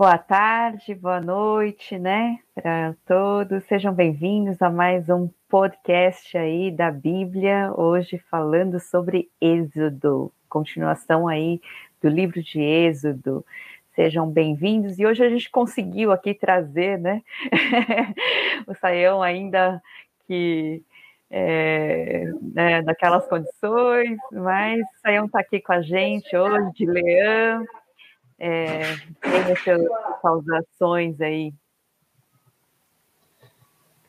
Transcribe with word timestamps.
Boa 0.00 0.16
tarde, 0.16 0.94
boa 0.94 1.20
noite, 1.20 1.98
né, 1.98 2.38
para 2.54 2.94
todos. 3.04 3.62
Sejam 3.64 3.92
bem-vindos 3.92 4.62
a 4.62 4.70
mais 4.70 5.10
um 5.10 5.28
podcast 5.46 6.38
aí 6.38 6.70
da 6.70 6.90
Bíblia, 6.90 7.70
hoje 7.76 8.16
falando 8.30 8.80
sobre 8.80 9.28
Êxodo, 9.38 10.32
continuação 10.48 11.28
aí 11.28 11.60
do 12.02 12.08
livro 12.08 12.42
de 12.42 12.62
Êxodo. 12.62 13.44
Sejam 13.94 14.26
bem-vindos. 14.26 14.98
E 14.98 15.04
hoje 15.04 15.22
a 15.22 15.28
gente 15.28 15.50
conseguiu 15.50 16.12
aqui 16.12 16.32
trazer, 16.32 16.98
né, 16.98 17.20
o 18.66 18.74
Saião 18.76 19.22
ainda 19.22 19.82
que 20.26 20.82
é, 21.30 22.24
né, 22.54 22.80
daquelas 22.80 23.28
condições, 23.28 24.16
mas 24.32 24.80
o 24.80 25.00
Saião 25.02 25.26
está 25.26 25.40
aqui 25.40 25.60
com 25.60 25.74
a 25.74 25.82
gente 25.82 26.34
hoje, 26.34 26.72
de 26.72 26.86
Leão 26.86 27.66
é, 28.40 28.96
tem 29.20 29.52
as 29.52 29.62
suas 29.62 29.82
saudações 30.22 31.20
aí. 31.20 31.52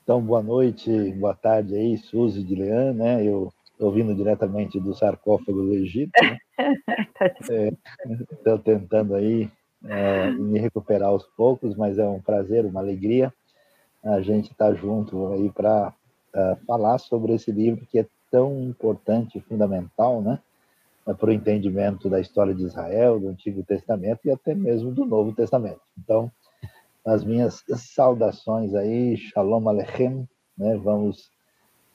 Então, 0.04 0.22
boa 0.22 0.42
noite, 0.42 1.12
boa 1.14 1.36
tarde 1.36 1.76
aí, 1.76 1.98
Suzy 1.98 2.44
de 2.44 2.56
Leão, 2.56 2.94
né? 2.94 3.24
Eu 3.24 3.54
estou 3.72 3.92
vindo 3.92 4.16
diretamente 4.16 4.80
do 4.80 4.96
sarcófago 4.96 5.62
do 5.62 5.74
Egito, 5.74 6.12
né? 6.24 6.38
Estou 7.40 8.56
é, 8.56 8.58
tentando 8.58 9.16
aí 9.16 9.52
é, 9.86 10.32
me 10.32 10.60
recuperar 10.60 11.10
aos 11.10 11.26
poucos, 11.36 11.76
mas 11.76 12.00
é 12.00 12.08
um 12.08 12.22
prazer, 12.22 12.66
uma 12.66 12.80
alegria 12.80 13.32
a 14.04 14.22
gente 14.22 14.52
estar 14.52 14.70
tá 14.70 14.74
junto 14.74 15.28
aí 15.34 15.52
para 15.52 15.90
uh, 15.90 16.40
é, 16.40 16.56
falar 16.66 16.98
sobre 16.98 17.34
esse 17.34 17.52
livro 17.52 17.86
que 17.86 18.00
é 18.00 18.08
tão 18.32 18.62
importante 18.64 19.38
e 19.38 19.42
fundamental, 19.42 20.22
né? 20.22 20.40
Né, 21.12 21.14
para 21.14 21.30
o 21.30 21.34
entendimento 21.34 22.10
da 22.10 22.20
história 22.20 22.56
de 22.56 22.64
Israel, 22.64 23.20
do 23.20 23.28
Antigo 23.28 23.64
Testamento 23.64 24.22
e 24.26 24.32
até 24.32 24.56
mesmo 24.56 24.92
do 24.92 25.06
Novo 25.06 25.34
Testamento. 25.34 25.82
Então, 25.98 26.32
as 27.06 27.24
minhas 27.24 27.64
saudações 27.76 28.74
aí, 28.74 29.18
Shalom 29.18 29.68
Alechem, 29.68 30.28
né? 30.58 30.78
Vamos 30.78 31.30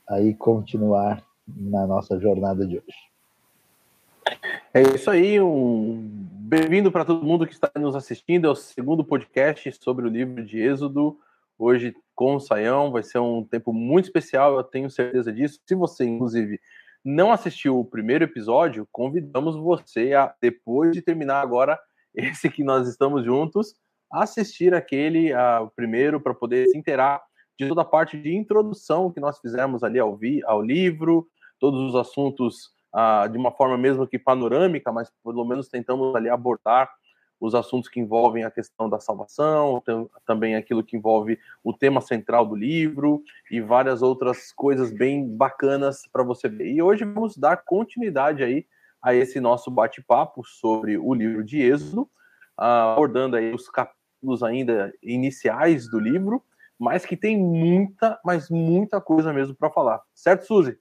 aí 0.08 0.34
continuar 0.34 1.24
na 1.46 1.86
nossa 1.86 2.18
jornada 2.20 2.66
de 2.66 2.76
hoje. 2.76 4.36
É 4.74 4.82
isso 4.82 5.10
aí, 5.10 5.40
um 5.40 5.96
bem-vindo 6.32 6.92
para 6.92 7.04
todo 7.04 7.24
mundo 7.24 7.46
que 7.46 7.54
está 7.54 7.70
nos 7.76 7.96
assistindo. 7.96 8.46
É 8.46 8.50
o 8.50 8.54
segundo 8.54 9.04
podcast 9.04 9.72
sobre 9.80 10.06
o 10.06 10.10
livro 10.10 10.44
de 10.44 10.58
Êxodo. 10.58 11.18
Hoje 11.58 11.94
com 12.14 12.36
o 12.36 12.40
Saião, 12.40 12.90
vai 12.90 13.02
ser 13.02 13.18
um 13.18 13.42
tempo 13.42 13.72
muito 13.72 14.06
especial, 14.06 14.56
eu 14.56 14.64
tenho 14.64 14.90
certeza 14.90 15.32
disso. 15.32 15.60
Se 15.64 15.74
você, 15.74 16.04
inclusive, 16.04 16.60
não 17.06 17.30
assistiu 17.30 17.78
o 17.78 17.84
primeiro 17.84 18.24
episódio, 18.24 18.88
convidamos 18.90 19.54
você 19.54 20.12
a, 20.12 20.34
depois 20.42 20.90
de 20.90 21.00
terminar 21.00 21.40
agora 21.40 21.78
esse 22.12 22.50
que 22.50 22.64
nós 22.64 22.88
estamos 22.88 23.24
juntos, 23.24 23.74
assistir 24.12 24.74
aquele 24.74 25.32
a, 25.32 25.68
primeiro 25.76 26.20
para 26.20 26.34
poder 26.34 26.66
se 26.66 26.76
inteirar 26.76 27.22
de 27.56 27.68
toda 27.68 27.82
a 27.82 27.84
parte 27.84 28.20
de 28.20 28.34
introdução 28.34 29.12
que 29.12 29.20
nós 29.20 29.38
fizemos 29.38 29.84
ali 29.84 30.00
ao, 30.00 30.16
vi, 30.16 30.42
ao 30.44 30.60
livro, 30.60 31.28
todos 31.60 31.80
os 31.80 31.94
assuntos 31.94 32.70
ah, 32.92 33.28
de 33.28 33.38
uma 33.38 33.52
forma 33.52 33.78
mesmo 33.78 34.06
que 34.06 34.18
panorâmica, 34.18 34.90
mas 34.90 35.08
pelo 35.22 35.44
menos 35.44 35.68
tentamos 35.68 36.14
ali 36.16 36.28
abordar 36.28 36.90
os 37.40 37.54
assuntos 37.54 37.88
que 37.88 38.00
envolvem 38.00 38.44
a 38.44 38.50
questão 38.50 38.88
da 38.88 38.98
salvação, 38.98 39.82
também 40.24 40.56
aquilo 40.56 40.82
que 40.82 40.96
envolve 40.96 41.38
o 41.62 41.72
tema 41.72 42.00
central 42.00 42.46
do 42.46 42.54
livro 42.54 43.22
e 43.50 43.60
várias 43.60 44.02
outras 44.02 44.52
coisas 44.52 44.90
bem 44.90 45.26
bacanas 45.36 46.06
para 46.12 46.22
você 46.22 46.48
ver. 46.48 46.72
E 46.72 46.80
hoje 46.80 47.04
vamos 47.04 47.36
dar 47.36 47.58
continuidade 47.58 48.42
aí 48.42 48.66
a 49.02 49.14
esse 49.14 49.38
nosso 49.38 49.70
bate-papo 49.70 50.42
sobre 50.44 50.98
o 50.98 51.14
livro 51.14 51.44
de 51.44 51.60
Êxodo, 51.60 52.08
abordando 52.56 53.36
aí 53.36 53.54
os 53.54 53.68
capítulos 53.68 54.42
ainda 54.42 54.92
iniciais 55.02 55.88
do 55.88 56.00
livro, 56.00 56.42
mas 56.78 57.06
que 57.06 57.16
tem 57.16 57.38
muita, 57.38 58.18
mas 58.24 58.50
muita 58.50 59.00
coisa 59.00 59.32
mesmo 59.32 59.54
para 59.54 59.70
falar. 59.70 60.02
Certo, 60.14 60.46
Suzy? 60.46 60.78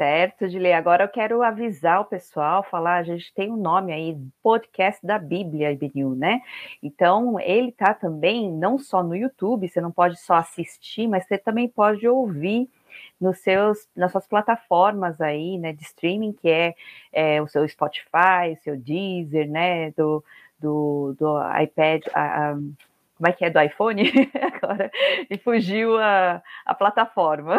Certo, 0.00 0.48
Dilei. 0.48 0.72
Agora 0.72 1.04
eu 1.04 1.08
quero 1.10 1.42
avisar 1.42 2.00
o 2.00 2.06
pessoal, 2.06 2.62
falar, 2.62 2.96
a 2.96 3.02
gente 3.02 3.34
tem 3.34 3.52
um 3.52 3.56
nome 3.58 3.92
aí, 3.92 4.16
podcast 4.42 5.06
da 5.06 5.18
Bíblia, 5.18 5.72
IBNU, 5.72 6.14
né? 6.14 6.40
Então, 6.82 7.38
ele 7.38 7.70
tá 7.70 7.92
também, 7.92 8.50
não 8.50 8.78
só 8.78 9.02
no 9.02 9.14
YouTube, 9.14 9.68
você 9.68 9.78
não 9.78 9.92
pode 9.92 10.18
só 10.18 10.36
assistir, 10.36 11.06
mas 11.06 11.26
você 11.26 11.36
também 11.36 11.68
pode 11.68 12.08
ouvir 12.08 12.66
nos 13.20 13.40
seus, 13.40 13.86
nas 13.94 14.10
suas 14.10 14.26
plataformas 14.26 15.20
aí, 15.20 15.58
né, 15.58 15.74
de 15.74 15.82
streaming, 15.82 16.32
que 16.32 16.48
é, 16.48 16.74
é 17.12 17.42
o 17.42 17.46
seu 17.46 17.68
Spotify, 17.68 18.54
o 18.54 18.62
seu 18.64 18.78
Deezer, 18.78 19.50
né, 19.50 19.90
do, 19.90 20.24
do, 20.58 21.14
do 21.18 21.36
iPad, 21.62 22.04
a, 22.14 22.52
a 22.52 22.56
como 23.20 23.28
é 23.28 23.32
que 23.34 23.44
é 23.44 23.50
do 23.50 23.60
iPhone? 23.60 24.02
Agora 24.40 24.90
e 25.28 25.36
fugiu 25.36 25.98
a, 25.98 26.42
a 26.64 26.74
plataforma. 26.74 27.58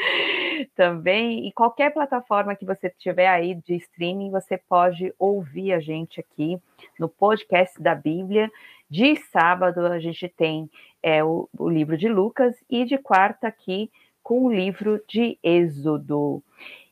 Também 0.74 1.46
e 1.46 1.52
qualquer 1.52 1.92
plataforma 1.92 2.56
que 2.56 2.64
você 2.64 2.88
tiver 2.88 3.28
aí 3.28 3.54
de 3.54 3.76
streaming 3.76 4.30
você 4.30 4.56
pode 4.56 5.12
ouvir 5.18 5.74
a 5.74 5.78
gente 5.78 6.18
aqui 6.20 6.58
no 6.98 7.06
podcast 7.06 7.78
da 7.82 7.94
Bíblia. 7.94 8.50
De 8.88 9.14
sábado 9.30 9.80
a 9.84 10.00
gente 10.00 10.26
tem 10.26 10.70
é, 11.02 11.22
o, 11.22 11.50
o 11.58 11.68
livro 11.68 11.98
de 11.98 12.08
Lucas 12.08 12.56
e 12.70 12.86
de 12.86 12.96
quarta 12.96 13.48
aqui 13.48 13.90
com 14.22 14.46
o 14.46 14.52
livro 14.52 15.02
de 15.06 15.38
Êxodo. 15.42 16.42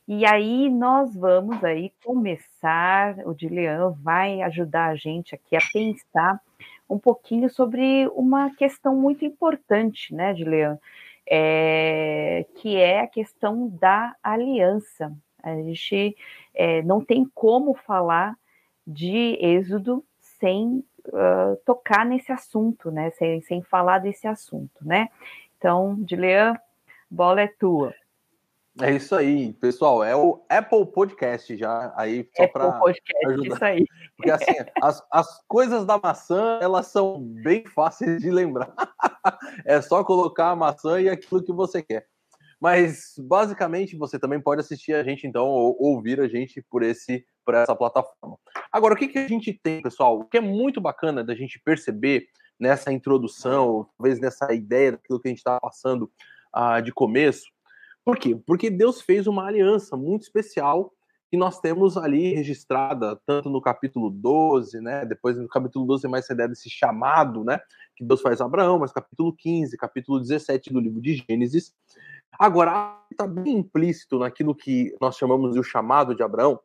E 0.07 0.23
aí 0.23 0.69
nós 0.69 1.15
vamos 1.15 1.63
aí 1.63 1.91
começar 2.03 3.15
o 3.25 3.33
Dilean 3.33 3.89
vai 4.03 4.43
ajudar 4.43 4.89
a 4.89 4.95
gente 4.95 5.33
aqui 5.33 5.55
a 5.55 5.61
pensar 5.73 6.39
um 6.91 6.99
pouquinho 6.99 7.49
sobre 7.49 8.07
uma 8.09 8.53
questão 8.55 8.95
muito 8.95 9.23
importante, 9.23 10.13
né, 10.13 10.35
Julian, 10.35 10.77
é, 11.25 12.45
que 12.55 12.75
é 12.75 12.99
a 12.99 13.07
questão 13.07 13.69
da 13.69 14.13
aliança. 14.21 15.15
A 15.41 15.55
gente 15.55 16.15
é, 16.53 16.81
não 16.81 17.03
tem 17.03 17.25
como 17.33 17.73
falar 17.73 18.35
de 18.85 19.37
Êxodo 19.39 20.03
sem 20.19 20.83
uh, 21.07 21.55
tocar 21.65 22.05
nesse 22.05 22.31
assunto, 22.31 22.91
né, 22.91 23.11
sem, 23.11 23.41
sem 23.41 23.61
falar 23.61 23.99
desse 23.99 24.27
assunto, 24.27 24.85
né. 24.85 25.07
Então, 25.57 25.97
Julian, 26.09 26.55
bola 27.09 27.41
é 27.41 27.47
tua. 27.47 27.93
É 28.79 28.91
isso 28.91 29.13
aí, 29.13 29.51
pessoal. 29.53 30.01
É 30.01 30.15
o 30.15 30.45
Apple 30.49 30.85
Podcast 30.85 31.57
já 31.57 31.93
aí 31.97 32.27
só 32.35 32.47
para 32.47 32.79
ajudar. 33.27 33.55
Isso 33.55 33.65
aí. 33.65 33.85
Porque 34.15 34.31
assim, 34.31 34.53
as, 34.81 35.03
as 35.11 35.45
coisas 35.45 35.85
da 35.85 35.97
maçã 35.97 36.57
elas 36.61 36.87
são 36.87 37.19
bem 37.19 37.65
fáceis 37.65 38.21
de 38.21 38.31
lembrar. 38.31 38.73
é 39.65 39.81
só 39.81 40.03
colocar 40.05 40.51
a 40.51 40.55
maçã 40.55 41.01
e 41.01 41.09
aquilo 41.09 41.43
que 41.43 41.51
você 41.51 41.83
quer. 41.83 42.07
Mas 42.61 43.15
basicamente 43.17 43.97
você 43.97 44.17
também 44.17 44.39
pode 44.39 44.61
assistir 44.61 44.93
a 44.93 45.03
gente 45.03 45.27
então 45.27 45.47
ou 45.47 45.75
ouvir 45.77 46.21
a 46.21 46.27
gente 46.27 46.61
por 46.61 46.81
esse 46.81 47.25
por 47.43 47.55
essa 47.55 47.75
plataforma. 47.75 48.37
Agora 48.71 48.93
o 48.93 48.97
que, 48.97 49.07
que 49.07 49.17
a 49.17 49.27
gente 49.27 49.51
tem, 49.51 49.81
pessoal? 49.81 50.19
O 50.19 50.25
que 50.25 50.37
é 50.37 50.41
muito 50.41 50.79
bacana 50.79 51.23
da 51.23 51.35
gente 51.35 51.59
perceber 51.59 52.27
nessa 52.57 52.93
introdução, 52.93 53.89
talvez 53.97 54.19
nessa 54.19 54.53
ideia 54.53 54.93
daquilo 54.93 55.19
que 55.19 55.27
a 55.27 55.31
gente 55.31 55.39
está 55.39 55.59
passando 55.59 56.09
uh, 56.55 56.81
de 56.81 56.93
começo 56.93 57.43
por 58.03 58.17
quê? 58.17 58.39
Porque 58.45 58.69
Deus 58.69 59.01
fez 59.01 59.27
uma 59.27 59.45
aliança 59.45 59.95
muito 59.95 60.23
especial 60.23 60.93
que 61.29 61.37
nós 61.37 61.61
temos 61.61 61.95
ali 61.95 62.33
registrada, 62.33 63.17
tanto 63.25 63.49
no 63.49 63.61
capítulo 63.61 64.09
12, 64.09 64.81
né? 64.81 65.05
Depois 65.05 65.37
no 65.37 65.47
capítulo 65.47 65.85
12 65.85 66.01
tem 66.01 66.11
mais 66.11 66.25
essa 66.25 66.33
ideia 66.33 66.49
desse 66.49 66.69
chamado, 66.69 67.43
né? 67.45 67.57
Que 67.95 68.03
Deus 68.03 68.21
faz 68.21 68.41
a 68.41 68.45
Abraão, 68.45 68.79
mas 68.79 68.91
capítulo 68.91 69.33
15, 69.33 69.77
capítulo 69.77 70.19
17 70.19 70.73
do 70.73 70.79
livro 70.81 71.01
de 71.01 71.23
Gênesis. 71.25 71.73
Agora, 72.37 72.99
está 73.09 73.25
bem 73.25 73.59
implícito 73.59 74.19
naquilo 74.19 74.53
que 74.53 74.93
nós 74.99 75.15
chamamos 75.15 75.53
de 75.53 75.59
o 75.59 75.63
chamado 75.63 76.13
de 76.13 76.21
Abraão, 76.21 76.59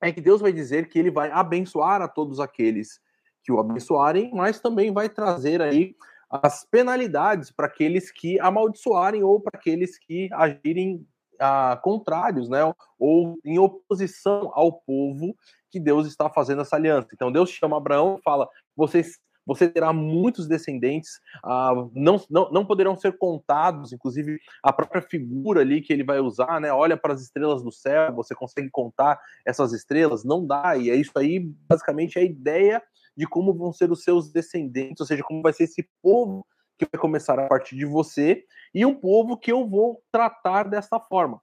é 0.00 0.10
que 0.10 0.20
Deus 0.20 0.40
vai 0.40 0.52
dizer 0.52 0.88
que 0.88 0.98
ele 0.98 1.10
vai 1.10 1.30
abençoar 1.30 2.02
a 2.02 2.08
todos 2.08 2.40
aqueles 2.40 3.00
que 3.44 3.52
o 3.52 3.60
abençoarem, 3.60 4.32
mas 4.34 4.58
também 4.58 4.92
vai 4.92 5.08
trazer 5.08 5.62
aí 5.62 5.94
as 6.32 6.64
penalidades 6.64 7.50
para 7.50 7.66
aqueles 7.66 8.10
que 8.10 8.40
amaldiçoarem 8.40 9.22
ou 9.22 9.40
para 9.40 9.58
aqueles 9.58 9.98
que 9.98 10.28
agirem 10.32 11.06
ah, 11.38 11.78
contrários, 11.82 12.48
né, 12.48 12.60
ou 12.98 13.36
em 13.44 13.58
oposição 13.58 14.50
ao 14.54 14.72
povo 14.72 15.36
que 15.70 15.80
Deus 15.80 16.06
está 16.06 16.30
fazendo 16.30 16.62
essa 16.62 16.76
aliança. 16.76 17.08
Então 17.12 17.30
Deus 17.30 17.50
chama 17.50 17.76
Abraão 17.76 18.16
e 18.18 18.22
fala: 18.22 18.48
vocês 18.76 19.18
você 19.44 19.68
terá 19.68 19.92
muitos 19.92 20.46
descendentes, 20.46 21.20
ah, 21.42 21.72
não, 21.94 22.20
não, 22.30 22.50
não 22.50 22.64
poderão 22.64 22.96
ser 22.96 23.18
contados, 23.18 23.92
inclusive 23.92 24.38
a 24.62 24.72
própria 24.72 25.02
figura 25.02 25.62
ali 25.62 25.80
que 25.80 25.92
ele 25.92 26.04
vai 26.04 26.20
usar, 26.20 26.60
né? 26.60 26.72
Olha 26.72 26.96
para 26.96 27.12
as 27.12 27.22
estrelas 27.22 27.62
do 27.62 27.72
céu, 27.72 28.14
você 28.14 28.34
consegue 28.34 28.70
contar 28.70 29.20
essas 29.44 29.72
estrelas? 29.72 30.24
Não 30.24 30.46
dá, 30.46 30.76
e 30.76 30.90
é 30.90 30.94
isso 30.94 31.12
aí, 31.16 31.40
basicamente, 31.68 32.18
a 32.18 32.22
ideia 32.22 32.80
de 33.16 33.26
como 33.26 33.52
vão 33.54 33.72
ser 33.72 33.90
os 33.90 34.02
seus 34.02 34.30
descendentes, 34.30 35.00
ou 35.00 35.06
seja, 35.06 35.22
como 35.22 35.42
vai 35.42 35.52
ser 35.52 35.64
esse 35.64 35.88
povo 36.02 36.46
que 36.78 36.86
vai 36.90 37.00
começar 37.00 37.38
a 37.38 37.46
partir 37.46 37.76
de 37.76 37.84
você 37.84 38.44
e 38.74 38.84
um 38.84 38.94
povo 38.94 39.36
que 39.36 39.52
eu 39.52 39.68
vou 39.68 40.02
tratar 40.10 40.64
dessa 40.64 40.98
forma, 40.98 41.40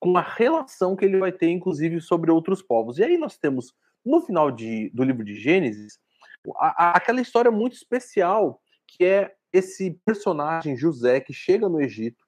com 0.00 0.16
a 0.16 0.22
relação 0.22 0.96
que 0.96 1.04
ele 1.04 1.18
vai 1.18 1.32
ter, 1.32 1.48
inclusive, 1.48 2.00
sobre 2.00 2.30
outros 2.30 2.62
povos. 2.62 2.98
E 2.98 3.04
aí 3.04 3.16
nós 3.16 3.38
temos, 3.38 3.72
no 4.04 4.20
final 4.20 4.50
de, 4.50 4.90
do 4.90 5.04
livro 5.04 5.24
de 5.24 5.34
Gênesis, 5.34 5.98
aquela 6.60 7.20
história 7.20 7.50
muito 7.50 7.74
especial 7.74 8.60
que 8.86 9.04
é 9.04 9.34
esse 9.52 9.98
personagem 10.04 10.76
José 10.76 11.20
que 11.20 11.32
chega 11.32 11.68
no 11.68 11.80
Egito, 11.80 12.25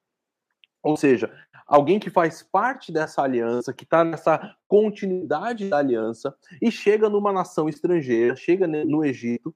ou 0.81 0.95
seja, 0.97 1.31
alguém 1.67 1.99
que 1.99 2.09
faz 2.09 2.41
parte 2.41 2.91
dessa 2.91 3.21
aliança, 3.21 3.73
que 3.73 3.83
está 3.83 4.03
nessa 4.03 4.55
continuidade 4.67 5.69
da 5.69 5.77
aliança 5.77 6.33
e 6.61 6.71
chega 6.71 7.09
numa 7.09 7.31
nação 7.31 7.69
estrangeira, 7.69 8.35
chega 8.35 8.67
no 8.67 9.05
Egito 9.05 9.53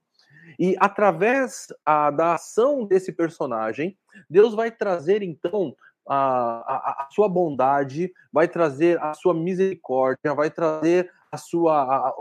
e 0.59 0.75
através 0.79 1.67
a, 1.85 2.11
da 2.11 2.35
ação 2.35 2.85
desse 2.85 3.11
personagem, 3.11 3.97
Deus 4.29 4.53
vai 4.53 4.71
trazer 4.71 5.23
então 5.23 5.75
a, 6.07 6.15
a, 6.15 7.05
a, 7.05 7.07
sua 7.11 7.29
bondade, 7.29 8.11
vai 8.31 8.47
trazer 8.47 9.01
a 9.01 9.13
sua 9.13 9.33
misericórdia, 9.33 10.33
vai 10.35 10.51
trazer 10.51 11.09
a 11.31 11.37
sua, 11.37 11.81
a, 11.81 12.13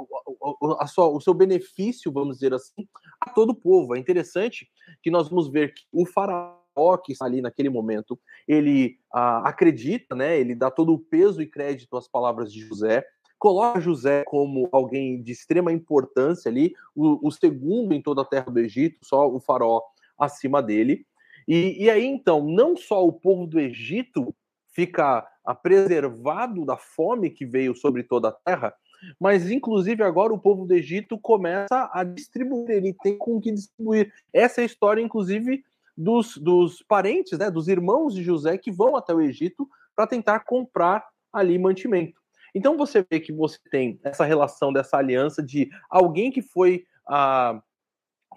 a, 0.81 0.87
sua, 0.87 1.09
o 1.09 1.21
seu 1.21 1.35
benefício, 1.35 2.11
vamos 2.11 2.37
dizer 2.37 2.55
assim, 2.55 2.89
a 3.21 3.31
todo 3.31 3.51
o 3.51 3.55
povo. 3.55 3.95
É 3.95 3.99
interessante 3.99 4.71
que 5.03 5.11
nós 5.11 5.29
vamos 5.29 5.51
ver 5.51 5.75
que 5.75 5.83
o 5.93 6.07
faraó 6.07 6.62
que 7.05 7.13
está 7.13 7.25
ali 7.25 7.41
naquele 7.41 7.69
momento, 7.69 8.19
ele 8.47 8.99
acredita, 9.13 10.15
né? 10.15 10.39
Ele 10.39 10.55
dá 10.55 10.71
todo 10.71 10.93
o 10.93 10.99
peso 10.99 11.43
e 11.43 11.47
crédito 11.47 11.97
às 11.97 12.09
palavras 12.09 12.53
de 12.53 12.61
José, 12.61 13.05
coloca 13.39 13.81
José 13.81 14.23
como 14.25 14.69
alguém 14.71 15.21
de 15.21 15.33
extrema 15.33 15.73
importância 15.73 16.49
ali, 16.49 16.73
o, 16.95 17.27
o 17.27 17.31
segundo 17.31 17.93
em 17.93 18.01
toda 18.01 18.23
a 18.23 18.25
terra 18.25 18.51
do 18.51 18.61
Egito, 18.61 18.99
só 19.03 19.29
o 19.29 19.41
faraó 19.41 19.83
acima 20.17 20.63
dele. 20.63 21.05
E, 21.49 21.85
e 21.85 21.91
aí, 21.91 22.07
então, 22.07 22.47
não 22.47 22.77
só 22.77 23.05
o 23.05 23.13
povo 23.13 23.47
do 23.47 23.59
Egito 23.59 24.33
fica 24.73 25.27
preservado 25.63 26.65
da 26.65 26.77
fome 26.77 27.31
que 27.31 27.45
veio 27.45 27.75
sobre 27.75 28.05
toda 28.05 28.29
a 28.29 28.33
terra, 28.33 28.73
mas 29.19 29.51
inclusive 29.51 30.03
agora 30.03 30.33
o 30.33 30.39
povo 30.39 30.65
do 30.65 30.75
Egito 30.75 31.19
começa 31.19 31.91
a 31.93 32.05
distribuir, 32.05 32.71
ele 32.71 32.95
tem 33.03 33.19
com 33.19 33.41
que 33.41 33.51
distribuir. 33.51 34.13
Essa 34.33 34.61
é 34.61 34.63
a 34.63 34.67
história, 34.67 35.03
inclusive, 35.03 35.65
dos, 35.97 36.37
dos 36.37 36.83
parentes, 36.83 37.39
né, 37.39 37.51
dos 37.51 37.69
irmãos 37.69 38.15
de 38.15 38.23
José 38.23 38.57
que 38.57 38.71
vão 38.71 38.97
até 38.97 39.15
o 39.15 39.21
Egito 39.21 39.69
para 39.95 40.07
tentar 40.07 40.41
comprar 40.41 41.07
ali 41.33 41.59
mantimento. 41.59 42.21
Então 42.55 42.77
você 42.77 43.05
vê 43.09 43.21
que 43.21 43.33
você 43.33 43.59
tem 43.71 43.99
essa 44.03 44.25
relação 44.25 44.73
dessa 44.73 44.97
aliança 44.97 45.43
de 45.43 45.71
alguém 45.89 46.31
que 46.31 46.43
foi 46.43 46.85
ah, 47.09 47.63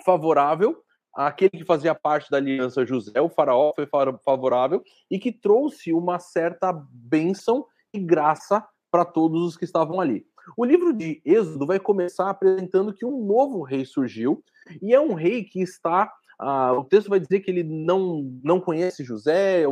favorável 0.04 0.82
aquele 1.16 1.52
que 1.52 1.64
fazia 1.64 1.96
parte 1.96 2.30
da 2.30 2.38
aliança 2.38 2.86
José, 2.86 3.20
o 3.22 3.30
faraó, 3.30 3.72
foi 3.74 3.88
favorável 4.24 4.84
e 5.10 5.18
que 5.18 5.32
trouxe 5.32 5.94
uma 5.94 6.20
certa 6.20 6.74
bênção 6.74 7.66
e 7.94 8.00
graça 8.00 8.68
para 8.92 9.06
todos 9.06 9.42
os 9.42 9.58
que 9.58 9.64
estavam 9.64 10.02
ali. 10.02 10.28
O 10.58 10.66
livro 10.66 10.94
de 10.94 11.22
Êxodo 11.26 11.66
vai 11.66 11.80
começar 11.80 12.30
apresentando 12.30 12.94
que 12.94 13.06
um 13.06 13.26
novo 13.26 13.64
rei 13.64 13.86
surgiu 13.86 14.44
e 14.82 14.94
é 14.94 15.00
um 15.00 15.14
rei 15.14 15.44
que 15.44 15.62
está 15.62 16.12
ah, 16.38 16.74
o 16.74 16.84
texto 16.84 17.10
vai 17.10 17.20
dizer 17.20 17.40
que 17.40 17.50
ele 17.50 17.64
não, 17.64 18.40
não 18.44 18.60
conhece 18.60 19.04
José, 19.04 19.64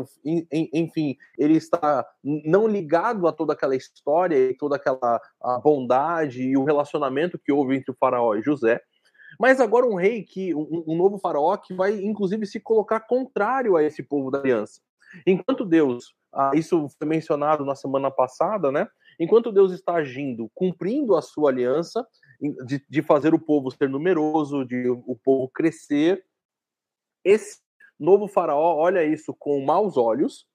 enfim, 0.74 1.18
ele 1.38 1.58
está 1.58 2.06
não 2.24 2.68
ligado 2.68 3.28
a 3.28 3.34
toda 3.34 3.54
aquela 3.54 3.76
história 3.76 4.50
e 4.50 4.56
toda 4.56 4.78
aquela 4.78 5.22
bondade 5.62 6.42
e 6.42 6.58
o 6.58 6.64
relacionamento 6.64 7.38
que 7.38 7.52
houve 7.52 7.76
entre 7.76 7.92
o 7.92 7.98
faraó 8.00 8.36
e 8.36 8.42
José. 8.42 8.82
Mas 9.40 9.60
agora 9.60 9.86
um 9.86 9.96
rei 9.96 10.24
que, 10.24 10.54
um, 10.56 10.84
um 10.88 10.96
novo 10.96 11.18
faraó 11.18 11.58
que 11.58 11.74
vai 11.74 11.94
inclusive 12.02 12.46
se 12.46 12.60
colocar 12.60 13.02
contrário 13.02 13.76
a 13.76 13.84
esse 13.84 14.02
povo 14.04 14.32
da 14.32 14.40
aliança. 14.40 14.80
Enquanto 15.28 15.66
Deus, 15.66 16.14
ah, 16.34 16.52
isso 16.54 16.88
foi 16.98 17.08
mencionado 17.08 17.66
na 17.66 17.76
semana 17.76 18.10
passada, 18.10 18.72
né? 18.72 18.88
Enquanto 19.20 19.52
Deus 19.52 19.72
está 19.72 19.96
agindo, 19.96 20.50
cumprindo 20.56 21.16
a 21.16 21.22
sua 21.22 21.52
aliança, 21.52 22.06
de, 22.66 22.84
de 22.90 23.02
fazer 23.02 23.34
o 23.34 23.40
povo 23.40 23.72
ser 23.72 23.90
numeroso, 23.90 24.66
de 24.66 24.90
o 24.90 25.16
povo 25.24 25.50
crescer, 25.50 26.24
esse 27.24 27.60
novo 28.00 28.28
faraó 28.28 28.76
olha 28.76 29.04
isso 29.04 29.36
com 29.38 29.64
maus 29.64 29.98
olhos 29.98 30.46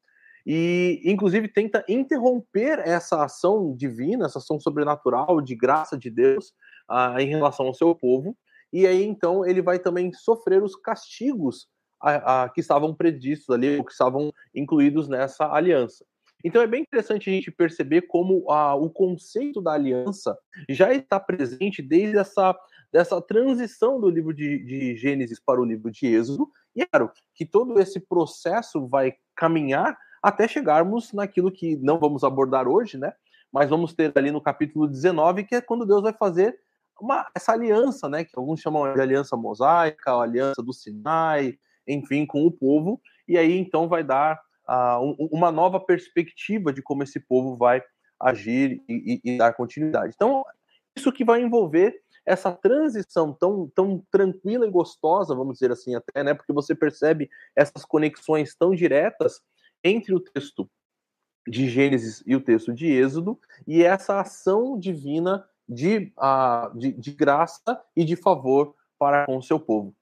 e, 0.46 1.02
inclusive, 1.04 1.46
tenta 1.46 1.84
interromper 1.86 2.78
essa 2.78 3.22
ação 3.22 3.76
divina, 3.76 4.24
essa 4.24 4.38
ação 4.38 4.58
sobrenatural 4.58 5.42
de 5.42 5.54
graça 5.54 5.96
de 5.96 6.10
Deus 6.10 6.54
uh, 6.90 7.18
em 7.18 7.28
relação 7.28 7.66
ao 7.66 7.74
seu 7.74 7.94
povo. 7.94 8.34
E 8.72 8.86
aí, 8.86 9.04
então, 9.04 9.44
ele 9.44 9.60
vai 9.60 9.78
também 9.78 10.10
sofrer 10.12 10.62
os 10.62 10.74
castigos 10.74 11.68
a, 12.00 12.44
a, 12.44 12.48
que 12.48 12.60
estavam 12.60 12.94
previstos 12.94 13.54
ali, 13.54 13.76
ou 13.76 13.84
que 13.84 13.92
estavam 13.92 14.32
incluídos 14.54 15.06
nessa 15.06 15.52
aliança. 15.52 16.02
Então 16.44 16.62
é 16.62 16.66
bem 16.66 16.82
interessante 16.82 17.28
a 17.28 17.32
gente 17.32 17.50
perceber 17.50 18.02
como 18.02 18.48
a, 18.50 18.74
o 18.74 18.88
conceito 18.88 19.60
da 19.60 19.72
aliança 19.72 20.38
já 20.68 20.94
está 20.94 21.18
presente 21.18 21.82
desde 21.82 22.16
essa 22.16 22.56
dessa 22.93 23.20
transição 23.20 24.00
do 24.00 24.08
livro 24.08 24.32
de, 24.32 24.64
de 24.64 24.96
Gênesis 24.96 25.38
para 25.38 25.61
o 25.61 25.64
livro 25.64 25.90
de 25.90 26.06
Êxodo, 26.06 26.49
e 26.75 26.82
é 26.82 26.87
claro 26.87 27.11
que 27.35 27.44
todo 27.44 27.79
esse 27.81 28.00
processo 28.00 28.87
vai 28.87 29.14
caminhar 29.35 29.96
até 30.23 30.49
chegarmos 30.49 31.12
naquilo 31.12 31.50
que 31.50 31.76
não 31.76 31.99
vamos 31.99 32.25
abordar 32.25 32.67
hoje, 32.67 32.99
né? 32.99 33.12
Mas 33.52 33.70
vamos 33.70 33.94
ter 33.94 34.12
ali 34.17 34.31
no 34.31 34.40
capítulo 34.40 34.87
19, 34.87 35.44
que 35.44 35.55
é 35.55 35.61
quando 35.61 35.87
Deus 35.87 36.02
vai 36.02 36.12
fazer 36.12 36.58
uma, 37.00 37.26
essa 37.35 37.52
aliança, 37.52 38.08
né? 38.08 38.25
Que 38.25 38.32
alguns 38.37 38.61
chamam 38.61 38.93
de 38.93 39.00
aliança 39.00 39.37
mosaica, 39.37 40.12
aliança 40.12 40.62
do 40.62 40.73
Sinai, 40.73 41.58
enfim, 41.87 42.26
com 42.26 42.46
o 42.46 42.50
povo, 42.50 43.00
e 43.26 43.38
aí 43.38 43.56
então 43.56 43.88
vai 43.88 44.05
dar 44.05 44.38
uh, 44.69 45.00
um, 45.00 45.29
uma 45.32 45.50
nova 45.50 45.81
perspectiva 45.81 46.73
de 46.73 46.82
como 46.82 47.02
esse 47.02 47.19
povo 47.19 47.56
vai 47.56 47.82
agir 48.20 48.82
e, 48.88 49.20
e, 49.25 49.35
e 49.35 49.38
dar 49.38 49.55
continuidade. 49.55 50.12
Então, 50.14 50.44
isso 50.96 51.12
que 51.12 51.25
vai 51.25 51.40
envolver 51.40 51.94
essa 52.28 52.52
transição 52.52 53.32
tão, 53.32 53.70
tão 53.75 54.04
tranquila 54.10 54.66
e 54.66 54.70
gostosa, 54.70 55.34
vamos 55.34 55.54
dizer 55.54 55.72
assim, 55.72 55.94
até, 55.94 56.22
né? 56.22 56.34
Porque 56.34 56.52
você 56.52 56.75
percebe 56.75 57.30
essas 57.56 57.86
conexões 57.86 58.54
tão 58.54 58.75
diretas 58.75 59.40
entre 59.82 60.14
o 60.14 60.20
texto 60.20 60.69
de 61.48 61.69
Gênesis 61.69 62.22
e 62.26 62.36
o 62.36 62.40
texto 62.40 62.75
de 62.75 62.86
Êxodo, 62.86 63.38
e 63.66 63.82
essa 63.82 64.20
ação 64.20 64.78
divina 64.78 65.42
de, 65.66 66.12
uh, 66.19 66.76
de, 66.78 66.92
de, 66.92 67.12
graça 67.12 67.82
e 67.96 68.04
de 68.04 68.16
favor 68.16 68.75
para 68.98 69.25
com 69.25 69.38
o 69.38 69.42
seu 69.42 69.58
povo. 69.58 69.94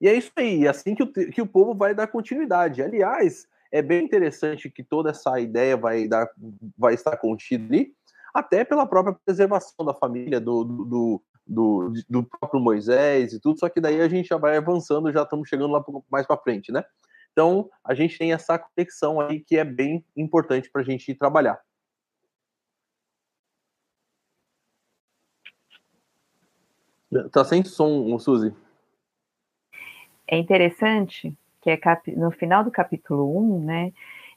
E 0.00 0.08
é 0.08 0.14
isso 0.14 0.32
aí, 0.36 0.66
é 0.66 0.68
assim 0.68 0.96
que 0.96 1.02
o, 1.04 1.12
que 1.12 1.42
o 1.42 1.46
povo 1.46 1.74
vai 1.74 1.94
dar 1.94 2.08
continuidade. 2.08 2.82
Aliás, 2.82 3.46
é 3.70 3.80
bem 3.80 4.04
interessante 4.04 4.68
que 4.68 4.82
toda 4.82 5.10
essa 5.10 5.38
ideia 5.38 5.76
vai, 5.76 6.08
dar, 6.08 6.28
vai 6.76 6.94
estar 6.94 7.16
contida 7.16 7.64
ali, 7.64 7.94
até 8.34 8.64
pela 8.64 8.86
própria 8.86 9.16
preservação 9.24 9.84
da 9.84 9.94
família, 9.94 10.40
do, 10.40 10.64
do, 10.64 11.22
do, 11.48 11.92
do 12.08 12.22
próprio 12.22 12.60
Moisés 12.60 13.32
e 13.32 13.40
tudo, 13.40 13.58
só 13.58 13.68
que 13.68 13.80
daí 13.80 14.00
a 14.00 14.08
gente 14.08 14.28
já 14.28 14.36
vai 14.36 14.56
avançando, 14.56 15.12
já 15.12 15.22
estamos 15.22 15.48
chegando 15.48 15.72
lá 15.72 15.82
mais 16.10 16.26
para 16.26 16.36
frente, 16.36 16.70
né? 16.70 16.84
Então, 17.32 17.70
a 17.84 17.94
gente 17.94 18.18
tem 18.18 18.32
essa 18.32 18.58
conexão 18.58 19.20
aí 19.20 19.40
que 19.40 19.56
é 19.56 19.64
bem 19.64 20.04
importante 20.16 20.70
para 20.70 20.82
a 20.82 20.84
gente 20.84 21.14
trabalhar. 21.14 21.58
Tá 27.32 27.44
sem 27.44 27.64
som, 27.64 28.18
Suzy. 28.18 28.54
É 30.26 30.36
interessante 30.36 31.34
que 31.60 31.70
é 31.70 31.80
no 32.16 32.30
final 32.30 32.62
do 32.62 32.70
capítulo 32.70 33.56
1, 33.56 33.64
né, 33.64 33.92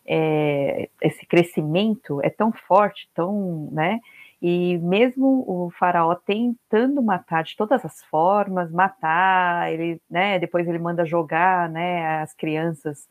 é, 0.06 0.90
esse 1.02 1.26
crescimento 1.26 2.22
é 2.24 2.30
tão 2.30 2.52
forte, 2.52 3.10
tão, 3.14 3.70
né, 3.72 4.00
e 4.42 4.80
mesmo 4.80 5.44
o 5.48 5.70
faraó 5.70 6.16
tentando 6.16 7.02
matar 7.02 7.44
de 7.44 7.56
todas 7.56 7.86
as 7.86 8.04
formas, 8.06 8.72
matar, 8.72 9.72
ele, 9.72 10.02
né, 10.10 10.40
depois 10.40 10.68
ele 10.68 10.80
manda 10.80 11.06
jogar, 11.06 11.70
né, 11.70 12.22
as 12.22 12.34
crianças 12.34 13.08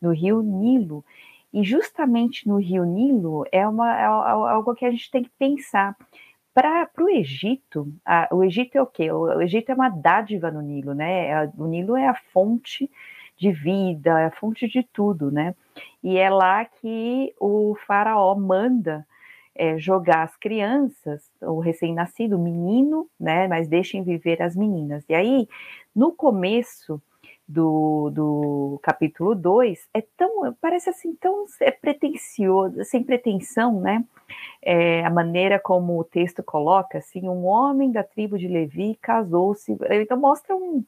no 0.00 0.12
rio 0.12 0.42
Nilo. 0.42 1.02
E 1.52 1.64
justamente 1.64 2.46
no 2.46 2.58
rio 2.58 2.84
Nilo 2.84 3.46
é, 3.50 3.66
uma, 3.66 3.98
é 3.98 4.04
algo 4.04 4.74
que 4.74 4.84
a 4.84 4.90
gente 4.90 5.10
tem 5.10 5.22
que 5.22 5.30
pensar. 5.38 5.96
Para 6.52 6.88
o 7.00 7.08
Egito, 7.08 7.92
a, 8.04 8.28
o 8.30 8.44
Egito 8.44 8.76
é 8.76 8.82
o 8.82 8.86
quê? 8.86 9.10
O, 9.10 9.22
o, 9.22 9.42
Egito 9.42 9.70
é 9.70 9.74
uma 9.74 9.88
dádiva 9.88 10.50
no 10.50 10.60
Nilo, 10.60 10.94
né? 10.94 11.28
É, 11.28 11.50
o 11.56 11.66
Nilo 11.66 11.96
é 11.96 12.06
a 12.06 12.14
fonte 12.32 12.90
de 13.36 13.50
vida, 13.50 14.20
é 14.20 14.26
a 14.26 14.30
fonte 14.30 14.68
de 14.68 14.82
tudo, 14.82 15.30
né? 15.32 15.54
E 16.02 16.16
é 16.18 16.30
lá 16.30 16.64
que 16.64 17.34
o 17.40 17.74
faraó 17.86 18.34
manda 18.36 19.04
é, 19.54 19.78
jogar 19.78 20.24
as 20.24 20.36
crianças, 20.36 21.30
o 21.40 21.60
recém-nascido, 21.60 22.36
o 22.36 22.42
menino, 22.42 23.08
né? 23.18 23.46
Mas 23.46 23.68
deixem 23.68 24.02
viver 24.02 24.42
as 24.42 24.56
meninas. 24.56 25.04
E 25.08 25.14
aí, 25.14 25.48
no 25.94 26.12
começo 26.12 27.00
do, 27.46 28.10
do 28.10 28.80
capítulo 28.82 29.34
2, 29.34 29.88
é 29.92 30.02
tão, 30.16 30.52
parece 30.60 30.90
assim, 30.90 31.14
tão 31.14 31.44
é 31.60 31.70
pretencioso, 31.70 32.84
sem 32.84 33.02
pretensão, 33.02 33.80
né? 33.80 34.04
É, 34.62 35.04
a 35.04 35.10
maneira 35.10 35.58
como 35.58 35.98
o 35.98 36.04
texto 36.04 36.42
coloca, 36.42 36.98
assim, 36.98 37.28
um 37.28 37.44
homem 37.44 37.92
da 37.92 38.02
tribo 38.02 38.38
de 38.38 38.48
Levi 38.48 38.98
casou-se, 39.00 39.76
então 39.90 40.18
mostra 40.18 40.56
um 40.56 40.82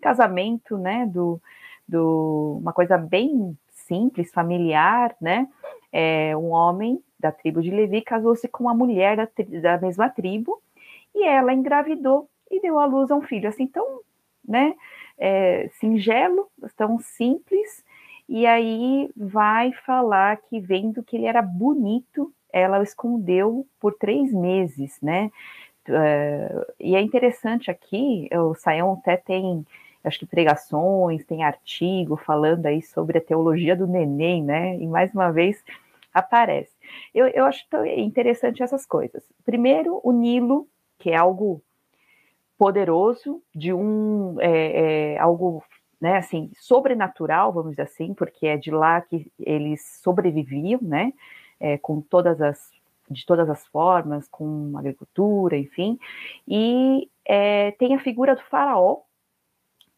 casamento, 0.00 0.76
né, 0.76 1.06
do, 1.06 1.40
do 1.88 2.58
uma 2.60 2.74
coisa 2.74 2.98
bem 2.98 3.56
simples, 3.72 4.30
familiar, 4.30 5.16
né, 5.18 5.48
é, 5.90 6.36
um 6.36 6.50
homem 6.50 7.02
da 7.18 7.32
tribo 7.32 7.62
de 7.62 7.70
Levi 7.70 8.02
casou-se 8.02 8.46
com 8.48 8.64
uma 8.64 8.74
mulher 8.74 9.16
da, 9.16 9.28
da 9.60 9.78
mesma 9.78 10.08
tribo 10.08 10.60
e 11.14 11.24
ela 11.24 11.52
engravidou 11.52 12.28
e 12.50 12.60
deu 12.60 12.78
à 12.78 12.86
luz 12.86 13.10
a 13.10 13.16
um 13.16 13.22
filho. 13.22 13.48
Assim, 13.48 13.66
tão, 13.66 14.00
né, 14.46 14.74
é, 15.18 15.68
singelo, 15.80 16.48
tão 16.76 16.98
simples, 16.98 17.84
e 18.28 18.46
aí 18.46 19.10
vai 19.16 19.72
falar 19.72 20.38
que 20.38 20.60
vendo 20.60 21.02
que 21.02 21.16
ele 21.16 21.26
era 21.26 21.42
bonito, 21.42 22.32
ela 22.52 22.78
o 22.78 22.82
escondeu 22.82 23.66
por 23.78 23.94
três 23.94 24.32
meses, 24.32 24.98
né? 25.02 25.30
Uh, 25.88 26.72
e 26.80 26.96
é 26.96 27.00
interessante 27.00 27.70
aqui, 27.70 28.28
o 28.32 28.54
Sayão 28.54 28.94
até 28.94 29.18
tem, 29.18 29.66
acho 30.02 30.18
que 30.18 30.24
pregações, 30.24 31.24
tem 31.26 31.44
artigo 31.44 32.16
falando 32.16 32.64
aí 32.64 32.80
sobre 32.80 33.18
a 33.18 33.20
teologia 33.20 33.76
do 33.76 33.86
neném, 33.86 34.42
né? 34.42 34.76
E 34.76 34.86
mais 34.86 35.12
uma 35.12 35.30
vez 35.30 35.62
aparece. 36.12 36.73
Eu, 37.14 37.26
eu 37.28 37.44
acho 37.44 37.64
interessante 37.96 38.62
essas 38.62 38.86
coisas. 38.86 39.22
Primeiro, 39.44 40.00
o 40.02 40.12
Nilo, 40.12 40.68
que 40.98 41.10
é 41.10 41.16
algo 41.16 41.62
poderoso, 42.58 43.42
de 43.54 43.72
um 43.72 44.40
é, 44.40 45.14
é, 45.14 45.18
algo 45.18 45.62
né, 46.00 46.16
assim, 46.16 46.50
sobrenatural, 46.54 47.52
vamos 47.52 47.70
dizer 47.72 47.82
assim, 47.82 48.14
porque 48.14 48.46
é 48.46 48.56
de 48.56 48.70
lá 48.70 49.00
que 49.00 49.30
eles 49.38 50.00
sobreviviam, 50.02 50.80
né? 50.82 51.12
É, 51.58 51.78
com 51.78 52.00
todas 52.00 52.40
as 52.42 52.70
de 53.10 53.24
todas 53.26 53.50
as 53.50 53.66
formas, 53.66 54.28
com 54.28 54.72
agricultura, 54.76 55.56
enfim. 55.56 55.98
E 56.48 57.08
é, 57.24 57.70
tem 57.72 57.94
a 57.94 57.98
figura 57.98 58.34
do 58.34 58.42
faraó, 58.42 59.00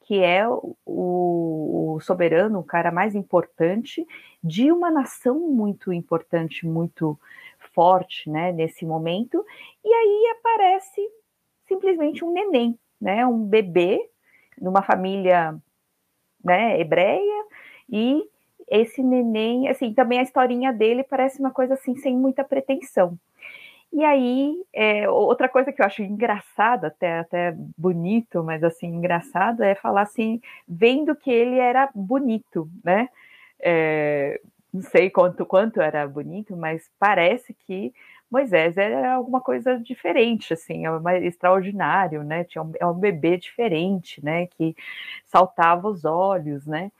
que 0.07 0.21
é 0.23 0.47
o, 0.49 0.77
o, 0.85 1.99
soberano, 2.01 2.61
o 2.61 2.65
cara 2.65 2.91
mais 2.93 3.15
importante 3.15 4.07
de 4.47 4.71
uma 4.71 4.91
nação 4.91 5.41
muito 5.41 5.93
importante, 5.93 6.65
muito 6.65 7.19
forte, 7.75 8.31
né, 8.31 8.53
nesse 8.53 8.87
momento. 8.87 9.45
E 9.85 9.93
aí 9.93 10.37
aparece 10.39 11.01
simplesmente 11.67 12.25
um 12.25 12.33
neném, 12.33 12.79
né, 13.01 13.27
um 13.27 13.45
bebê 13.45 14.09
numa 14.61 14.83
família, 14.83 15.57
né, 16.43 16.81
hebreia 16.81 17.45
e 17.91 18.25
esse 18.69 19.03
neném, 19.03 19.69
assim, 19.69 19.93
também 19.93 20.21
a 20.21 20.23
historinha 20.23 20.73
dele 20.73 21.03
parece 21.03 21.41
uma 21.41 21.51
coisa 21.51 21.75
assim, 21.75 21.97
sem 21.97 22.17
muita 22.17 22.45
pretensão. 22.45 23.19
E 23.93 24.05
aí, 24.05 24.63
é, 24.73 25.09
outra 25.09 25.49
coisa 25.49 25.73
que 25.73 25.81
eu 25.81 25.87
acho 25.87 26.03
engraçada, 26.03 26.89
até, 26.89 27.21
até 27.21 27.55
bonito, 27.79 28.43
mas 28.45 28.63
assim, 28.63 28.89
engraçado, 28.89 29.63
é 29.63 29.75
falar 29.75 30.03
assim, 30.03 30.41
vendo 30.69 31.15
que 31.17 31.31
ele 31.31 31.59
era 31.59 31.89
bonito, 31.95 32.69
né? 32.85 33.09
É, 33.61 34.41
não 34.73 34.83
sei 34.83 35.09
quanto, 35.09 35.47
quanto 35.47 35.81
era 35.81 36.07
bonito, 36.07 36.57
mas 36.57 36.91
parece 36.99 37.55
que 37.55 37.93
Moisés 38.31 38.77
era 38.77 39.15
alguma 39.15 39.41
coisa 39.41 39.79
diferente, 39.79 40.53
assim, 40.53 40.85
é 40.87 41.27
extraordinário, 41.27 42.23
né? 42.23 42.45
Tinha 42.45 42.63
um, 42.63 42.73
é 42.79 42.87
um 42.87 42.95
bebê 42.95 43.37
diferente, 43.37 44.23
né? 44.25 44.47
Que 44.49 44.75
saltava 45.25 45.89
os 45.89 46.05
olhos, 46.05 46.67
né? 46.67 46.91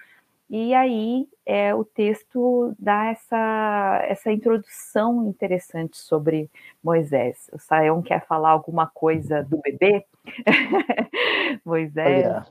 E 0.49 0.73
aí 0.73 1.29
é, 1.45 1.75
o 1.75 1.85
texto 1.85 2.73
dá 2.79 3.07
essa, 3.07 4.05
essa 4.09 4.31
introdução 4.31 5.27
interessante 5.27 5.97
sobre 5.97 6.49
Moisés. 6.83 7.51
O 7.53 7.59
Saião 7.59 8.01
quer 8.01 8.25
falar 8.27 8.51
alguma 8.51 8.87
coisa 8.87 9.43
do 9.43 9.61
bebê? 9.61 10.07
Moisés. 11.65 12.27
Olha, 12.27 12.47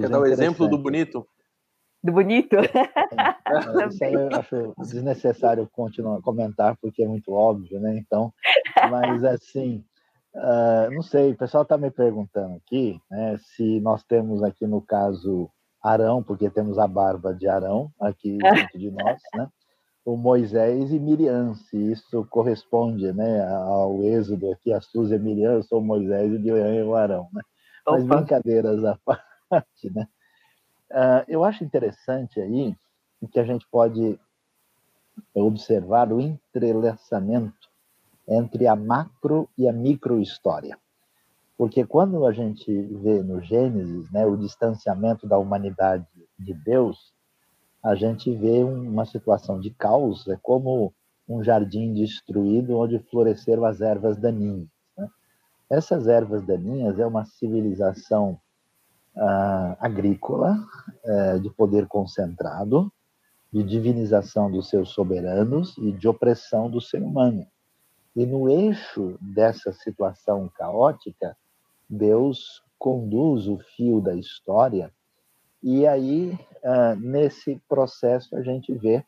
quer 0.00 0.08
dar 0.10 0.20
o 0.20 0.26
exemplo 0.26 0.68
do 0.68 0.76
bonito? 0.76 1.26
Do 2.06 2.12
bonito? 2.12 2.54
É, 2.54 2.62
é, 4.00 4.14
eu 4.14 4.28
acho 4.38 4.74
desnecessário 4.78 5.68
continuar 5.72 6.22
comentar, 6.22 6.76
porque 6.80 7.02
é 7.02 7.08
muito 7.08 7.32
óbvio, 7.32 7.80
né? 7.80 7.98
Então, 7.98 8.32
mas 8.88 9.24
assim, 9.24 9.84
uh, 10.36 10.88
não 10.92 11.02
sei, 11.02 11.32
o 11.32 11.36
pessoal 11.36 11.64
está 11.64 11.76
me 11.76 11.90
perguntando 11.90 12.54
aqui, 12.54 13.00
né, 13.10 13.36
se 13.38 13.80
nós 13.80 14.04
temos 14.04 14.40
aqui 14.44 14.68
no 14.68 14.80
caso 14.80 15.50
Arão, 15.82 16.22
porque 16.22 16.48
temos 16.48 16.78
a 16.78 16.86
barba 16.86 17.34
de 17.34 17.48
Arão 17.48 17.90
aqui 18.00 18.38
dentro 18.70 18.78
de 18.78 18.92
nós, 18.92 19.20
né? 19.34 19.48
O 20.04 20.16
Moisés 20.16 20.92
e 20.92 21.00
Miriam, 21.00 21.54
se 21.54 21.90
isso 21.90 22.24
corresponde, 22.30 23.12
né, 23.12 23.44
ao 23.48 24.00
êxodo 24.04 24.52
aqui, 24.52 24.72
a 24.72 24.80
Suzy 24.80 25.16
e 25.16 25.18
Miriam, 25.18 25.54
eu 25.54 25.64
sou 25.64 25.80
Moisés 25.80 26.32
e 26.32 26.38
Miriam 26.38 26.68
é 26.68 26.84
o 26.84 26.94
Arão, 26.94 27.26
né? 27.32 27.42
Mas 27.84 28.04
brincadeiras 28.04 28.84
à 28.84 28.96
parte, 29.50 29.90
né? 29.92 30.06
Uh, 30.90 31.24
eu 31.28 31.44
acho 31.44 31.64
interessante 31.64 32.40
aí 32.40 32.76
que 33.32 33.40
a 33.40 33.44
gente 33.44 33.66
pode 33.70 34.18
observar 35.34 36.12
o 36.12 36.20
entrelaçamento 36.20 37.68
entre 38.28 38.66
a 38.66 38.76
macro 38.76 39.48
e 39.56 39.68
a 39.68 39.72
micro 39.72 40.20
história. 40.20 40.78
Porque 41.56 41.86
quando 41.86 42.26
a 42.26 42.32
gente 42.32 42.70
vê 42.70 43.22
no 43.22 43.40
Gênesis 43.40 44.10
né, 44.10 44.26
o 44.26 44.36
distanciamento 44.36 45.26
da 45.26 45.38
humanidade 45.38 46.06
de 46.38 46.52
Deus, 46.52 47.14
a 47.82 47.94
gente 47.94 48.34
vê 48.34 48.62
uma 48.62 49.06
situação 49.06 49.58
de 49.58 49.70
caos, 49.70 50.26
é 50.28 50.36
como 50.42 50.92
um 51.28 51.42
jardim 51.42 51.94
destruído 51.94 52.76
onde 52.76 52.98
floresceram 52.98 53.64
as 53.64 53.80
ervas 53.80 54.16
daninhas. 54.16 54.68
Né? 54.96 55.08
Essas 55.70 56.06
ervas 56.06 56.44
daninhas 56.44 56.98
é 56.98 57.06
uma 57.06 57.24
civilização 57.24 58.38
ah, 59.16 59.76
agrícola, 59.80 60.58
eh, 61.04 61.38
de 61.38 61.50
poder 61.50 61.86
concentrado, 61.86 62.92
de 63.52 63.62
divinização 63.62 64.50
dos 64.50 64.68
seus 64.68 64.90
soberanos 64.90 65.76
e 65.78 65.92
de 65.92 66.06
opressão 66.06 66.70
do 66.70 66.80
ser 66.80 67.02
humano. 67.02 67.46
E 68.14 68.26
no 68.26 68.48
eixo 68.48 69.16
dessa 69.20 69.72
situação 69.72 70.50
caótica, 70.54 71.36
Deus 71.88 72.62
conduz 72.78 73.48
o 73.48 73.58
fio 73.58 74.00
da 74.00 74.14
história, 74.14 74.92
e 75.62 75.86
aí, 75.86 76.38
uh, 76.62 76.94
nesse 77.00 77.60
processo, 77.68 78.36
a 78.36 78.42
gente 78.42 78.72
vê 78.72 79.04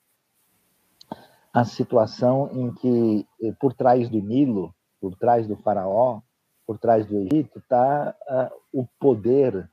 a 1.52 1.64
situação 1.64 2.50
em 2.52 2.72
que, 2.74 3.26
eh, 3.42 3.52
por 3.60 3.72
trás 3.72 4.08
do 4.08 4.20
Nilo, 4.20 4.74
por 5.00 5.14
trás 5.16 5.46
do 5.46 5.56
Faraó, 5.56 6.20
por 6.66 6.78
trás 6.78 7.06
do 7.06 7.16
Egito, 7.16 7.58
está 7.58 8.14
uh, 8.22 8.32
ah, 8.32 8.52
o 8.72 8.86
poder 8.98 9.68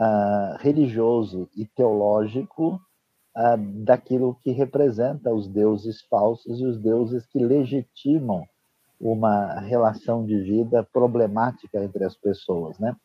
uh, 0.00 0.56
religioso 0.58 1.48
e 1.56 1.64
teológico 1.66 2.80
daquilo 3.84 4.38
que 4.42 4.50
representa 4.50 5.30
os 5.30 5.46
deuses 5.46 6.00
falsos 6.08 6.58
e 6.58 6.64
os 6.64 6.78
deuses 6.78 7.26
que 7.26 7.38
legitimam 7.38 8.46
uma 8.98 9.60
relação 9.60 10.24
de 10.24 10.40
vida 10.40 10.82
problemática 10.82 11.84
entre 11.84 12.02
as 12.02 12.16
pessoas, 12.16 12.78
né? 12.78 12.96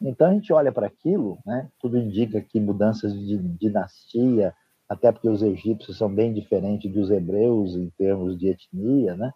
Então 0.00 0.28
a 0.28 0.32
gente 0.32 0.52
olha 0.52 0.72
para 0.72 0.88
aquilo, 0.88 1.38
né? 1.46 1.68
Tudo 1.80 1.96
indica 1.96 2.40
que 2.40 2.58
mudanças 2.58 3.12
de 3.12 3.38
dinastia, 3.38 4.52
até 4.88 5.12
porque 5.12 5.28
os 5.28 5.42
egípcios 5.42 5.96
são 5.96 6.12
bem 6.12 6.32
diferentes 6.32 6.92
dos 6.92 7.08
hebreus 7.08 7.76
em 7.76 7.88
termos 7.90 8.36
de 8.36 8.48
etnia, 8.48 9.14
né? 9.14 9.32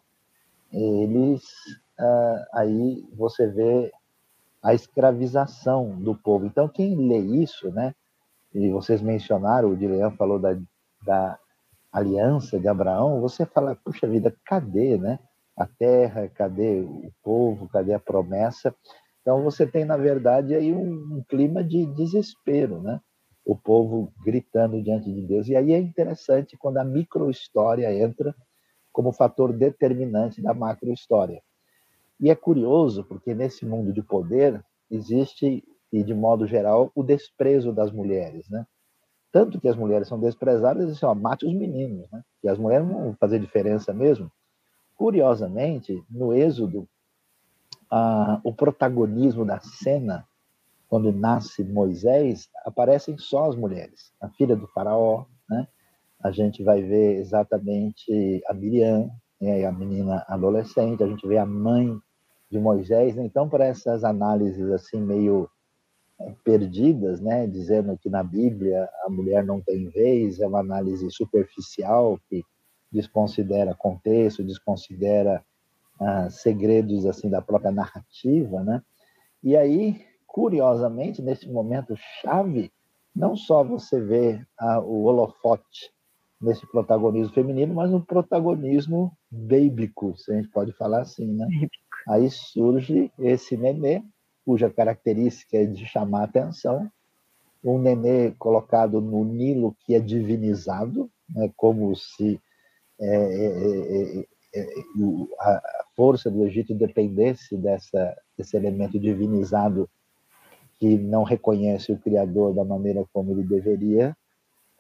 Eles 0.73 1.43
ah, 1.99 2.47
aí 2.55 3.05
você 3.15 3.47
vê 3.47 3.93
a 4.63 4.75
escravização 4.75 5.99
do 5.99 6.15
povo. 6.15 6.47
Então 6.47 6.69
quem 6.69 7.09
lê 7.09 7.19
isso, 7.19 7.71
né? 7.71 7.95
E 8.55 8.71
vocês 8.71 9.01
mencionaram, 9.03 9.71
o 9.71 9.77
Dileão 9.77 10.11
falou 10.13 10.39
da, 10.39 10.57
da 11.05 11.39
aliança 11.91 12.61
de 12.61 12.69
Abraão, 12.69 13.21
você 13.21 13.47
fala, 13.47 13.75
puxa 13.75 14.07
vida, 14.07 14.35
cadê, 14.45 14.99
né? 14.99 15.19
a 15.57 15.67
terra, 15.67 16.29
cadê 16.29 16.81
o 16.81 17.13
povo, 17.23 17.69
cadê 17.69 17.93
a 17.93 18.01
promessa? 18.01 18.75
Então 19.21 19.43
você 19.43 19.67
tem, 19.67 19.85
na 19.85 19.97
verdade, 19.97 20.55
aí 20.55 20.73
um, 20.73 21.19
um 21.19 21.25
clima 21.29 21.63
de 21.63 21.87
desespero, 21.87 22.81
né? 22.83 23.01
O 23.45 23.57
povo 23.57 24.13
gritando 24.25 24.83
diante 24.83 25.13
de 25.13 25.23
Deus. 25.23 25.49
E 25.49 25.57
aí 25.57 25.73
é 25.73 25.79
interessante 25.79 26.57
quando 26.57 26.79
a 26.79 26.85
microhistória 26.85 27.93
entra 27.93 28.35
como 28.93 29.13
fator 29.13 29.53
determinante 29.53 30.43
da 30.43 30.55
macrohistória. 30.55 31.43
E 32.23 32.31
é 32.31 32.37
curioso 32.37 33.03
porque 33.03 33.35
nesse 33.35 33.67
mundo 33.67 33.93
de 33.93 34.01
poder 34.01 34.65
existe, 34.89 35.65
e 35.93 36.05
de 36.05 36.15
modo 36.15 36.47
geral, 36.47 36.93
o 36.95 37.03
desprezo 37.03 37.73
das 37.73 37.91
mulheres, 37.91 38.49
né? 38.49 38.65
Tanto 39.33 39.61
que 39.61 39.67
as 39.67 39.75
mulheres 39.75 40.07
são 40.07 40.21
desprezadas, 40.21 40.89
assim, 40.89 41.05
ó, 41.05 41.15
mate 41.17 41.45
os 41.45 41.53
meninos, 41.53 42.09
né? 42.13 42.23
E 42.45 42.49
as 42.49 42.57
mulheres 42.57 42.87
não 42.87 43.03
vão 43.03 43.17
fazer 43.19 43.41
diferença 43.41 43.93
mesmo. 43.93 44.31
Curiosamente, 44.95 46.01
no 46.09 46.33
Êxodo, 46.33 46.89
ah, 47.91 48.41
o 48.45 48.55
protagonismo 48.55 49.45
da 49.45 49.59
cena, 49.59 50.25
quando 50.89 51.11
nasce 51.11 51.65
Moisés, 51.65 52.49
aparecem 52.65 53.19
só 53.19 53.49
as 53.49 53.57
mulheres. 53.57 54.13
A 54.21 54.29
filha 54.29 54.55
do 54.55 54.69
faraó, 54.69 55.25
né? 55.51 55.67
a 56.23 56.31
gente 56.31 56.63
vai 56.63 56.83
ver 56.83 57.17
exatamente 57.17 58.41
a 58.47 58.55
Miriam, 58.55 59.11
né? 59.41 59.65
a 59.65 59.73
menina 59.73 60.25
adolescente, 60.29 61.03
a 61.03 61.09
gente 61.09 61.27
vê 61.27 61.37
a 61.37 61.45
mãe 61.47 62.01
de 62.53 62.59
Moisés. 62.61 63.17
Né? 63.17 63.25
Então, 63.25 63.49
para 63.49 63.65
essas 63.65 64.05
análises 64.05 64.71
assim 64.71 65.01
meio 65.01 65.49
eh, 66.21 66.35
perdidas, 66.45 67.21
né, 67.21 67.47
dizendo 67.47 67.97
que 67.97 68.11
na 68.11 68.23
Bíblia 68.23 68.89
a 69.07 69.11
mulher 69.11 69.43
não 69.43 69.61
tem 69.61 69.89
vez, 69.89 70.39
é 70.39 70.47
uma 70.47 70.61
análise 70.61 71.11
superficial 71.11 72.21
que 72.29 72.45
desconsidera 72.93 73.75
contexto, 73.75 74.45
desconsidera 74.45 75.43
ah, 75.99 76.29
segredos 76.29 77.07
assim 77.07 77.31
da 77.31 77.41
própria 77.41 77.73
narrativa, 77.73 78.63
né? 78.63 78.83
E 79.43 79.57
aí, 79.57 80.05
curiosamente, 80.27 81.23
nesse 81.23 81.49
momento 81.49 81.95
chave, 82.21 82.71
não 83.17 83.35
só 83.35 83.65
você 83.65 83.99
vê 83.99 84.45
ah, 84.59 84.79
o 84.81 85.05
holofote 85.05 85.91
nesse 86.39 86.67
protagonismo 86.67 87.33
feminino, 87.33 87.75
mas 87.75 87.91
no 87.91 88.05
protagonismo 88.05 89.17
bíblico, 89.31 90.15
se 90.19 90.33
a 90.33 90.37
gente 90.37 90.49
pode 90.49 90.73
falar 90.73 91.01
assim, 91.01 91.27
né? 91.27 91.47
Aí 92.09 92.31
surge 92.31 93.13
esse 93.19 93.57
nenê, 93.57 94.03
cuja 94.45 94.71
característica 94.71 95.57
é 95.57 95.65
de 95.65 95.87
chamar 95.87 96.23
a 96.23 96.25
atenção, 96.25 96.91
um 97.65 97.79
nenê 97.79 98.33
colocado 98.33 99.01
no 99.01 99.25
Nilo 99.25 99.77
que 99.81 99.95
é 99.95 100.01
divinizado, 100.01 101.11
né, 101.29 101.51
como 101.57 101.95
se 101.95 102.41
é, 103.01 103.07
é, 103.07 104.19
é, 104.19 104.27
é 104.55 104.67
a 105.41 105.85
força 105.97 106.31
do 106.31 106.45
Egito 106.45 106.75
dependesse 106.75 107.57
dessa, 107.57 108.17
desse 108.37 108.57
elemento 108.57 108.99
divinizado 108.99 109.89
que 110.79 110.99
não 110.99 111.23
reconhece 111.23 111.93
o 111.93 111.99
Criador 111.99 112.53
da 112.53 112.65
maneira 112.65 113.05
como 113.13 113.31
ele 113.31 113.45
deveria. 113.45 114.17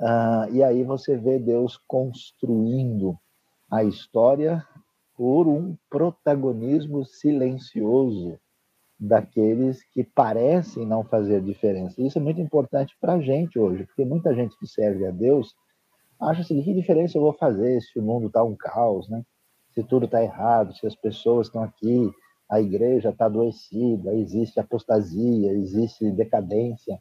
Uh, 0.00 0.52
e 0.52 0.62
aí 0.62 0.82
você 0.82 1.16
vê 1.16 1.38
Deus 1.38 1.78
construindo 1.86 3.16
a 3.70 3.84
história 3.84 4.66
por 5.16 5.46
um 5.46 5.76
protagonismo 5.90 7.04
silencioso 7.04 8.38
daqueles 8.98 9.82
que 9.92 10.04
parecem 10.04 10.86
não 10.86 11.04
fazer 11.04 11.42
diferença. 11.42 12.00
Isso 12.00 12.18
é 12.18 12.20
muito 12.20 12.40
importante 12.40 12.96
para 13.00 13.14
a 13.14 13.20
gente 13.20 13.58
hoje, 13.58 13.84
porque 13.84 14.04
muita 14.04 14.34
gente 14.34 14.56
que 14.58 14.66
serve 14.66 15.06
a 15.06 15.10
Deus 15.10 15.54
acha 16.20 16.42
assim, 16.42 16.62
que 16.62 16.72
diferença 16.72 17.18
eu 17.18 17.22
vou 17.22 17.32
fazer 17.32 17.80
se 17.80 17.98
o 17.98 18.02
mundo 18.02 18.28
está 18.28 18.44
um 18.44 18.54
caos, 18.56 19.08
né? 19.08 19.22
se 19.74 19.82
tudo 19.82 20.04
está 20.04 20.22
errado, 20.22 20.74
se 20.76 20.86
as 20.86 20.94
pessoas 20.94 21.46
estão 21.46 21.62
aqui, 21.62 22.10
a 22.50 22.60
igreja 22.60 23.08
está 23.08 23.26
adoecida, 23.26 24.14
existe 24.14 24.60
apostasia, 24.60 25.52
existe 25.52 26.10
decadência. 26.10 27.00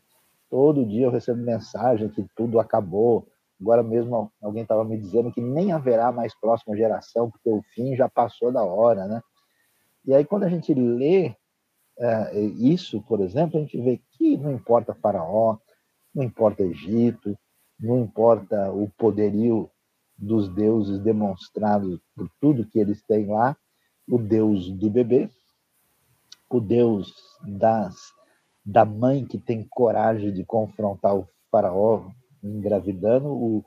Todo 0.49 0.85
dia 0.85 1.05
eu 1.05 1.11
recebo 1.11 1.41
mensagem 1.41 2.09
que 2.09 2.25
tudo 2.35 2.59
acabou. 2.59 3.27
Agora 3.61 3.83
mesmo 3.83 4.31
alguém 4.41 4.63
estava 4.63 4.83
me 4.83 4.97
dizendo 4.97 5.31
que 5.31 5.39
nem 5.39 5.71
haverá 5.71 6.11
mais 6.11 6.33
próxima 6.39 6.75
geração, 6.75 7.29
porque 7.29 7.49
o 7.49 7.61
fim 7.75 7.95
já 7.95 8.09
passou 8.09 8.51
da 8.51 8.63
hora, 8.63 9.07
né? 9.07 9.21
E 10.03 10.15
aí 10.15 10.25
quando 10.25 10.43
a 10.43 10.49
gente 10.49 10.73
lê 10.73 11.35
é, 11.99 12.39
isso, 12.41 13.01
por 13.03 13.21
exemplo, 13.21 13.59
a 13.59 13.61
gente 13.61 13.79
vê 13.79 14.01
que 14.13 14.35
não 14.35 14.51
importa 14.51 14.95
Faraó, 14.95 15.57
não 16.13 16.23
importa 16.23 16.63
Egito, 16.63 17.37
não 17.79 17.99
importa 17.99 18.71
o 18.71 18.89
poderio 18.97 19.69
dos 20.17 20.49
deuses 20.49 20.99
demonstrados 20.99 21.99
por 22.15 22.27
tudo 22.39 22.67
que 22.67 22.79
eles 22.79 23.03
têm 23.03 23.27
lá, 23.27 23.55
o 24.09 24.17
deus 24.17 24.71
do 24.71 24.89
bebê, 24.89 25.29
o 26.49 26.59
deus 26.59 27.13
das, 27.47 27.95
da 28.65 28.85
mãe 28.85 29.25
que 29.25 29.37
tem 29.37 29.63
coragem 29.69 30.33
de 30.33 30.43
confrontar 30.43 31.15
o 31.15 31.27
faraó 31.51 32.09
engravidando, 32.43 33.29
o, 33.29 33.63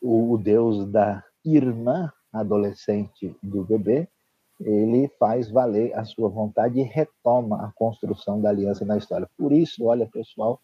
o, 0.00 0.32
o 0.32 0.38
deus 0.38 0.86
da 0.86 1.22
irmã 1.44 2.12
adolescente 2.32 3.34
do 3.42 3.64
bebê, 3.64 4.08
ele 4.60 5.08
faz 5.18 5.50
valer 5.50 5.96
a 5.96 6.04
sua 6.04 6.28
vontade 6.28 6.80
e 6.80 6.82
retoma 6.82 7.64
a 7.64 7.72
construção 7.72 8.40
da 8.40 8.48
aliança 8.48 8.84
na 8.84 8.96
história. 8.96 9.28
Por 9.36 9.52
isso, 9.52 9.84
olha, 9.84 10.06
pessoal, 10.06 10.60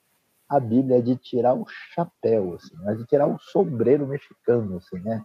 a 0.49 0.59
Bíblia 0.59 0.99
é 0.99 1.01
de 1.01 1.17
tirar 1.17 1.55
o 1.55 1.67
chapéu, 1.95 2.55
assim, 2.55 2.75
é 2.87 2.95
de 2.95 3.07
tirar 3.07 3.27
o 3.27 3.39
sombreiro 3.39 4.07
mexicano, 4.07 4.77
assim, 4.77 4.99
né? 5.01 5.25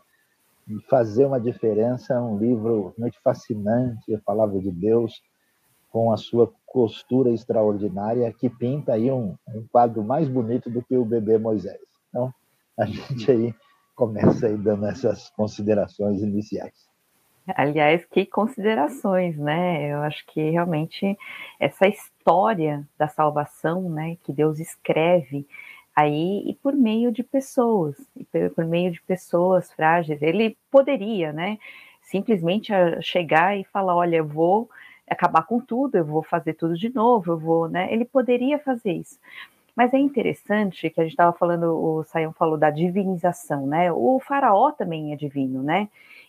E 0.68 0.82
fazer 0.90 1.26
uma 1.26 1.40
diferença, 1.40 2.22
um 2.22 2.38
livro 2.38 2.94
muito 2.98 3.18
fascinante, 3.22 4.14
a 4.14 4.20
palavra 4.20 4.60
de 4.60 4.72
Deus, 4.72 5.22
com 5.90 6.12
a 6.12 6.18
sua 6.18 6.52
costura 6.66 7.32
extraordinária, 7.32 8.32
que 8.34 8.50
pinta 8.50 8.94
aí 8.94 9.10
um, 9.10 9.36
um 9.48 9.66
quadro 9.72 10.04
mais 10.04 10.28
bonito 10.28 10.70
do 10.70 10.82
que 10.82 10.96
o 10.98 11.06
bebê 11.06 11.38
Moisés. 11.38 11.80
A 12.78 12.86
gente 12.86 13.32
aí 13.32 13.56
começa 13.96 14.48
aí 14.48 14.58
dando 14.58 14.86
essas 14.86 15.30
considerações 15.32 16.22
iniciais. 16.22 16.88
Aliás, 17.56 18.06
que 18.06 18.26
considerações, 18.26 19.38
né? 19.38 19.94
Eu 19.94 20.02
acho 20.02 20.26
que 20.28 20.50
realmente 20.50 21.18
essa 21.60 21.88
história 21.88 22.88
da 22.98 23.08
salvação, 23.08 23.90
né, 23.90 24.18
que 24.24 24.34
Deus 24.34 24.60
escreve 24.60 25.48
aí 25.96 26.44
e 26.46 26.54
por 26.56 26.74
meio 26.74 27.12
de 27.12 27.24
pessoas, 27.24 27.96
por 28.54 28.66
meio 28.66 28.92
de 28.92 29.02
pessoas 29.02 29.72
frágeis, 29.72 30.22
ele 30.22 30.58
poderia, 30.70 31.32
né, 31.32 31.58
simplesmente 32.02 32.72
chegar 33.02 33.58
e 33.58 33.64
falar, 33.64 33.96
olha, 33.96 34.18
eu 34.18 34.28
vou 34.28 34.70
acabar 35.10 35.44
com 35.44 35.60
tudo, 35.60 35.96
eu 35.96 36.06
vou 36.06 36.22
fazer 36.22 36.54
tudo 36.54 36.78
de 36.78 36.94
novo, 36.94 37.32
eu 37.32 37.40
vou, 37.40 37.70
né? 37.70 37.92
Ele 37.92 38.04
poderia 38.04 38.60
fazer 38.60 38.92
isso. 38.92 39.18
Mas 39.78 39.94
é 39.94 40.00
interessante 40.00 40.90
que 40.90 41.00
a 41.00 41.04
gente 41.04 41.14
estava 41.14 41.32
falando, 41.38 41.66
o 41.72 42.04
Sayão 42.04 42.34
falou 42.34 42.58
da 42.58 42.72
divinização, 42.72 43.66
né? 43.66 43.92
O 43.94 44.20
faraó 44.20 44.72
também 44.72 45.14
é 45.14 45.16
divino, 45.16 45.64
né? 45.64 45.88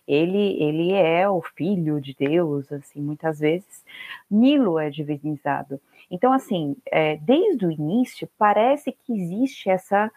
ele, 0.08 0.56
ele 0.62 0.92
é 0.94 1.28
o 1.28 1.42
filho 1.42 2.00
de 2.00 2.14
Deus, 2.14 2.72
assim, 2.72 3.02
muitas 3.02 3.38
vezes. 3.38 3.84
Nilo 4.30 4.78
é 4.78 4.88
divinizado. 4.88 5.78
Então, 6.10 6.32
assim, 6.32 6.74
é, 6.86 7.16
desde 7.16 7.66
o 7.66 7.70
início, 7.70 8.26
parece 8.38 8.90
que 8.90 9.12
existe 9.12 9.68
essa, 9.68 10.10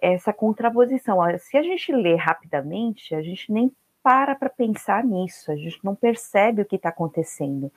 essa 0.00 0.32
contraposição. 0.32 1.18
Se 1.40 1.56
a 1.56 1.62
gente 1.62 1.90
lê 1.90 2.14
rapidamente, 2.14 3.16
a 3.16 3.20
gente 3.20 3.50
nem 3.52 3.72
para 4.00 4.34
para 4.34 4.50
pensar 4.50 5.04
nisso, 5.04 5.50
a 5.50 5.56
gente 5.56 5.78
não 5.84 5.94
percebe 5.94 6.62
o 6.62 6.64
que 6.64 6.76
está 6.76 6.88
acontecendo. 6.88 7.70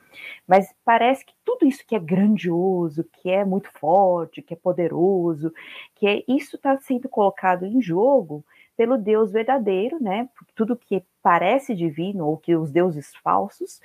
Mas 0.47 0.73
parece 0.83 1.25
que 1.25 1.33
tudo 1.55 1.69
isso 1.69 1.85
que 1.87 1.95
é 1.95 1.99
grandioso, 1.99 3.03
que 3.03 3.29
é 3.29 3.45
muito 3.45 3.69
forte, 3.79 4.41
que 4.41 4.53
é 4.53 4.57
poderoso, 4.57 5.53
que 5.95 6.07
é, 6.07 6.23
isso 6.27 6.57
está 6.57 6.77
sendo 6.77 7.07
colocado 7.07 7.65
em 7.65 7.81
jogo 7.81 8.43
pelo 8.75 8.97
Deus 8.97 9.31
verdadeiro, 9.31 10.01
né? 10.01 10.29
Tudo 10.53 10.75
que 10.75 11.03
parece 11.21 11.73
divino 11.73 12.27
ou 12.27 12.37
que 12.37 12.55
os 12.55 12.71
deuses 12.71 13.15
falsos 13.23 13.79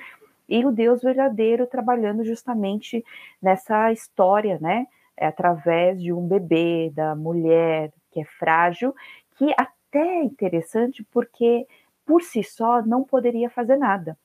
e 0.48 0.64
o 0.64 0.72
Deus 0.72 1.00
verdadeiro 1.00 1.66
trabalhando 1.66 2.24
justamente 2.24 3.04
nessa 3.40 3.92
história, 3.92 4.58
né? 4.60 4.86
É 5.16 5.26
através 5.26 6.02
de 6.02 6.12
um 6.12 6.26
bebê, 6.26 6.90
da 6.92 7.14
mulher 7.14 7.92
que 8.10 8.20
é 8.20 8.24
frágil, 8.24 8.94
que 9.36 9.52
até 9.56 10.18
é 10.18 10.24
interessante 10.24 11.04
porque 11.12 11.66
por 12.04 12.22
si 12.22 12.42
só 12.42 12.82
não 12.82 13.04
poderia 13.04 13.48
fazer 13.48 13.76
nada. 13.76 14.18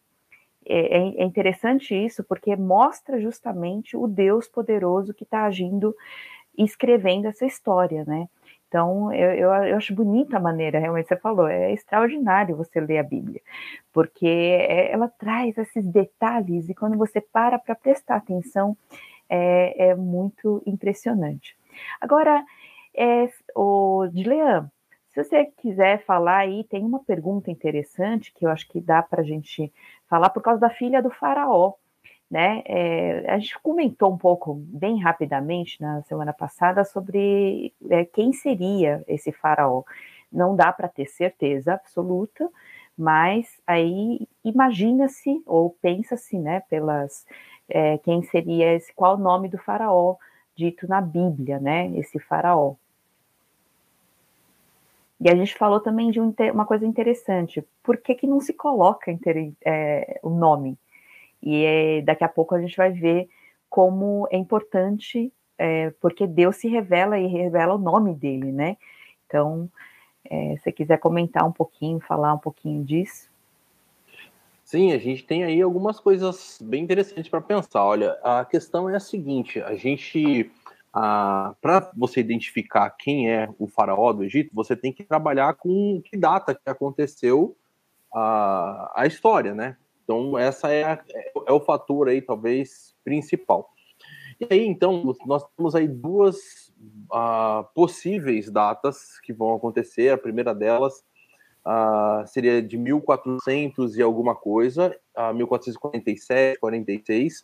É, 0.67 0.97
é, 0.97 1.21
é 1.21 1.23
interessante 1.23 1.93
isso 1.95 2.23
porque 2.23 2.55
mostra 2.55 3.19
justamente 3.19 3.95
o 3.95 4.07
Deus 4.07 4.47
poderoso 4.47 5.13
que 5.13 5.23
está 5.23 5.45
agindo 5.45 5.95
e 6.57 6.63
escrevendo 6.63 7.27
essa 7.27 7.45
história, 7.45 8.03
né? 8.05 8.27
Então, 8.67 9.13
eu, 9.13 9.31
eu, 9.31 9.53
eu, 9.63 9.77
acho 9.77 9.93
bonita 9.93 10.37
a 10.37 10.39
maneira, 10.39 10.79
realmente 10.79 11.07
você 11.07 11.15
falou, 11.15 11.47
é 11.47 11.71
extraordinário 11.71 12.57
você 12.57 12.81
ler 12.81 12.97
a 12.97 13.03
Bíblia, 13.03 13.39
porque 13.93 14.27
é, 14.27 14.91
ela 14.91 15.07
traz 15.07 15.57
esses 15.57 15.87
detalhes 15.87 16.67
e 16.67 16.73
quando 16.73 16.97
você 16.97 17.21
para 17.21 17.57
para 17.59 17.75
prestar 17.75 18.17
atenção, 18.17 18.75
é, 19.29 19.89
é, 19.89 19.95
muito 19.95 20.61
impressionante. 20.65 21.55
Agora, 22.01 22.43
é, 22.93 23.29
o 23.55 24.07
Dilean, 24.11 24.69
se 25.09 25.23
você 25.23 25.45
quiser 25.57 26.03
falar 26.03 26.39
aí, 26.39 26.65
tem 26.65 26.83
uma 26.83 26.99
pergunta 27.03 27.49
interessante 27.49 28.33
que 28.33 28.45
eu 28.45 28.49
acho 28.49 28.67
que 28.67 28.81
dá 28.81 29.01
para 29.01 29.21
a 29.21 29.25
gente 29.25 29.71
falar 30.09 30.29
por 30.29 30.41
causa 30.41 30.59
da 30.59 30.69
filha 30.69 31.01
do 31.01 31.09
faraó 31.09 31.73
né? 32.29 32.63
É, 32.65 33.31
a 33.31 33.37
gente 33.37 33.59
comentou 33.59 34.11
um 34.11 34.17
pouco, 34.17 34.55
bem 34.55 35.01
rapidamente, 35.01 35.79
na 35.81 36.01
semana 36.03 36.33
passada, 36.33 36.83
sobre 36.83 37.73
é, 37.89 38.05
quem 38.05 38.33
seria 38.33 39.03
esse 39.07 39.31
faraó. 39.31 39.83
Não 40.31 40.55
dá 40.55 40.73
para 40.73 40.87
ter 40.87 41.05
certeza 41.05 41.73
absoluta, 41.73 42.49
mas 42.97 43.47
aí 43.65 44.27
imagina-se 44.43 45.41
ou 45.45 45.69
pensa-se, 45.81 46.37
né, 46.37 46.61
pelas 46.69 47.25
é, 47.69 47.97
quem 47.99 48.23
seria 48.23 48.73
esse, 48.73 48.93
qual 48.93 49.15
o 49.15 49.19
nome 49.19 49.49
do 49.49 49.57
faraó 49.57 50.15
dito 50.55 50.87
na 50.87 51.01
Bíblia, 51.01 51.59
né? 51.59 51.87
Esse 51.97 52.19
faraó. 52.19 52.75
E 55.19 55.29
a 55.29 55.35
gente 55.35 55.55
falou 55.55 55.79
também 55.79 56.11
de 56.11 56.19
um, 56.19 56.33
uma 56.53 56.65
coisa 56.65 56.85
interessante. 56.85 57.65
Por 57.81 57.97
que, 57.97 58.15
que 58.15 58.27
não 58.27 58.41
se 58.41 58.53
coloca 58.53 59.17
é, 59.65 60.19
o 60.21 60.29
nome? 60.29 60.77
E 61.41 61.63
é, 61.63 62.01
daqui 62.01 62.23
a 62.23 62.29
pouco 62.29 62.55
a 62.55 62.61
gente 62.61 62.75
vai 62.75 62.91
ver 62.91 63.29
como 63.69 64.27
é 64.31 64.37
importante, 64.37 65.31
é, 65.57 65.91
porque 66.01 66.27
Deus 66.27 66.57
se 66.57 66.67
revela 66.67 67.17
e 67.17 67.27
revela 67.27 67.75
o 67.75 67.77
nome 67.77 68.13
dele, 68.13 68.51
né? 68.51 68.77
Então, 69.25 69.69
é, 70.29 70.55
se 70.57 70.63
você 70.63 70.71
quiser 70.71 70.97
comentar 70.97 71.45
um 71.47 71.51
pouquinho, 71.51 71.99
falar 71.99 72.33
um 72.33 72.39
pouquinho 72.39 72.83
disso. 72.83 73.29
Sim, 74.63 74.91
a 74.93 74.97
gente 74.97 75.23
tem 75.23 75.43
aí 75.43 75.61
algumas 75.61 75.99
coisas 75.99 76.57
bem 76.59 76.83
interessantes 76.83 77.29
para 77.29 77.39
pensar. 77.39 77.83
Olha, 77.83 78.17
a 78.23 78.43
questão 78.43 78.89
é 78.89 78.95
a 78.95 78.99
seguinte: 78.99 79.61
a 79.61 79.75
gente, 79.75 80.51
para 80.95 81.91
você 81.93 82.21
identificar 82.21 82.89
quem 82.91 83.29
é 83.29 83.49
o 83.59 83.67
faraó 83.67 84.13
do 84.13 84.23
Egito, 84.23 84.51
você 84.53 84.77
tem 84.77 84.93
que 84.93 85.03
trabalhar 85.03 85.53
com 85.55 86.01
que 86.01 86.15
data 86.15 86.55
que 86.55 86.69
aconteceu 86.69 87.55
a, 88.13 88.93
a 88.95 89.05
história, 89.05 89.53
né? 89.53 89.75
Então, 90.03 90.37
essa 90.37 90.71
é, 90.71 90.83
a, 90.83 91.03
é 91.47 91.51
o 91.51 91.59
fator 91.59 92.07
aí, 92.07 92.21
talvez, 92.21 92.95
principal. 93.03 93.69
E 94.39 94.47
aí, 94.49 94.65
então, 94.65 95.15
nós 95.25 95.43
temos 95.57 95.75
aí 95.75 95.87
duas 95.87 96.73
possíveis 97.73 98.49
datas 98.49 99.19
que 99.19 99.33
vão 99.33 99.53
acontecer. 99.53 100.09
A 100.11 100.17
primeira 100.17 100.55
delas 100.55 101.03
seria 102.27 102.61
de 102.61 102.77
1400 102.77 103.97
e 103.97 104.01
alguma 104.01 104.35
coisa, 104.35 104.95
uh, 105.17 105.33
1447, 105.33 106.59
46, 106.59 107.43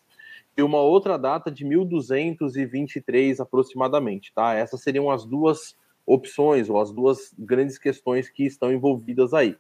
e 0.55 0.61
uma 0.61 0.79
outra 0.79 1.17
data 1.17 1.49
de 1.49 1.63
1223 1.65 3.39
aproximadamente, 3.39 4.33
tá? 4.33 4.53
Essas 4.53 4.81
seriam 4.81 5.09
as 5.09 5.25
duas 5.25 5.75
opções 6.05 6.69
ou 6.69 6.79
as 6.79 6.91
duas 6.91 7.33
grandes 7.37 7.77
questões 7.77 8.29
que 8.29 8.45
estão 8.45 8.71
envolvidas 8.71 9.33
aí. 9.33 9.55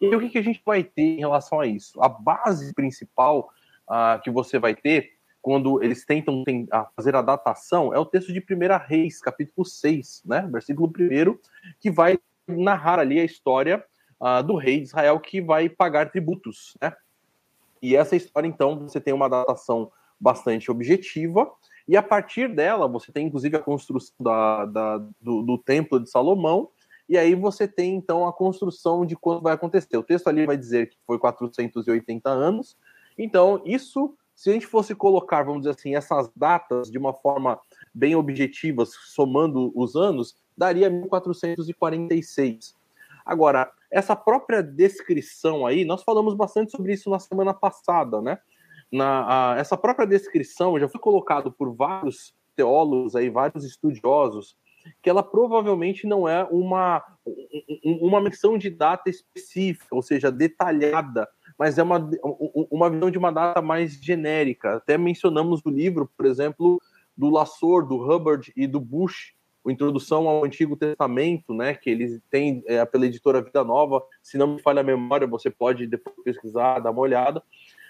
E 0.00 0.14
o 0.14 0.20
que, 0.20 0.28
que 0.28 0.38
a 0.38 0.42
gente 0.42 0.62
vai 0.64 0.84
ter 0.84 1.02
em 1.02 1.18
relação 1.18 1.60
a 1.60 1.66
isso? 1.66 2.00
A 2.02 2.08
base 2.08 2.72
principal 2.74 3.48
uh, 3.88 4.20
que 4.22 4.30
você 4.30 4.58
vai 4.58 4.74
ter 4.74 5.12
quando 5.40 5.82
eles 5.82 6.04
tentam 6.04 6.44
fazer 6.96 7.14
a 7.14 7.22
datação 7.22 7.94
é 7.94 7.98
o 7.98 8.04
texto 8.04 8.32
de 8.32 8.40
1 8.40 8.86
Reis, 8.86 9.20
capítulo 9.20 9.64
6, 9.64 10.22
né? 10.26 10.48
Versículo 10.50 10.88
1, 10.88 11.38
que 11.80 11.90
vai 11.90 12.18
narrar 12.46 12.98
ali 12.98 13.18
a 13.18 13.24
história 13.24 13.84
uh, 14.20 14.42
do 14.42 14.56
rei 14.56 14.78
de 14.78 14.86
Israel 14.86 15.18
que 15.18 15.40
vai 15.40 15.68
pagar 15.68 16.10
tributos, 16.10 16.76
né? 16.80 16.92
E 17.80 17.94
essa 17.94 18.16
história, 18.16 18.48
então, 18.48 18.80
você 18.80 19.00
tem 19.00 19.14
uma 19.14 19.28
datação 19.28 19.90
bastante 20.20 20.70
objetiva, 20.70 21.50
e 21.88 21.96
a 21.96 22.02
partir 22.02 22.52
dela 22.52 22.88
você 22.88 23.12
tem 23.12 23.26
inclusive 23.26 23.56
a 23.56 23.62
construção 23.62 24.14
da, 24.18 24.64
da 24.64 24.98
do, 25.20 25.42
do, 25.42 25.58
templo 25.58 26.00
de 26.00 26.10
Salomão, 26.10 26.68
e 27.08 27.16
aí 27.16 27.34
você 27.34 27.68
tem 27.68 27.94
então 27.94 28.26
a 28.26 28.32
construção 28.32 29.06
de 29.06 29.14
quando 29.14 29.40
vai 29.40 29.54
acontecer. 29.54 29.96
O 29.96 30.02
texto 30.02 30.26
ali 30.26 30.44
vai 30.44 30.56
dizer 30.56 30.88
que 30.88 30.96
foi 31.06 31.18
480 31.18 32.28
anos, 32.28 32.76
então 33.16 33.62
isso, 33.64 34.14
se 34.34 34.50
a 34.50 34.52
gente 34.52 34.66
fosse 34.66 34.94
colocar, 34.94 35.42
vamos 35.44 35.62
dizer 35.62 35.76
assim, 35.78 35.94
essas 35.94 36.30
datas 36.34 36.90
de 36.90 36.98
uma 36.98 37.14
forma 37.14 37.58
bem 37.94 38.14
objetiva, 38.14 38.84
somando 38.86 39.72
os 39.74 39.94
anos, 39.94 40.36
daria 40.56 40.90
1446. 40.90 42.74
Agora, 43.24 43.70
essa 43.90 44.14
própria 44.14 44.62
descrição 44.62 45.66
aí, 45.66 45.84
nós 45.84 46.02
falamos 46.02 46.34
bastante 46.34 46.70
sobre 46.70 46.92
isso 46.92 47.10
na 47.10 47.18
semana 47.18 47.52
passada, 47.52 48.20
né? 48.20 48.38
Na, 48.90 49.52
a, 49.52 49.58
essa 49.58 49.76
própria 49.76 50.06
descrição 50.06 50.78
já 50.78 50.88
foi 50.88 51.00
colocado 51.00 51.50
por 51.50 51.74
vários 51.74 52.34
teólogos 52.54 53.14
aí, 53.14 53.28
vários 53.28 53.64
estudiosos, 53.64 54.56
que 55.02 55.10
ela 55.10 55.22
provavelmente 55.22 56.06
não 56.06 56.28
é 56.28 56.44
uma, 56.44 57.02
uma 57.84 58.20
menção 58.20 58.56
de 58.56 58.70
data 58.70 59.10
específica, 59.10 59.94
ou 59.94 60.02
seja, 60.02 60.30
detalhada, 60.30 61.28
mas 61.58 61.78
é 61.78 61.82
uma, 61.82 62.08
uma 62.70 62.90
visão 62.90 63.10
de 63.10 63.18
uma 63.18 63.32
data 63.32 63.60
mais 63.60 63.94
genérica. 63.94 64.76
Até 64.76 64.96
mencionamos 64.96 65.62
no 65.64 65.72
livro, 65.72 66.10
por 66.16 66.26
exemplo, 66.26 66.80
do 67.16 67.30
Lassor, 67.30 67.86
do 67.86 67.96
Hubbard 67.96 68.52
e 68.56 68.66
do 68.66 68.80
Bush, 68.80 69.34
a 69.66 69.72
Introdução 69.72 70.28
ao 70.28 70.44
Antigo 70.44 70.76
Testamento, 70.76 71.52
né, 71.52 71.74
que 71.74 71.90
eles 71.90 72.20
têm 72.30 72.62
é, 72.66 72.84
pela 72.84 73.06
editora 73.06 73.42
Vida 73.42 73.64
Nova. 73.64 74.00
Se 74.22 74.38
não 74.38 74.54
me 74.54 74.62
falha 74.62 74.80
a 74.80 74.84
memória, 74.84 75.26
você 75.26 75.50
pode 75.50 75.86
depois 75.86 76.14
pesquisar, 76.24 76.78
dar 76.78 76.92
uma 76.92 77.00
olhada. 77.00 77.42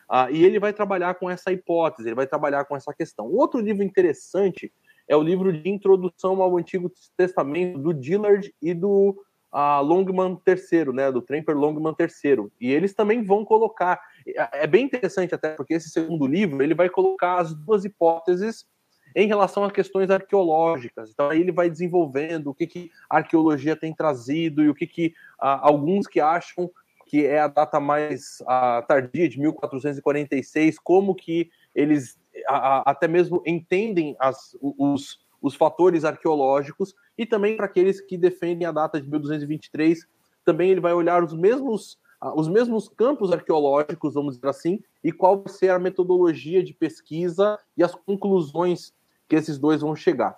Ah, 0.09 0.31
e 0.31 0.45
ele 0.45 0.61
vai 0.61 0.73
trabalhar 0.73 1.15
com 1.15 1.29
essa 1.29 1.53
hipótese, 1.53 2.09
ele 2.09 2.15
vai 2.15 2.27
trabalhar 2.27 2.65
com 2.65 2.77
essa 2.77 2.95
questão. 2.95 3.27
Outro 3.27 3.61
livro 3.61 3.83
interessante 3.83 4.73
é 5.09 5.17
o 5.17 5.23
livro 5.23 5.53
de 5.53 5.69
introdução 5.69 6.41
ao 6.41 6.57
Antigo 6.57 6.91
Testamento 7.17 7.79
do 7.79 7.93
Dillard 7.93 8.53
e 8.63 8.73
do 8.75 9.17
ah, 9.53 9.81
Longman 9.81 10.39
III, 10.47 10.93
né, 10.93 11.11
do 11.11 11.23
Tremper 11.23 11.57
Longman 11.57 11.95
III. 11.99 12.49
E 12.61 12.73
eles 12.73 12.95
também 12.95 13.23
vão 13.23 13.45
colocar, 13.45 14.01
é, 14.27 14.65
é 14.65 14.67
bem 14.67 14.85
interessante 14.85 15.35
até 15.35 15.51
porque 15.51 15.75
esse 15.75 15.91
segundo 15.91 16.27
livro 16.27 16.63
ele 16.63 16.75
vai 16.75 16.89
colocar 16.89 17.41
as 17.41 17.55
duas 17.55 17.85
hipóteses 17.85 18.67
em 19.15 19.27
relação 19.27 19.65
a 19.65 19.71
questões 19.71 20.11
arqueológicas. 20.11 21.11
Então 21.11 21.31
aí 21.31 21.41
ele 21.41 21.53
vai 21.53 21.71
desenvolvendo 21.71 22.49
o 22.49 22.55
que, 22.55 22.67
que 22.67 22.91
a 23.09 23.19
arqueologia 23.19 23.75
tem 23.75 23.95
trazido 23.95 24.63
e 24.63 24.69
o 24.69 24.75
que, 24.75 24.87
que 24.87 25.15
ah, 25.41 25.59
alguns 25.63 26.07
que 26.07 26.21
acham 26.21 26.71
que 27.07 27.25
é 27.25 27.41
a 27.41 27.47
data 27.47 27.79
mais 27.79 28.43
a, 28.47 28.83
tardia, 28.83 29.29
de 29.29 29.39
1446, 29.39 30.79
como 30.81 31.15
que 31.15 31.49
eles 31.75 32.19
a, 32.49 32.57
a, 32.57 32.91
até 32.91 33.07
mesmo 33.07 33.43
entendem 33.47 34.17
as, 34.19 34.57
os, 34.61 35.21
os 35.41 35.55
fatores 35.55 36.05
arqueológicos, 36.05 36.95
e 37.17 37.25
também 37.25 37.57
para 37.57 37.67
aqueles 37.67 38.01
que 38.01 38.19
defendem 38.19 38.67
a 38.67 38.73
data 38.73 39.01
de 39.01 39.09
1223, 39.09 40.07
também 40.45 40.71
ele 40.71 40.81
vai 40.81 40.93
olhar 40.93 41.23
os 41.23 41.33
mesmos, 41.33 41.99
os 42.35 42.49
mesmos 42.49 42.89
campos 42.89 43.33
arqueológicos, 43.33 44.15
vamos 44.15 44.35
dizer 44.35 44.49
assim, 44.49 44.81
e 45.03 45.13
qual 45.13 45.43
vai 45.43 45.53
ser 45.53 45.71
a 45.71 45.79
metodologia 45.79 46.63
de 46.63 46.75
pesquisa 46.75 47.59
e 47.77 47.85
as 47.85 47.95
conclusões 47.95 48.93
que 49.29 49.37
esses 49.37 49.59
dois 49.59 49.81
vão 49.81 49.95
chegar. 49.95 50.37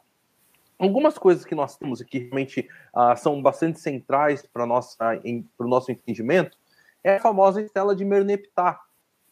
Algumas 0.78 1.18
coisas 1.18 1.44
que 1.44 1.54
nós 1.54 1.76
temos 1.76 2.00
aqui 2.00 2.18
realmente 2.18 2.68
uh, 2.94 3.16
são 3.16 3.42
bastante 3.42 3.80
centrais 3.80 4.46
para 4.46 4.64
o 4.64 5.68
nosso 5.68 5.90
entendimento 5.90 6.56
é 7.02 7.16
a 7.16 7.20
famosa 7.20 7.62
estela 7.62 7.94
de 7.94 8.04
Merneptah. 8.04 8.80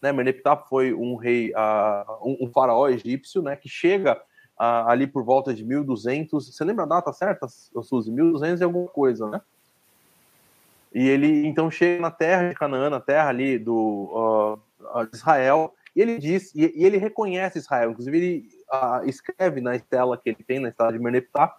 Né? 0.00 0.12
Merneptah 0.12 0.57
foi 0.57 0.92
um 0.92 1.16
rei, 1.16 1.52
uh, 1.52 2.26
um, 2.26 2.46
um, 2.46 2.52
faraó 2.52 2.88
egípcio, 2.88 3.42
né, 3.42 3.57
que 3.57 3.68
chega 3.68 4.14
uh, 4.59 4.88
ali 4.88 5.07
por 5.07 5.24
volta 5.24 5.52
de 5.52 5.64
1200. 5.64 6.55
Você 6.55 6.64
lembra 6.64 6.85
a 6.85 6.88
data 6.88 7.12
certa, 7.12 7.46
Suzy? 7.48 8.11
1200 8.11 8.61
e 8.61 8.64
alguma 8.64 8.88
coisa, 8.88 9.29
né? 9.29 9.40
E 10.94 11.09
ele 11.09 11.46
então 11.46 11.70
chega 11.70 12.00
na 12.00 12.11
terra 12.11 12.48
de 12.48 12.55
Canaã, 12.55 12.88
na 12.88 13.00
terra 13.00 13.29
ali 13.29 13.59
do 13.59 14.59
de 15.11 15.16
Israel, 15.16 15.74
e 15.94 16.00
ele 16.00 16.18
diz, 16.18 16.55
e, 16.55 16.72
e, 16.74 16.85
ele 16.85 16.96
reconhece 16.96 17.59
Israel. 17.59 17.90
Inclusive, 17.90 18.16
ele 18.16 18.48
escreve 19.05 19.61
na 19.61 19.74
estela 19.74 20.16
que 20.16 20.31
ele 20.31 20.42
tem, 20.46 20.59
na 20.59 20.68
estela 20.68 20.92
de 20.92 20.98
Merneptah, 20.98 21.55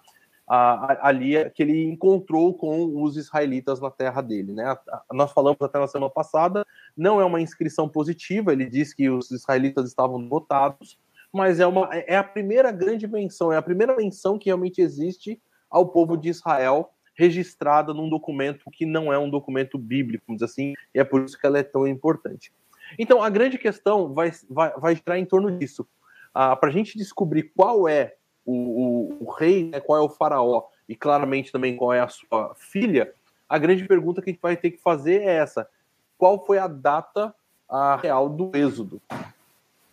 ali 0.48 1.50
que 1.52 1.62
ele 1.62 1.84
encontrou 1.86 2.54
com 2.54 3.04
os 3.04 3.18
israelitas 3.18 3.82
na 3.82 3.92
terra 3.92 4.22
dele. 4.22 4.54
Né? 4.54 4.78
Nós 5.12 5.32
falamos 5.34 5.62
até 5.62 5.78
na 5.78 5.88
semana 5.88 6.10
passada, 6.10 6.66
não 6.96 7.20
é 7.20 7.26
uma 7.26 7.42
inscrição 7.42 7.90
positiva, 7.90 8.54
ele 8.54 8.66
diz 8.66 8.94
que 8.94 9.10
os 9.10 9.30
israelitas 9.30 9.88
estavam 9.88 10.28
votados, 10.30 10.98
mas 11.34 11.60
é, 11.60 11.68
uma, 11.68 11.90
é 11.94 12.16
a 12.16 12.24
primeira 12.24 12.72
grande 12.72 13.06
menção, 13.08 13.52
é 13.52 13.58
a 13.58 13.62
primeira 13.62 13.96
menção 13.96 14.40
que 14.40 14.46
realmente 14.46 14.82
existe 14.82 15.42
ao 15.70 15.88
povo 15.90 16.16
de 16.16 16.30
Israel 16.30 16.92
registrada 17.14 17.94
num 17.94 18.10
documento 18.10 18.70
que 18.72 18.86
não 18.86 19.12
é 19.12 19.18
um 19.18 19.30
documento 19.30 19.78
bíblico, 19.78 20.24
vamos 20.28 20.40
dizer 20.40 20.52
assim, 20.52 20.74
e 20.94 21.00
é 21.00 21.04
por 21.04 21.24
isso 21.24 21.38
que 21.38 21.46
ela 21.46 21.58
é 21.58 21.64
tão 21.64 21.88
importante. 21.88 22.54
Então, 22.98 23.22
a 23.22 23.30
grande 23.30 23.58
questão 23.58 24.14
vai, 24.14 24.32
vai, 24.50 24.72
vai 24.78 24.96
girar 24.96 25.18
em 25.18 25.26
torno 25.26 25.52
disso. 25.58 25.86
Ah, 26.34 26.56
Para 26.56 26.70
a 26.70 26.72
gente 26.72 26.98
descobrir 26.98 27.52
qual 27.56 27.90
é 27.90 28.16
o, 28.48 28.54
o, 28.54 29.26
o 29.26 29.32
rei, 29.32 29.66
né, 29.66 29.80
qual 29.80 30.00
é 30.00 30.02
o 30.02 30.10
faraó, 30.10 30.64
e 30.88 30.96
claramente 30.96 31.52
também 31.52 31.76
qual 31.76 31.94
é 31.94 32.00
a 32.00 32.08
sua 32.08 32.56
filha, 32.56 33.14
a 33.48 33.58
grande 33.58 33.86
pergunta 33.86 34.22
que 34.22 34.30
a 34.30 34.34
gente 34.34 34.42
vai 34.42 34.58
ter 34.58 34.72
que 34.72 34.82
fazer 34.82 35.22
é 35.22 35.36
essa: 35.36 35.70
qual 36.18 36.46
foi 36.46 36.58
a 36.58 36.68
data 36.68 37.36
a 37.70 37.96
real 37.98 38.30
do 38.30 38.52
êxodo? 38.56 39.02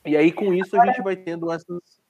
E 0.05 0.17
aí, 0.17 0.33
com 0.33 0.53
isso, 0.53 0.75
Agora... 0.77 0.91
a 0.91 0.93
gente 0.93 1.05
vai 1.05 1.17
tendo 1.17 1.51
essas. 1.51 2.03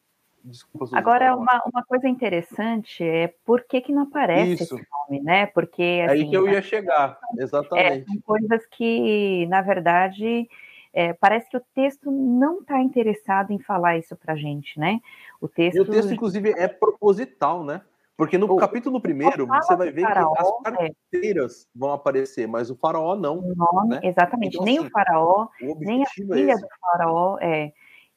Desculpa, 0.46 0.98
Agora, 0.98 1.34
uma, 1.34 1.62
uma 1.64 1.82
coisa 1.82 2.06
interessante 2.06 3.02
é 3.02 3.32
por 3.46 3.64
que, 3.64 3.80
que 3.80 3.92
não 3.92 4.02
aparece 4.02 4.62
Isso. 4.62 4.74
esse 4.74 4.86
nome, 4.92 5.22
né? 5.22 5.46
Porque. 5.46 6.04
Assim, 6.06 6.18
aí 6.18 6.28
que 6.28 6.36
eu 6.36 6.46
ia 6.46 6.60
chegar, 6.60 7.18
exatamente. 7.38 8.02
É, 8.02 8.04
são 8.04 8.20
coisas 8.20 8.66
que, 8.66 9.46
na 9.46 9.62
verdade, 9.62 10.46
é, 10.94 11.12
parece 11.12 11.50
que 11.50 11.56
o 11.56 11.62
texto 11.74 12.10
não 12.10 12.60
está 12.60 12.80
interessado 12.80 13.50
em 13.50 13.58
falar 13.58 13.98
isso 13.98 14.14
para 14.16 14.34
a 14.34 14.36
gente, 14.36 14.78
né? 14.78 15.00
O 15.40 15.48
texto, 15.48 15.76
e 15.76 15.80
o 15.80 15.84
texto, 15.84 16.12
inclusive, 16.12 16.54
é 16.56 16.68
proposital, 16.68 17.64
né? 17.64 17.82
Porque 18.16 18.38
no 18.38 18.46
o, 18.46 18.56
capítulo 18.56 19.00
primeiro 19.00 19.44
você 19.44 19.74
vai 19.74 19.90
ver 19.90 20.02
faraó, 20.02 20.32
que 20.32 20.40
as 20.40 20.52
parteiras 20.62 21.62
é. 21.64 21.66
vão 21.74 21.92
aparecer, 21.92 22.46
mas 22.46 22.70
o 22.70 22.76
faraó 22.76 23.16
não. 23.16 23.42
Nome, 23.42 23.88
né? 23.88 24.00
Exatamente, 24.04 24.54
então, 24.54 24.64
nem 24.64 24.78
assim, 24.78 24.86
o 24.86 24.90
faraó, 24.90 25.48
o 25.60 25.78
nem 25.80 26.00
a 26.00 26.04
é 26.04 26.06
filha 26.06 26.52
é 26.52 26.56
do 26.56 26.68
faraó, 26.80 27.38
é. 27.40 27.72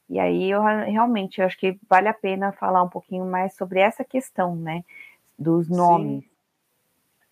E 0.08 0.20
aí 0.20 0.52
eu 0.52 0.62
realmente 0.62 1.42
eu 1.42 1.48
acho 1.48 1.58
que 1.58 1.80
vale 1.90 2.08
a 2.08 2.14
pena 2.14 2.52
falar 2.54 2.84
um 2.84 2.90
pouquinho 2.90 3.26
mais 3.26 3.56
sobre 3.56 3.80
essa 3.80 4.04
questão, 4.04 4.56
né? 4.56 4.86
Dos 5.38 5.68
nomes. 5.68 6.24
Sim. 6.24 6.30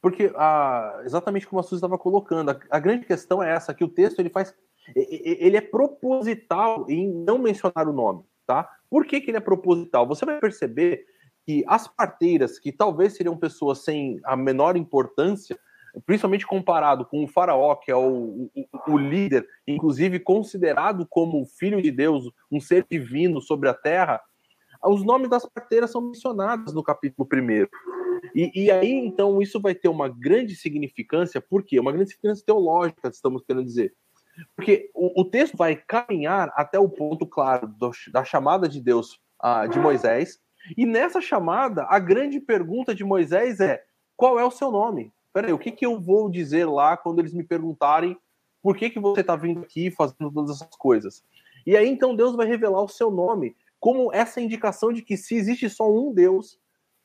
Porque 0.02 0.32
a, 0.36 1.02
exatamente 1.04 1.48
como 1.48 1.60
a 1.60 1.64
Suzy 1.64 1.76
estava 1.76 1.98
colocando, 1.98 2.50
a, 2.50 2.60
a, 2.70 2.80
grande 2.80 3.06
questão 3.06 3.42
é 3.42 3.52
essa, 3.52 3.74
que 3.74 3.84
o 3.84 3.88
texto 3.88 4.20
ele 4.20 4.30
faz 4.30 4.54
ele 4.96 5.58
é 5.58 5.62
proposital 5.62 6.86
em 6.90 7.08
não 7.08 7.38
mencionar 7.38 7.88
o 7.88 7.94
nome, 7.94 8.24
tá? 8.46 8.70
Por 8.90 9.06
que, 9.06 9.22
que 9.22 9.32
ele 9.32 9.38
é 9.38 9.42
proposital? 9.42 10.08
Você 10.08 10.26
vai 10.26 10.40
perceber 10.40 11.06
que 11.46 11.64
as 11.68 11.88
parteiras, 11.88 12.60
que 12.60 12.72
talvez 12.72 13.16
seriam 13.16 13.38
pessoas 13.38 13.84
sem 13.84 14.20
a 14.24 14.36
menor 14.36 14.76
importância, 14.76 15.58
principalmente 16.06 16.46
comparado 16.46 17.06
com 17.06 17.24
o 17.24 17.28
faraó, 17.28 17.76
que 17.76 17.92
é 17.92 17.96
o, 17.96 18.50
o, 18.54 18.92
o, 18.94 18.98
líder, 18.98 19.48
inclusive 19.68 20.20
considerado 20.20 21.06
como 21.08 21.46
filho 21.46 21.82
de 21.82 21.92
Deus, 21.92 22.30
um 22.52 22.60
ser 22.60 22.86
divino 22.90 23.42
sobre 23.42 23.70
a 23.70 23.74
terra, 23.74 24.20
os 24.84 25.04
nomes 25.04 25.30
das 25.30 25.46
parteiras 25.46 25.92
são 25.92 26.02
mencionados 26.02 26.74
no 26.74 26.84
capítulo 26.84 27.28
1. 27.32 27.68
E, 28.34 28.66
e, 28.66 28.72
aí, 28.72 28.92
então, 28.92 29.42
isso 29.42 29.62
vai 29.62 29.74
ter 29.74 29.88
uma 29.88 30.10
grande 30.10 30.56
significância, 30.56 31.40
por 31.40 31.64
quê? 31.64 31.80
Uma 31.80 31.92
grande 31.92 32.10
significância 32.10 32.46
teológica, 32.46 33.08
estamos 33.08 33.44
querendo 33.44 33.66
dizer. 33.66 33.94
Porque 34.56 34.90
o, 34.94 35.22
o 35.22 35.26
texto 35.26 35.56
vai 35.58 35.76
caminhar 35.76 36.52
até 36.56 36.80
o 36.80 36.90
ponto 36.90 37.26
claro 37.26 37.68
do, 37.68 37.92
da 38.12 38.24
chamada 38.24 38.68
de 38.68 38.82
Deus 38.82 39.20
uh, 39.44 39.68
de 39.70 39.80
Moisés. 39.80 40.40
E 40.78 40.86
nessa 40.86 41.22
chamada, 41.22 41.86
a 41.90 42.00
grande 42.00 42.40
pergunta 42.40 42.94
de 42.94 43.04
Moisés 43.04 43.60
é: 43.60 43.84
qual 44.16 44.40
é 44.40 44.46
o 44.46 44.52
seu 44.52 44.72
nome? 44.72 45.12
Peraí, 45.34 45.52
o 45.52 45.60
que, 45.60 45.72
que 45.72 45.86
eu 45.86 46.00
vou 46.00 46.30
dizer 46.30 46.66
lá 46.66 46.96
quando 46.96 47.20
eles 47.20 47.34
me 47.34 47.44
perguntarem 47.44 48.18
por 48.66 48.76
que, 48.76 48.90
que 48.90 49.00
você 49.00 49.22
está 49.22 49.36
vindo 49.36 49.60
aqui 49.60 49.92
fazendo 49.92 50.32
todas 50.32 50.56
essas 50.56 50.76
coisas? 50.76 51.24
E 51.68 51.78
aí 51.78 51.88
então 51.88 52.16
Deus 52.16 52.36
vai 52.36 52.48
revelar 52.48 52.82
o 52.82 52.88
seu 52.88 53.12
nome 53.12 53.56
como 53.80 54.12
essa 54.12 54.42
indicação 54.42 54.92
de 54.92 55.04
que 55.04 55.16
se 55.16 55.36
existe 55.36 55.70
só 55.70 55.88
um 55.88 56.12
Deus, 56.12 56.58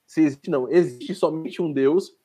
se 0.06 0.22
existe 0.22 0.48
não, 0.48 0.70
existe 0.70 1.14
somente 1.14 1.60
um 1.60 1.70
Deus, 1.70 2.16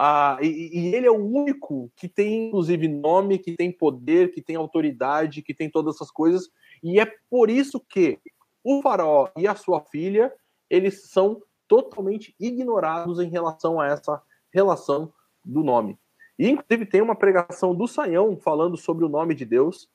ah, 0.00 0.38
e, 0.40 0.46
e, 0.46 0.94
ele 0.94 1.08
é 1.08 1.10
o 1.10 1.26
único 1.26 1.90
que 1.96 2.08
tem, 2.08 2.46
inclusive, 2.46 2.86
nome, 2.86 3.36
que 3.36 3.56
tem 3.56 3.72
poder, 3.72 4.30
que 4.30 4.40
tem 4.40 4.54
autoridade, 4.54 5.42
que 5.42 5.52
tem 5.52 5.68
todas 5.68 5.96
essas 5.96 6.08
coisas. 6.08 6.48
E 6.84 7.00
é 7.00 7.12
por 7.28 7.50
isso 7.50 7.80
que 7.80 8.20
o 8.62 8.80
faraó 8.80 9.28
e 9.36 9.48
a 9.48 9.56
sua 9.56 9.80
filha, 9.80 10.32
eles 10.70 11.10
são 11.10 11.42
totalmente 11.66 12.32
ignorados 12.38 13.18
em 13.18 13.28
relação 13.28 13.80
a 13.80 13.88
essa 13.88 14.22
relação 14.54 15.12
do 15.44 15.64
nome. 15.64 15.98
E, 16.38 16.48
inclusive, 16.48 16.86
tem 16.86 17.02
uma 17.02 17.16
pregação 17.16 17.74
do 17.74 17.88
Saião 17.88 18.36
falando 18.36 18.76
sobre 18.76 19.04
o 19.04 19.08
nome 19.08 19.34
de 19.34 19.44
Deus, 19.44 19.88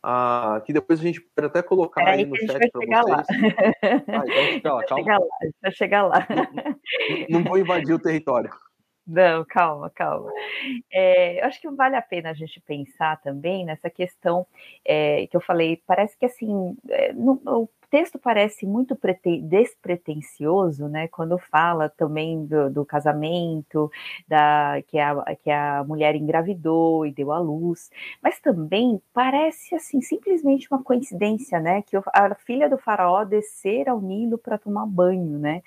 ah, 0.00 0.62
que 0.64 0.72
depois 0.72 1.00
a 1.00 1.02
gente 1.02 1.20
pode 1.20 1.48
até 1.48 1.62
colocar 1.62 2.06
aí, 2.06 2.20
aí 2.20 2.24
no 2.24 2.36
chat 2.36 2.70
para 2.70 3.02
vocês. 3.02 3.08
Lá. 3.08 3.24
Ah, 4.06 4.24
então 4.24 4.52
fica 4.52 4.72
lá, 4.72 4.84
calma. 4.86 5.02
Chegar 5.02 5.18
lá, 5.18 5.70
chegar 5.72 6.02
lá. 6.06 6.28
Não, 7.28 7.40
não 7.40 7.44
vou 7.44 7.58
invadir 7.58 7.92
o 7.92 7.98
território. 7.98 8.50
Não, 9.08 9.42
calma, 9.46 9.88
calma. 9.88 10.30
É, 10.92 11.40
eu 11.40 11.46
acho 11.46 11.60
que 11.60 11.70
vale 11.70 11.96
a 11.96 12.02
pena 12.02 12.30
a 12.30 12.34
gente 12.34 12.60
pensar 12.60 13.18
também 13.22 13.64
nessa 13.64 13.88
questão 13.88 14.46
é, 14.84 15.26
que 15.26 15.36
eu 15.36 15.40
falei. 15.40 15.82
Parece 15.86 16.16
que 16.18 16.26
assim, 16.26 16.76
é, 16.90 17.12
no, 17.14 17.40
o 17.46 17.68
texto 17.90 18.18
parece 18.18 18.66
muito 18.66 18.98
despretensioso, 19.42 20.88
né? 20.88 21.08
Quando 21.08 21.38
fala 21.38 21.88
também 21.88 22.44
do, 22.44 22.70
do, 22.70 22.84
casamento, 22.84 23.90
da 24.28 24.82
que 24.86 24.98
a, 24.98 25.14
que 25.42 25.50
a 25.50 25.82
mulher 25.84 26.14
engravidou 26.14 27.06
e 27.06 27.10
deu 27.12 27.32
à 27.32 27.38
luz, 27.38 27.90
mas 28.22 28.38
também 28.40 29.00
parece 29.14 29.74
assim 29.74 30.02
simplesmente 30.02 30.68
uma 30.70 30.82
coincidência, 30.82 31.58
né? 31.60 31.80
Que 31.80 31.96
a 31.96 32.34
filha 32.34 32.68
do 32.68 32.76
faraó 32.76 33.24
descer 33.24 33.88
ao 33.88 34.02
Nilo 34.02 34.36
para 34.36 34.58
tomar 34.58 34.84
banho, 34.86 35.38
né? 35.38 35.62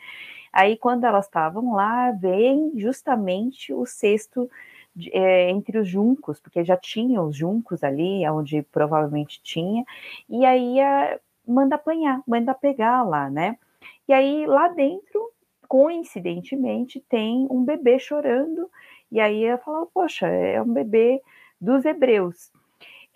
Aí, 0.51 0.77
quando 0.77 1.05
elas 1.05 1.25
estavam 1.25 1.73
lá, 1.73 2.11
vem 2.11 2.71
justamente 2.75 3.73
o 3.73 3.85
cesto 3.85 4.49
de, 4.95 5.09
é, 5.13 5.49
entre 5.49 5.77
os 5.77 5.87
juncos, 5.87 6.39
porque 6.39 6.63
já 6.63 6.75
tinha 6.75 7.21
os 7.21 7.35
juncos 7.35 7.83
ali, 7.83 8.27
onde 8.29 8.61
provavelmente 8.63 9.41
tinha, 9.41 9.85
e 10.29 10.45
aí 10.45 10.79
a, 10.79 11.19
manda 11.47 11.75
apanhar, 11.75 12.21
manda 12.27 12.53
pegar 12.53 13.03
lá, 13.03 13.29
né? 13.29 13.57
E 14.07 14.13
aí, 14.13 14.45
lá 14.45 14.67
dentro, 14.67 15.31
coincidentemente, 15.67 16.99
tem 17.09 17.47
um 17.49 17.63
bebê 17.63 17.97
chorando, 17.97 18.69
e 19.11 19.19
aí 19.19 19.45
ela 19.45 19.57
fala, 19.57 19.85
poxa, 19.93 20.27
é 20.27 20.61
um 20.61 20.73
bebê 20.73 21.21
dos 21.59 21.85
hebreus. 21.85 22.51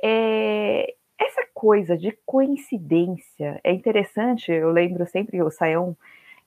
É, 0.01 0.93
essa 1.19 1.45
coisa 1.53 1.97
de 1.97 2.11
coincidência 2.25 3.59
é 3.63 3.71
interessante, 3.71 4.51
eu 4.51 4.71
lembro 4.71 5.05
sempre, 5.05 5.41
o 5.41 5.49
Saião 5.49 5.95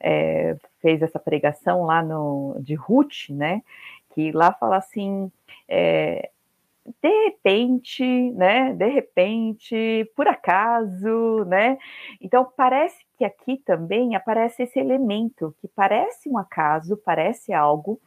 é, 0.00 0.56
fez 0.80 1.02
essa 1.02 1.18
pregação 1.18 1.84
lá 1.84 2.02
no 2.02 2.56
de 2.60 2.74
Ruth, 2.74 3.30
né? 3.30 3.62
Que 4.14 4.32
lá 4.32 4.52
fala 4.52 4.76
assim, 4.76 5.30
é, 5.68 6.30
de 7.02 7.24
repente, 7.24 8.02
né? 8.32 8.72
De 8.72 8.88
repente, 8.88 10.10
por 10.16 10.26
acaso, 10.26 11.44
né? 11.46 11.78
Então 12.20 12.46
parece 12.56 13.04
que 13.16 13.24
aqui 13.24 13.56
também 13.58 14.14
aparece 14.14 14.62
esse 14.62 14.78
elemento 14.78 15.54
que 15.60 15.68
parece 15.68 16.28
um 16.28 16.38
acaso, 16.38 16.96
parece 16.96 17.52
algo, 17.52 18.00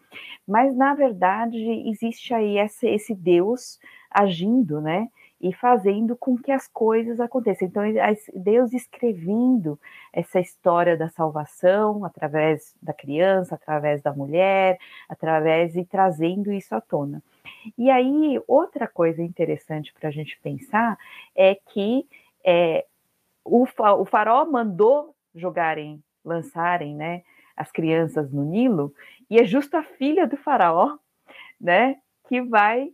mas 0.47 0.75
na 0.75 0.93
verdade 0.93 1.57
existe 1.89 2.33
aí 2.33 2.57
esse, 2.57 2.87
esse 2.87 3.13
Deus 3.13 3.79
agindo, 4.09 4.81
né? 4.81 5.09
E 5.41 5.51
fazendo 5.51 6.15
com 6.15 6.37
que 6.37 6.51
as 6.51 6.67
coisas 6.67 7.19
aconteçam. 7.19 7.67
Então, 7.67 7.83
Deus 8.35 8.73
escrevendo 8.73 9.79
essa 10.13 10.39
história 10.39 10.95
da 10.95 11.09
salvação 11.09 12.05
através 12.05 12.75
da 12.81 12.93
criança, 12.93 13.55
através 13.55 14.03
da 14.03 14.13
mulher, 14.13 14.77
através 15.09 15.75
e 15.75 15.83
trazendo 15.83 16.53
isso 16.53 16.75
à 16.75 16.79
tona. 16.79 17.23
E 17.75 17.89
aí, 17.89 18.39
outra 18.47 18.87
coisa 18.87 19.23
interessante 19.23 19.91
para 19.93 20.09
a 20.09 20.11
gente 20.11 20.39
pensar 20.41 20.95
é 21.35 21.55
que 21.55 22.07
é, 22.45 22.85
o, 23.43 23.63
o 23.63 24.05
farol 24.05 24.51
mandou 24.51 25.15
jogarem, 25.33 26.03
lançarem, 26.23 26.95
né, 26.95 27.23
as 27.57 27.71
crianças 27.71 28.31
no 28.31 28.43
Nilo, 28.43 28.93
e 29.29 29.39
é 29.39 29.43
justo 29.43 29.75
a 29.75 29.83
filha 29.83 30.27
do 30.27 30.37
faraó, 30.37 30.97
né, 31.59 31.97
que 32.27 32.41
vai 32.41 32.91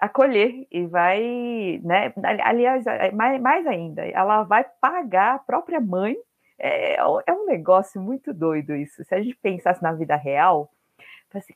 acolher 0.00 0.66
e 0.70 0.86
vai, 0.86 1.80
né? 1.82 2.12
Aliás, 2.44 2.84
mais, 3.12 3.40
mais 3.40 3.66
ainda, 3.66 4.06
ela 4.06 4.44
vai 4.44 4.64
pagar 4.80 5.34
a 5.34 5.38
própria 5.38 5.80
mãe. 5.80 6.16
É, 6.58 6.96
é 6.96 7.32
um 7.32 7.46
negócio 7.46 8.00
muito 8.00 8.32
doido 8.32 8.74
isso. 8.74 9.04
Se 9.04 9.14
a 9.14 9.22
gente 9.22 9.36
pensasse 9.36 9.82
na 9.82 9.92
vida 9.92 10.16
real, 10.16 10.70
assim, 11.34 11.54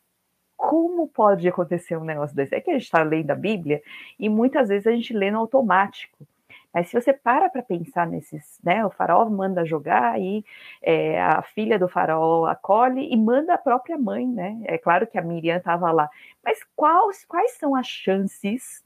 como 0.56 1.08
pode 1.08 1.48
acontecer 1.48 1.96
um 1.96 2.04
negócio 2.04 2.36
desse? 2.36 2.54
É 2.54 2.60
que 2.60 2.70
a 2.70 2.74
gente 2.74 2.84
está 2.84 3.02
lendo 3.02 3.30
a 3.30 3.34
Bíblia 3.34 3.82
e 4.18 4.28
muitas 4.28 4.68
vezes 4.68 4.86
a 4.86 4.92
gente 4.92 5.12
lê 5.12 5.30
no 5.30 5.38
automático. 5.38 6.26
Mas 6.72 6.88
se 6.88 6.98
você 6.98 7.12
para 7.12 7.50
para 7.50 7.62
pensar 7.62 8.06
nesses, 8.06 8.58
né, 8.64 8.84
o 8.84 8.90
faraó 8.90 9.28
manda 9.28 9.64
jogar 9.64 10.18
e 10.20 10.44
é, 10.82 11.20
a 11.20 11.42
filha 11.42 11.78
do 11.78 11.88
faraó 11.88 12.46
acolhe 12.46 13.12
e 13.12 13.16
manda 13.16 13.54
a 13.54 13.58
própria 13.58 13.98
mãe, 13.98 14.26
né? 14.26 14.58
É 14.64 14.78
claro 14.78 15.06
que 15.06 15.18
a 15.18 15.22
Miriam 15.22 15.58
estava 15.58 15.90
lá, 15.92 16.08
mas 16.42 16.64
quais, 16.74 17.24
quais 17.26 17.52
são 17.52 17.74
as 17.74 17.86
chances, 17.86 18.82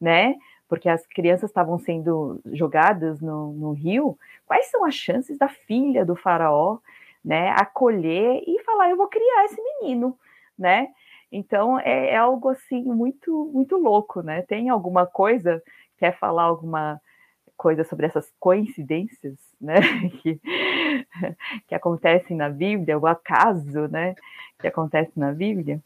né? 0.00 0.36
Porque 0.68 0.88
as 0.88 1.06
crianças 1.06 1.50
estavam 1.50 1.78
sendo 1.78 2.40
jogadas 2.52 3.20
no, 3.20 3.52
no 3.52 3.72
rio, 3.72 4.18
quais 4.46 4.66
são 4.70 4.84
as 4.84 4.94
chances 4.94 5.38
da 5.38 5.48
filha 5.48 6.04
do 6.04 6.16
faraó, 6.16 6.78
né, 7.24 7.50
acolher 7.50 8.42
e 8.46 8.62
falar, 8.64 8.88
eu 8.90 8.96
vou 8.96 9.06
criar 9.06 9.44
esse 9.44 9.60
menino, 9.62 10.18
né? 10.58 10.88
Então 11.30 11.78
é, 11.78 12.10
é 12.10 12.16
algo 12.16 12.48
assim 12.48 12.82
muito 12.82 13.50
muito 13.52 13.76
louco, 13.76 14.22
né? 14.22 14.42
Tem 14.42 14.68
alguma 14.68 15.06
coisa 15.06 15.62
quer 15.98 16.18
falar 16.18 16.44
alguma 16.44 17.00
coisa 17.60 17.84
sobre 17.84 18.06
essas 18.06 18.32
coincidências, 18.40 19.36
né, 19.60 19.74
que, 20.22 20.40
que 21.68 21.74
acontecem 21.74 22.34
na 22.34 22.48
Bíblia, 22.48 22.98
o 22.98 23.06
acaso, 23.06 23.86
né, 23.88 24.14
que 24.58 24.66
acontece 24.66 25.12
na 25.14 25.30
Bíblia? 25.30 25.78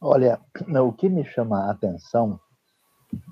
Olha, 0.00 0.40
o 0.82 0.90
que 0.90 1.10
me 1.10 1.22
chama 1.22 1.66
a 1.66 1.72
atenção 1.72 2.40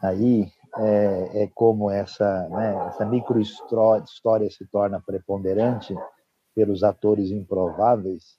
aí 0.03 0.53
é, 0.77 1.45
é 1.45 1.51
como 1.55 1.91
essa, 1.91 2.47
né, 2.51 2.87
essa 2.89 3.07
micro 3.07 3.41
história 3.41 4.51
se 4.51 4.67
torna 4.67 5.01
preponderante 5.01 5.97
pelos 6.55 6.85
atores 6.85 7.31
improváveis, 7.31 8.37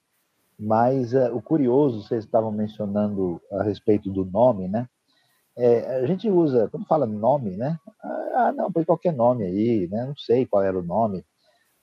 mas 0.59 1.15
uh, 1.15 1.35
o 1.35 1.41
curioso, 1.41 2.03
vocês 2.03 2.25
estavam 2.25 2.51
mencionando 2.51 3.41
a 3.53 3.63
respeito 3.63 4.11
do 4.11 4.23
nome, 4.23 4.67
né? 4.67 4.87
É, 5.61 5.97
a 5.97 6.05
gente 6.05 6.29
usa, 6.29 6.69
quando 6.69 6.85
fala 6.85 7.05
nome, 7.05 7.57
né? 7.57 7.77
Ah, 8.01 8.53
não, 8.55 8.71
põe 8.71 8.85
qualquer 8.85 9.11
nome 9.11 9.43
aí, 9.43 9.89
né? 9.91 10.05
Não 10.05 10.15
sei 10.15 10.45
qual 10.45 10.63
era 10.63 10.79
o 10.79 10.81
nome. 10.81 11.25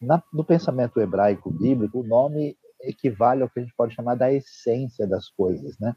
Na, 0.01 0.23
no 0.33 0.43
pensamento 0.43 0.99
hebraico 0.99 1.51
bíblico, 1.51 2.01
o 2.01 2.07
nome 2.07 2.57
equivale 2.81 3.43
ao 3.43 3.51
que 3.51 3.61
a 3.61 3.62
gente 3.62 3.75
pode 3.77 3.95
chamar 3.95 4.15
da 4.15 4.33
essência 4.33 5.07
das 5.07 5.29
coisas, 5.29 5.79
né? 5.79 5.95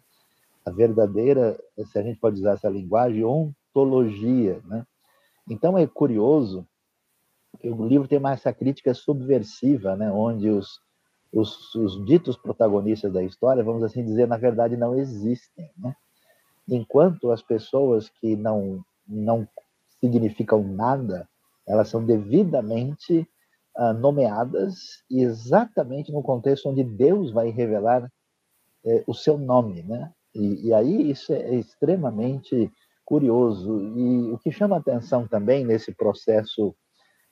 A 0.66 0.72
verdadeira, 0.72 1.58
se 1.86 1.98
a 1.98 2.04
gente 2.04 2.20
pode 2.20 2.38
usar 2.42 2.52
essa 2.52 2.68
linguagem, 2.68 3.24
ontologia, 3.24 4.62
né? 4.66 4.86
Então 5.50 5.78
é 5.78 5.88
curioso 5.88 6.68
que 7.62 7.70
o 7.70 7.88
livro 7.88 8.10
tem 8.10 8.20
mais 8.20 8.42
essa 8.42 8.52
crítica 8.52 8.94
subversiva, 8.94 9.96
né? 9.96 10.12
Onde 10.12 10.50
os, 10.50 10.82
os, 11.32 11.74
os 11.76 12.06
ditos 12.06 12.36
protagonistas 12.36 13.14
da 13.14 13.24
história, 13.24 13.64
vamos 13.64 13.84
assim 13.84 14.04
dizer, 14.04 14.28
na 14.28 14.36
verdade 14.36 14.76
não 14.76 15.00
existem, 15.00 15.72
né? 15.78 15.96
Enquanto 16.76 17.32
as 17.32 17.42
pessoas 17.42 18.10
que 18.10 18.36
não, 18.36 18.84
não 19.08 19.48
significam 20.00 20.64
nada, 20.64 21.28
elas 21.68 21.90
são 21.90 22.04
devidamente 22.04 23.28
uh, 23.78 23.94
nomeadas 23.94 25.04
exatamente 25.10 26.12
no 26.12 26.24
contexto 26.24 26.70
onde 26.70 26.84
Deus 26.84 27.32
vai 27.32 27.50
revelar 27.50 28.12
eh, 28.86 29.04
o 29.06 29.14
seu 29.14 29.38
nome, 29.38 29.84
né? 29.84 30.12
E, 30.34 30.68
e, 30.68 30.74
aí 30.74 31.12
isso 31.12 31.34
é 31.34 31.56
extremamente 31.56 32.72
curioso. 33.04 33.82
E 33.82 34.32
o 34.32 34.38
que 34.38 34.52
chama 34.52 34.78
atenção 34.78 35.28
também 35.28 35.66
nesse 35.66 35.94
processo 35.94 36.74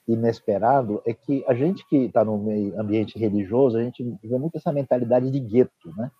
inesperado 0.07 1.01
é 1.05 1.13
que 1.13 1.43
a 1.47 1.53
gente 1.53 1.87
que 1.87 1.97
está 1.97 2.23
no 2.25 2.35
ambiente 2.79 3.17
religioso, 3.19 3.77
a 3.77 3.83
gente 3.83 4.03
vê 4.23 4.37
muito 4.37 4.57
essa 4.57 4.71
mentalidade 4.71 5.29
de 5.29 5.39
gueto, 5.39 5.93
né? 5.95 6.11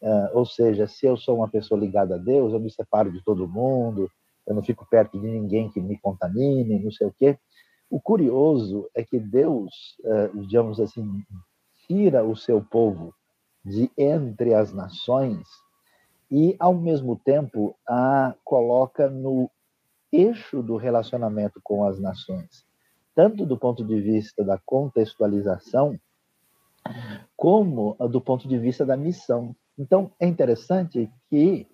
Uh, 0.00 0.28
ou 0.34 0.44
seja, 0.44 0.86
se 0.86 1.06
eu 1.06 1.16
sou 1.16 1.36
uma 1.36 1.48
pessoa 1.48 1.80
ligada 1.80 2.16
a 2.16 2.18
Deus, 2.18 2.52
eu 2.52 2.60
me 2.60 2.70
separo 2.70 3.10
de 3.10 3.22
todo 3.24 3.48
mundo, 3.48 4.10
eu 4.46 4.54
não 4.54 4.62
fico 4.62 4.86
perto 4.88 5.18
de 5.18 5.26
ninguém 5.26 5.70
que 5.70 5.80
me 5.80 5.98
contamine, 5.98 6.78
não 6.78 6.92
sei 6.92 7.06
o 7.06 7.12
quê. 7.12 7.38
O 7.90 8.00
curioso 8.00 8.88
é 8.94 9.04
que 9.04 9.18
Deus, 9.18 9.96
eh, 10.04 10.30
digamos 10.34 10.80
assim, 10.80 11.24
tira 11.86 12.24
o 12.24 12.36
seu 12.36 12.60
povo 12.60 13.14
de 13.64 13.90
entre 13.96 14.54
as 14.54 14.72
nações 14.72 15.48
e, 16.30 16.56
ao 16.58 16.74
mesmo 16.74 17.16
tempo, 17.16 17.76
a 17.86 18.34
coloca 18.44 19.08
no 19.08 19.50
eixo 20.12 20.62
do 20.62 20.76
relacionamento 20.76 21.60
com 21.62 21.84
as 21.84 21.98
nações, 22.00 22.64
tanto 23.14 23.46
do 23.46 23.56
ponto 23.56 23.84
de 23.84 24.00
vista 24.00 24.44
da 24.44 24.58
contextualização, 24.58 25.98
como 27.36 27.94
do 28.08 28.20
ponto 28.20 28.48
de 28.48 28.58
vista 28.58 28.84
da 28.84 28.96
missão. 28.96 29.54
Então, 29.78 30.10
é 30.18 30.26
interessante 30.26 31.10
que 31.28 31.66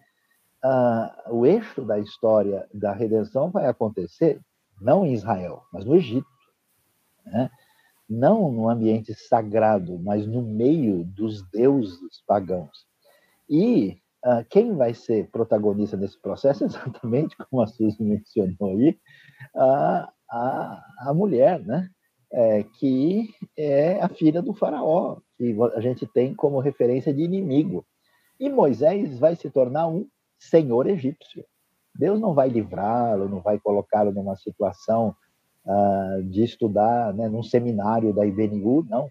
uh, 0.65 1.35
o 1.35 1.47
eixo 1.47 1.83
da 1.85 1.99
história 1.99 2.69
da 2.73 2.93
redenção 2.93 3.51
vai 3.51 3.67
acontecer 3.67 4.41
não 4.81 5.07
em 5.07 5.13
Israel, 5.13 5.63
mas 5.73 5.85
no 5.85 5.95
Egito. 5.95 6.27
Né? 7.25 7.51
Não 8.09 8.51
no 8.51 8.69
ambiente 8.69 9.15
sagrado, 9.15 9.99
mas 9.99 10.27
no 10.27 10.43
meio 10.43 11.05
dos 11.05 11.43
deuses 11.51 12.23
pagãos. 12.27 12.87
E 13.49 13.99
uh, 14.25 14.45
quem 14.51 14.75
vai 14.75 14.93
ser 14.95 15.31
protagonista 15.31 15.97
nesse 15.97 16.21
processo, 16.21 16.65
exatamente 16.67 17.37
como 17.37 17.63
a 17.63 17.67
Suzy 17.67 18.03
mencionou 18.03 18.71
aí, 18.71 18.99
a, 19.55 20.13
a, 20.31 20.85
a 20.99 21.15
mulher, 21.15 21.61
né? 21.61 21.89
É, 22.35 22.63
que 22.63 23.29
é 23.55 24.01
a 24.01 24.09
filha 24.09 24.41
do 24.41 24.55
faraó, 24.55 25.19
que 25.37 25.55
a 25.75 25.81
gente 25.83 26.07
tem 26.07 26.35
como 26.35 26.61
referência 26.61 27.13
de 27.13 27.21
inimigo. 27.21 27.85
E 28.43 28.51
Moisés 28.51 29.21
vai 29.21 29.37
se 29.37 29.49
tornar 29.49 29.87
um 29.87 30.05
senhor 30.37 30.89
egípcio. 30.89 31.45
Deus 31.95 32.19
não 32.19 32.35
vai 32.35 32.49
livrá-lo, 32.49 33.29
não 33.29 33.41
vai 33.41 33.57
colocá-lo 33.61 34.11
numa 34.11 34.35
situação 34.35 35.15
uh, 35.65 36.21
de 36.25 36.43
estudar 36.43 37.15
né, 37.15 37.29
num 37.29 37.45
seminário 37.45 38.13
da 38.13 38.27
IBNU, 38.27 38.85
não. 38.91 39.09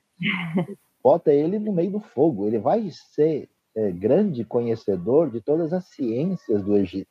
Bota 1.02 1.32
ele 1.32 1.58
no 1.60 1.72
meio 1.72 1.92
do 1.92 2.02
fogo. 2.02 2.46
Ele 2.46 2.60
vai 2.60 2.90
ser 2.92 3.48
é, 3.74 3.90
grande 3.90 4.44
conhecedor 4.44 5.32
de 5.32 5.40
todas 5.40 5.72
as 5.72 5.86
ciências 5.86 6.62
do 6.62 6.76
Egito. 6.76 7.08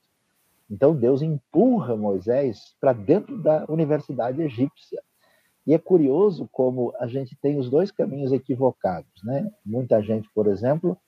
Então 0.70 0.94
Deus 0.94 1.22
empurra 1.22 1.96
Moisés 1.96 2.76
para 2.78 2.92
dentro 2.92 3.42
da 3.42 3.64
universidade 3.66 4.42
egípcia. 4.42 5.00
E 5.66 5.72
é 5.72 5.78
curioso 5.78 6.46
como 6.52 6.92
a 7.00 7.06
gente 7.06 7.35
tem 7.40 7.59
os 7.59 7.70
dois 7.70 7.90
caminhos 7.90 8.30
equivocados, 8.30 9.24
né? 9.24 9.50
Muita 9.64 10.02
gente, 10.02 10.28
por 10.35 10.46
exemplo, 10.46 10.98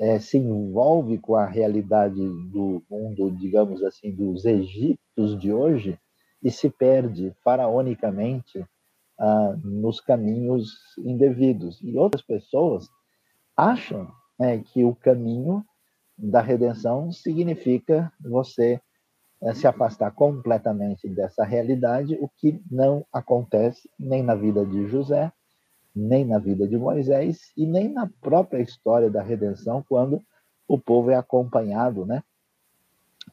é, 0.00 0.18
se 0.18 0.38
envolve 0.38 1.18
com 1.18 1.36
a 1.36 1.46
realidade 1.46 2.20
do 2.50 2.82
mundo, 2.90 3.30
digamos 3.30 3.82
assim, 3.82 4.14
dos 4.14 4.44
egípcios 4.44 5.38
de 5.38 5.52
hoje 5.52 5.98
e 6.42 6.50
se 6.50 6.68
perde 6.68 7.34
faraonicamente 7.42 8.64
ah, 9.18 9.56
nos 9.62 10.00
caminhos 10.00 10.72
indevidos. 10.98 11.80
E 11.82 11.96
outras 11.96 12.22
pessoas 12.22 12.88
acham 13.56 14.10
né, 14.38 14.58
que 14.58 14.84
o 14.84 14.94
caminho 14.94 15.64
da 16.18 16.40
redenção 16.40 17.12
significa 17.12 18.12
você 18.20 18.80
é, 19.42 19.54
se 19.54 19.66
afastar 19.66 20.10
completamente 20.12 21.08
dessa 21.08 21.44
realidade, 21.44 22.16
o 22.20 22.28
que 22.28 22.60
não 22.70 23.04
acontece 23.12 23.88
nem 23.98 24.22
na 24.22 24.34
vida 24.34 24.64
de 24.64 24.86
José, 24.86 25.32
nem 25.94 26.24
na 26.24 26.38
vida 26.38 26.66
de 26.66 26.76
Moisés 26.76 27.52
e 27.56 27.66
nem 27.66 27.88
na 27.88 28.10
própria 28.20 28.62
história 28.62 29.10
da 29.10 29.22
redenção, 29.22 29.84
quando 29.88 30.20
o 30.66 30.78
povo 30.78 31.10
é 31.10 31.14
acompanhado 31.14 32.04
né, 32.04 32.22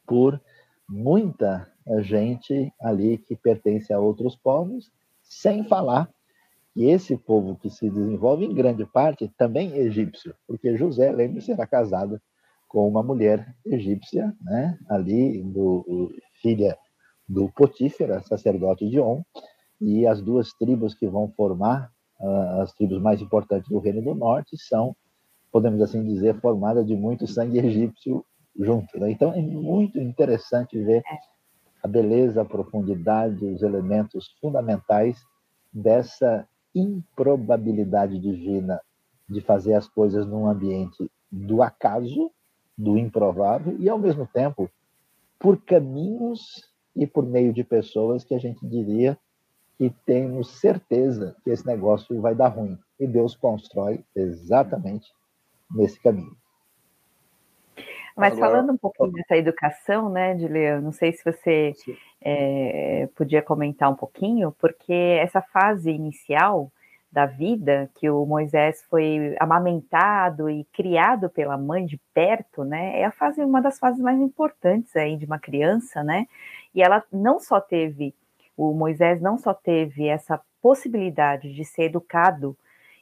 por 0.06 0.40
muita 0.88 1.72
gente 2.02 2.72
ali 2.80 3.18
que 3.18 3.36
pertence 3.36 3.92
a 3.92 4.00
outros 4.00 4.36
povos, 4.36 4.92
sem 5.24 5.64
falar 5.64 6.10
que 6.74 6.86
esse 6.86 7.18
povo 7.18 7.56
que 7.56 7.70
se 7.70 7.90
desenvolve, 7.90 8.46
em 8.46 8.54
grande 8.54 8.86
parte, 8.86 9.32
também 9.38 9.74
é 9.74 9.80
egípcio, 9.80 10.36
porque 10.48 10.78
José, 10.78 11.12
lembre-se, 11.12 11.52
era 11.52 11.66
casado 11.68 12.22
com 12.68 12.88
uma 12.88 13.04
mulher 13.04 13.54
egípcia, 13.66 14.34
né, 14.42 14.78
ali, 14.90 15.42
do, 15.44 16.14
filha 16.42 16.78
do 17.28 17.50
Potífera, 17.50 18.22
sacerdote 18.22 18.90
de 18.90 19.00
On, 19.00 19.22
e 19.80 20.08
as 20.08 20.22
duas 20.22 20.54
tribos 20.54 20.94
que 20.94 21.08
vão 21.08 21.30
formar 21.32 21.92
as 22.62 22.72
tribos 22.74 23.02
mais 23.02 23.22
importantes 23.22 23.70
do 23.70 23.80
Reino 23.80 24.02
do 24.02 24.14
Norte 24.14 24.58
são, 24.58 24.96
podemos 25.52 25.82
assim 25.82 26.04
dizer, 26.04 26.40
formadas 26.40 26.86
de 26.86 26.96
muito 26.96 27.28
sangue 27.28 27.60
egípcio 27.60 28.24
junto. 28.60 29.00
Né? 29.00 29.12
Então 29.12 29.34
é 29.34 29.42
muito 29.42 30.00
interessante 30.00 30.82
ver 30.82 31.02
é. 31.06 31.18
a 31.84 31.88
beleza, 31.88 32.42
a 32.42 32.46
profundidade, 32.46 33.46
os 33.46 33.62
elementos 33.62 34.36
fundamentais 34.40 35.18
dessa 35.74 36.48
improbabilidade 36.76 38.20
divina 38.20 38.80
de 39.30 39.42
fazer 39.42 39.74
as 39.74 39.88
coisas 39.88 40.26
num 40.26 40.48
ambiente 40.48 41.10
do 41.32 41.62
acaso, 41.62 42.32
do 42.78 42.98
improvável 42.98 43.76
e 43.80 43.90
ao 43.90 43.98
mesmo 43.98 44.28
tempo 44.28 44.70
por 45.40 45.62
caminhos 45.62 46.70
e 46.96 47.08
por 47.08 47.26
meio 47.26 47.54
de 47.54 47.64
pessoas 47.64 48.24
que 48.24 48.36
a 48.36 48.40
gente 48.40 48.66
diria 48.68 49.18
e 49.82 49.90
temos 49.90 50.60
certeza 50.60 51.36
que 51.44 51.50
esse 51.50 51.66
negócio 51.66 52.22
vai 52.22 52.36
dar 52.36 52.50
ruim. 52.50 52.78
E 53.00 53.08
Deus 53.08 53.36
constrói 53.36 54.06
exatamente 54.16 55.12
nesse 55.72 56.00
caminho. 56.00 56.38
Mas 58.16 58.34
Agora, 58.34 58.52
falando 58.52 58.74
um 58.74 58.78
pouquinho 58.78 59.12
dessa 59.14 59.36
educação, 59.36 60.08
né, 60.08 60.38
Juliano, 60.38 60.84
não 60.84 60.92
sei 60.92 61.14
se 61.14 61.24
você 61.26 61.74
é, 62.22 63.10
podia 63.16 63.42
comentar 63.42 63.90
um 63.90 63.96
pouquinho, 63.96 64.56
porque 64.60 64.94
essa 64.94 65.42
fase 65.42 65.90
inicial 65.90 66.72
da 67.12 67.26
vida, 67.26 67.90
que 67.96 68.08
o 68.08 68.24
Moisés 68.24 68.86
foi 68.88 69.36
amamentado 69.40 70.48
e 70.48 70.64
criado 70.66 71.28
pela 71.28 71.58
mãe 71.58 71.88
de 71.88 72.00
perto, 72.14 72.64
né, 72.64 73.00
é 73.00 73.06
a 73.06 73.12
fase, 73.12 73.44
uma 73.44 73.62
das 73.62 73.80
fases 73.80 74.00
mais 74.00 74.20
importantes 74.20 74.96
aí 74.96 75.18
de 75.18 75.26
uma 75.26 75.40
criança, 75.40 76.04
né, 76.04 76.28
e 76.76 76.84
ela 76.84 77.04
não 77.12 77.40
só 77.40 77.60
teve 77.60 78.14
o 78.70 78.74
Moisés 78.74 79.20
não 79.22 79.38
só 79.38 79.54
teve 79.54 80.08
essa 80.08 80.40
possibilidade 80.62 81.54
de 81.54 81.66
ser 81.66 81.84
educado 81.84 82.56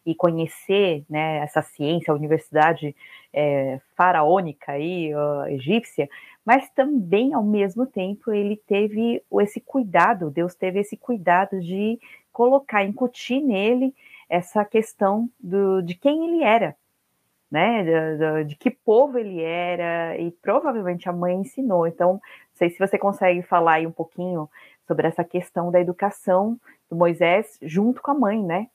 e 0.06 0.16
conhecer 0.16 1.04
né, 1.10 1.38
essa 1.40 1.62
ciência, 1.62 2.12
a 2.12 2.16
universidade 2.16 2.96
é, 3.34 3.80
faraônica 3.96 4.72
aí, 4.72 5.14
uh, 5.14 5.46
egípcia, 5.48 6.10
mas 6.46 6.70
também, 6.70 7.34
ao 7.34 7.44
mesmo 7.44 7.86
tempo, 7.86 8.32
ele 8.32 8.56
teve 8.56 9.22
esse 9.42 9.60
cuidado, 9.60 10.32
Deus 10.32 10.56
teve 10.56 10.80
esse 10.80 10.96
cuidado 10.96 11.60
de 11.60 12.00
colocar, 12.32 12.84
incutir 12.84 13.42
nele 13.42 13.94
essa 14.30 14.64
questão 14.64 15.30
do, 15.40 15.82
de 15.82 15.94
quem 15.96 16.26
ele 16.28 16.44
era, 16.44 16.76
né, 17.52 17.84
de, 17.84 18.46
de, 18.46 18.56
que 18.56 18.72
povo 18.72 19.18
ele 19.18 19.42
era, 19.42 20.18
e 20.18 20.32
provavelmente 20.32 21.10
a 21.10 21.14
mãe 21.14 21.36
ensinou. 21.36 21.86
Então, 21.86 22.14
não 22.14 22.22
sei 22.54 22.70
se 22.70 22.80
você 22.80 22.98
consegue 22.98 23.42
falar 23.42 23.74
aí 23.74 23.88
um 23.88 23.92
pouquinho 23.92 24.50
sobre 24.90 25.08
essa 25.08 25.24
questão 25.24 25.70
da 25.70 25.80
educação 25.80 26.60
do 26.90 26.96
Moisés 26.96 27.60
junto 27.62 28.02
com 28.02 28.10
a 28.10 28.16
mãe, 28.16 28.44
né? 28.44 28.68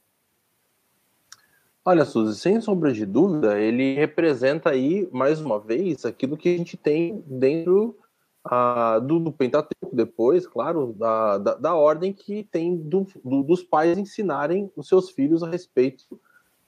Olha, 1.85 2.05
Suzy, 2.05 2.38
sem 2.38 2.61
sombra 2.61 2.92
de 2.92 3.05
dúvida, 3.05 3.59
ele 3.59 3.94
representa 3.96 4.70
aí, 4.70 5.09
mais 5.12 5.40
uma 5.40 5.59
vez, 5.59 6.05
aquilo 6.05 6.37
que 6.37 6.55
a 6.55 6.57
gente 6.57 6.77
tem 6.77 7.22
dentro 7.27 7.98
ah, 8.44 9.00
do, 9.00 9.18
do, 9.18 9.33
Pentateuco, 9.33 9.94
depois, 9.94 10.46
claro, 10.46 10.94
da, 10.96 11.37
da, 11.38 11.55
da 11.57 11.74
ordem 11.74 12.12
que 12.12 12.44
tem 12.44 12.77
do, 12.77 13.07
do, 13.24 13.42
dos 13.42 13.64
pais 13.64 13.98
ensinarem 13.98 14.70
os 14.77 14.87
seus 14.87 15.11
filhos 15.11 15.42
a 15.42 15.48
respeito 15.48 16.18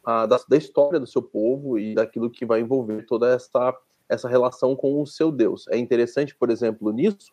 ah, 0.05 0.27
da, 0.27 0.39
da, 0.49 0.57
história 0.57 0.99
do 0.99 1.07
seu 1.07 1.23
povo 1.23 1.79
e 1.79 1.95
daquilo 1.95 2.29
que 2.29 2.45
vai 2.45 2.61
envolver 2.61 3.07
toda 3.07 3.33
essa, 3.33 3.75
essa 4.09 4.29
relação 4.29 4.75
com 4.75 5.01
o 5.01 5.07
seu 5.07 5.31
Deus. 5.31 5.67
É 5.69 5.79
interessante, 5.79 6.35
por 6.35 6.51
exemplo, 6.51 6.91
nisso, 6.91 7.33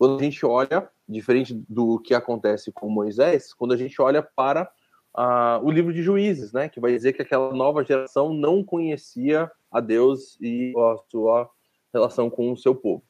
quando 0.00 0.18
a 0.18 0.22
gente 0.22 0.46
olha, 0.46 0.88
diferente 1.10 1.54
do 1.68 1.98
que 1.98 2.14
acontece 2.14 2.70
com 2.72 2.88
Moisés, 2.88 3.52
quando 3.52 3.72
a 3.72 3.76
gente 3.76 4.00
olha 4.00 4.22
para 4.22 4.70
uh, 5.16 5.64
o 5.64 5.70
livro 5.70 5.92
de 5.92 6.02
Juízes, 6.02 6.52
né, 6.52 6.68
que 6.68 6.80
vai 6.80 6.92
dizer 6.92 7.12
que 7.12 7.22
aquela 7.22 7.52
nova 7.52 7.84
geração 7.84 8.32
não 8.32 8.62
conhecia 8.62 9.50
a 9.70 9.80
Deus 9.80 10.38
e 10.40 10.72
a 10.76 10.96
sua 11.10 11.50
relação 11.92 12.30
com 12.30 12.52
o 12.52 12.56
seu 12.56 12.74
povo. 12.74 13.02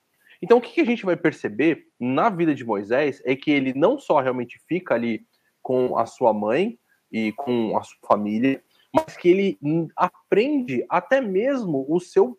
Então, 0.43 0.57
o 0.57 0.61
que 0.61 0.81
a 0.81 0.85
gente 0.85 1.05
vai 1.05 1.17
perceber 1.17 1.87
na 1.99 2.31
vida 2.31 2.55
de 2.55 2.65
Moisés 2.65 3.23
é 3.27 3.37
que 3.37 3.51
ele 3.51 3.75
não 3.75 3.99
só 3.99 4.21
realmente 4.21 4.59
fica 4.67 4.95
ali 4.95 5.27
com 5.63 5.99
a 5.99 6.07
sua 6.07 6.33
mãe 6.33 6.79
e 7.13 7.33
com 7.33 7.77
a 7.77 7.83
sua 7.83 7.99
família, 8.07 8.63
mas 8.93 9.17
que 9.17 9.29
ele 9.29 9.59
aprende 9.95 10.85
até 10.89 11.21
mesmo 11.21 11.85
o 11.89 12.01
seu, 12.01 12.39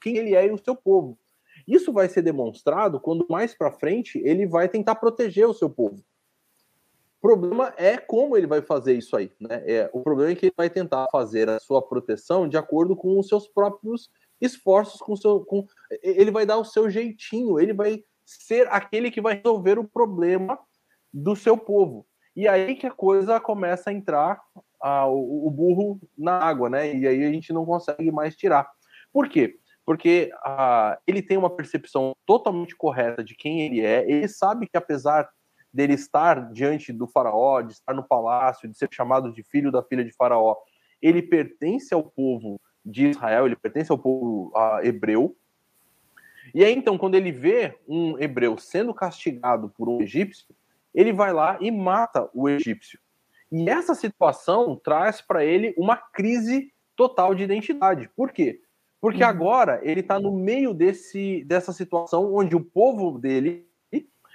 quem 0.00 0.16
ele 0.16 0.34
é 0.34 0.46
e 0.46 0.50
o 0.50 0.58
seu 0.58 0.74
povo. 0.74 1.16
Isso 1.70 1.92
vai 1.92 2.08
ser 2.08 2.22
demonstrado 2.22 2.98
quando 2.98 3.24
mais 3.30 3.54
para 3.54 3.70
frente 3.70 4.20
ele 4.24 4.44
vai 4.44 4.68
tentar 4.68 4.96
proteger 4.96 5.46
o 5.46 5.54
seu 5.54 5.70
povo. 5.70 6.02
O 7.18 7.20
problema 7.20 7.72
é 7.76 7.96
como 7.96 8.36
ele 8.36 8.48
vai 8.48 8.60
fazer 8.60 8.94
isso 8.94 9.16
aí, 9.16 9.30
né? 9.38 9.62
É, 9.64 9.88
o 9.92 10.00
problema 10.00 10.32
é 10.32 10.34
que 10.34 10.46
ele 10.46 10.54
vai 10.56 10.68
tentar 10.68 11.06
fazer 11.12 11.48
a 11.48 11.60
sua 11.60 11.80
proteção 11.80 12.48
de 12.48 12.56
acordo 12.56 12.96
com 12.96 13.16
os 13.20 13.28
seus 13.28 13.46
próprios 13.46 14.10
esforços, 14.40 15.00
com 15.00 15.14
seu, 15.14 15.44
com, 15.44 15.64
ele 16.02 16.32
vai 16.32 16.44
dar 16.44 16.56
o 16.56 16.64
seu 16.64 16.90
jeitinho, 16.90 17.60
ele 17.60 17.72
vai 17.72 18.02
ser 18.24 18.66
aquele 18.68 19.08
que 19.08 19.20
vai 19.20 19.36
resolver 19.36 19.78
o 19.78 19.86
problema 19.86 20.58
do 21.12 21.36
seu 21.36 21.56
povo. 21.56 22.04
E 22.34 22.48
aí 22.48 22.74
que 22.74 22.86
a 22.86 22.90
coisa 22.90 23.38
começa 23.38 23.90
a 23.90 23.92
entrar 23.92 24.40
o, 24.82 25.46
o, 25.46 25.50
burro 25.50 26.00
na 26.18 26.38
água, 26.38 26.68
né? 26.68 26.96
E 26.96 27.06
aí 27.06 27.24
a 27.24 27.30
gente 27.30 27.52
não 27.52 27.64
consegue 27.64 28.10
mais 28.10 28.34
tirar. 28.34 28.68
Por 29.12 29.28
quê? 29.28 29.59
Porque 29.90 30.30
a, 30.44 31.00
ele 31.04 31.20
tem 31.20 31.36
uma 31.36 31.50
percepção 31.50 32.14
totalmente 32.24 32.76
correta 32.76 33.24
de 33.24 33.34
quem 33.34 33.62
ele 33.62 33.80
é. 33.80 34.08
Ele 34.08 34.28
sabe 34.28 34.68
que 34.68 34.76
apesar 34.76 35.28
dele 35.74 35.94
estar 35.94 36.52
diante 36.52 36.92
do 36.92 37.08
faraó, 37.08 37.60
de 37.60 37.72
estar 37.72 37.92
no 37.92 38.06
palácio, 38.06 38.68
de 38.68 38.78
ser 38.78 38.88
chamado 38.92 39.32
de 39.32 39.42
filho 39.42 39.72
da 39.72 39.82
filha 39.82 40.04
de 40.04 40.12
faraó, 40.12 40.54
ele 41.02 41.20
pertence 41.20 41.92
ao 41.92 42.04
povo 42.04 42.60
de 42.84 43.08
Israel, 43.08 43.46
ele 43.46 43.56
pertence 43.56 43.90
ao 43.90 43.98
povo 43.98 44.52
uh, 44.54 44.78
hebreu. 44.80 45.36
E 46.54 46.64
aí, 46.64 46.72
então, 46.72 46.96
quando 46.96 47.16
ele 47.16 47.32
vê 47.32 47.76
um 47.88 48.16
hebreu 48.16 48.56
sendo 48.58 48.94
castigado 48.94 49.70
por 49.70 49.88
um 49.88 50.00
egípcio, 50.00 50.54
ele 50.94 51.12
vai 51.12 51.32
lá 51.32 51.58
e 51.60 51.68
mata 51.68 52.30
o 52.32 52.48
egípcio. 52.48 53.00
E 53.50 53.68
essa 53.68 53.96
situação 53.96 54.76
traz 54.76 55.20
para 55.20 55.44
ele 55.44 55.74
uma 55.76 55.96
crise 55.96 56.72
total 56.94 57.34
de 57.34 57.42
identidade. 57.42 58.08
Por 58.14 58.30
quê? 58.30 58.60
Porque 59.00 59.22
uhum. 59.22 59.28
agora 59.28 59.80
ele 59.82 60.00
está 60.00 60.20
no 60.20 60.32
meio 60.32 60.74
desse, 60.74 61.42
dessa 61.44 61.72
situação 61.72 62.34
onde 62.34 62.54
o 62.54 62.64
povo 62.64 63.18
dele, 63.18 63.66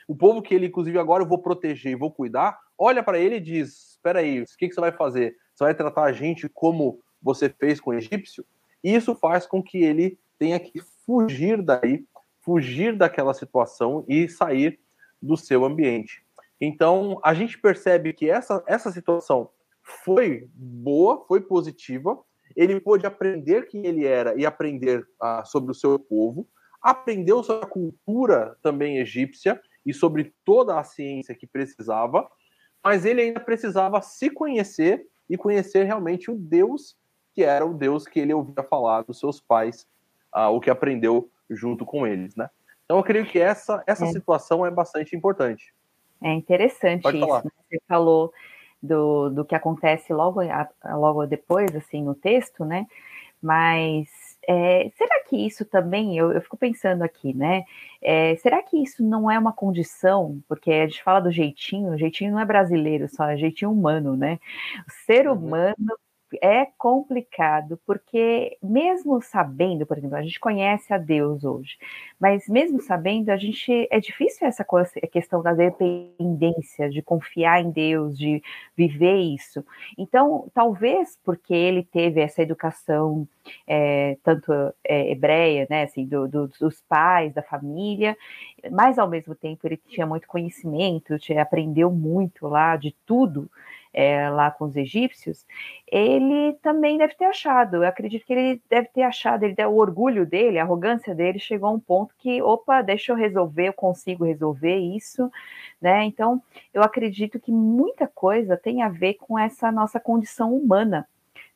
o 0.07 0.16
povo 0.16 0.41
que 0.41 0.53
ele, 0.53 0.68
inclusive, 0.68 0.97
agora 0.97 1.24
eu 1.24 1.28
vou 1.28 1.39
proteger 1.39 1.91
e 1.91 1.95
vou 1.95 2.11
cuidar, 2.11 2.59
olha 2.78 3.03
para 3.03 3.20
ele 3.20 3.36
e 3.36 3.41
diz: 3.41 3.91
Espera 3.91 4.20
aí, 4.20 4.41
o 4.41 4.45
que, 4.57 4.68
que 4.68 4.74
você 4.74 4.82
vai 4.82 4.91
fazer? 4.91 5.36
Você 5.53 5.63
vai 5.63 5.74
tratar 5.74 6.03
a 6.03 6.11
gente 6.11 6.49
como 6.49 6.99
você 7.22 7.49
fez 7.49 7.80
com 7.80 7.91
o 7.91 7.93
egípcio? 7.93 8.45
E 8.84 8.93
isso 8.93 9.16
faz 9.16 9.47
com 9.47 9.63
que 9.63 9.84
ele 9.84 10.20
tenha 10.38 10.59
que 10.59 10.80
fugir 11.05 11.61
daí, 11.61 12.05
fugir 12.41 12.95
daquela 12.95 13.34
situação 13.34 14.05
e 14.07 14.30
sair 14.30 14.80
do 15.22 15.36
seu 15.36 15.66
ambiente. 15.66 16.24
Então, 16.59 17.20
a 17.24 17.34
gente 17.34 17.59
percebe 17.59 18.13
que 18.13 18.30
essa, 18.30 18.63
essa 18.68 18.91
situação 18.91 19.49
foi 19.82 20.47
boa, 20.53 21.26
foi 21.28 21.41
positiva. 21.41 22.18
Ele 22.56 22.80
pôde 22.80 23.06
aprender 23.06 23.68
quem 23.68 23.86
ele 23.86 24.06
era 24.06 24.36
e 24.36 24.45
aprender 24.45 25.06
ah, 25.20 25.43
sobre 25.45 25.72
o 25.72 25.76
seu 25.76 25.99
povo, 25.99 26.47
aprendeu 26.82 27.43
sobre 27.43 27.66
a 27.66 27.70
cultura 27.70 28.58
também 28.62 28.97
egípcia 28.97 29.60
e 29.86 29.93
sobre 29.93 30.34
toda 30.43 30.80
a 30.80 30.84
ciência 30.84 31.36
que 31.36 31.45
precisava, 31.45 32.30
mas 32.84 33.06
ele 33.06 33.22
ainda 33.22 33.39
precisava 33.39 34.01
se 34.01 34.30
conhecer 34.30 35.08
e 35.30 35.38
conhecer 35.38 35.84
realmente 35.84 36.30
o 36.30 36.36
Deus 36.36 36.97
que 37.36 37.43
era 37.43 37.66
o 37.66 37.74
Deus 37.74 38.08
que 38.08 38.20
ele 38.22 38.34
ouvia 38.34 38.64
falar 38.64 39.03
dos 39.03 39.20
seus 39.20 39.41
pais, 39.41 39.86
ah, 40.32 40.49
o 40.49 40.62
que 40.62 40.70
aprendeu 40.70 41.30
junto 41.49 41.86
com 41.86 42.08
eles, 42.08 42.34
né? 42.36 42.49
Então 42.86 42.97
eu 42.97 43.03
creio 43.03 43.26
que 43.26 43.38
essa, 43.38 43.84
essa 43.86 44.06
é. 44.06 44.12
situação 44.12 44.66
é 44.66 44.72
bastante 44.72 45.16
importante. 45.16 45.74
É 46.24 46.32
interessante 46.32 47.06
isso. 47.08 47.43
Né? 47.43 47.51
Você 47.70 47.82
falou 47.88 48.32
do, 48.86 49.29
do 49.29 49.45
que 49.45 49.55
acontece 49.55 50.13
logo, 50.13 50.41
logo 50.83 51.25
depois, 51.25 51.75
assim, 51.75 52.03
no 52.03 52.15
texto, 52.15 52.63
né? 52.63 52.86
Mas 53.41 54.07
é, 54.47 54.89
será 54.97 55.23
que 55.23 55.36
isso 55.36 55.65
também, 55.65 56.17
eu, 56.17 56.31
eu 56.31 56.41
fico 56.41 56.57
pensando 56.57 57.03
aqui, 57.03 57.33
né? 57.33 57.63
É, 58.01 58.36
será 58.38 58.61
que 58.63 58.77
isso 58.77 59.03
não 59.03 59.29
é 59.29 59.38
uma 59.38 59.53
condição? 59.53 60.41
Porque 60.47 60.71
a 60.71 60.88
gente 60.88 61.03
fala 61.03 61.19
do 61.19 61.31
jeitinho, 61.31 61.93
o 61.93 61.97
jeitinho 61.97 62.31
não 62.31 62.39
é 62.39 62.45
brasileiro 62.45 63.07
só, 63.09 63.25
é 63.29 63.38
jeitinho 63.38 63.71
humano, 63.71 64.15
né? 64.15 64.39
O 64.88 64.91
ser 65.05 65.27
uhum. 65.27 65.36
humano 65.36 65.75
é 66.41 66.65
complicado, 66.78 67.80
porque 67.86 68.57
mesmo 68.61 69.21
sabendo, 69.21 69.86
por 69.86 69.97
exemplo, 69.97 70.17
a 70.17 70.21
gente 70.21 70.39
conhece 70.39 70.93
a 70.93 70.97
Deus 70.97 71.43
hoje, 71.43 71.78
mas 72.19 72.47
mesmo 72.47 72.82
sabendo, 72.82 73.30
a 73.30 73.38
gente 73.38 73.88
é 73.91 73.99
difícil 73.99 74.47
essa 74.47 74.65
questão 75.11 75.41
da 75.41 75.53
dependência, 75.53 76.89
de 76.89 77.01
confiar 77.01 77.61
em 77.61 77.71
Deus, 77.71 78.17
de 78.17 78.41
viver 78.76 79.17
isso. 79.17 79.63
Então, 79.97 80.49
talvez 80.53 81.17
porque 81.23 81.53
ele 81.53 81.84
teve 81.84 82.21
essa 82.21 82.41
educação 82.41 83.28
é, 83.67 84.17
tanto 84.23 84.51
é, 84.84 85.11
hebreia, 85.11 85.67
né, 85.69 85.84
assim, 85.84 86.05
do, 86.05 86.28
do, 86.28 86.47
dos 86.47 86.82
pais, 86.82 87.34
da 87.34 87.43
família, 87.43 88.17
mas 88.71 88.97
ao 88.97 89.07
mesmo 89.07 89.36
tempo 89.36 89.67
ele 89.67 89.78
tinha 89.78 90.05
muito 90.05 90.28
conhecimento, 90.28 91.19
tinha, 91.19 91.41
aprendeu 91.41 91.91
muito 91.91 92.47
lá 92.47 92.76
de 92.76 92.95
tudo 93.05 93.49
é, 93.97 94.29
lá 94.29 94.51
com 94.51 94.65
os 94.65 94.75
egípcios, 94.75 95.45
ele 95.89 96.51
também 96.61 96.97
deve 96.97 97.15
ter 97.15 97.23
achado, 97.23 97.77
eu 97.77 97.87
acredito 97.87 98.25
que 98.25 98.33
ele 98.33 98.61
deve 98.69 98.89
ter 98.89 99.03
achado, 99.03 99.43
ele, 99.43 99.55
o 99.65 99.77
orgulho 99.77 100.25
dele, 100.25 100.59
a 100.59 100.63
arrogância 100.63 101.15
dele 101.15 101.39
chegou 101.39 101.69
a 101.69 101.71
um 101.71 101.79
ponto 101.79 102.13
que, 102.17 102.41
opa, 102.41 102.81
deixa 102.81 103.13
eu 103.13 103.15
resolver, 103.15 103.69
eu 103.69 103.73
consigo 103.73 104.25
resolver 104.25 104.75
isso, 104.75 105.31
né? 105.81 106.03
Então, 106.03 106.43
eu 106.73 106.83
acredito 106.83 107.39
que 107.39 107.53
muita 107.53 108.05
coisa 108.05 108.57
tem 108.57 108.81
a 108.81 108.89
ver 108.89 109.13
com 109.13 109.39
essa 109.39 109.71
nossa 109.71 109.97
condição 109.97 110.53
humana, 110.53 111.07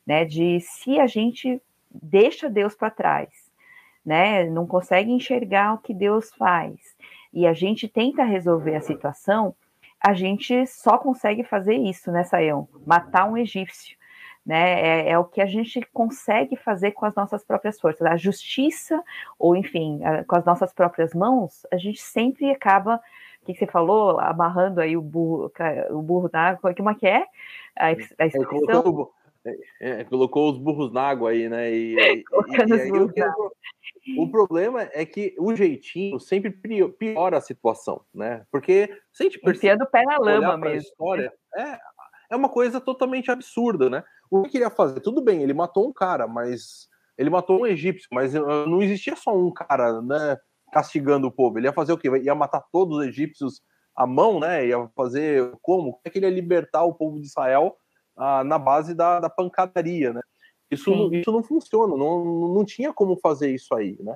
né? 0.06 0.24
De 0.24 0.60
se 0.60 0.98
a 0.98 1.06
gente 1.06 1.60
deixa 1.92 2.48
Deus 2.48 2.74
para 2.74 2.88
trás, 2.88 3.28
né? 4.02 4.48
Não 4.48 4.66
consegue 4.66 5.12
enxergar 5.12 5.74
o 5.74 5.78
que 5.78 5.92
Deus 5.92 6.32
faz 6.36 6.96
e 7.34 7.46
a 7.46 7.52
gente 7.52 7.86
tenta 7.86 8.24
resolver 8.24 8.76
a 8.76 8.80
situação, 8.80 9.54
a 10.00 10.14
gente 10.14 10.66
só 10.66 10.96
consegue 10.96 11.44
fazer 11.44 11.74
isso, 11.74 12.10
né, 12.10 12.24
Sayão? 12.24 12.68
Matar 12.86 13.30
um 13.30 13.36
egípcio. 13.36 13.98
Né, 14.44 14.80
é, 14.80 15.10
é, 15.10 15.18
o 15.18 15.24
que 15.24 15.40
a 15.40 15.46
gente 15.46 15.82
consegue 15.92 16.56
fazer 16.56 16.92
com 16.92 17.04
as 17.04 17.14
nossas 17.14 17.44
próprias 17.44 17.78
forças. 17.78 18.06
A 18.06 18.16
justiça, 18.16 19.00
ou 19.38 19.54
enfim, 19.54 20.02
a, 20.02 20.24
com 20.24 20.34
as 20.34 20.44
nossas 20.46 20.72
próprias 20.72 21.12
mãos, 21.12 21.66
a 21.70 21.76
gente 21.76 22.00
sempre 22.00 22.50
acaba, 22.50 23.00
o 23.42 23.44
que 23.44 23.54
você 23.54 23.66
falou, 23.66 24.18
amarrando 24.18 24.80
aí 24.80 24.96
o 24.96 25.02
burro, 25.02 25.52
o 25.90 26.00
burro 26.00 26.30
na 26.32 26.48
água, 26.48 26.74
como 26.74 26.90
é 26.90 26.94
que 26.94 27.06
é? 27.06 27.26
A, 27.76 27.88
a 27.88 27.92
é, 27.92 28.30
colocou, 28.30 29.12
é, 29.44 29.56
é, 29.80 30.04
colocou, 30.04 30.50
os 30.50 30.58
burros 30.58 30.92
na 30.92 31.02
água 31.02 31.30
aí, 31.30 31.48
né? 31.48 31.72
E, 31.72 31.94
e, 31.94 31.96
e 31.96 32.30
aí, 32.80 32.92
o, 32.92 34.22
o 34.22 34.30
problema 34.30 34.88
é 34.92 35.04
que 35.06 35.34
o 35.38 35.54
jeitinho 35.54 36.18
sempre 36.20 36.50
piora 36.50 37.38
a 37.38 37.40
situação, 37.40 38.04
né? 38.12 38.44
Porque 38.50 38.88
se 39.12 39.22
a 39.22 39.26
gente 39.26 39.38
percebe. 39.40 39.82
o 39.82 39.86
pé 39.86 40.02
na 40.04 40.18
lama 40.18 40.56
mesmo. 40.56 40.80
História, 40.80 41.32
é, 41.56 41.78
é 42.30 42.36
uma 42.36 42.48
coisa 42.48 42.80
totalmente 42.80 43.30
absurda, 43.30 43.88
né? 43.88 44.04
O 44.30 44.42
que 44.42 44.58
ele 44.58 44.64
ia 44.64 44.70
fazer? 44.70 45.00
Tudo 45.00 45.22
bem, 45.22 45.42
ele 45.42 45.54
matou 45.54 45.88
um 45.88 45.92
cara, 45.92 46.26
mas. 46.26 46.88
Ele 47.16 47.28
matou 47.28 47.60
um 47.60 47.66
egípcio, 47.66 48.08
mas 48.10 48.34
uh, 48.34 48.66
não 48.66 48.82
existia 48.82 49.14
só 49.14 49.36
um 49.36 49.52
cara, 49.52 50.00
né? 50.00 50.38
Castigando 50.72 51.26
o 51.26 51.32
povo. 51.32 51.58
Ele 51.58 51.66
ia 51.66 51.72
fazer 51.72 51.92
o 51.92 51.98
quê? 51.98 52.08
Ia 52.08 52.34
matar 52.34 52.62
todos 52.72 52.98
os 52.98 53.06
egípcios 53.06 53.60
à 53.94 54.06
mão, 54.06 54.40
né? 54.40 54.66
Ia 54.66 54.88
fazer 54.96 55.50
como? 55.60 55.92
Como 55.92 56.00
é 56.04 56.10
que 56.10 56.18
ele 56.18 56.26
ia 56.26 56.32
libertar 56.32 56.84
o 56.84 56.94
povo 56.94 57.20
de 57.20 57.26
Israel 57.26 57.76
uh, 58.20 58.44
na 58.44 58.58
base 58.58 58.94
da, 58.94 59.18
da 59.18 59.30
pancadaria, 59.30 60.12
né? 60.12 60.20
Isso, 60.70 60.90
não, 60.94 61.12
isso 61.12 61.32
não 61.32 61.42
funciona, 61.42 61.96
não, 61.96 62.24
não 62.54 62.64
tinha 62.64 62.92
como 62.92 63.16
fazer 63.16 63.52
isso 63.52 63.74
aí, 63.74 63.96
né? 64.00 64.14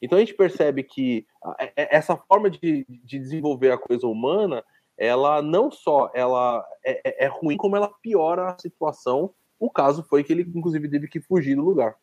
Então 0.00 0.16
a 0.16 0.20
gente 0.20 0.34
percebe 0.34 0.84
que 0.84 1.26
é, 1.58 1.72
é, 1.76 1.96
essa 1.96 2.16
forma 2.16 2.48
de, 2.48 2.86
de 2.88 3.18
desenvolver 3.18 3.72
a 3.72 3.78
coisa 3.78 4.06
humana, 4.06 4.62
ela 4.96 5.42
não 5.42 5.70
só 5.70 6.10
ela 6.14 6.64
é, 6.84 7.00
é, 7.04 7.24
é, 7.24 7.26
ruim, 7.26 7.56
como 7.56 7.76
ela 7.76 7.90
piora 8.00 8.50
a 8.50 8.58
situação. 8.58 9.32
O 9.58 9.68
caso 9.68 10.04
foi 10.04 10.22
que 10.22 10.32
ele, 10.32 10.42
inclusive, 10.54 10.88
teve 10.88 11.08
que 11.08 11.20
fugir 11.20 11.56
do 11.56 11.64
lugar. 11.64 11.96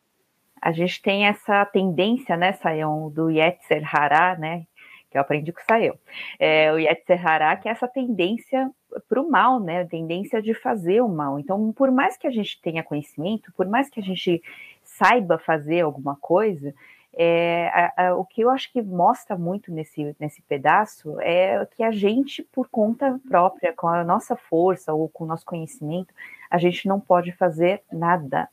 A 0.60 0.72
gente 0.72 1.00
tem 1.00 1.26
essa 1.26 1.64
tendência, 1.66 2.36
né, 2.36 2.52
Sayão, 2.52 3.10
do 3.10 3.30
Yetzer 3.30 3.82
Hará, 3.94 4.36
né, 4.38 4.66
que 5.10 5.16
eu 5.16 5.22
aprendi 5.22 5.52
com 5.52 5.60
o 5.60 5.64
Sayão. 5.64 5.98
É, 6.38 6.70
o 6.72 6.78
Yetzer 6.78 7.26
Hará, 7.26 7.56
que 7.56 7.68
é 7.68 7.72
essa 7.72 7.88
tendência 7.88 8.70
para 9.08 9.20
o 9.20 9.30
mal, 9.30 9.60
né? 9.60 9.82
A 9.82 9.86
tendência 9.86 10.40
de 10.40 10.54
fazer 10.54 11.00
o 11.00 11.08
mal. 11.08 11.38
Então, 11.38 11.72
por 11.72 11.90
mais 11.90 12.16
que 12.16 12.26
a 12.26 12.30
gente 12.30 12.60
tenha 12.60 12.82
conhecimento, 12.82 13.52
por 13.56 13.66
mais 13.66 13.88
que 13.88 14.00
a 14.00 14.02
gente 14.02 14.42
saiba 14.82 15.38
fazer 15.38 15.80
alguma 15.80 16.16
coisa, 16.16 16.74
é, 17.18 17.68
a, 17.68 18.08
a, 18.08 18.16
o 18.16 18.24
que 18.24 18.42
eu 18.42 18.50
acho 18.50 18.70
que 18.70 18.82
mostra 18.82 19.38
muito 19.38 19.72
nesse, 19.72 20.14
nesse 20.20 20.42
pedaço 20.42 21.18
é 21.20 21.66
que 21.74 21.82
a 21.82 21.90
gente, 21.90 22.42
por 22.52 22.68
conta 22.68 23.18
própria, 23.26 23.72
com 23.72 23.88
a 23.88 24.04
nossa 24.04 24.36
força 24.36 24.92
ou 24.92 25.08
com 25.08 25.24
o 25.24 25.26
nosso 25.26 25.46
conhecimento, 25.46 26.12
a 26.50 26.58
gente 26.58 26.86
não 26.86 27.00
pode 27.00 27.32
fazer 27.32 27.82
nada, 27.90 28.48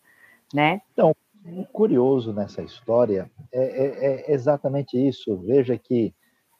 né? 0.53 0.81
Então, 0.93 1.13
o 1.45 1.65
curioso 1.65 2.31
nessa 2.31 2.61
história 2.61 3.29
é, 3.51 3.63
é, 3.63 4.05
é 4.05 4.31
exatamente 4.31 4.95
isso. 4.97 5.35
Veja 5.37 5.77
que 5.77 6.13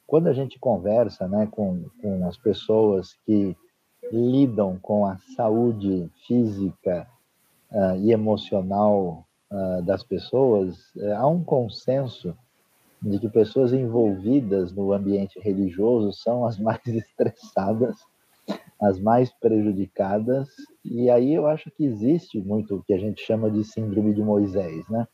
quando 0.06 0.26
a 0.26 0.32
gente 0.34 0.58
conversa 0.58 1.26
né, 1.26 1.48
com, 1.50 1.88
com 2.00 2.28
as 2.28 2.36
pessoas 2.36 3.14
que 3.24 3.56
lidam 4.12 4.78
com 4.80 5.06
a 5.06 5.18
saúde 5.36 6.10
física 6.26 7.06
uh, 7.70 7.96
e 7.96 8.12
emocional 8.12 9.26
uh, 9.50 9.82
das 9.82 10.02
pessoas, 10.02 10.76
uh, 10.96 11.14
há 11.16 11.26
um 11.26 11.42
consenso 11.42 12.36
de 13.02 13.18
que 13.18 13.28
pessoas 13.28 13.72
envolvidas 13.72 14.72
no 14.72 14.92
ambiente 14.92 15.38
religioso 15.38 16.12
são 16.12 16.46
as 16.46 16.58
mais 16.58 16.80
estressadas, 16.86 17.96
as 18.80 18.98
mais 18.98 19.30
prejudicadas, 19.30 20.48
e 20.84 21.10
aí 21.10 21.32
eu 21.32 21.46
acho 21.46 21.70
que 21.70 21.84
existe 21.84 22.38
muito 22.40 22.76
o 22.76 22.82
que 22.82 22.92
a 22.92 22.98
gente 22.98 23.22
chama 23.22 23.50
de 23.50 23.64
síndrome 23.64 24.14
de 24.14 24.22
Moisés, 24.22 24.86
né? 24.88 25.06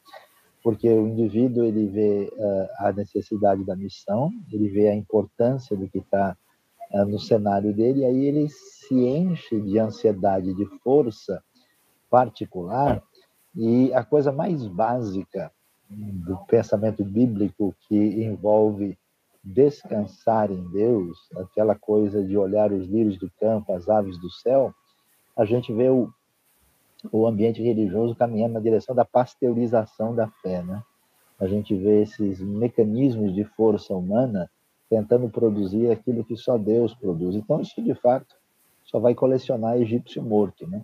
Porque 0.63 0.89
o 0.89 1.09
indivíduo 1.09 1.65
ele 1.65 1.87
vê 1.87 2.31
uh, 2.33 2.87
a 2.87 2.93
necessidade 2.93 3.65
da 3.65 3.75
missão, 3.75 4.31
ele 4.53 4.69
vê 4.69 4.89
a 4.89 4.95
importância 4.95 5.77
do 5.77 5.89
que 5.89 5.99
está 5.99 6.37
uh, 6.93 7.05
no 7.05 7.19
cenário 7.19 7.75
dele, 7.75 8.01
e 8.01 8.05
aí 8.05 8.25
ele 8.25 8.49
se 8.49 8.95
enche 8.95 9.61
de 9.61 9.79
ansiedade, 9.79 10.55
de 10.55 10.67
força 10.83 11.43
particular, 12.11 13.03
e 13.55 13.93
a 13.95 14.05
coisa 14.05 14.33
mais 14.33 14.67
básica 14.67 15.51
do 15.89 16.37
pensamento 16.47 17.05
bíblico 17.05 17.75
que 17.89 17.97
envolve 17.97 18.97
descansar 19.43 20.51
em 20.51 20.63
Deus, 20.71 21.19
aquela 21.37 21.75
coisa 21.75 22.23
de 22.23 22.37
olhar 22.37 22.73
os 22.73 22.87
lírios 22.87 23.19
do 23.19 23.31
campo, 23.41 23.73
as 23.73 23.89
aves 23.89 24.19
do 24.19 24.31
céu, 24.31 24.73
a 25.37 25.45
gente 25.45 25.73
vê 25.73 25.89
o, 25.89 26.13
o 27.11 27.27
ambiente 27.27 27.63
religioso 27.63 28.15
caminhando 28.15 28.55
na 28.55 28.61
direção 28.61 28.95
da 28.95 29.05
pasteurização 29.05 30.15
da 30.15 30.29
fé, 30.29 30.63
né? 30.63 30.83
A 31.39 31.47
gente 31.47 31.75
vê 31.75 32.03
esses 32.03 32.39
mecanismos 32.41 33.35
de 33.35 33.45
força 33.45 33.95
humana 33.95 34.51
tentando 34.91 35.31
produzir 35.31 35.89
aquilo 35.91 36.25
que 36.25 36.37
só 36.37 36.59
Deus 36.59 36.93
produz. 36.93 37.37
Então, 37.37 37.61
isso 37.61 37.81
de 37.81 37.95
fato 37.95 38.35
só 38.85 38.99
vai 38.99 39.15
colecionar 39.15 39.81
egípcio 39.81 40.21
morto, 40.21 40.67
né? 40.67 40.83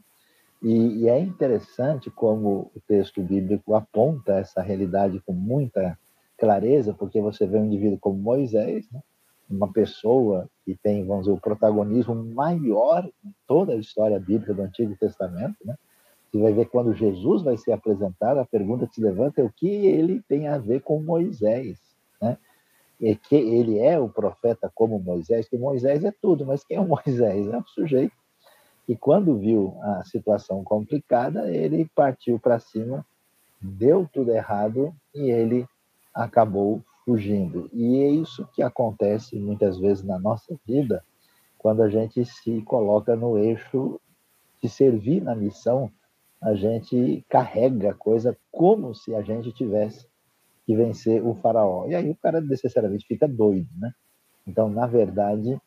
E, 0.62 1.02
e, 1.02 1.09
é 1.09 1.18
interessante 1.18 2.11
como 2.11 2.70
o 2.74 2.80
texto 2.86 3.20
bíblico 3.22 3.74
aponta 3.74 4.38
essa 4.38 4.62
realidade 4.62 5.20
com 5.26 5.32
muita 5.32 5.98
clareza, 6.38 6.94
porque 6.94 7.20
você 7.20 7.46
vê 7.46 7.59
um 7.59 7.66
indivíduo 7.66 7.98
como 7.98 8.16
Moisés, 8.16 8.88
né? 8.90 9.00
uma 9.50 9.70
pessoa 9.70 10.48
que 10.64 10.74
tem, 10.74 11.04
vamos 11.04 11.24
dizer, 11.24 11.36
o 11.36 11.40
protagonismo 11.40 12.14
maior 12.14 13.04
em 13.24 13.34
toda 13.46 13.72
a 13.72 13.76
história 13.76 14.18
bíblica 14.18 14.54
do 14.54 14.62
Antigo 14.62 14.96
Testamento, 14.96 15.57
né? 15.64 15.76
Você 16.32 16.42
vai 16.42 16.52
ver 16.52 16.66
quando 16.66 16.94
Jesus 16.94 17.42
vai 17.42 17.57
ser 17.57 17.72
apresentado, 17.72 18.38
a 18.38 18.44
pergunta 18.44 18.86
que 18.86 18.96
se 18.96 19.00
levanta 19.00 19.40
é 19.40 19.44
o 19.44 19.52
que 19.52 19.68
ele 19.68 20.22
tem 20.28 20.48
a 20.48 20.59
ver 20.59 20.82
com 20.82 21.00
Moisés, 21.00 21.78
né? 22.20 22.36
E 23.01 23.14
que 23.14 23.36
ele 23.36 23.78
é 23.78 23.99
o 23.99 24.09
profeta 24.09 24.70
como 24.74 24.99
Moisés, 24.99 25.49
que 25.49 25.59
Moisés 25.59 26.05
é 26.05 26.12
tudo, 26.12 26.47
mas 26.47 26.64
quem 26.64 26.78
é 26.78 26.80
Moisés? 26.84 27.49
É 27.49 27.59
um 27.59 27.66
sujeito 27.66 28.14
e 28.88 28.94
quando 28.94 29.36
viu 29.36 29.76
a 29.82 30.05
situação 30.05 30.62
complicada, 30.62 31.51
ele 31.51 31.90
partiu 31.94 32.38
para 32.38 32.61
cima, 32.61 33.05
deu 33.61 34.09
tudo 34.12 34.30
errado 34.30 34.94
e 35.12 35.30
ele 35.30 35.66
acabou 36.14 36.80
fugindo. 37.05 37.68
E 37.72 38.03
é 38.03 38.09
isso 38.09 38.49
que 38.53 38.62
acontece 38.62 39.36
muitas 39.38 39.78
vezes 39.78 40.05
na 40.05 40.18
nossa 40.18 40.57
vida, 40.64 41.05
quando 41.59 41.82
a 41.82 41.88
gente 41.88 42.24
se 42.24 42.62
coloca 42.62 43.16
no 43.16 43.36
eixo 43.36 44.01
de 44.62 44.68
servir 44.68 45.20
na 45.20 45.34
missão, 45.34 45.90
a 46.40 46.55
gente 46.55 47.24
carrega 47.28 47.90
a 47.90 47.94
coisa 47.94 48.36
como 48.53 48.94
se 48.94 49.14
a 49.14 49.22
gente 49.22 49.51
tivesse 49.53 50.07
que 50.67 50.77
vencer 50.77 51.25
o 51.25 51.35
faraó. 51.37 51.87
E 51.87 51.95
aí 51.95 52.11
o 52.11 52.17
cara 52.17 52.41
necessariamente 52.41 53.07
fica 53.07 53.29
doido, 53.29 53.69
né? 53.79 53.93
Então, 54.47 54.69
na 54.69 54.87
verdade, 54.87 55.59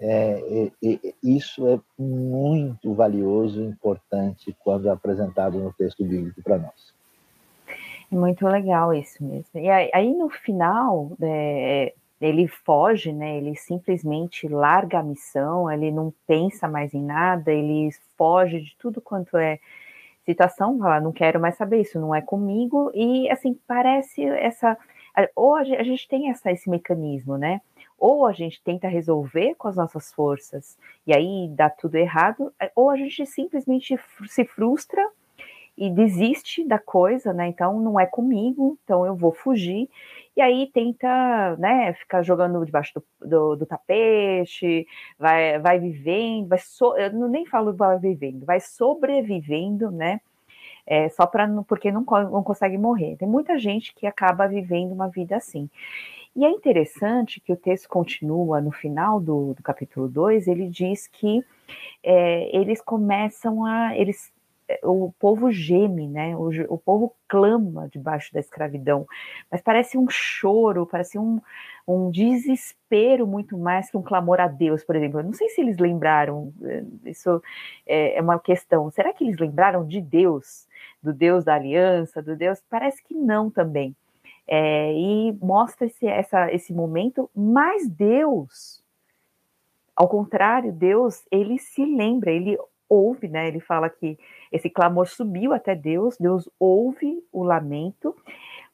é, 0.00 0.70
é, 0.82 0.88
é, 0.88 1.14
isso 1.22 1.66
é 1.66 1.80
muito 1.98 2.92
valioso 2.92 3.62
e 3.62 3.66
importante 3.66 4.54
quando 4.60 4.90
apresentado 4.90 5.58
no 5.58 5.72
texto 5.72 6.04
bíblico 6.04 6.42
para 6.42 6.58
nós. 6.58 6.94
É 8.10 8.14
muito 8.14 8.46
legal 8.46 8.92
isso 8.92 9.22
mesmo. 9.22 9.60
E 9.60 9.68
aí, 9.68 10.14
no 10.14 10.28
final, 10.28 11.12
é, 11.20 11.94
ele 12.20 12.48
foge, 12.48 13.12
né? 13.12 13.36
Ele 13.36 13.54
simplesmente 13.54 14.48
larga 14.48 14.98
a 14.98 15.02
missão, 15.02 15.70
ele 15.70 15.90
não 15.90 16.12
pensa 16.26 16.66
mais 16.66 16.94
em 16.94 17.02
nada, 17.02 17.52
ele 17.52 17.90
foge 18.16 18.60
de 18.60 18.76
tudo 18.78 19.00
quanto 19.00 19.36
é 19.36 19.60
situação, 20.32 20.78
fala, 20.78 21.00
não 21.00 21.12
quero 21.12 21.40
mais 21.40 21.56
saber 21.56 21.80
isso, 21.80 22.00
não 22.00 22.14
é 22.14 22.20
comigo. 22.20 22.90
E 22.94 23.30
assim, 23.30 23.58
parece 23.66 24.22
essa. 24.24 24.76
Hoje 25.34 25.74
a 25.74 25.82
gente 25.82 26.06
tem 26.08 26.30
essa, 26.30 26.52
esse 26.52 26.68
mecanismo, 26.70 27.36
né? 27.36 27.60
ou 27.98 28.26
a 28.26 28.32
gente 28.32 28.62
tenta 28.62 28.86
resolver 28.86 29.56
com 29.56 29.66
as 29.66 29.74
nossas 29.74 30.12
forças 30.12 30.78
e 31.04 31.12
aí 31.12 31.48
dá 31.50 31.68
tudo 31.68 31.96
errado, 31.96 32.52
é, 32.60 32.70
ou 32.76 32.90
a 32.90 32.96
gente 32.96 33.26
simplesmente 33.26 33.98
se 34.28 34.44
frustra 34.44 35.04
e 35.76 35.90
desiste 35.90 36.64
da 36.64 36.78
coisa, 36.78 37.32
né? 37.32 37.48
Então 37.48 37.80
não 37.80 37.98
é 37.98 38.06
comigo, 38.06 38.78
então 38.84 39.06
eu 39.06 39.14
vou 39.14 39.32
fugir. 39.32 39.88
E 40.38 40.40
aí 40.40 40.70
tenta, 40.72 41.56
né, 41.56 41.92
ficar 41.94 42.22
jogando 42.22 42.64
debaixo 42.64 42.94
do, 42.94 43.28
do, 43.28 43.56
do 43.56 43.66
tapete, 43.66 44.86
vai, 45.18 45.58
vai 45.58 45.80
vivendo, 45.80 46.46
vai 46.46 46.58
so, 46.60 46.96
eu 46.96 47.10
nem 47.28 47.44
falo 47.44 47.74
vai 47.74 47.98
vivendo, 47.98 48.46
vai 48.46 48.60
sobrevivendo, 48.60 49.90
né? 49.90 50.20
É, 50.86 51.08
só 51.08 51.26
para 51.26 51.48
porque 51.66 51.90
não, 51.90 52.02
não 52.02 52.44
consegue 52.44 52.78
morrer. 52.78 53.16
Tem 53.16 53.26
muita 53.26 53.58
gente 53.58 53.92
que 53.92 54.06
acaba 54.06 54.46
vivendo 54.46 54.92
uma 54.92 55.08
vida 55.08 55.36
assim. 55.36 55.68
E 56.36 56.44
é 56.44 56.50
interessante 56.50 57.40
que 57.40 57.52
o 57.52 57.56
texto 57.56 57.88
continua 57.88 58.60
no 58.60 58.70
final 58.70 59.18
do, 59.20 59.54
do 59.54 59.62
capítulo 59.62 60.06
2, 60.06 60.46
ele 60.46 60.68
diz 60.68 61.08
que 61.08 61.44
é, 62.00 62.56
eles 62.56 62.80
começam 62.80 63.64
a. 63.64 63.98
Eles, 63.98 64.32
o 64.82 65.12
povo 65.18 65.50
geme, 65.50 66.06
né? 66.06 66.36
O, 66.36 66.48
o, 66.74 66.78
povo 66.78 67.14
clama 67.26 67.88
debaixo 67.88 68.32
da 68.32 68.40
escravidão, 68.40 69.06
mas 69.50 69.62
parece 69.62 69.96
um 69.96 70.08
choro, 70.08 70.86
parece 70.86 71.18
um, 71.18 71.40
um 71.86 72.10
desespero 72.10 73.26
muito 73.26 73.56
mais 73.56 73.90
que 73.90 73.96
um 73.96 74.02
clamor 74.02 74.40
a 74.40 74.46
Deus, 74.46 74.84
por 74.84 74.94
exemplo. 74.94 75.20
Eu 75.20 75.24
não 75.24 75.32
sei 75.32 75.48
se 75.48 75.60
eles 75.60 75.78
lembraram, 75.78 76.52
é, 76.62 76.84
isso 77.06 77.42
é, 77.86 78.18
é 78.18 78.22
uma 78.22 78.38
questão. 78.38 78.90
Será 78.90 79.12
que 79.12 79.24
eles 79.24 79.38
lembraram 79.38 79.86
de 79.86 80.00
Deus, 80.00 80.66
do 81.02 81.12
Deus 81.12 81.44
da 81.44 81.54
aliança, 81.54 82.22
do 82.22 82.36
Deus? 82.36 82.62
Parece 82.68 83.02
que 83.02 83.14
não 83.14 83.50
também. 83.50 83.96
É, 84.46 84.92
e 84.94 85.32
mostra 85.42 85.86
esse, 85.86 86.06
essa, 86.06 86.52
esse 86.52 86.72
momento, 86.72 87.30
mas 87.34 87.86
Deus, 87.86 88.82
ao 89.94 90.08
contrário, 90.08 90.72
Deus, 90.72 91.22
ele 91.30 91.58
se 91.58 91.84
lembra, 91.84 92.30
ele 92.30 92.58
ouve, 92.88 93.28
né? 93.28 93.48
Ele 93.48 93.60
fala 93.60 93.88
que 93.88 94.18
esse 94.50 94.70
clamor 94.70 95.06
subiu 95.06 95.52
até 95.52 95.74
Deus, 95.74 96.16
Deus 96.18 96.48
ouve 96.58 97.22
o 97.32 97.42
lamento, 97.42 98.14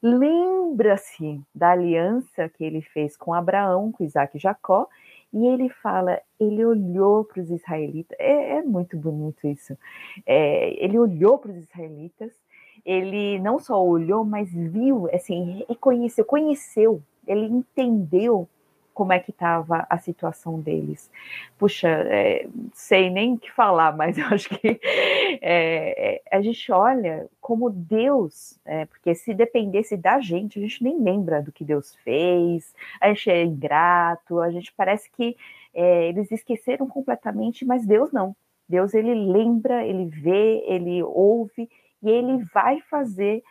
lembra-se 0.01 1.41
da 1.53 1.71
aliança 1.71 2.49
que 2.49 2.63
ele 2.63 2.81
fez 2.81 3.17
com 3.17 3.33
Abraão, 3.33 3.91
com 3.91 4.03
Isaac 4.03 4.37
e 4.37 4.39
Jacó, 4.39 4.87
e 5.33 5.45
ele 5.47 5.67
fala, 5.69 6.21
ele 6.39 6.65
olhou 6.65 7.25
para 7.25 7.41
os 7.41 7.49
israelitas, 7.49 8.17
é, 8.19 8.57
é, 8.57 8.61
muito 8.61 8.97
bonito 8.97 9.45
isso. 9.47 9.77
É, 10.25 10.83
ele 10.83 10.97
olhou 10.97 11.37
para 11.37 11.51
os 11.51 11.57
israelitas 11.57 12.31
ele 12.85 13.39
não 13.39 13.59
só 13.59 13.83
olhou, 13.83 14.23
mas 14.23 14.53
viu, 14.53 15.09
assim, 15.11 15.65
reconheceu, 15.67 16.23
conheceu, 16.23 17.01
ele 17.27 17.45
entendeu 17.47 18.47
como 18.95 19.11
é 19.11 19.19
que 19.19 19.29
estava 19.29 19.85
a 19.89 19.97
situação 19.97 20.59
deles. 20.59 21.11
Puxa, 21.59 21.89
é, 21.89 22.47
sei 22.73 23.09
nem 23.09 23.33
o 23.33 23.37
que 23.37 23.51
falar, 23.51 23.93
mas 23.95 24.17
eu 24.17 24.25
acho 24.27 24.49
que 24.49 24.79
é, 25.41 26.15
é, 26.15 26.21
a 26.31 26.41
gente 26.41 26.71
olha 26.71 27.27
como 27.41 27.69
Deus, 27.69 28.57
é, 28.65 28.85
porque 28.85 29.13
se 29.13 29.33
dependesse 29.33 29.97
da 29.97 30.19
gente, 30.19 30.57
a 30.57 30.61
gente 30.61 30.81
nem 30.81 30.97
lembra 30.97 31.41
do 31.41 31.51
que 31.51 31.65
Deus 31.65 31.93
fez, 31.97 32.73
a 32.99 33.09
gente 33.09 33.29
é 33.29 33.43
ingrato, 33.43 34.39
a 34.39 34.49
gente 34.49 34.73
parece 34.75 35.11
que 35.11 35.35
é, 35.73 36.07
eles 36.07 36.31
esqueceram 36.31 36.87
completamente, 36.87 37.65
mas 37.65 37.85
Deus 37.85 38.11
não. 38.11 38.33
Deus 38.67 38.93
ele 38.93 39.13
lembra, 39.13 39.85
ele 39.85 40.05
vê, 40.05 40.63
ele 40.65 41.03
ouve 41.03 41.69
e 42.01 42.09
ele 42.09 42.43
vai 42.53 42.79
fazer. 42.81 43.43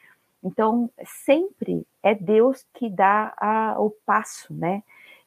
Então, 0.42 0.90
sempre 1.04 1.86
é 2.02 2.14
Deus 2.14 2.66
que 2.74 2.90
dá 2.90 3.32
a, 3.36 3.76
o 3.78 3.90
passo, 3.90 4.52
né, 4.52 4.82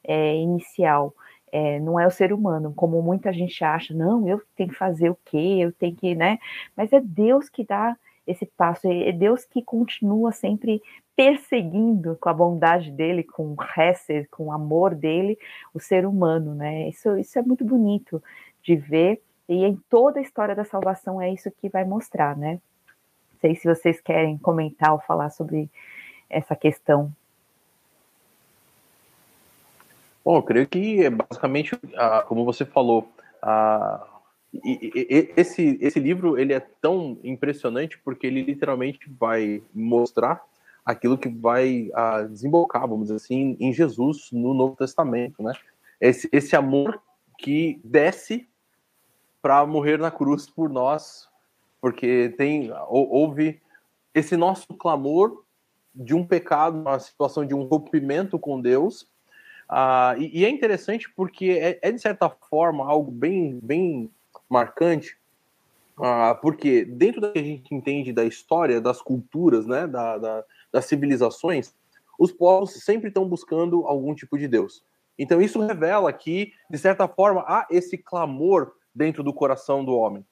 é, 0.08 0.36
inicial. 0.36 1.14
É, 1.52 1.78
não 1.80 2.00
é 2.00 2.06
o 2.06 2.10
ser 2.10 2.32
humano, 2.32 2.74
como 2.74 3.00
muita 3.00 3.32
gente 3.32 3.64
acha, 3.64 3.94
não, 3.94 4.28
eu 4.28 4.42
tenho 4.56 4.70
que 4.70 4.74
fazer 4.74 5.10
o 5.10 5.18
quê, 5.24 5.58
eu 5.60 5.72
tenho 5.72 5.96
que, 5.96 6.14
né? 6.14 6.38
Mas 6.76 6.92
é 6.92 7.00
Deus 7.00 7.48
que 7.48 7.64
dá 7.64 7.96
esse 8.26 8.44
passo, 8.44 8.86
é 8.86 9.12
Deus 9.12 9.44
que 9.46 9.62
continua 9.62 10.32
sempre 10.32 10.82
perseguindo 11.16 12.16
com 12.20 12.28
a 12.28 12.34
bondade 12.34 12.90
dele, 12.90 13.22
com 13.22 13.52
o 13.52 13.54
resto, 13.54 14.12
com 14.30 14.46
o 14.46 14.52
amor 14.52 14.94
dele, 14.94 15.38
o 15.72 15.80
ser 15.80 16.04
humano, 16.06 16.54
né? 16.54 16.88
Isso, 16.88 17.16
isso 17.16 17.38
é 17.38 17.42
muito 17.42 17.64
bonito 17.64 18.22
de 18.62 18.76
ver, 18.76 19.22
e 19.48 19.64
em 19.64 19.76
toda 19.88 20.18
a 20.18 20.22
história 20.22 20.54
da 20.54 20.64
salvação 20.64 21.22
é 21.22 21.32
isso 21.32 21.50
que 21.50 21.68
vai 21.70 21.84
mostrar, 21.84 22.36
né? 22.36 22.60
sei 23.40 23.54
se 23.54 23.66
vocês 23.66 24.00
querem 24.00 24.38
comentar 24.38 24.92
ou 24.92 25.00
falar 25.00 25.30
sobre 25.30 25.70
essa 26.28 26.54
questão. 26.54 27.12
Bom, 30.28 30.36
eu 30.36 30.42
creio 30.42 30.68
que 30.68 31.02
é 31.02 31.08
basicamente, 31.08 31.74
como 32.26 32.44
você 32.44 32.66
falou, 32.66 33.10
esse, 35.34 35.78
esse 35.80 35.98
livro 35.98 36.38
ele 36.38 36.52
é 36.52 36.60
tão 36.60 37.18
impressionante 37.24 37.98
porque 38.04 38.26
ele 38.26 38.42
literalmente 38.42 39.10
vai 39.18 39.62
mostrar 39.72 40.44
aquilo 40.84 41.16
que 41.16 41.30
vai 41.30 41.90
desembocar, 42.28 42.86
vamos 42.86 43.04
dizer 43.04 43.16
assim, 43.16 43.56
em 43.58 43.72
Jesus 43.72 44.28
no 44.30 44.52
Novo 44.52 44.76
Testamento, 44.76 45.42
né? 45.42 45.54
Esse, 45.98 46.28
esse 46.30 46.54
amor 46.54 47.00
que 47.38 47.80
desce 47.82 48.46
para 49.40 49.64
morrer 49.64 49.98
na 49.98 50.10
cruz 50.10 50.46
por 50.46 50.68
nós, 50.68 51.26
porque 51.80 52.34
tem 52.36 52.70
houve 52.90 53.62
esse 54.14 54.36
nosso 54.36 54.66
clamor 54.74 55.42
de 55.94 56.14
um 56.14 56.22
pecado, 56.22 56.78
uma 56.78 56.98
situação 56.98 57.46
de 57.46 57.54
um 57.54 57.62
rompimento 57.62 58.38
com 58.38 58.60
Deus, 58.60 59.08
Ah, 59.68 60.14
e, 60.18 60.40
e, 60.40 60.44
é 60.44 60.48
interessante 60.48 61.10
porque 61.14 61.50
é, 61.50 61.78
é, 61.82 61.92
de 61.92 62.00
certa 62.00 62.28
forma, 62.28 62.86
algo 62.86 63.10
bem, 63.10 63.58
bem 63.62 64.10
marcante, 64.48 65.18
ah, 66.00 66.38
porque 66.40 66.84
dentro 66.84 67.20
do 67.20 67.32
que 67.32 67.38
a 67.38 67.42
gente 67.42 67.74
entende 67.74 68.12
da 68.12 68.24
história, 68.24 68.80
das 68.80 69.02
culturas, 69.02 69.66
né, 69.66 69.86
da, 69.86 70.16
da, 70.16 70.44
das 70.72 70.86
civilizações, 70.86 71.74
os 72.18 72.32
povos 72.32 72.72
sempre 72.82 73.08
estão 73.08 73.28
buscando 73.28 73.84
algum 73.86 74.14
tipo 74.14 74.38
de 74.38 74.48
Deus. 74.48 74.82
Então 75.18 75.40
isso 75.40 75.60
revela 75.60 76.12
que, 76.12 76.52
de 76.70 76.78
certa 76.78 77.06
forma, 77.06 77.44
há 77.46 77.66
esse 77.70 77.98
clamor 77.98 78.72
dentro 78.94 79.22
do 79.22 79.32
coração 79.32 79.84
do 79.84 79.94
homem. 79.94 80.24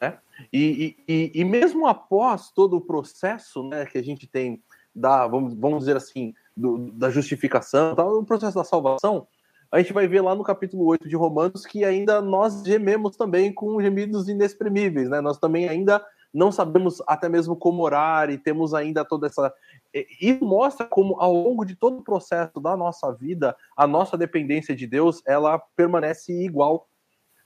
Né? 0.00 0.18
E, 0.52 0.96
e, 1.06 1.32
e, 1.34 1.44
mesmo 1.44 1.86
após 1.86 2.50
todo 2.50 2.76
o 2.76 2.80
processo 2.80 3.62
né, 3.62 3.84
que 3.86 3.98
a 3.98 4.02
gente 4.02 4.26
tem 4.26 4.62
da, 4.94 5.26
vamos, 5.26 5.54
vamos 5.54 5.80
dizer 5.80 5.96
assim, 5.96 6.34
do, 6.56 6.90
da 6.92 7.10
justificação, 7.10 7.94
tá, 7.94 8.04
o 8.04 8.24
processo 8.24 8.56
da 8.56 8.64
salvação, 8.64 9.26
a 9.70 9.78
gente 9.78 9.92
vai 9.92 10.06
ver 10.06 10.20
lá 10.20 10.34
no 10.34 10.44
capítulo 10.44 10.84
8 10.84 11.08
de 11.08 11.16
Romanos 11.16 11.64
que 11.64 11.84
ainda 11.84 12.20
nós 12.20 12.62
gememos 12.62 13.16
também 13.16 13.52
com 13.52 13.80
gemidos 13.80 14.28
inexprimíveis, 14.28 15.08
né? 15.08 15.20
Nós 15.22 15.38
também 15.38 15.66
ainda 15.66 16.04
não 16.32 16.52
sabemos 16.52 17.02
até 17.06 17.28
mesmo 17.28 17.56
como 17.56 17.82
orar 17.82 18.30
e 18.30 18.36
temos 18.36 18.74
ainda 18.74 19.04
toda 19.04 19.26
essa. 19.26 19.52
Isso 20.20 20.44
mostra 20.44 20.86
como, 20.86 21.20
ao 21.20 21.32
longo 21.34 21.64
de 21.64 21.74
todo 21.74 21.98
o 21.98 22.04
processo 22.04 22.60
da 22.60 22.76
nossa 22.76 23.12
vida, 23.12 23.56
a 23.76 23.86
nossa 23.86 24.16
dependência 24.16 24.74
de 24.74 24.86
Deus 24.86 25.22
ela 25.26 25.58
permanece 25.76 26.32
igual. 26.32 26.86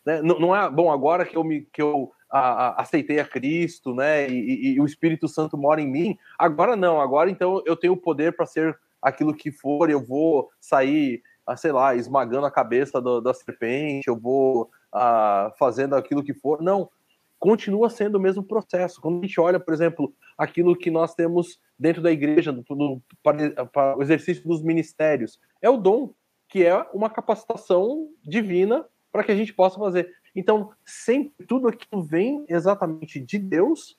Né? 0.05 0.21
Não, 0.23 0.39
não 0.39 0.57
é 0.57 0.71
bom 0.71 0.91
agora 0.91 1.25
que 1.25 1.37
eu 1.37 1.45
me 1.45 1.63
que 1.73 1.83
eu 1.83 2.13
a, 2.31 2.39
a, 2.39 2.83
aceitei 2.83 3.19
a 3.19 3.25
Cristo, 3.25 3.95
né? 3.95 4.29
E, 4.29 4.35
e, 4.35 4.75
e, 4.75 4.81
o 4.81 4.87
Espírito 4.87 5.29
Santo 5.29 5.57
mora 5.57 5.81
em 5.81 5.91
mim. 5.91 6.19
Agora 6.39 6.77
não, 6.77 7.01
agora 7.01 7.31
então 7.31 7.63
eu 7.65 7.77
tenho 7.77 7.93
o 7.93 7.97
poder 7.97 8.37
para 8.37 8.47
ser 8.47 8.77
aquilo 9.07 9.33
que 9.33 9.53
for, 9.53 9.89
eu 9.89 10.05
vou 10.05 10.51
sair, 10.61 11.23
ah, 11.47 11.57
sei 11.57 11.71
lá, 11.71 11.95
esmagando 11.95 12.45
a 12.45 12.51
cabeça 12.51 13.01
do, 13.01 13.21
da 13.21 13.33
serpente, 13.33 14.09
eu 14.09 14.19
vou 14.19 14.69
ah, 14.93 15.53
fazendo 15.57 15.95
aquilo 15.95 16.25
que 16.25 16.35
for. 16.35 16.61
Não, 16.61 16.91
continua 17.39 17.89
sendo 17.89 18.17
o 18.17 18.21
mesmo 18.21 18.43
processo. 18.43 19.01
Quando 19.01 19.21
a 19.21 19.27
gente 19.27 19.41
olha, 19.41 19.61
por 19.61 19.73
exemplo, 19.73 20.13
aquilo 20.37 20.77
que 20.77 20.91
nós 20.91 21.15
temos 21.15 21.61
dentro 21.79 22.03
da 22.03 22.11
igreja, 22.11 22.53
do, 22.53 22.63
do, 22.63 23.01
para, 23.23 23.65
para 23.67 23.97
o 23.97 24.03
exercício 24.03 24.43
dos 24.43 24.61
ministérios, 24.61 25.39
é 25.63 25.71
o 25.71 25.77
dom, 25.77 26.13
que 26.49 26.65
é 26.65 26.75
uma 26.93 27.09
capacitação 27.09 28.09
divina 28.25 28.85
para 29.13 29.23
que 29.23 29.31
a 29.31 29.37
gente 29.37 29.55
possa 29.55 29.79
fazer. 29.79 30.13
Então, 30.35 30.73
sempre 30.85 31.47
tudo 31.47 31.69
aquilo 31.69 32.03
vem 32.03 32.45
exatamente 32.49 33.21
de 33.21 33.39
Deus, 33.39 33.97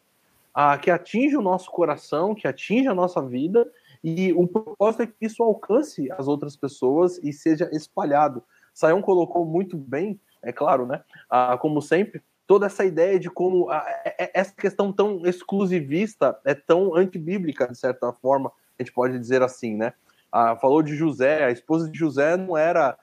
que 0.82 0.90
atinge 0.90 1.38
o 1.38 1.42
nosso 1.42 1.70
coração, 1.70 2.34
que 2.34 2.48
atinge 2.48 2.88
a 2.88 2.96
nossa 2.96 3.22
vida, 3.22 3.70
e 4.04 4.34
o 4.34 4.48
propósito 4.48 5.04
é 5.04 5.08
que 5.08 5.14
isso 5.22 5.44
alcance 5.44 6.12
as 6.12 6.28
outras 6.28 6.56
pessoas 6.56 7.20
e 7.24 7.34
seja 7.34 7.70
espalhado. 7.72 8.44
Saião 8.74 9.02
colocou 9.02 9.46
muito 9.46 9.78
bem, 9.78 10.20
é 10.42 10.52
claro, 10.52 10.86
né? 10.86 11.04
Como 11.60 11.82
sempre, 11.82 12.22
toda 12.46 12.66
essa 12.66 12.86
ideia 12.86 13.20
de 13.20 13.30
como 13.30 13.70
ah, 13.70 13.86
essa 14.34 14.54
questão 14.54 14.94
tão 14.94 15.26
exclusivista 15.26 16.40
é 16.46 16.56
tão 16.56 16.96
antibíblica, 16.96 17.68
de 17.68 17.78
certa 17.78 18.12
forma, 18.14 18.52
a 18.80 18.84
gente 18.84 18.94
pode 18.94 19.18
dizer 19.20 19.42
assim, 19.42 19.76
né? 19.76 19.94
Falou 20.62 20.82
de 20.82 20.96
José, 20.96 21.44
a 21.44 21.52
esposa 21.52 21.90
de 21.90 21.98
José 21.98 22.38
não 22.38 22.56
era 22.58 22.98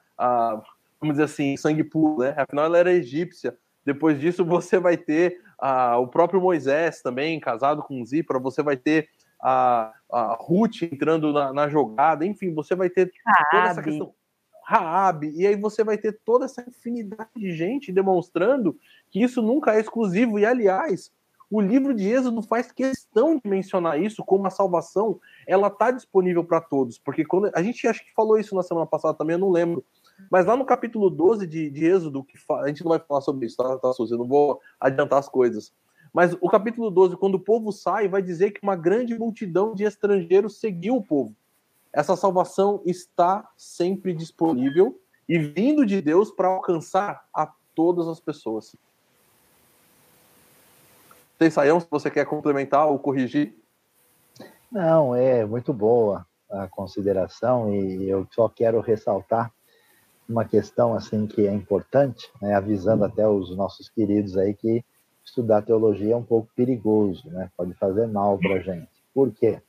vamos 1.01 1.17
dizer 1.17 1.25
assim, 1.25 1.57
sangue 1.57 1.85
puro, 1.85 2.23
né? 2.23 2.35
Afinal, 2.37 2.65
ela 2.65 2.79
era 2.79 2.93
egípcia. 2.93 3.57
Depois 3.85 4.19
disso, 4.19 4.43
você 4.47 4.79
vai 4.79 4.97
ter 4.97 5.41
ah, 5.59 5.99
o 5.99 6.09
próprio 6.09 6.41
Moisés 6.41 7.03
também, 7.03 7.41
casado 7.41 7.83
com 7.83 8.05
Zípora, 8.05 8.39
você 8.39 8.63
vai 8.63 8.77
ter 8.77 9.09
a, 9.41 9.93
a 10.11 10.37
Ruth 10.41 10.83
entrando 10.83 11.33
na, 11.33 11.53
na, 11.53 11.69
jogada, 11.69 12.25
enfim, 12.25 12.55
você 12.55 12.75
vai 12.75 12.89
ter 12.89 13.13
Raab. 13.27 13.51
toda 13.51 13.69
essa 13.69 13.83
questão. 13.83 14.15
Raab, 14.65 15.27
e 15.29 15.47
aí 15.47 15.57
você 15.57 15.85
vai 15.85 15.99
ter 15.99 16.19
toda 16.25 16.47
essa 16.47 16.65
infinidade 16.67 17.31
de 17.37 17.53
gente 17.53 17.93
demonstrando 17.93 18.79
que 19.11 19.23
isso 19.23 19.43
nunca 19.43 19.75
é 19.75 19.81
exclusivo. 19.81 20.39
E, 20.39 20.47
aliás, 20.47 21.13
o 21.51 21.61
livro 21.61 21.95
de 21.95 22.09
Êxodo 22.09 22.41
faz 22.43 22.73
questão 22.73 23.37
de 23.37 23.49
mencionar 23.49 24.01
isso 24.01 24.25
como 24.25 24.47
a 24.47 24.51
salvação, 24.51 25.21
ela 25.47 25.69
está 25.69 25.91
disponível 25.91 26.43
para 26.43 26.61
todos. 26.61 26.99
Porque 26.99 27.25
quando 27.25 27.51
a 27.55 27.63
gente 27.63 27.87
acho 27.87 28.05
que 28.05 28.15
falou 28.15 28.39
isso 28.39 28.55
na 28.55 28.63
semana 28.63 28.87
passada 28.87 29.17
também, 29.17 29.35
eu 29.35 29.41
não 29.41 29.51
lembro. 29.51 29.85
Mas 30.31 30.47
lá 30.47 30.57
no 30.57 30.65
capítulo 30.65 31.11
12 31.11 31.47
de, 31.47 31.71
de 31.71 31.85
Êxodo, 31.85 32.25
que 32.25 32.39
a 32.53 32.69
gente 32.69 32.83
não 32.83 32.91
vai 32.91 32.99
falar 32.99 33.21
sobre 33.21 33.47
isso, 33.47 33.57
tá, 33.57 33.79
tá 33.79 33.93
Suzy? 33.93 34.13
Eu 34.13 34.19
não 34.19 34.29
vou 34.29 34.61
adiantar 34.81 35.19
as 35.19 35.29
coisas. 35.29 35.73
Mas 36.13 36.37
o 36.41 36.49
capítulo 36.49 36.91
12, 36.91 37.17
quando 37.17 37.35
o 37.35 37.41
povo 37.41 37.73
sai, 37.73 38.07
vai 38.07 38.23
dizer 38.23 38.53
que 38.53 38.63
uma 38.63 38.77
grande 38.77 39.19
multidão 39.19 39.75
de 39.75 39.85
estrangeiros 39.85 40.61
seguiu 40.61 40.97
o 40.97 41.03
povo. 41.03 41.35
Essa 41.93 42.17
salvação 42.17 42.81
está 42.85 43.49
sempre 43.57 44.13
disponível 44.13 45.01
e 45.29 45.39
vindo 45.39 45.85
de 45.85 46.01
Deus 46.01 46.31
para 46.31 46.49
alcançar 46.49 47.27
a 47.35 47.53
todas 47.75 48.07
as 48.07 48.21
pessoas. 48.21 48.77
Tem 51.39 51.51
Saião, 51.51 51.81
se 51.81 51.87
você 51.91 52.11
quer 52.11 52.25
complementar 52.27 52.87
ou 52.87 52.99
corrigir? 52.99 53.57
Não, 54.71 55.15
é 55.15 55.45
muito 55.45 55.73
boa 55.73 56.27
a 56.51 56.69
consideração 56.69 57.75
e 57.75 58.09
eu 58.09 58.27
só 58.31 58.49
quero 58.49 58.81
ressaltar 58.81 59.53
uma 60.29 60.45
questão 60.45 60.95
assim 60.95 61.27
que 61.27 61.47
é 61.47 61.53
importante, 61.53 62.31
né, 62.41 62.55
avisando 62.55 63.05
até 63.05 63.29
os 63.29 63.55
nossos 63.57 63.89
queridos 63.89 64.37
aí 64.37 64.55
que 64.55 64.85
estudar 65.25 65.63
teologia 65.63 66.15
é 66.15 66.17
um 66.17 66.23
pouco 66.23 66.49
perigoso, 66.55 67.29
né? 67.31 67.51
Pode 67.57 67.73
fazer 67.75 68.07
mal 68.07 68.39
para 68.39 68.57
a 68.57 68.61
gente. 68.61 68.89
Por 69.15 69.33
quê? 69.33 69.61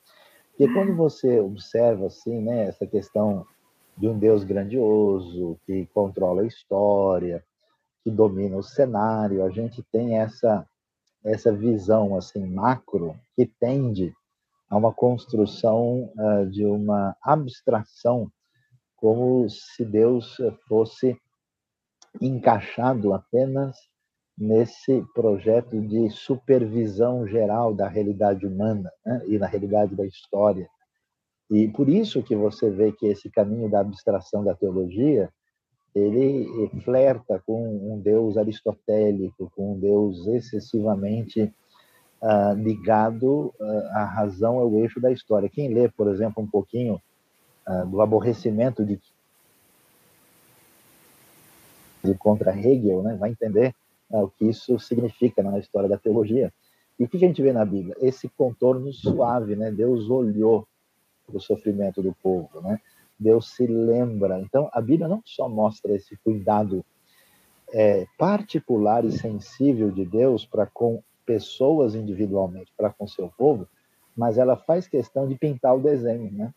Porque 0.50 0.72
quando 0.74 0.96
você 0.96 1.40
observa 1.40 2.08
assim, 2.08 2.42
né, 2.42 2.66
essa 2.66 2.86
questão 2.86 3.46
de 3.98 4.08
um 4.08 4.18
Deus 4.18 4.44
grandioso 4.44 5.58
que 5.66 5.86
controla 5.94 6.42
a 6.42 6.48
história, 6.48 7.44
que 8.04 8.12
domina 8.12 8.58
o 8.58 8.64
cenário, 8.64 9.44
a 9.44 9.50
gente 9.50 9.82
tem 9.92 10.18
essa 10.18 10.66
essa 11.24 11.52
visão 11.52 12.16
assim 12.16 12.46
macro 12.46 13.16
que 13.36 13.48
tende 13.48 14.14
a 14.70 14.78
uma 14.78 14.94
construção 14.94 16.12
uh, 16.16 16.46
de 16.50 16.64
uma 16.64 17.16
abstração 17.20 18.32
como 18.96 19.50
se 19.50 19.86
Deus 19.86 20.38
fosse 20.68 21.18
encaixado 22.22 23.14
apenas 23.14 23.76
nesse 24.38 25.04
projeto 25.14 25.80
de 25.82 26.10
supervisão 26.10 27.28
geral 27.28 27.74
da 27.74 27.88
realidade 27.88 28.46
humana 28.46 28.92
né? 29.06 29.22
e 29.28 29.38
na 29.38 29.48
realidade 29.48 29.96
da 29.96 30.06
história. 30.06 30.70
E 31.50 31.68
por 31.70 31.88
isso 31.88 32.24
que 32.24 32.36
você 32.36 32.70
vê 32.70 32.92
que 32.92 33.06
esse 33.06 33.30
caminho 33.30 33.70
da 33.70 33.80
abstração 33.80 34.44
da 34.44 34.56
teologia 34.56 35.32
ele 35.94 36.70
flerta 36.84 37.42
com 37.46 37.94
um 37.94 38.00
Deus 38.00 38.36
aristotélico, 38.36 39.50
com 39.56 39.74
um 39.74 39.80
Deus 39.80 40.28
excessivamente 40.28 41.54
uh, 42.22 42.54
ligado 42.54 43.54
uh, 43.58 43.88
à 43.94 44.04
razão, 44.04 44.60
ao 44.60 44.76
eixo 44.76 45.00
da 45.00 45.10
história. 45.10 45.48
Quem 45.48 45.74
lê, 45.74 45.88
por 45.88 46.10
exemplo, 46.10 46.44
um 46.44 46.48
pouquinho 46.48 47.02
do 47.88 48.02
aborrecimento 48.02 48.86
de, 48.86 49.00
de 52.04 52.14
contra 52.16 52.56
Hegel, 52.58 53.02
né, 53.02 53.16
vai 53.16 53.32
entender 53.32 53.74
uh, 54.10 54.24
o 54.24 54.30
que 54.30 54.46
isso 54.46 54.78
significa 54.80 55.42
na 55.42 55.58
história 55.60 55.90
da 55.90 55.98
teologia. 55.98 56.54
E 56.98 57.04
o 57.04 57.08
que 57.10 57.18
a 57.18 57.28
gente 57.28 57.42
vê 57.42 57.52
na 57.52 57.66
Bíblia? 57.66 57.96
Esse 58.00 58.30
contorno 58.30 58.92
suave, 58.94 59.56
né? 59.56 59.70
Deus 59.70 60.10
olhou 60.10 60.66
para 61.28 61.38
o 61.38 61.42
sofrimento 61.42 62.02
do 62.02 62.14
povo, 62.14 62.62
né? 62.62 62.80
Deus 63.20 63.50
se 63.50 63.68
lembra. 63.68 64.40
Então, 64.40 64.70
a 64.72 64.80
Bíblia 64.80 65.08
não 65.08 65.22
só 65.26 65.50
mostra 65.50 65.94
esse 65.94 66.16
cuidado 66.18 66.86
é, 67.74 68.06
particular 68.18 69.04
e 69.04 69.12
sensível 69.12 69.92
de 69.92 70.06
Deus 70.06 70.46
para 70.46 70.66
com 70.66 71.02
pessoas 71.26 71.96
individualmente, 71.96 72.72
para 72.78 72.92
com 72.92 73.08
seu 73.08 73.30
povo, 73.38 73.68
mas 74.16 74.38
ela 74.38 74.56
faz 74.56 74.88
questão 74.88 75.28
de 75.28 75.36
pintar 75.36 75.76
o 75.76 75.82
desenho, 75.82 76.32
né? 76.32 76.54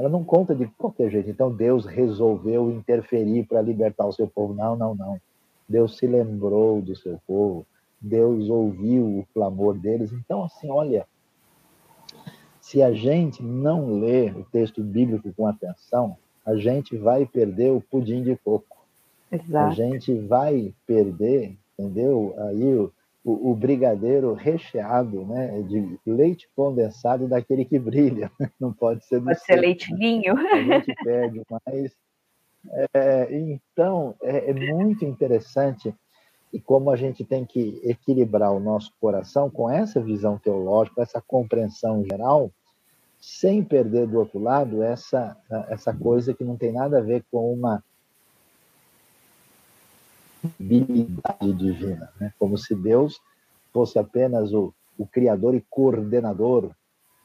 Ela 0.00 0.08
não 0.08 0.24
conta 0.24 0.54
de 0.54 0.66
qualquer 0.78 1.10
jeito. 1.10 1.28
Então 1.28 1.52
Deus 1.52 1.84
resolveu 1.84 2.70
interferir 2.70 3.44
para 3.44 3.60
libertar 3.60 4.06
o 4.06 4.12
seu 4.12 4.26
povo. 4.26 4.54
Não, 4.54 4.74
não, 4.74 4.94
não. 4.94 5.20
Deus 5.68 5.98
se 5.98 6.06
lembrou 6.06 6.80
do 6.80 6.96
seu 6.96 7.20
povo. 7.26 7.66
Deus 8.00 8.48
ouviu 8.48 9.04
o 9.04 9.26
clamor 9.34 9.76
deles. 9.78 10.10
Então, 10.10 10.42
assim, 10.42 10.70
olha, 10.70 11.06
se 12.62 12.82
a 12.82 12.94
gente 12.94 13.42
não 13.42 14.00
lê 14.00 14.30
o 14.30 14.42
texto 14.50 14.82
bíblico 14.82 15.34
com 15.36 15.46
atenção, 15.46 16.16
a 16.46 16.56
gente 16.56 16.96
vai 16.96 17.26
perder 17.26 17.70
o 17.70 17.82
pudim 17.82 18.22
de 18.22 18.34
coco. 18.36 18.78
Exato. 19.30 19.70
A 19.70 19.74
gente 19.74 20.14
vai 20.14 20.72
perder, 20.86 21.58
entendeu? 21.78 22.34
Aí 22.38 22.88
o, 23.24 23.50
o, 23.50 23.54
brigadeiro 23.54 24.32
recheado 24.32 25.24
né, 25.26 25.62
de 25.62 25.98
leite 26.06 26.48
condensado 26.56 27.28
daquele 27.28 27.64
que 27.64 27.78
brilha. 27.78 28.30
Não 28.58 28.72
pode 28.72 29.04
ser 29.04 29.20
do 29.20 29.26
Pode 29.26 29.40
ser 29.40 29.56
leite 29.56 29.94
vinho. 29.94 30.36
A 30.36 30.62
gente 30.62 30.94
perde, 31.04 31.42
mas. 31.66 31.92
É, 32.92 33.28
então, 33.30 34.14
é, 34.22 34.50
é, 34.50 34.52
muito 34.52 35.02
interessante 35.04 35.94
e 36.52 36.60
como 36.60 36.90
a 36.90 36.96
gente 36.96 37.24
tem 37.24 37.44
que 37.44 37.80
equilibrar 37.84 38.52
o 38.52 38.60
nosso 38.60 38.92
coração 39.00 39.48
com 39.48 39.70
essa 39.70 39.98
visão 39.98 40.36
teológica, 40.36 41.00
essa 41.00 41.22
compreensão 41.22 42.04
geral, 42.04 42.50
sem 43.18 43.62
perder 43.62 44.06
do 44.06 44.18
outro 44.18 44.38
lado 44.38 44.82
essa, 44.82 45.36
essa 45.68 45.94
coisa 45.94 46.34
que 46.34 46.44
não 46.44 46.56
tem 46.56 46.72
nada 46.72 46.98
a 46.98 47.02
ver 47.02 47.24
com 47.30 47.52
uma 47.52 47.82
habilidade 50.44 51.52
divina, 51.54 52.10
né? 52.20 52.32
como 52.38 52.56
se 52.56 52.74
Deus 52.74 53.20
fosse 53.72 53.98
apenas 53.98 54.52
o, 54.52 54.72
o 54.98 55.06
criador 55.06 55.54
e 55.54 55.64
coordenador 55.68 56.70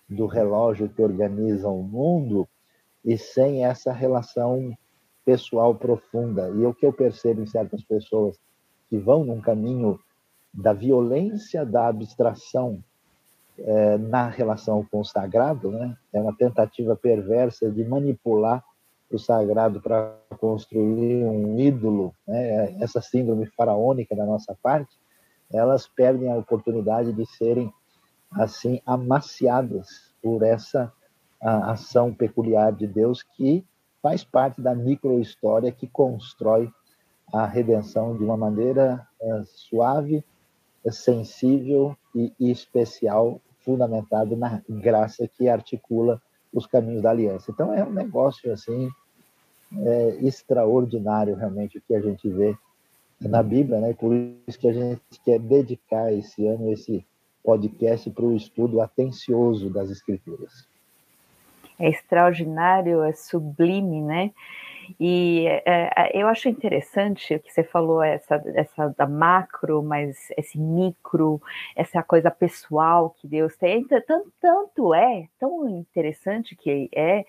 do 0.07 0.25
relógio 0.25 0.89
que 0.89 1.01
organiza 1.01 1.67
o 1.67 1.81
mundo 1.81 2.47
e 3.03 3.17
sem 3.17 3.65
essa 3.65 3.91
relação 3.91 4.75
pessoal 5.23 5.73
profunda. 5.73 6.49
E 6.49 6.65
o 6.65 6.73
que 6.73 6.85
eu 6.85 6.93
percebo 6.93 7.41
em 7.41 7.47
certas 7.47 7.83
pessoas 7.83 8.37
que 8.89 8.97
vão 8.97 9.25
num 9.25 9.41
caminho 9.41 9.99
da 10.53 10.73
violência 10.73 11.65
da 11.65 11.87
abstração 11.87 12.83
é, 13.57 13.97
na 13.97 14.29
relação 14.29 14.85
com 14.89 14.99
o 14.99 15.05
sagrado, 15.05 15.71
né? 15.71 15.97
é 16.13 16.19
uma 16.19 16.35
tentativa 16.35 16.95
perversa 16.95 17.71
de 17.71 17.83
manipular 17.83 18.63
o 19.11 19.19
sagrado 19.19 19.81
para 19.81 20.17
construir 20.39 21.25
um 21.25 21.59
ídolo, 21.59 22.13
né? 22.27 22.75
essa 22.81 23.01
síndrome 23.01 23.45
faraônica 23.47 24.15
da 24.15 24.25
nossa 24.25 24.57
parte, 24.61 24.97
elas 25.51 25.87
perdem 25.87 26.31
a 26.31 26.37
oportunidade 26.37 27.13
de 27.13 27.25
serem 27.25 27.71
assim 28.31 28.81
amaciadas 28.85 30.13
por 30.21 30.43
essa 30.43 30.91
ação 31.39 32.13
peculiar 32.13 32.73
de 32.73 32.87
Deus 32.87 33.21
que 33.21 33.63
faz 34.01 34.23
parte 34.23 34.61
da 34.61 34.73
microhistória 34.73 35.71
que 35.71 35.87
constrói 35.87 36.71
a 37.33 37.45
redenção 37.45 38.15
de 38.15 38.23
uma 38.23 38.37
maneira 38.37 39.07
uh, 39.19 39.45
suave, 39.45 40.23
sensível 40.91 41.97
e 42.13 42.31
especial, 42.39 43.41
fundamentado 43.61 44.37
na 44.37 44.61
graça 44.69 45.27
que 45.27 45.49
articula 45.49 46.21
os 46.55 46.65
caminhos 46.65 47.01
da 47.01 47.11
aliança. 47.11 47.51
Então 47.51 47.73
é 47.73 47.83
um 47.83 47.91
negócio 47.91 48.51
assim 48.51 48.89
é, 49.77 50.17
extraordinário 50.21 51.35
realmente 51.35 51.77
o 51.77 51.81
que 51.81 51.93
a 51.93 52.01
gente 52.01 52.29
vê 52.29 52.55
na 53.21 53.43
Bíblia, 53.43 53.79
né? 53.79 53.93
Por 53.93 54.13
isso 54.47 54.57
que 54.59 54.67
a 54.67 54.73
gente 54.73 55.01
quer 55.23 55.39
dedicar 55.39 56.11
esse 56.13 56.47
ano 56.47 56.71
esse 56.71 57.05
podcast 57.43 58.09
para 58.09 58.25
o 58.25 58.35
estudo 58.35 58.81
atencioso 58.81 59.69
das 59.69 59.91
Escrituras. 59.91 60.67
É 61.77 61.89
extraordinário, 61.89 63.03
é 63.03 63.11
sublime, 63.11 64.01
né? 64.01 64.31
E 64.99 65.45
é, 65.47 65.63
é, 65.95 66.21
eu 66.21 66.27
acho 66.27 66.49
interessante 66.49 67.35
o 67.35 67.39
que 67.39 67.51
você 67.51 67.63
falou, 67.63 68.01
essa, 68.01 68.41
essa 68.55 68.89
da 68.97 69.07
macro, 69.07 69.81
mas 69.83 70.29
esse 70.37 70.59
micro, 70.59 71.41
essa 71.75 72.03
coisa 72.03 72.29
pessoal 72.31 73.11
que 73.11 73.27
Deus 73.27 73.55
tem. 73.55 73.83
Tanto, 73.87 74.31
tanto 74.39 74.93
é, 74.93 75.27
tão 75.39 75.67
interessante 75.69 76.55
que 76.55 76.89
é, 76.93 77.25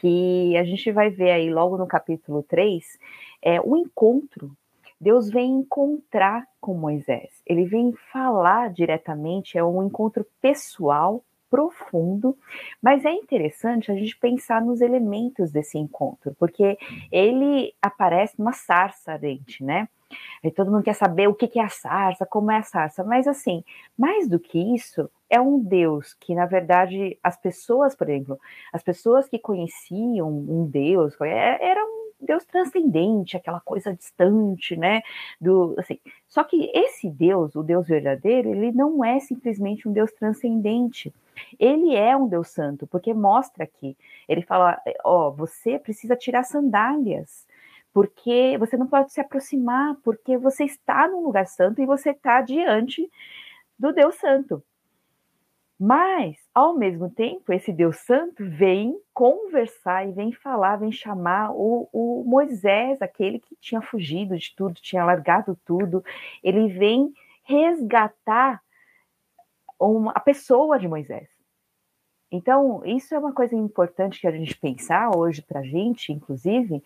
que 0.00 0.56
a 0.56 0.64
gente 0.64 0.90
vai 0.92 1.10
ver 1.10 1.30
aí 1.32 1.50
logo 1.50 1.76
no 1.76 1.86
capítulo 1.86 2.42
3, 2.42 2.98
é, 3.42 3.60
o 3.60 3.76
encontro. 3.76 4.52
Deus 5.00 5.30
vem 5.30 5.60
encontrar 5.60 6.44
com 6.60 6.74
Moisés, 6.74 7.40
ele 7.46 7.64
vem 7.64 7.92
falar 8.12 8.72
diretamente, 8.72 9.56
é 9.56 9.62
um 9.62 9.86
encontro 9.86 10.26
pessoal 10.42 11.22
profundo, 11.50 12.36
mas 12.82 13.04
é 13.04 13.12
interessante 13.12 13.90
a 13.90 13.94
gente 13.94 14.16
pensar 14.18 14.62
nos 14.62 14.80
elementos 14.80 15.50
desse 15.50 15.78
encontro, 15.78 16.34
porque 16.38 16.78
ele 17.10 17.74
aparece 17.80 18.38
numa 18.38 18.52
sarça 18.52 19.12
ardente, 19.12 19.64
né? 19.64 19.88
Todo 20.56 20.70
mundo 20.70 20.84
quer 20.84 20.94
saber 20.94 21.28
o 21.28 21.34
que 21.34 21.58
é 21.58 21.62
a 21.62 21.68
sarça, 21.68 22.24
como 22.24 22.50
é 22.50 22.56
a 22.56 22.62
sarça, 22.62 23.04
mas 23.04 23.26
assim, 23.28 23.62
mais 23.96 24.28
do 24.28 24.38
que 24.38 24.58
isso, 24.74 25.10
é 25.28 25.38
um 25.40 25.58
Deus 25.58 26.14
que, 26.14 26.34
na 26.34 26.46
verdade, 26.46 27.18
as 27.22 27.36
pessoas, 27.36 27.94
por 27.94 28.08
exemplo, 28.08 28.38
as 28.72 28.82
pessoas 28.82 29.28
que 29.28 29.38
conheciam 29.38 30.28
um 30.28 30.66
Deus, 30.66 31.14
é, 31.20 31.70
era 31.70 31.84
um 31.84 31.97
Deus 32.20 32.44
transcendente, 32.44 33.36
aquela 33.36 33.60
coisa 33.60 33.94
distante, 33.94 34.76
né? 34.76 35.02
Do, 35.40 35.74
assim. 35.78 35.98
Só 36.26 36.44
que 36.44 36.70
esse 36.74 37.08
Deus, 37.08 37.54
o 37.54 37.62
Deus 37.62 37.86
verdadeiro, 37.86 38.50
ele 38.50 38.72
não 38.72 39.04
é 39.04 39.20
simplesmente 39.20 39.88
um 39.88 39.92
Deus 39.92 40.12
transcendente. 40.12 41.12
Ele 41.58 41.94
é 41.94 42.16
um 42.16 42.28
Deus 42.28 42.48
santo, 42.48 42.86
porque 42.86 43.14
mostra 43.14 43.64
aqui. 43.64 43.96
Ele 44.28 44.42
fala: 44.42 44.80
ó, 45.04 45.30
você 45.30 45.78
precisa 45.78 46.16
tirar 46.16 46.44
sandálias, 46.44 47.46
porque 47.92 48.56
você 48.58 48.76
não 48.76 48.86
pode 48.86 49.12
se 49.12 49.20
aproximar, 49.20 49.96
porque 50.02 50.36
você 50.36 50.64
está 50.64 51.08
num 51.08 51.22
lugar 51.24 51.46
santo 51.46 51.80
e 51.80 51.86
você 51.86 52.10
está 52.10 52.40
diante 52.40 53.08
do 53.78 53.92
Deus 53.92 54.16
santo. 54.16 54.62
Mas, 55.78 56.36
ao 56.52 56.74
mesmo 56.74 57.08
tempo, 57.08 57.52
esse 57.52 57.72
Deus 57.72 57.98
Santo 57.98 58.44
vem 58.44 59.00
conversar 59.14 60.08
e 60.08 60.12
vem 60.12 60.32
falar, 60.32 60.76
vem 60.76 60.90
chamar 60.90 61.52
o, 61.52 61.88
o, 61.92 62.24
Moisés, 62.26 63.00
aquele 63.00 63.38
que 63.38 63.54
tinha 63.60 63.80
fugido 63.80 64.36
de 64.36 64.52
tudo, 64.56 64.74
tinha 64.74 65.04
largado 65.04 65.56
tudo. 65.64 66.04
Ele 66.42 66.66
vem 66.68 67.12
resgatar 67.44 68.60
uma, 69.78 70.10
a 70.10 70.20
pessoa 70.20 70.80
de 70.80 70.88
Moisés. 70.88 71.37
Então, 72.30 72.82
isso 72.84 73.14
é 73.14 73.18
uma 73.18 73.32
coisa 73.32 73.56
importante 73.56 74.20
que 74.20 74.26
a 74.26 74.30
gente 74.30 74.54
pensar 74.54 75.16
hoje 75.16 75.40
para 75.40 75.60
a 75.60 75.62
gente, 75.62 76.12
inclusive, 76.12 76.82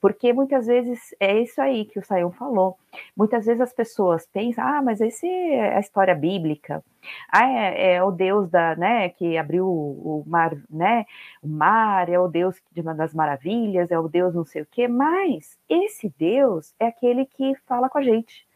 porque 0.00 0.32
muitas 0.32 0.66
vezes 0.66 1.14
é 1.20 1.38
isso 1.38 1.60
aí 1.60 1.84
que 1.84 1.98
o 1.98 2.04
Sayão 2.04 2.32
falou. 2.32 2.78
Muitas 3.14 3.44
vezes 3.44 3.60
as 3.60 3.74
pessoas 3.74 4.26
pensam, 4.26 4.64
ah, 4.66 4.80
mas 4.80 5.02
esse 5.02 5.28
é 5.28 5.76
a 5.76 5.80
história 5.80 6.14
bíblica. 6.14 6.82
Ah, 7.30 7.46
é, 7.46 7.94
é 7.96 8.02
o 8.02 8.10
Deus 8.10 8.48
da, 8.48 8.74
né, 8.74 9.10
que 9.10 9.36
abriu 9.36 9.68
o 9.68 10.24
mar, 10.26 10.56
né, 10.70 11.04
o 11.42 11.48
mar, 11.48 12.08
é 12.08 12.18
o 12.18 12.26
Deus 12.26 12.56
das 12.96 13.12
maravilhas, 13.12 13.90
é 13.90 13.98
o 13.98 14.08
Deus 14.08 14.34
não 14.34 14.46
sei 14.46 14.62
o 14.62 14.66
quê, 14.66 14.88
mas 14.88 15.58
esse 15.68 16.12
Deus 16.18 16.74
é 16.80 16.86
aquele 16.86 17.26
que 17.26 17.54
fala 17.66 17.90
com 17.90 17.98
a 17.98 18.02
gente. 18.02 18.46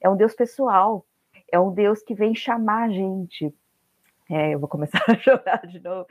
É 0.00 0.08
um 0.10 0.16
Deus 0.16 0.34
pessoal, 0.34 1.06
é 1.52 1.58
um 1.58 1.72
Deus 1.72 2.02
que 2.02 2.14
vem 2.14 2.34
chamar 2.34 2.88
a 2.88 2.90
gente 2.90 3.54
é, 4.28 4.54
eu 4.54 4.58
vou 4.58 4.68
começar 4.68 5.02
a 5.08 5.16
chorar 5.16 5.66
de 5.66 5.80
novo. 5.80 6.06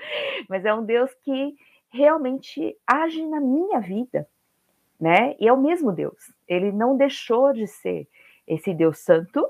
Mas 0.49 0.65
é 0.65 0.73
um 0.73 0.83
Deus 0.83 1.13
que 1.21 1.55
realmente 1.89 2.75
age 2.85 3.25
na 3.25 3.39
minha 3.39 3.79
vida, 3.79 4.27
né? 4.99 5.35
E 5.39 5.47
é 5.47 5.53
o 5.53 5.61
mesmo 5.61 5.91
Deus. 5.91 6.33
Ele 6.47 6.71
não 6.71 6.97
deixou 6.97 7.53
de 7.53 7.67
ser 7.67 8.07
esse 8.47 8.73
Deus 8.73 8.99
santo, 8.99 9.47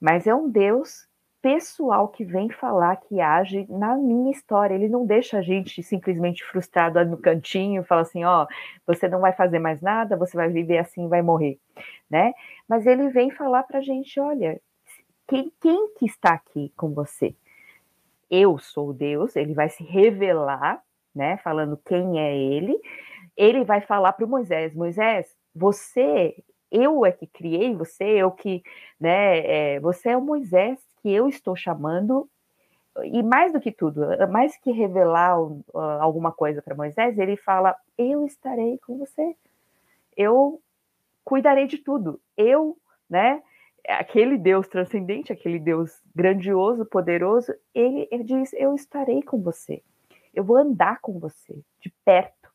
mas 0.00 0.26
é 0.26 0.34
um 0.34 0.48
Deus 0.48 1.08
pessoal 1.42 2.08
que 2.08 2.24
vem 2.24 2.50
falar, 2.50 2.96
que 2.96 3.20
age 3.20 3.66
na 3.68 3.96
minha 3.96 4.30
história. 4.30 4.74
Ele 4.74 4.88
não 4.88 5.06
deixa 5.06 5.38
a 5.38 5.42
gente 5.42 5.82
simplesmente 5.82 6.44
frustrado 6.44 7.02
no 7.04 7.16
cantinho, 7.16 7.84
fala 7.84 8.02
assim, 8.02 8.24
ó, 8.24 8.44
oh, 8.44 8.46
você 8.86 9.08
não 9.08 9.20
vai 9.20 9.32
fazer 9.32 9.58
mais 9.58 9.80
nada, 9.80 10.16
você 10.16 10.36
vai 10.36 10.48
viver 10.50 10.78
assim, 10.78 11.08
vai 11.08 11.22
morrer, 11.22 11.58
né? 12.10 12.32
Mas 12.68 12.86
ele 12.86 13.08
vem 13.08 13.30
falar 13.30 13.62
para 13.62 13.78
a 13.78 13.82
gente, 13.82 14.18
olha, 14.20 14.60
quem, 15.26 15.52
quem 15.60 15.94
que 15.94 16.06
está 16.06 16.34
aqui 16.34 16.72
com 16.76 16.92
você? 16.92 17.34
Eu 18.30 18.58
sou 18.58 18.92
Deus, 18.92 19.34
ele 19.34 19.54
vai 19.54 19.68
se 19.68 19.82
revelar, 19.82 20.82
né, 21.14 21.36
falando 21.38 21.76
quem 21.76 22.20
é 22.20 22.36
ele. 22.36 22.80
Ele 23.36 23.64
vai 23.64 23.80
falar 23.80 24.12
para 24.12 24.26
Moisés: 24.26 24.74
Moisés, 24.74 25.36
você, 25.54 26.36
eu 26.70 27.04
é 27.04 27.12
que 27.12 27.26
criei 27.26 27.74
você, 27.74 28.04
eu 28.04 28.30
que, 28.30 28.62
né, 28.98 29.74
é, 29.74 29.80
você 29.80 30.10
é 30.10 30.16
o 30.16 30.22
Moisés 30.22 30.78
que 31.02 31.10
eu 31.10 31.28
estou 31.28 31.56
chamando. 31.56 32.28
E 33.04 33.22
mais 33.22 33.52
do 33.52 33.60
que 33.60 33.70
tudo, 33.70 34.02
mais 34.30 34.56
que 34.58 34.72
revelar 34.72 35.40
uh, 35.40 35.62
alguma 36.00 36.32
coisa 36.32 36.60
para 36.60 36.74
Moisés, 36.74 37.18
ele 37.18 37.36
fala: 37.36 37.74
Eu 37.96 38.26
estarei 38.26 38.78
com 38.86 38.98
você, 38.98 39.36
eu 40.16 40.60
cuidarei 41.24 41.66
de 41.66 41.78
tudo, 41.78 42.20
eu, 42.36 42.76
né, 43.08 43.42
aquele 43.90 44.38
Deus 44.38 44.68
transcendente, 44.68 45.32
aquele 45.32 45.58
Deus 45.58 46.00
grandioso, 46.14 46.84
poderoso, 46.84 47.52
ele, 47.74 48.08
ele 48.10 48.24
diz: 48.24 48.52
Eu 48.54 48.74
estarei 48.74 49.22
com 49.22 49.40
você, 49.40 49.82
eu 50.34 50.44
vou 50.44 50.56
andar 50.56 51.00
com 51.00 51.18
você, 51.18 51.58
de 51.80 51.92
perto. 52.04 52.50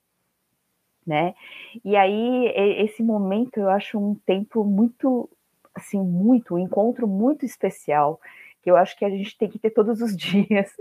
Né? 1.06 1.36
E 1.84 1.96
aí, 1.96 2.52
esse 2.84 3.04
momento 3.04 3.60
eu 3.60 3.70
acho 3.70 4.00
um 4.00 4.16
tempo 4.16 4.64
muito, 4.64 5.30
assim, 5.74 6.02
muito, 6.02 6.56
um 6.56 6.60
encontro 6.60 7.08
muito 7.08 7.46
especial, 7.46 8.20
que 8.64 8.72
eu 8.72 8.76
acho 8.76 8.98
que 8.98 9.06
a 9.06 9.10
gente 9.10 9.38
tem 9.38 9.48
que 9.48 9.60
ter 9.60 9.70
todos 9.70 10.02
os 10.02 10.16
dias 10.18 10.76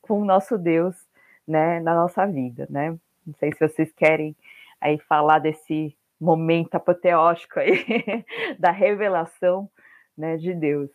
com 0.00 0.20
o 0.20 0.24
nosso 0.24 0.56
Deus, 0.56 0.94
né, 1.46 1.80
na 1.80 1.94
nossa 1.94 2.24
vida, 2.26 2.66
né? 2.70 2.96
Não 3.26 3.34
sei 3.34 3.52
se 3.52 3.58
vocês 3.58 3.92
querem 3.92 4.36
aí 4.80 4.98
falar 4.98 5.40
desse 5.40 5.96
momento 6.20 6.76
apoteótico 6.76 7.58
aí 7.58 7.84
da 8.58 8.70
revelação 8.70 9.68
né, 10.16 10.36
de 10.36 10.54
Deus. 10.54 10.90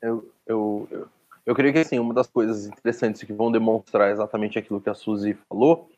Eu, 0.00 0.32
eu, 0.46 0.88
eu, 0.90 1.08
eu 1.46 1.54
creio 1.54 1.72
que 1.72 1.80
assim, 1.80 1.98
uma 1.98 2.14
das 2.14 2.26
coisas 2.26 2.66
interessantes 2.66 3.22
que 3.22 3.32
vão 3.32 3.50
demonstrar 3.50 4.10
exatamente 4.10 4.58
aquilo 4.58 4.80
que 4.80 4.90
a 4.90 4.94
Suzy 4.94 5.34
falou 5.48 5.88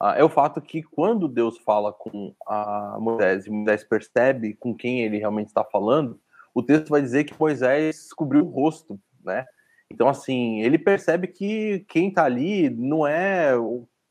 uh, 0.00 0.08
é 0.16 0.24
o 0.24 0.28
fato 0.28 0.60
que 0.60 0.82
quando 0.82 1.28
Deus 1.28 1.58
fala 1.58 1.92
com 1.92 2.34
a 2.46 2.98
Moisés 3.00 3.46
e 3.46 3.50
Moisés 3.50 3.84
percebe 3.84 4.54
com 4.54 4.74
quem 4.74 5.02
ele 5.02 5.18
realmente 5.18 5.48
está 5.48 5.64
falando, 5.64 6.20
o 6.54 6.62
texto 6.62 6.88
vai 6.88 7.02
dizer 7.02 7.24
que 7.24 7.38
Moisés 7.38 8.12
cobriu 8.12 8.46
o 8.46 8.50
rosto, 8.50 8.98
né? 9.24 9.44
Então, 9.90 10.08
assim, 10.08 10.62
ele 10.62 10.78
percebe 10.78 11.28
que 11.28 11.84
quem 11.88 12.08
está 12.08 12.24
ali 12.24 12.68
não 12.70 13.06
é 13.06 13.52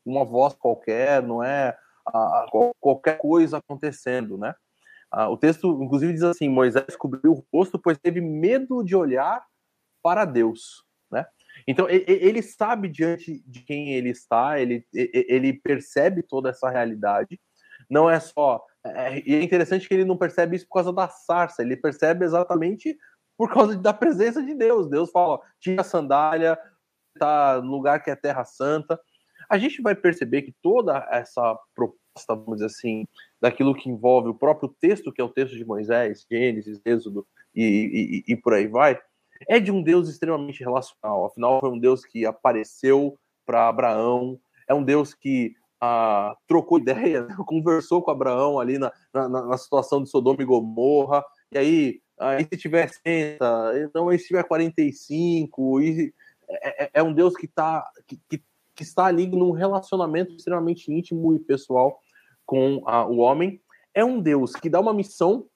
uma 0.04 0.24
voz 0.24 0.54
qualquer, 0.54 1.22
não 1.22 1.42
é 1.42 1.76
a, 2.06 2.46
qualquer 2.80 3.18
coisa 3.18 3.58
acontecendo, 3.58 4.38
né? 4.38 4.54
Ah, 5.10 5.28
o 5.28 5.36
texto, 5.36 5.82
inclusive, 5.82 6.12
diz 6.12 6.22
assim: 6.22 6.48
Moisés 6.48 6.96
cobriu 6.96 7.32
o 7.32 7.46
rosto, 7.52 7.78
pois 7.78 7.98
teve 7.98 8.20
medo 8.20 8.82
de 8.82 8.94
olhar 8.96 9.44
para 10.02 10.24
Deus, 10.24 10.84
né? 11.10 11.24
Então, 11.66 11.86
ele 11.88 12.42
sabe 12.42 12.88
diante 12.88 13.42
de 13.46 13.60
quem 13.62 13.94
ele 13.94 14.10
está, 14.10 14.60
ele, 14.60 14.86
ele 14.92 15.54
percebe 15.54 16.22
toda 16.22 16.50
essa 16.50 16.68
realidade. 16.68 17.40
Não 17.88 18.10
é 18.10 18.20
só. 18.20 18.62
É, 18.84 19.18
e 19.26 19.34
é 19.34 19.42
interessante 19.42 19.88
que 19.88 19.94
ele 19.94 20.04
não 20.04 20.16
percebe 20.16 20.56
isso 20.56 20.66
por 20.66 20.74
causa 20.74 20.92
da 20.92 21.08
sarça, 21.08 21.62
ele 21.62 21.76
percebe 21.76 22.24
exatamente 22.24 22.96
por 23.36 23.52
causa 23.52 23.76
da 23.76 23.92
presença 23.92 24.42
de 24.42 24.54
Deus. 24.54 24.88
Deus 24.88 25.10
fala: 25.10 25.40
tira 25.60 25.80
a 25.80 25.84
sandália, 25.84 26.58
está 27.14 27.60
no 27.60 27.70
lugar 27.70 28.02
que 28.02 28.10
é 28.10 28.16
terra 28.16 28.44
santa. 28.44 29.00
A 29.48 29.58
gente 29.58 29.80
vai 29.80 29.94
perceber 29.94 30.42
que 30.42 30.54
toda 30.62 31.06
essa 31.10 31.56
proposta, 31.74 32.05
vamos 32.26 32.54
dizer 32.54 32.66
assim, 32.66 33.06
daquilo 33.40 33.74
que 33.74 33.88
envolve 33.88 34.28
o 34.28 34.34
próprio 34.34 34.74
texto, 34.80 35.12
que 35.12 35.20
é 35.20 35.24
o 35.24 35.28
texto 35.28 35.56
de 35.56 35.64
Moisés, 35.64 36.26
Gênesis, 36.30 36.80
Êxodo 36.84 37.26
e, 37.54 38.24
e, 38.26 38.32
e 38.32 38.36
por 38.36 38.54
aí 38.54 38.66
vai, 38.66 38.98
é 39.48 39.60
de 39.60 39.70
um 39.70 39.82
Deus 39.82 40.08
extremamente 40.08 40.60
relacional. 40.60 41.26
Afinal, 41.26 41.60
foi 41.60 41.70
um 41.70 41.78
Deus 41.78 42.04
que 42.04 42.24
apareceu 42.24 43.18
para 43.44 43.68
Abraão, 43.68 44.38
é 44.68 44.74
um 44.74 44.82
Deus 44.82 45.14
que 45.14 45.54
ah, 45.80 46.36
trocou 46.46 46.78
ideia, 46.78 47.26
conversou 47.46 48.02
com 48.02 48.10
Abraão 48.10 48.58
ali 48.58 48.78
na, 48.78 48.92
na, 49.12 49.28
na, 49.28 49.58
situação 49.58 50.02
de 50.02 50.08
Sodoma 50.08 50.42
e 50.42 50.44
Gomorra, 50.44 51.24
e 51.52 51.58
aí, 51.58 52.00
aí 52.18 52.44
se 52.44 52.58
tiver 52.58 52.88
60, 52.88 53.90
não, 53.94 54.10
e 54.12 54.18
se 54.18 54.28
tiver 54.28 54.42
45, 54.44 55.80
e, 55.80 56.14
é, 56.48 56.84
é, 56.84 56.90
é 56.94 57.02
um 57.02 57.12
Deus 57.12 57.36
que, 57.36 57.46
tá, 57.46 57.86
que, 58.06 58.18
que, 58.28 58.42
que, 58.74 58.82
está 58.82 59.06
ali 59.06 59.26
num 59.26 59.50
relacionamento 59.50 60.34
extremamente 60.34 60.92
íntimo 60.92 61.34
e 61.34 61.40
pessoal 61.40 62.00
com 62.46 62.82
ah, 62.86 63.06
o 63.06 63.18
homem. 63.18 63.60
É 63.92 64.04
um 64.04 64.20
Deus 64.20 64.52
que 64.52 64.70
dá 64.70 64.80
uma 64.80 64.94
missão 64.94 65.46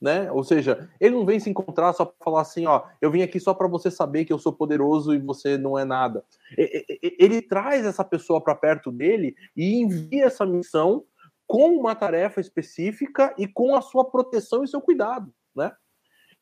né? 0.00 0.32
Ou 0.32 0.42
seja, 0.42 0.88
ele 0.98 1.14
não 1.14 1.26
vem 1.26 1.38
se 1.38 1.50
encontrar 1.50 1.92
só 1.92 2.06
para 2.06 2.24
falar 2.24 2.40
assim, 2.40 2.66
ó, 2.66 2.84
eu 3.02 3.10
vim 3.10 3.22
aqui 3.22 3.38
só 3.38 3.52
para 3.52 3.68
você 3.68 3.90
saber 3.90 4.24
que 4.24 4.32
eu 4.32 4.38
sou 4.38 4.52
poderoso 4.52 5.14
e 5.14 5.18
você 5.18 5.58
não 5.58 5.78
é 5.78 5.84
nada. 5.84 6.24
Ele 6.56 7.42
traz 7.42 7.84
essa 7.84 8.02
pessoa 8.02 8.40
para 8.40 8.54
perto 8.54 8.90
dele 8.90 9.34
e 9.54 9.74
envia 9.74 10.24
essa 10.24 10.46
missão 10.46 11.04
com 11.46 11.76
uma 11.76 11.94
tarefa 11.94 12.40
específica 12.40 13.34
e 13.36 13.46
com 13.46 13.74
a 13.74 13.82
sua 13.82 14.04
proteção 14.04 14.64
e 14.64 14.68
seu 14.68 14.80
cuidado, 14.80 15.32
né? 15.54 15.72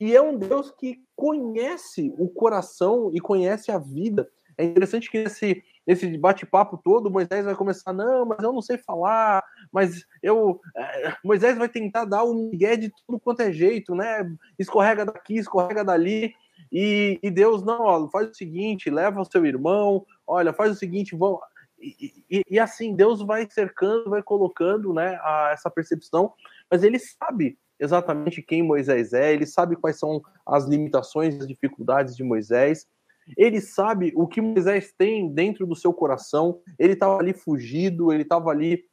E 0.01 0.14
é 0.14 0.22
um 0.22 0.38
Deus 0.38 0.70
que 0.70 1.03
conhece 1.16 2.14
o 2.16 2.28
coração 2.28 3.11
e 3.12 3.18
conhece 3.18 3.72
a 3.72 3.78
vida. 3.78 4.30
É 4.57 4.64
interessante 4.64 5.11
que 5.11 5.24
nesse 5.24 5.64
esse 5.89 6.18
bate-papo 6.18 6.76
todo, 6.76 7.11
Moisés 7.11 7.47
vai 7.47 7.55
começar, 7.55 7.95
não, 7.95 8.26
mas 8.26 8.43
eu 8.43 8.53
não 8.53 8.61
sei 8.61 8.76
falar, 8.76 9.43
mas 9.72 10.05
eu. 10.22 10.61
É, 10.76 11.14
Moisés 11.24 11.57
vai 11.57 11.66
tentar 11.66 12.05
dar 12.05 12.24
o 12.24 12.34
migué 12.34 12.76
de 12.76 12.93
tudo 13.07 13.18
quanto 13.18 13.41
é 13.41 13.51
jeito, 13.51 13.95
né? 13.95 14.30
Escorrega 14.59 15.07
daqui, 15.07 15.39
escorrega 15.39 15.82
dali. 15.82 16.34
E, 16.70 17.18
e 17.22 17.30
Deus, 17.30 17.64
não, 17.64 17.80
ó, 17.80 18.07
faz 18.11 18.28
o 18.28 18.34
seguinte, 18.34 18.91
leva 18.91 19.22
o 19.22 19.24
seu 19.24 19.47
irmão, 19.47 20.05
olha, 20.26 20.53
faz 20.53 20.72
o 20.72 20.78
seguinte, 20.78 21.16
vão. 21.16 21.41
E, 21.80 22.12
e, 22.30 22.43
e, 22.51 22.61
assim, 22.61 22.95
Deus 22.95 23.22
vai 23.22 23.49
cercando, 23.51 24.11
vai 24.11 24.22
colocando 24.22 24.93
né, 24.93 25.18
a, 25.22 25.53
essa 25.55 25.70
percepção, 25.70 26.34
mas 26.70 26.82
ele 26.82 26.99
sabe 26.99 27.57
exatamente 27.80 28.43
quem 28.43 28.62
Moisés 28.62 29.14
é, 29.14 29.32
ele 29.32 29.47
sabe 29.47 29.76
quais 29.76 29.99
são 29.99 30.20
as 30.45 30.66
limitações, 30.66 31.41
as 31.41 31.47
dificuldades 31.47 32.14
de 32.14 32.24
Moisés, 32.24 32.86
ele 33.37 33.61
sabe 33.61 34.12
o 34.16 34.26
que 34.26 34.41
Moisés 34.41 34.93
tem 34.97 35.33
dentro 35.33 35.66
do 35.66 35.76
seu 35.76 35.93
coração. 35.93 36.61
Ele 36.79 36.93
estava 36.95 37.18
ali 37.18 37.33
fugido, 37.33 38.12
ele 38.12 38.22
estava 38.22 38.51
ali 38.51 38.85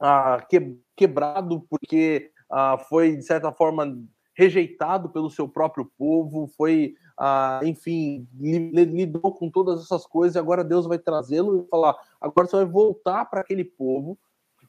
ah, 0.00 0.44
que, 0.48 0.78
quebrado 0.96 1.66
porque 1.68 2.30
ah, 2.50 2.78
foi, 2.78 3.16
de 3.16 3.22
certa 3.22 3.52
forma, 3.52 3.98
rejeitado 4.34 5.08
pelo 5.08 5.30
seu 5.30 5.48
próprio 5.48 5.90
povo, 5.98 6.46
foi, 6.56 6.94
ah, 7.18 7.60
enfim, 7.64 8.28
lidou 8.38 9.32
com 9.32 9.50
todas 9.50 9.82
essas 9.82 10.06
coisas 10.06 10.36
e 10.36 10.38
agora 10.38 10.62
Deus 10.62 10.86
vai 10.86 10.98
trazê-lo 10.98 11.64
e 11.64 11.68
falar: 11.68 11.96
agora 12.20 12.46
você 12.46 12.56
vai 12.56 12.66
voltar 12.66 13.24
para 13.24 13.40
aquele 13.40 13.64
povo, 13.64 14.18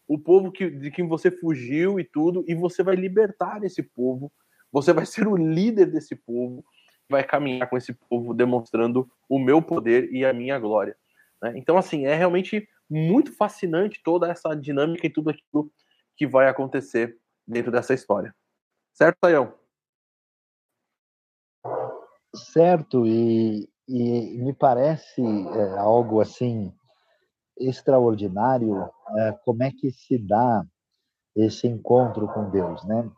o 0.08 0.18
povo 0.18 0.52
que, 0.52 0.70
de 0.70 0.90
quem 0.90 1.08
você 1.08 1.30
fugiu 1.30 2.00
e 2.00 2.04
tudo, 2.04 2.44
e 2.48 2.56
você 2.56 2.82
vai 2.82 2.96
libertar 2.96 3.64
esse 3.64 3.84
povo, 3.84 4.32
você 4.72 4.94
vai 4.94 5.06
ser 5.06 5.28
o 5.28 5.36
líder 5.36 5.88
desse 5.88 6.16
povo 6.16 6.64
vai 7.10 7.24
caminhar 7.24 7.70
com 7.70 7.78
esse 7.78 7.94
povo 7.94 8.34
demonstrando 8.34 9.10
o 9.30 9.40
meu 9.40 9.62
poder 9.62 10.12
e 10.12 10.26
a 10.26 10.34
minha 10.34 10.60
glória. 10.60 10.96
Né? 11.42 11.54
Então, 11.56 11.78
assim, 11.78 12.06
é 12.06 12.16
realmente 12.16 12.68
muito 12.90 13.34
fascinante 13.34 14.02
toda 14.04 14.30
essa 14.30 14.54
dinâmica 14.56 15.06
e 15.06 15.10
tudo 15.10 15.30
aquilo 15.30 15.72
que 16.16 16.26
vai 16.26 16.48
acontecer 16.48 17.18
dentro 17.48 17.72
dessa 17.72 17.94
história. 17.94 18.34
Certo, 18.94 19.18
Tayão? 19.22 19.54
Certo, 22.36 23.06
e, 23.06 23.70
e 23.88 24.38
me 24.38 24.54
parece 24.54 25.22
é, 25.22 25.78
algo 25.78 26.22
assim 26.22 26.74
extraordinário 27.60 28.90
é, 29.18 29.32
como 29.44 29.64
é 29.64 29.72
que 29.72 29.92
se 29.92 30.18
dá 30.18 30.64
esse 31.36 31.68
encontro 31.68 32.28
com 32.28 32.50
Deus, 32.50 32.84
né? 32.86 33.10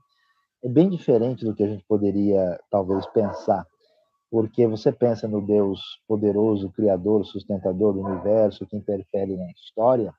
É 0.63 0.69
bem 0.69 0.89
diferente 0.89 1.45
do 1.45 1.55
que 1.55 1.63
a 1.63 1.67
gente 1.67 1.85
poderia 1.85 2.59
talvez 2.69 3.05
pensar 3.07 3.65
porque 4.31 4.67
você 4.67 4.91
pensa 4.91 5.27
no 5.27 5.41
Deus 5.41 5.81
poderoso, 6.07 6.71
criador, 6.71 7.25
sustentador 7.25 7.93
do 7.93 8.01
universo, 8.01 8.65
que 8.65 8.77
interfere 8.77 9.35
na 9.35 9.49
história, 9.51 10.13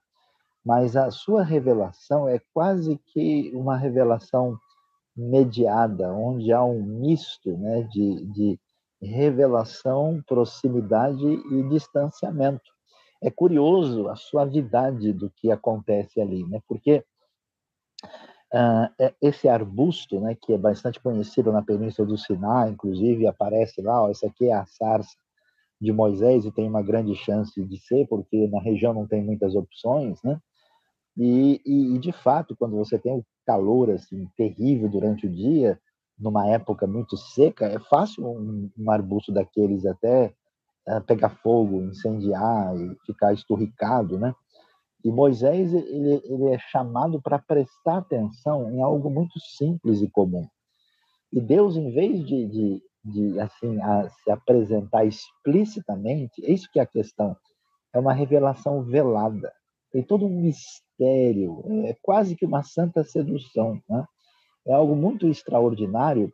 mas 0.65 0.97
a 0.97 1.11
sua 1.11 1.43
revelação 1.43 2.29
é 2.29 2.41
quase 2.53 2.99
que 3.07 3.51
uma 3.55 3.77
revelação 3.77 4.59
mediada, 5.17 6.13
onde 6.13 6.53
há 6.53 6.63
um 6.63 6.83
misto 6.83 7.57
né, 7.57 7.83
de, 7.91 8.27
de 8.27 8.61
revelação, 9.01 10.23
proximidade 10.27 11.25
e 11.27 11.69
distanciamento. 11.69 12.71
É 13.23 13.31
curioso 13.31 14.09
a 14.09 14.17
suavidade 14.17 15.13
do 15.13 15.31
que 15.31 15.51
acontece 15.51 16.21
ali, 16.21 16.47
né? 16.47 16.61
porque 16.67 17.05
Uh, 18.53 19.13
esse 19.23 19.49
arbusto, 19.49 20.19
né, 20.21 20.35
que 20.35 20.53
é 20.53 20.59
bastante 20.59 20.99
conhecido 21.01 21.53
na 21.53 21.63
Península 21.63 22.09
do 22.09 22.19
Sinai, 22.19 22.71
inclusive 22.71 23.27
aparece 23.29 23.81
lá, 23.81 24.03
ó, 24.03 24.11
essa 24.11 24.27
aqui 24.27 24.47
é 24.49 24.53
a 24.53 24.67
sarça 24.67 25.17
de 25.81 25.93
Moisés 25.93 26.45
e 26.45 26.53
tem 26.53 26.69
uma 26.69 26.83
grande 26.83 27.15
chance 27.15 27.65
de 27.65 27.79
ser, 27.79 28.09
porque 28.09 28.49
na 28.49 28.61
região 28.61 28.93
não 28.93 29.07
tem 29.07 29.25
muitas 29.25 29.55
opções, 29.55 30.21
né? 30.23 30.39
E, 31.17 31.61
e, 31.65 31.95
e 31.95 31.99
de 31.99 32.13
fato, 32.13 32.57
quando 32.57 32.77
você 32.77 32.99
tem 32.99 33.13
o 33.13 33.25
calor 33.47 33.91
assim 33.91 34.29
terrível 34.37 34.89
durante 34.89 35.27
o 35.27 35.31
dia, 35.31 35.81
numa 36.19 36.47
época 36.49 36.87
muito 36.87 37.17
seca, 37.17 37.67
é 37.67 37.79
fácil 37.79 38.27
um, 38.27 38.71
um 38.79 38.91
arbusto 38.91 39.33
daqueles 39.33 39.87
até 39.87 40.35
uh, 40.89 41.01
pegar 41.03 41.31
fogo, 41.31 41.83
incendiar 41.83 42.77
e 42.77 42.97
ficar 43.07 43.33
esturricado, 43.33 44.19
né? 44.19 44.35
E 45.05 45.11
Moisés 45.11 45.73
ele, 45.73 46.21
ele 46.25 46.49
é 46.49 46.59
chamado 46.59 47.21
para 47.21 47.39
prestar 47.39 47.99
atenção 47.99 48.71
em 48.71 48.83
algo 48.83 49.09
muito 49.11 49.39
simples 49.41 50.03
e 50.03 50.11
comum. 50.11 50.47
E 51.33 51.41
Deus, 51.41 51.77
em 51.77 51.91
vez 51.91 52.25
de, 52.25 52.47
de, 52.47 52.83
de 53.05 53.41
assim 53.41 53.79
se 54.23 54.31
apresentar 54.31 55.05
explicitamente, 55.05 56.43
isso 56.45 56.69
que 56.73 56.79
é 56.79 56.83
a 56.83 56.87
questão. 56.87 57.37
É 57.95 57.99
uma 57.99 58.13
revelação 58.13 58.83
velada. 58.83 59.53
Tem 59.93 60.03
todo 60.03 60.27
um 60.27 60.41
mistério. 60.41 61.63
É 61.87 61.97
quase 62.03 62.37
que 62.37 62.45
uma 62.45 62.63
santa 62.63 63.03
sedução. 63.05 63.81
Né? 63.89 64.05
É 64.67 64.73
algo 64.73 64.95
muito 64.95 65.27
extraordinário 65.27 66.33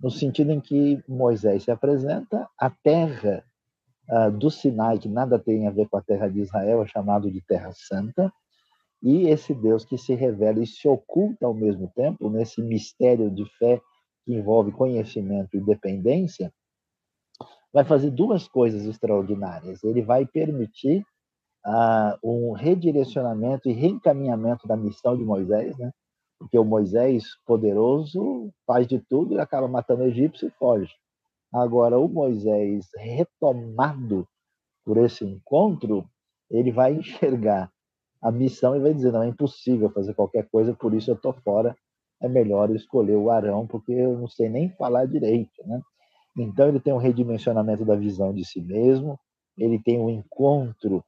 no 0.00 0.10
sentido 0.10 0.52
em 0.52 0.60
que 0.60 1.02
Moisés 1.08 1.64
se 1.64 1.70
apresenta, 1.70 2.48
a 2.58 2.70
terra 2.70 3.44
uh, 4.08 4.30
do 4.30 4.50
Sinai, 4.50 4.98
que 4.98 5.08
nada 5.08 5.38
tem 5.38 5.66
a 5.66 5.70
ver 5.70 5.88
com 5.88 5.96
a 5.96 6.02
terra 6.02 6.28
de 6.28 6.40
Israel, 6.40 6.82
é 6.82 6.86
chamado 6.86 7.30
de 7.30 7.40
Terra 7.40 7.72
Santa, 7.74 8.32
e 9.02 9.28
esse 9.28 9.54
Deus 9.54 9.84
que 9.84 9.98
se 9.98 10.14
revela 10.14 10.62
e 10.62 10.66
se 10.66 10.88
oculta 10.88 11.46
ao 11.46 11.54
mesmo 11.54 11.90
tempo 11.94 12.30
nesse 12.30 12.62
mistério 12.62 13.30
de 13.30 13.44
fé 13.58 13.80
que 14.24 14.34
envolve 14.34 14.72
conhecimento 14.72 15.56
e 15.56 15.60
dependência, 15.60 16.52
vai 17.72 17.84
fazer 17.84 18.10
duas 18.10 18.48
coisas 18.48 18.84
extraordinárias. 18.86 19.84
Ele 19.84 20.02
vai 20.02 20.26
permitir 20.26 21.04
uh, 21.66 22.18
um 22.22 22.52
redirecionamento 22.52 23.68
e 23.68 23.72
reencaminhamento 23.72 24.66
da 24.66 24.76
missão 24.76 25.16
de 25.16 25.24
Moisés, 25.24 25.76
né? 25.76 25.92
porque 26.38 26.58
o 26.58 26.64
Moisés 26.64 27.24
poderoso 27.46 28.50
faz 28.66 28.86
de 28.86 28.98
tudo 28.98 29.34
e 29.34 29.40
acaba 29.40 29.68
matando 29.68 30.02
o 30.02 30.06
egípcio 30.06 30.48
e 30.48 30.50
foge. 30.52 30.94
Agora, 31.56 31.98
o 31.98 32.06
Moisés, 32.06 32.86
retomado 32.94 34.28
por 34.84 34.98
esse 34.98 35.24
encontro, 35.24 36.06
ele 36.50 36.70
vai 36.70 36.92
enxergar 36.92 37.72
a 38.20 38.30
missão 38.30 38.76
e 38.76 38.80
vai 38.80 38.92
dizer: 38.92 39.10
não, 39.10 39.22
é 39.22 39.28
impossível 39.28 39.88
fazer 39.88 40.12
qualquer 40.12 40.46
coisa, 40.50 40.74
por 40.74 40.92
isso 40.92 41.10
eu 41.10 41.14
estou 41.14 41.32
fora. 41.32 41.74
É 42.20 42.28
melhor 42.28 42.70
escolher 42.70 43.16
o 43.16 43.30
Arão, 43.30 43.66
porque 43.66 43.92
eu 43.92 44.18
não 44.18 44.28
sei 44.28 44.50
nem 44.50 44.68
falar 44.68 45.06
direito. 45.06 45.66
Né? 45.66 45.80
Então 46.36 46.68
ele 46.68 46.80
tem 46.80 46.92
um 46.92 46.98
redimensionamento 46.98 47.86
da 47.86 47.96
visão 47.96 48.34
de 48.34 48.44
si 48.44 48.60
mesmo, 48.60 49.18
ele 49.56 49.78
tem 49.82 49.98
um 49.98 50.10
encontro 50.10 51.02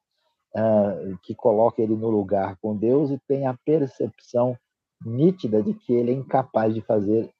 uh, 0.56 1.18
que 1.22 1.34
coloca 1.34 1.82
ele 1.82 1.94
no 1.94 2.08
lugar 2.08 2.56
com 2.62 2.74
Deus 2.74 3.10
e 3.10 3.20
tem 3.28 3.46
a 3.46 3.56
percepção 3.66 4.56
nítida 5.04 5.62
de 5.62 5.74
que 5.74 5.92
ele 5.92 6.10
é 6.10 6.14
incapaz 6.14 6.74
de 6.74 6.80
fazer 6.80 7.30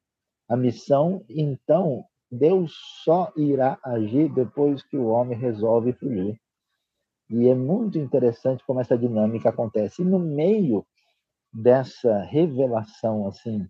a 0.48 0.56
missão, 0.56 1.24
então 1.28 2.04
Deus 2.30 2.72
só 3.04 3.32
irá 3.36 3.78
agir 3.82 4.32
depois 4.32 4.82
que 4.82 4.96
o 4.96 5.06
homem 5.06 5.38
resolve 5.38 5.92
fugir. 5.94 6.38
E 7.30 7.48
é 7.48 7.54
muito 7.54 7.98
interessante 7.98 8.64
como 8.66 8.80
essa 8.80 8.96
dinâmica 8.96 9.50
acontece. 9.50 10.02
E 10.02 10.04
no 10.04 10.18
meio 10.18 10.86
dessa 11.52 12.22
revelação 12.24 13.26
assim 13.26 13.68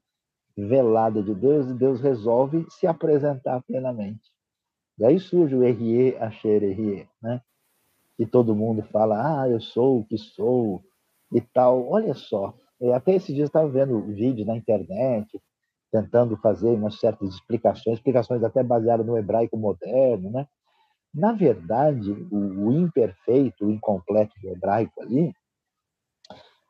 velada 0.56 1.22
de 1.22 1.34
Deus, 1.34 1.72
Deus 1.74 2.00
resolve 2.00 2.66
se 2.70 2.86
apresentar 2.86 3.62
plenamente. 3.62 4.32
E 4.98 5.04
aí 5.04 5.20
surge 5.20 5.54
o 5.54 5.62
Errie 5.62 6.16
Asher 6.16 6.62
Errie, 6.64 7.08
né? 7.22 7.40
E 8.18 8.26
todo 8.26 8.56
mundo 8.56 8.82
fala, 8.90 9.42
ah, 9.42 9.48
eu 9.48 9.60
sou 9.60 10.00
o 10.00 10.04
que 10.04 10.18
sou 10.18 10.82
e 11.32 11.40
tal. 11.40 11.88
Olha 11.88 12.14
só, 12.14 12.52
eu 12.80 12.92
até 12.92 13.14
esses 13.14 13.32
dias 13.32 13.48
estava 13.48 13.68
vendo 13.68 14.02
vídeos 14.02 14.46
na 14.46 14.56
internet, 14.56 15.40
tentando 15.90 16.36
fazer 16.36 16.68
umas 16.68 16.98
certas 16.98 17.34
explicações, 17.34 17.96
explicações 17.96 18.42
até 18.42 18.62
baseadas 18.62 19.06
no 19.06 19.16
hebraico 19.16 19.56
moderno, 19.56 20.30
né? 20.30 20.46
Na 21.14 21.32
verdade, 21.32 22.12
o, 22.30 22.66
o 22.66 22.72
imperfeito, 22.72 23.66
o 23.66 23.70
incompleto 23.70 24.34
do 24.40 24.48
hebraico 24.48 25.00
ali, 25.00 25.32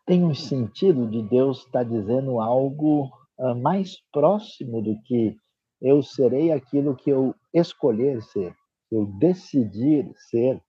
tem 0.06 0.24
um 0.24 0.34
sentido 0.34 1.06
de 1.06 1.22
Deus 1.22 1.58
estar 1.58 1.84
tá 1.84 1.90
dizendo 1.90 2.40
algo 2.40 3.10
uh, 3.38 3.54
mais 3.54 3.96
próximo 4.12 4.80
do 4.80 4.98
que 5.02 5.36
eu 5.80 6.02
serei 6.02 6.50
aquilo 6.50 6.96
que 6.96 7.10
eu 7.10 7.34
escolher 7.52 8.22
ser, 8.22 8.54
eu 8.90 9.06
decidir 9.18 10.10
ser, 10.30 10.62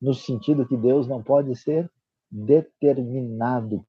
no 0.00 0.12
sentido 0.14 0.66
que 0.66 0.76
Deus 0.76 1.06
não 1.06 1.22
pode 1.22 1.54
ser 1.56 1.90
determinado 2.30 3.84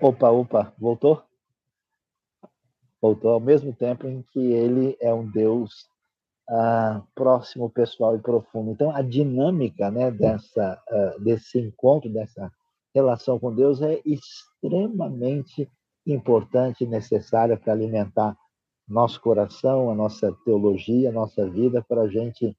Opa, 0.00 0.30
opa, 0.30 0.72
voltou? 0.78 1.22
Voltou 3.00 3.30
ao 3.30 3.40
mesmo 3.40 3.72
tempo 3.72 4.06
em 4.06 4.22
que 4.22 4.38
ele 4.38 4.96
é 5.00 5.12
um 5.14 5.26
Deus 5.30 5.88
ah, 6.48 7.02
próximo, 7.14 7.70
pessoal 7.70 8.14
e 8.16 8.18
profundo. 8.18 8.70
Então, 8.70 8.94
a 8.94 9.00
dinâmica 9.00 9.90
né, 9.90 10.10
dessa, 10.10 10.82
ah, 10.88 11.16
desse 11.18 11.58
encontro, 11.58 12.12
dessa 12.12 12.52
relação 12.94 13.38
com 13.38 13.54
Deus 13.54 13.80
é 13.80 14.00
extremamente 14.04 15.70
importante 16.06 16.84
e 16.84 16.86
necessária 16.86 17.56
para 17.56 17.72
alimentar 17.72 18.36
nosso 18.86 19.18
coração, 19.20 19.90
a 19.90 19.94
nossa 19.94 20.32
teologia, 20.44 21.08
a 21.08 21.12
nossa 21.12 21.48
vida, 21.48 21.82
para 21.82 22.02
a 22.02 22.08
gente 22.08 22.54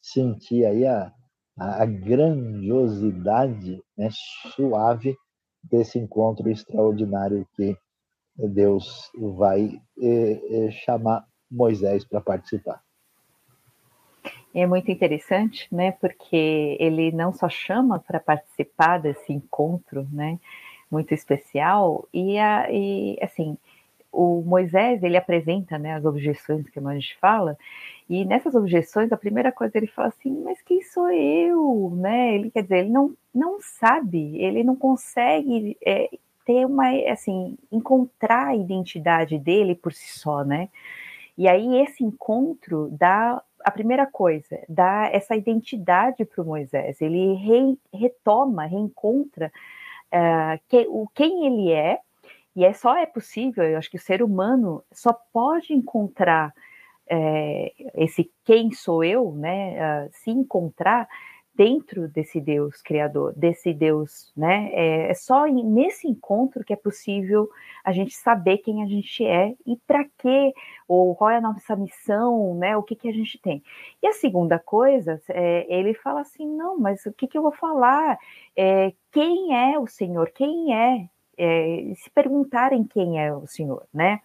sentir 0.00 0.64
aí 0.64 0.84
a, 0.84 1.12
a 1.58 1.84
grandiosidade 1.84 3.82
né, 3.96 4.08
suave 4.54 5.16
desse 5.62 5.98
encontro 5.98 6.48
extraordinário 6.48 7.46
que 7.54 7.76
Deus 8.36 9.10
vai 9.18 9.80
eh, 10.00 10.40
eh, 10.50 10.70
chamar 10.70 11.24
Moisés 11.50 12.04
para 12.04 12.20
participar. 12.20 12.80
É 14.54 14.66
muito 14.66 14.90
interessante, 14.90 15.68
né? 15.72 15.92
Porque 15.92 16.76
ele 16.78 17.10
não 17.10 17.32
só 17.32 17.48
chama 17.48 17.98
para 17.98 18.20
participar 18.20 18.98
desse 18.98 19.32
encontro, 19.32 20.06
né? 20.12 20.38
Muito 20.90 21.12
especial 21.12 22.08
e, 22.14 22.38
a, 22.38 22.70
e 22.70 23.18
assim 23.20 23.58
o 24.12 24.42
Moisés 24.42 25.02
ele 25.02 25.16
apresenta 25.16 25.78
né, 25.78 25.94
as 25.94 26.04
objeções 26.04 26.68
que 26.68 26.78
a 26.78 26.94
gente 26.94 27.16
fala, 27.18 27.56
e 28.08 28.24
nessas 28.24 28.54
objeções 28.54 29.12
a 29.12 29.16
primeira 29.16 29.52
coisa 29.52 29.76
ele 29.76 29.86
fala 29.86 30.08
assim, 30.08 30.42
mas 30.42 30.62
quem 30.62 30.82
sou 30.82 31.10
eu, 31.10 31.92
né? 31.96 32.34
Ele 32.34 32.50
quer 32.50 32.62
dizer, 32.62 32.78
ele 32.78 32.90
não, 32.90 33.14
não 33.34 33.58
sabe, 33.60 34.38
ele 34.38 34.64
não 34.64 34.74
consegue 34.74 35.76
é, 35.84 36.10
ter 36.46 36.64
uma 36.64 36.90
assim 37.10 37.58
encontrar 37.70 38.48
a 38.48 38.56
identidade 38.56 39.38
dele 39.38 39.74
por 39.74 39.92
si 39.92 40.18
só, 40.18 40.42
né? 40.42 40.70
E 41.36 41.46
aí 41.46 41.82
esse 41.82 42.02
encontro 42.02 42.88
dá 42.90 43.42
a 43.62 43.70
primeira 43.70 44.06
coisa, 44.06 44.58
dá 44.68 45.10
essa 45.12 45.36
identidade 45.36 46.24
para 46.24 46.42
o 46.42 46.46
Moisés. 46.46 47.00
Ele 47.02 47.34
re, 47.34 47.78
retoma, 47.92 48.64
reencontra 48.64 49.52
uh, 50.12 50.58
que, 50.68 50.86
o 50.88 51.06
quem 51.14 51.46
ele 51.46 51.70
é 51.72 52.00
e 52.56 52.64
é 52.64 52.72
só 52.72 52.96
é 52.96 53.06
possível, 53.06 53.62
eu 53.64 53.78
acho 53.78 53.90
que 53.90 53.98
o 53.98 54.00
ser 54.00 54.22
humano 54.22 54.82
só 54.90 55.12
pode 55.32 55.72
encontrar 55.72 56.52
é, 57.10 57.72
esse 57.94 58.30
quem 58.44 58.72
sou 58.72 59.02
eu, 59.02 59.32
né, 59.32 60.08
se 60.12 60.30
encontrar 60.30 61.08
dentro 61.58 62.06
desse 62.06 62.40
Deus 62.40 62.80
criador, 62.80 63.34
desse 63.36 63.74
Deus, 63.74 64.32
né? 64.36 64.70
É, 64.72 65.10
é 65.10 65.14
só 65.14 65.44
nesse 65.44 66.06
encontro 66.06 66.64
que 66.64 66.72
é 66.72 66.76
possível 66.76 67.50
a 67.84 67.90
gente 67.90 68.14
saber 68.14 68.58
quem 68.58 68.84
a 68.84 68.86
gente 68.86 69.24
é 69.24 69.56
e 69.66 69.76
para 69.84 70.04
quê, 70.16 70.54
ou 70.86 71.16
qual 71.16 71.30
é 71.30 71.38
a 71.38 71.40
nossa 71.40 71.74
missão, 71.74 72.54
né? 72.54 72.76
O 72.76 72.82
que, 72.84 72.94
que 72.94 73.08
a 73.08 73.12
gente 73.12 73.40
tem. 73.42 73.60
E 74.00 74.06
a 74.06 74.12
segunda 74.12 74.56
coisa, 74.56 75.20
é, 75.30 75.66
ele 75.68 75.94
fala 75.94 76.20
assim, 76.20 76.46
não, 76.46 76.78
mas 76.78 77.04
o 77.06 77.12
que, 77.12 77.26
que 77.26 77.36
eu 77.36 77.42
vou 77.42 77.52
falar? 77.52 78.16
É, 78.56 78.92
quem 79.10 79.52
é 79.52 79.76
o 79.80 79.86
Senhor? 79.88 80.30
Quem 80.30 80.72
é 80.72 81.08
é, 81.38 81.92
se 81.94 82.10
perguntarem 82.10 82.84
quem 82.84 83.24
é 83.24 83.32
o 83.32 83.46
Senhor, 83.46 83.86
né? 83.94 84.20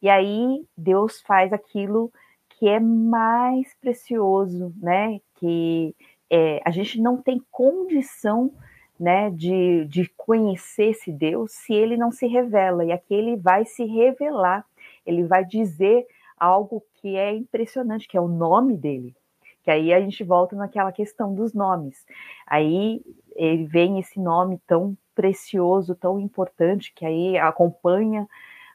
E 0.00 0.08
aí 0.08 0.64
Deus 0.76 1.20
faz 1.22 1.52
aquilo 1.52 2.12
que 2.50 2.68
é 2.68 2.78
mais 2.78 3.74
precioso, 3.80 4.72
né? 4.76 5.20
Que 5.36 5.94
é, 6.28 6.60
a 6.64 6.70
gente 6.70 7.00
não 7.00 7.16
tem 7.16 7.42
condição 7.50 8.52
né, 8.98 9.30
de, 9.30 9.86
de 9.86 10.06
conhecer 10.14 10.90
esse 10.90 11.10
Deus 11.10 11.52
se 11.52 11.72
ele 11.72 11.96
não 11.96 12.12
se 12.12 12.26
revela. 12.26 12.84
E 12.84 12.92
aqui 12.92 13.14
ele 13.14 13.34
vai 13.34 13.64
se 13.64 13.82
revelar, 13.84 14.64
ele 15.06 15.24
vai 15.24 15.42
dizer 15.42 16.06
algo 16.38 16.84
que 16.96 17.16
é 17.16 17.34
impressionante, 17.34 18.06
que 18.06 18.16
é 18.16 18.20
o 18.20 18.28
nome 18.28 18.76
dele. 18.76 19.16
Que 19.62 19.70
aí 19.70 19.92
a 19.92 20.00
gente 20.00 20.22
volta 20.22 20.54
naquela 20.54 20.92
questão 20.92 21.34
dos 21.34 21.54
nomes. 21.54 22.06
Aí 22.46 23.02
ele 23.34 23.64
vem 23.64 23.98
esse 23.98 24.20
nome 24.20 24.60
tão 24.66 24.96
precioso, 25.20 25.94
tão 25.94 26.18
importante, 26.18 26.94
que 26.94 27.04
aí 27.04 27.36
acompanha 27.36 28.22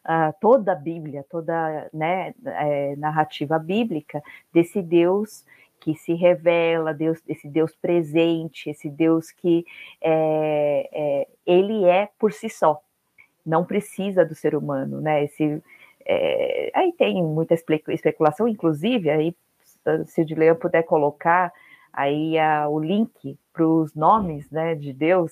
uh, 0.06 0.32
toda 0.40 0.74
a 0.74 0.76
Bíblia, 0.76 1.26
toda 1.28 1.90
né, 1.92 2.36
é, 2.46 2.96
narrativa 2.98 3.58
bíblica 3.58 4.22
desse 4.54 4.80
Deus 4.80 5.44
que 5.80 5.96
se 5.96 6.14
revela, 6.14 6.94
Deus, 6.94 7.20
esse 7.28 7.48
Deus 7.48 7.76
presente, 7.76 8.70
esse 8.70 8.90
Deus 8.90 9.32
que 9.32 9.66
é, 10.00 10.88
é, 10.94 11.28
ele 11.48 11.84
é 11.86 12.10
por 12.20 12.32
si 12.32 12.48
só, 12.48 12.80
não 13.44 13.66
precisa 13.66 14.24
do 14.24 14.36
ser 14.36 14.56
humano, 14.56 15.02
né? 15.02 15.24
Esse, 15.24 15.62
é, 16.06 16.72
aí 16.76 16.94
tem 16.94 17.24
muita 17.24 17.56
especulação, 17.56 18.48
inclusive, 18.48 19.10
aí 19.10 19.36
se 20.06 20.22
o 20.22 20.26
Dilean 20.26 20.56
puder 20.56 20.84
colocar 20.84 21.52
aí 21.92 22.38
a, 22.38 22.68
o 22.68 22.80
link 22.80 23.38
para 23.52 23.68
os 23.68 23.96
nomes 23.96 24.50
né, 24.52 24.76
de 24.76 24.94
Deus, 24.94 25.32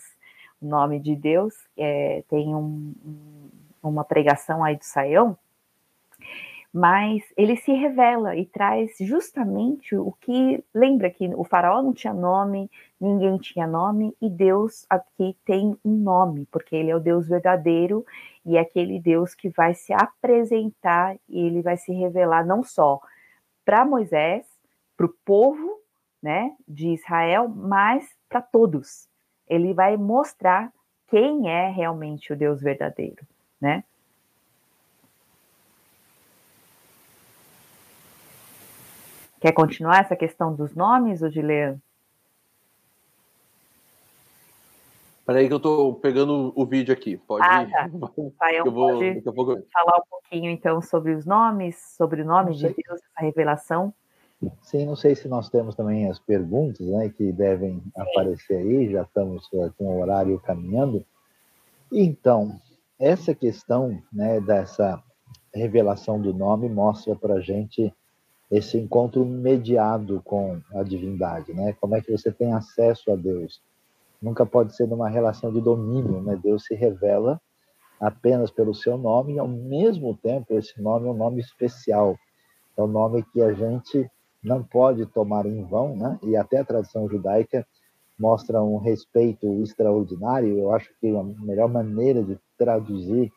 nome 0.65 0.99
de 0.99 1.15
Deus, 1.15 1.53
é, 1.77 2.23
tem 2.29 2.55
um, 2.55 2.93
um, 3.05 3.49
uma 3.81 4.03
pregação 4.03 4.63
aí 4.63 4.75
do 4.75 4.83
Saião, 4.83 5.37
mas 6.73 7.21
ele 7.37 7.55
se 7.55 7.71
revela 7.71 8.35
e 8.35 8.47
traz 8.47 8.95
justamente 8.99 9.95
o 9.95 10.11
que 10.19 10.63
lembra 10.73 11.09
que 11.11 11.27
o 11.35 11.43
faraó 11.43 11.83
não 11.83 11.93
tinha 11.93 12.13
nome, 12.13 12.69
ninguém 12.99 13.37
tinha 13.37 13.67
nome 13.67 14.17
e 14.19 14.27
Deus 14.27 14.83
aqui 14.89 15.37
tem 15.45 15.77
um 15.85 15.95
nome, 15.97 16.47
porque 16.51 16.75
ele 16.75 16.89
é 16.89 16.95
o 16.95 16.99
Deus 16.99 17.27
verdadeiro 17.27 18.03
e 18.43 18.57
é 18.57 18.61
aquele 18.61 18.99
Deus 18.99 19.35
que 19.35 19.49
vai 19.49 19.75
se 19.75 19.93
apresentar 19.93 21.15
e 21.29 21.45
ele 21.45 21.61
vai 21.61 21.77
se 21.77 21.93
revelar 21.93 22.43
não 22.43 22.63
só 22.63 22.99
para 23.63 23.85
Moisés, 23.85 24.47
para 24.97 25.05
o 25.05 25.13
povo, 25.23 25.79
né, 26.21 26.55
de 26.67 26.87
Israel, 26.89 27.47
mas 27.49 28.09
para 28.27 28.41
todos 28.41 29.12
ele 29.53 29.73
vai 29.73 29.95
mostrar 29.95 30.71
quem 31.07 31.49
é 31.49 31.69
realmente 31.69 32.33
o 32.33 32.35
Deus 32.35 32.59
verdadeiro, 32.59 33.23
né? 33.61 33.83
Quer 39.39 39.51
continuar 39.51 39.99
essa 39.99 40.15
questão 40.15 40.55
dos 40.55 40.73
nomes, 40.73 41.21
Odilean? 41.21 41.77
Peraí 45.25 45.47
que 45.47 45.53
eu 45.53 45.59
tô 45.59 45.93
pegando 45.95 46.51
o 46.55 46.65
vídeo 46.65 46.93
aqui. 46.93 47.15
Pode 47.17 47.45
ah, 47.45 47.65
tá. 47.69 47.89
Eu 48.53 48.71
vou, 48.71 48.99
pode 48.99 49.67
falar 49.71 49.97
um 49.97 50.09
pouquinho 50.09 50.49
então 50.49 50.81
sobre 50.81 51.13
os 51.13 51.25
nomes, 51.25 51.77
sobre 51.95 52.21
o 52.21 52.25
nome 52.25 52.55
de 52.55 52.63
Deus, 52.63 53.01
essa 53.01 53.21
revelação. 53.21 53.93
Sim, 54.61 54.85
não 54.85 54.95
sei 54.95 55.15
se 55.15 55.27
nós 55.27 55.49
temos 55.49 55.75
também 55.75 56.09
as 56.09 56.19
perguntas, 56.19 56.85
né, 56.85 57.09
que 57.09 57.31
devem 57.31 57.81
aparecer 57.95 58.57
aí. 58.57 58.91
Já 58.91 59.03
estamos 59.03 59.47
eh, 59.53 59.71
com 59.77 59.85
o 59.85 60.01
horário 60.01 60.39
caminhando. 60.39 61.05
Então, 61.91 62.59
essa 62.99 63.33
questão, 63.33 64.01
né, 64.11 64.39
dessa 64.41 65.01
revelação 65.53 66.19
do 66.19 66.33
nome 66.33 66.69
mostra 66.69 67.15
para 67.15 67.39
gente 67.39 67.93
esse 68.49 68.77
encontro 68.77 69.25
mediado 69.25 70.21
com 70.23 70.59
a 70.73 70.83
divindade, 70.83 71.53
né? 71.53 71.73
Como 71.79 71.95
é 71.95 72.01
que 72.01 72.11
você 72.11 72.31
tem 72.31 72.53
acesso 72.53 73.11
a 73.11 73.15
Deus? 73.15 73.61
nunca 74.23 74.45
pode 74.45 74.73
ser 74.73 74.87
numa 74.87 75.09
relação 75.09 75.51
de 75.51 75.59
domínio, 75.59 76.21
né? 76.21 76.39
Deus 76.41 76.63
se 76.63 76.73
revela 76.73 77.41
apenas 77.99 78.49
pelo 78.49 78.73
seu 78.73 78.97
nome 78.97 79.33
e 79.33 79.39
ao 79.39 79.47
mesmo 79.47 80.15
tempo 80.15 80.57
esse 80.57 80.81
nome 80.81 81.07
é 81.07 81.11
um 81.11 81.15
nome 81.15 81.41
especial. 81.41 82.17
É 82.77 82.81
um 82.81 82.87
nome 82.87 83.23
que 83.23 83.41
a 83.41 83.51
gente 83.53 84.09
não 84.43 84.63
pode 84.63 85.05
tomar 85.05 85.45
em 85.45 85.63
vão, 85.63 85.95
né? 85.95 86.19
E 86.23 86.35
até 86.35 86.59
a 86.59 86.65
tradição 86.65 87.07
judaica 87.07 87.65
mostra 88.19 88.61
um 88.61 88.77
respeito 88.77 89.61
extraordinário. 89.63 90.57
Eu 90.57 90.73
acho 90.73 90.91
que 90.99 91.07
a 91.15 91.23
melhor 91.23 91.69
maneira 91.69 92.21
de 92.21 92.37
traduzir 92.57 93.31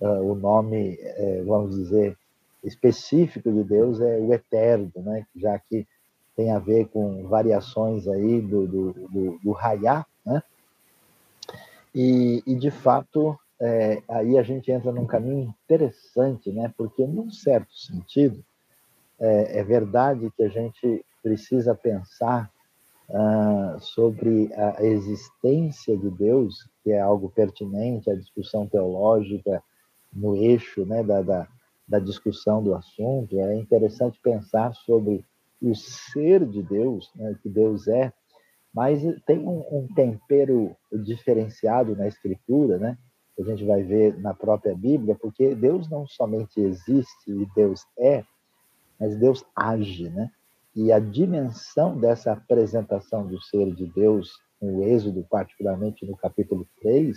uh, 0.00 0.30
o 0.30 0.34
nome, 0.34 0.94
uh, 0.94 1.44
vamos 1.44 1.76
dizer, 1.76 2.16
específico 2.62 3.50
de 3.52 3.64
Deus 3.64 4.00
é 4.00 4.18
o 4.18 4.32
eterno, 4.32 4.92
né? 4.96 5.26
Já 5.34 5.58
que 5.58 5.86
tem 6.36 6.52
a 6.52 6.58
ver 6.58 6.86
com 6.88 7.26
variações 7.26 8.06
aí 8.06 8.40
do, 8.40 8.66
do, 8.66 8.92
do, 8.92 9.38
do 9.42 9.56
Hayá, 9.56 10.06
né? 10.24 10.42
E, 11.94 12.42
e 12.46 12.54
de 12.54 12.70
fato, 12.70 13.36
é, 13.60 14.02
aí 14.08 14.38
a 14.38 14.42
gente 14.42 14.70
entra 14.70 14.92
num 14.92 15.06
caminho 15.06 15.52
interessante, 15.64 16.52
né? 16.52 16.72
Porque, 16.76 17.04
num 17.04 17.30
certo 17.30 17.74
sentido, 17.76 18.44
é, 19.20 19.60
é 19.60 19.64
verdade 19.64 20.30
que 20.36 20.42
a 20.42 20.48
gente 20.48 21.04
precisa 21.22 21.74
pensar 21.74 22.50
ah, 23.10 23.76
sobre 23.80 24.50
a 24.54 24.84
existência 24.84 25.96
de 25.96 26.10
Deus, 26.10 26.68
que 26.82 26.90
é 26.90 27.00
algo 27.00 27.30
pertinente 27.30 28.10
à 28.10 28.14
discussão 28.14 28.66
teológica 28.66 29.62
no 30.12 30.36
eixo 30.36 30.84
né, 30.84 31.02
da, 31.02 31.22
da, 31.22 31.48
da 31.86 31.98
discussão 31.98 32.62
do 32.62 32.74
assunto. 32.74 33.38
É 33.38 33.56
interessante 33.56 34.20
pensar 34.22 34.74
sobre 34.74 35.24
o 35.60 35.74
ser 35.74 36.44
de 36.44 36.62
Deus, 36.62 37.10
né, 37.16 37.34
que 37.42 37.48
Deus 37.48 37.88
é, 37.88 38.12
mas 38.72 39.02
tem 39.26 39.38
um, 39.38 39.64
um, 39.72 39.88
tempero 39.94 40.76
diferenciado 40.92 41.96
na 41.96 42.06
Escritura, 42.06 42.78
né? 42.78 42.98
A 43.38 43.42
gente 43.42 43.64
vai 43.64 43.82
ver 43.82 44.18
na 44.20 44.34
própria 44.34 44.74
Bíblia, 44.74 45.14
porque 45.14 45.54
Deus 45.54 45.88
não 45.88 46.06
somente 46.06 46.60
existe 46.60 47.30
e 47.30 47.46
Deus 47.54 47.86
é, 47.98 48.24
mas 48.98 49.16
Deus 49.16 49.44
age, 49.54 50.08
né? 50.08 50.30
E 50.74 50.92
a 50.92 50.98
dimensão 50.98 51.98
dessa 51.98 52.32
apresentação 52.32 53.26
do 53.26 53.40
ser 53.40 53.74
de 53.74 53.86
Deus 53.86 54.40
no 54.60 54.82
Êxodo, 54.82 55.24
particularmente 55.28 56.06
no 56.06 56.16
capítulo 56.16 56.66
3, 56.80 57.16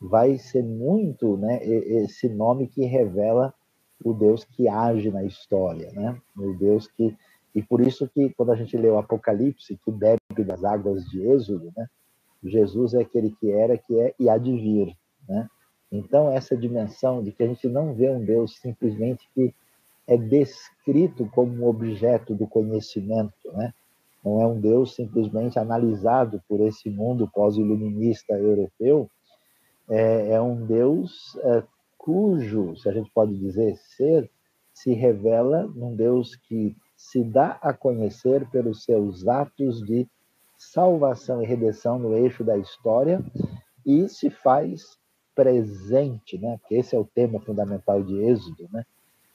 vai 0.00 0.36
ser 0.36 0.64
muito 0.64 1.36
né, 1.36 1.64
esse 1.64 2.28
nome 2.28 2.66
que 2.66 2.84
revela 2.84 3.54
o 4.04 4.12
Deus 4.12 4.44
que 4.44 4.68
age 4.68 5.10
na 5.10 5.22
história, 5.22 5.92
né? 5.92 6.20
O 6.36 6.54
Deus 6.54 6.88
que 6.88 7.16
e 7.54 7.62
por 7.62 7.80
isso 7.80 8.08
que 8.08 8.30
quando 8.30 8.50
a 8.50 8.56
gente 8.56 8.76
lê 8.76 8.88
o 8.88 8.98
Apocalipse, 8.98 9.78
que 9.84 9.90
bebe 9.90 10.18
das 10.44 10.64
águas 10.64 11.04
de 11.04 11.22
Êxodo, 11.22 11.72
né? 11.76 11.86
Jesus 12.42 12.94
é 12.94 13.02
aquele 13.02 13.30
que 13.30 13.52
era, 13.52 13.78
que 13.78 14.00
é 14.00 14.14
e 14.18 14.28
há 14.28 14.36
de 14.38 14.52
vir, 14.56 14.96
né? 15.28 15.48
Então 15.90 16.30
essa 16.32 16.56
dimensão 16.56 17.22
de 17.22 17.30
que 17.30 17.42
a 17.42 17.46
gente 17.46 17.68
não 17.68 17.94
vê 17.94 18.10
um 18.10 18.24
Deus 18.24 18.58
simplesmente 18.58 19.28
que 19.34 19.54
é 20.06 20.16
descrito 20.16 21.28
como 21.34 21.52
um 21.52 21.66
objeto 21.66 22.34
do 22.34 22.46
conhecimento, 22.46 23.52
né? 23.52 23.72
Não 24.24 24.40
é 24.40 24.46
um 24.46 24.60
Deus 24.60 24.94
simplesmente 24.94 25.58
analisado 25.58 26.40
por 26.48 26.60
esse 26.60 26.88
mundo 26.88 27.28
pós-iluminista 27.32 28.34
europeu, 28.34 29.10
é, 29.88 30.30
é, 30.34 30.40
um 30.40 30.64
Deus 30.64 31.36
é, 31.42 31.64
cujo, 31.98 32.76
se 32.76 32.88
a 32.88 32.92
gente 32.92 33.10
pode 33.12 33.36
dizer, 33.36 33.76
ser 33.76 34.30
se 34.72 34.94
revela 34.94 35.64
num 35.74 35.94
Deus 35.94 36.34
que 36.34 36.74
se 36.96 37.22
dá 37.22 37.58
a 37.60 37.72
conhecer 37.74 38.48
pelos 38.50 38.84
seus 38.84 39.26
atos 39.28 39.82
de 39.82 40.08
salvação 40.56 41.42
e 41.42 41.46
redenção 41.46 41.98
no 41.98 42.16
eixo 42.16 42.44
da 42.44 42.56
história 42.56 43.22
e 43.84 44.08
se 44.08 44.30
faz 44.30 44.98
presente, 45.34 46.38
né? 46.38 46.58
Porque 46.58 46.76
esse 46.76 46.94
é 46.94 46.98
o 46.98 47.04
tema 47.04 47.40
fundamental 47.40 48.02
de 48.02 48.16
Êxodo, 48.22 48.68
né? 48.72 48.84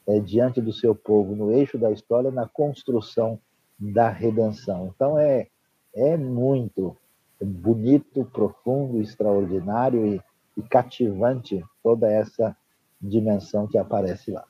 É 0.08 0.18
diante 0.18 0.60
do 0.60 0.72
seu 0.72 0.94
povo 0.94 1.36
no 1.36 1.52
eixo 1.52 1.78
da 1.78 1.92
história 1.92 2.30
na 2.30 2.48
construção 2.48 3.38
da 3.78 4.08
redenção. 4.08 4.92
Então 4.94 5.18
é 5.18 5.46
é 5.94 6.16
muito 6.16 6.96
bonito, 7.40 8.24
profundo, 8.32 9.00
extraordinário 9.00 10.06
e, 10.06 10.20
e 10.56 10.62
cativante 10.62 11.64
toda 11.82 12.10
essa 12.10 12.56
dimensão 13.00 13.66
que 13.66 13.78
aparece 13.78 14.30
lá. 14.30 14.44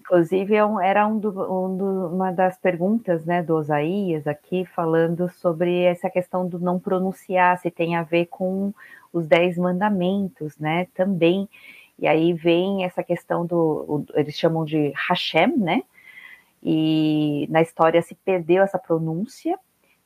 Inclusive, 0.00 0.54
é 0.54 0.60
era 0.84 1.06
um 1.06 1.18
do, 1.18 1.30
um 1.30 1.76
do, 1.76 2.06
uma 2.14 2.30
das 2.30 2.56
perguntas 2.56 3.24
né, 3.24 3.42
do 3.42 3.56
Osaías 3.56 4.26
aqui, 4.26 4.64
falando 4.64 5.28
sobre 5.28 5.82
essa 5.82 6.08
questão 6.08 6.46
do 6.46 6.60
não 6.60 6.78
pronunciar, 6.78 7.58
se 7.58 7.72
tem 7.72 7.96
a 7.96 8.04
ver 8.04 8.26
com 8.26 8.72
os 9.12 9.26
dez 9.26 9.58
mandamentos, 9.58 10.56
né? 10.58 10.86
Também. 10.94 11.48
E 11.98 12.06
aí 12.06 12.32
vem 12.32 12.84
essa 12.84 13.02
questão 13.02 13.46
do. 13.46 14.04
Eles 14.14 14.34
chamam 14.34 14.64
de 14.64 14.92
Hashem, 15.08 15.56
né? 15.56 15.82
E 16.62 17.46
na 17.50 17.62
história 17.62 18.02
se 18.02 18.14
perdeu 18.14 18.62
essa 18.62 18.78
pronúncia, 18.78 19.58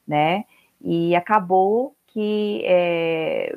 né? 0.06 0.44
E 0.80 1.14
acabou 1.14 1.94
que, 2.08 2.62
é, 2.64 3.56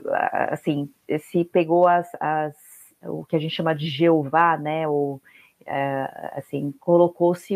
assim, 0.50 0.90
se 1.20 1.44
pegou 1.46 1.88
as, 1.88 2.10
as, 2.20 2.56
o 3.04 3.26
que 3.26 3.36
a 3.36 3.40
gente 3.40 3.56
chama 3.56 3.74
de 3.74 3.88
Jeová, 3.88 4.58
né? 4.58 4.88
Ou 4.88 5.22
é, 5.66 6.32
assim, 6.36 6.74
colocou-se 6.80 7.56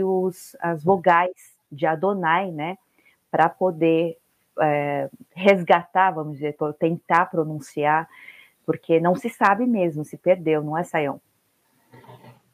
as 0.59 0.83
vogais 0.83 1.55
de 1.71 1.85
Adonai, 1.85 2.51
né, 2.51 2.77
para 3.29 3.49
poder 3.49 4.17
é, 4.61 5.09
resgatar, 5.35 6.11
vamos 6.11 6.33
dizer, 6.33 6.55
tentar 6.79 7.25
pronunciar, 7.27 8.07
porque 8.67 8.99
não 8.99 9.15
se 9.15 9.29
sabe 9.29 9.65
mesmo, 9.65 10.03
se 10.03 10.17
perdeu, 10.17 10.61
não 10.61 10.77
é, 10.77 10.83
Sayão? 10.83 11.21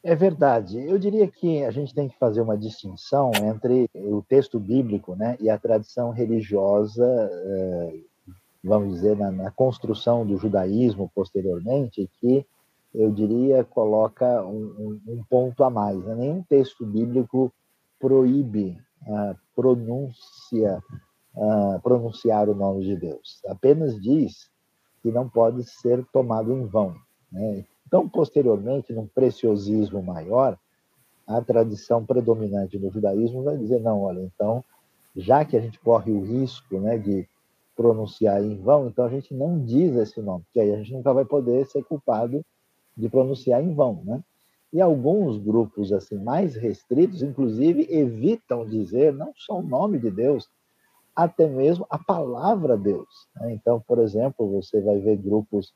É 0.03 0.13
verdade. 0.13 0.79
Eu 0.79 0.99
diria 0.99 1.27
que 1.27 1.63
a 1.63 1.71
gente 1.71 1.91
tem 1.91 2.07
que 2.07 2.17
fazer 2.19 2.39
uma 2.39 2.55
distinção 2.55 3.31
entre 3.41 3.89
o 3.95 4.21
texto 4.21 4.59
bíblico 4.59 5.15
né, 5.15 5.35
e 5.39 5.49
a 5.49 5.57
tradição 5.57 6.11
religiosa, 6.11 7.03
é, 7.03 7.93
vamos 8.63 8.93
dizer, 8.93 9.17
na, 9.17 9.31
na 9.31 9.49
construção 9.49 10.23
do 10.23 10.37
judaísmo 10.37 11.09
posteriormente, 11.15 12.07
que 12.19 12.45
eu 12.93 13.09
diria, 13.11 13.63
coloca 13.63 14.45
um, 14.45 15.01
um 15.07 15.23
ponto 15.27 15.63
a 15.63 15.69
mais. 15.71 15.97
Né? 16.05 16.13
Nenhum 16.13 16.43
texto 16.43 16.85
bíblico 16.85 17.51
proíbe 17.99 18.77
a 19.07 19.35
pronúncia, 19.55 20.79
pronunciar 21.81 22.47
o 22.49 22.53
nome 22.53 22.83
de 22.83 22.95
Deus. 22.97 23.41
Apenas 23.47 23.99
diz 23.99 24.52
que 25.03 25.11
não 25.11 25.29
pode 25.29 25.63
ser 25.65 26.03
tomado 26.13 26.53
em 26.53 26.65
vão. 26.65 26.95
Né? 27.31 27.65
Então, 27.85 28.07
posteriormente, 28.07 28.93
num 28.93 29.05
preciosismo 29.05 30.01
maior, 30.01 30.57
a 31.27 31.41
tradição 31.41 32.03
predominante 32.05 32.79
no 32.79 32.89
judaísmo 32.89 33.43
vai 33.43 33.57
dizer: 33.57 33.79
não, 33.81 34.01
olha, 34.01 34.21
então, 34.21 34.63
já 35.15 35.45
que 35.45 35.55
a 35.55 35.59
gente 35.59 35.77
corre 35.79 36.11
o 36.11 36.23
risco 36.23 36.79
né, 36.79 36.97
de 36.97 37.27
pronunciar 37.75 38.41
em 38.41 38.55
vão, 38.57 38.87
então 38.87 39.05
a 39.05 39.09
gente 39.09 39.33
não 39.33 39.59
diz 39.63 39.95
esse 39.95 40.21
nome, 40.21 40.43
porque 40.45 40.59
aí 40.59 40.73
a 40.73 40.77
gente 40.77 40.93
nunca 40.93 41.13
vai 41.13 41.25
poder 41.25 41.65
ser 41.65 41.83
culpado 41.83 42.43
de 42.95 43.09
pronunciar 43.09 43.63
em 43.63 43.73
vão, 43.73 44.01
né? 44.05 44.23
E 44.71 44.81
alguns 44.81 45.37
grupos 45.37 45.91
assim 45.91 46.17
mais 46.17 46.55
restritos, 46.55 47.21
inclusive, 47.21 47.87
evitam 47.91 48.65
dizer 48.65 49.13
não 49.13 49.31
só 49.35 49.59
o 49.59 49.63
nome 49.63 49.99
de 49.99 50.09
Deus, 50.09 50.49
até 51.15 51.47
mesmo 51.47 51.85
a 51.89 51.97
palavra 51.97 52.77
Deus. 52.77 53.27
Né? 53.35 53.53
Então, 53.53 53.79
por 53.87 53.99
exemplo, 53.99 54.49
você 54.49 54.81
vai 54.81 54.99
ver 54.99 55.17
grupos 55.17 55.73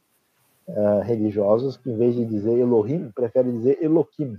uh, 0.67 1.01
religiosos 1.03 1.77
que, 1.77 1.89
em 1.89 1.97
vez 1.97 2.15
de 2.15 2.25
dizer 2.25 2.57
Elohim, 2.57 3.11
preferem 3.11 3.57
dizer 3.57 3.81
Elohim, 3.81 4.37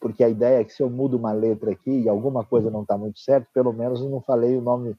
porque 0.00 0.24
a 0.24 0.28
ideia 0.28 0.60
é 0.60 0.64
que 0.64 0.72
se 0.72 0.82
eu 0.82 0.88
mudo 0.88 1.16
uma 1.16 1.32
letra 1.32 1.70
aqui 1.70 1.90
e 1.90 2.08
alguma 2.08 2.44
coisa 2.44 2.70
não 2.70 2.82
está 2.82 2.96
muito 2.96 3.18
certo, 3.20 3.46
pelo 3.52 3.72
menos 3.72 4.00
eu 4.00 4.08
não 4.08 4.20
falei 4.20 4.56
o 4.56 4.62
nome 4.62 4.96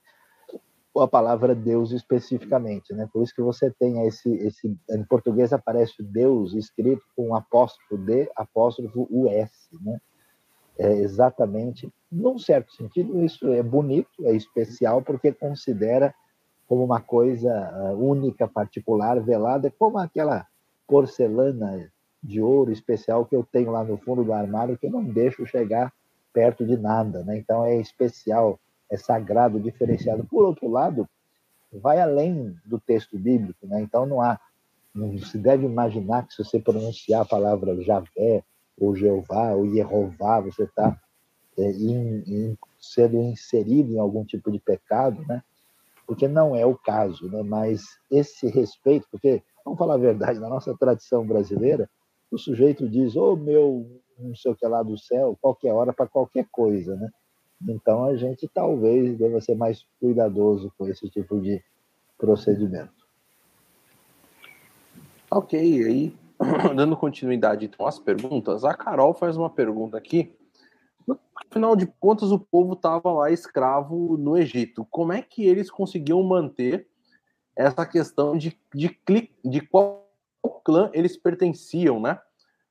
a 0.99 1.07
palavra 1.07 1.55
Deus 1.55 1.91
especificamente, 1.91 2.93
né? 2.93 3.07
Por 3.13 3.23
isso 3.23 3.33
que 3.33 3.41
você 3.41 3.71
tem 3.71 4.05
esse, 4.05 4.29
esse 4.29 4.77
em 4.89 5.03
português 5.05 5.53
aparece 5.53 6.03
Deus 6.03 6.53
escrito 6.53 7.01
com 7.15 7.33
apóstrofo 7.33 7.97
D, 7.97 8.29
apóstrofo 8.35 9.07
US, 9.09 9.51
né? 9.81 10.01
É 10.77 10.91
exatamente, 10.93 11.91
num 12.11 12.39
certo 12.39 12.73
sentido, 12.73 13.23
isso 13.23 13.48
é 13.52 13.61
bonito, 13.61 14.10
é 14.23 14.34
especial 14.34 15.02
porque 15.02 15.31
considera 15.31 16.14
como 16.68 16.84
uma 16.84 17.02
coisa 17.02 17.52
uh, 17.52 18.10
única, 18.10 18.48
particular, 18.48 19.19
velada, 19.19 19.72
como 19.77 19.98
aquela 19.98 20.48
porcelana 20.88 21.91
de 22.23 22.41
ouro 22.41 22.72
especial 22.72 23.26
que 23.26 23.35
eu 23.35 23.45
tenho 23.52 23.72
lá 23.72 23.84
no 23.84 23.98
fundo 23.98 24.23
do 24.23 24.31
armário 24.31 24.77
que 24.77 24.85
eu 24.85 24.91
não 24.91 25.03
deixo 25.03 25.45
chegar 25.45 25.91
perto 26.34 26.65
de 26.65 26.77
nada, 26.77 27.23
né? 27.23 27.38
Então 27.38 27.65
é 27.65 27.76
especial, 27.76 28.60
é 28.89 28.98
sagrado, 28.98 29.60
diferenciado. 29.60 30.23
Por 30.26 30.45
outro 30.45 30.69
lado, 30.69 31.07
vai 31.72 31.99
além 31.99 32.56
do 32.65 32.80
texto 32.80 33.18
bíblico, 33.18 33.65
né? 33.68 33.81
Então 33.81 34.06
não 34.06 34.22
há, 34.22 34.39
não 34.93 35.18
se 35.19 35.38
deve 35.38 35.65
imaginar 35.65 36.26
que 36.26 36.34
se 36.34 36.43
você 36.43 36.60
pronunciar 36.60 37.22
a 37.22 37.26
palavra 37.26 37.81
Javé 37.81 38.43
ou 38.80 38.95
Jeová 38.95 39.53
ou 39.53 39.69
Jeová, 39.69 40.39
você 40.39 40.64
está 40.64 40.99
é, 41.57 41.72
sendo 42.80 43.18
inserido 43.18 43.91
em 43.93 43.99
algum 43.99 44.26
tipo 44.26 44.52
de 44.52 44.60
pecado, 44.60 45.23
né? 45.27 45.43
Porque 46.07 46.27
não 46.27 46.56
é 46.56 46.65
o 46.65 46.76
caso, 46.76 47.30
né? 47.30 47.43
Mas 47.43 47.99
esse 48.10 48.48
respeito, 48.48 49.07
porque 49.11 49.41
vamos 49.64 49.77
falar 49.77 49.95
a 49.95 49.99
verdade, 49.99 50.39
na 50.39 50.49
nossa 50.49 50.76
tradição 50.76 51.26
brasileira, 51.26 51.89
o 52.31 52.38
sujeito 52.38 52.89
diz, 52.89 53.15
ô 53.15 53.34
oh, 53.34 53.35
meu, 53.35 54.02
não 54.18 54.35
sei 54.35 54.52
o 54.52 54.56
que 54.56 54.65
lá 54.65 54.81
do 54.81 54.98
céu, 54.98 55.38
qualquer 55.41 55.73
hora 55.73 55.93
para 55.93 56.07
qualquer 56.07 56.48
coisa, 56.52 56.95
né? 56.95 57.10
Então 57.68 58.06
a 58.06 58.15
gente 58.15 58.48
talvez 58.48 59.18
deva 59.18 59.39
ser 59.39 59.56
mais 59.56 59.85
cuidadoso 59.99 60.73
com 60.77 60.88
esse 60.88 61.10
tipo 61.10 61.39
de 61.39 61.64
procedimento. 62.18 63.02
Ok, 65.30 65.60
aí 65.60 66.14
dando 66.76 66.97
continuidade 66.97 67.65
então 67.65 67.85
às 67.85 67.99
perguntas, 67.99 68.63
a 68.63 68.73
Carol 68.73 69.13
faz 69.13 69.38
uma 69.38 69.49
pergunta 69.49 69.97
aqui. 69.97 70.35
Afinal 71.35 71.76
de 71.76 71.85
contas, 71.85 72.31
o 72.31 72.39
povo 72.39 72.73
estava 72.73 73.11
lá 73.11 73.31
escravo 73.31 74.18
no 74.18 74.38
Egito. 74.38 74.85
Como 74.89 75.11
é 75.11 75.22
que 75.22 75.45
eles 75.45 75.69
conseguiam 75.69 76.23
manter 76.23 76.88
essa 77.55 77.85
questão 77.85 78.38
de, 78.38 78.57
de, 78.73 78.97
de 79.43 79.61
qual 79.61 80.07
clã 80.63 80.89
eles 80.93 81.18
pertenciam, 81.18 81.99
né? 81.99 82.19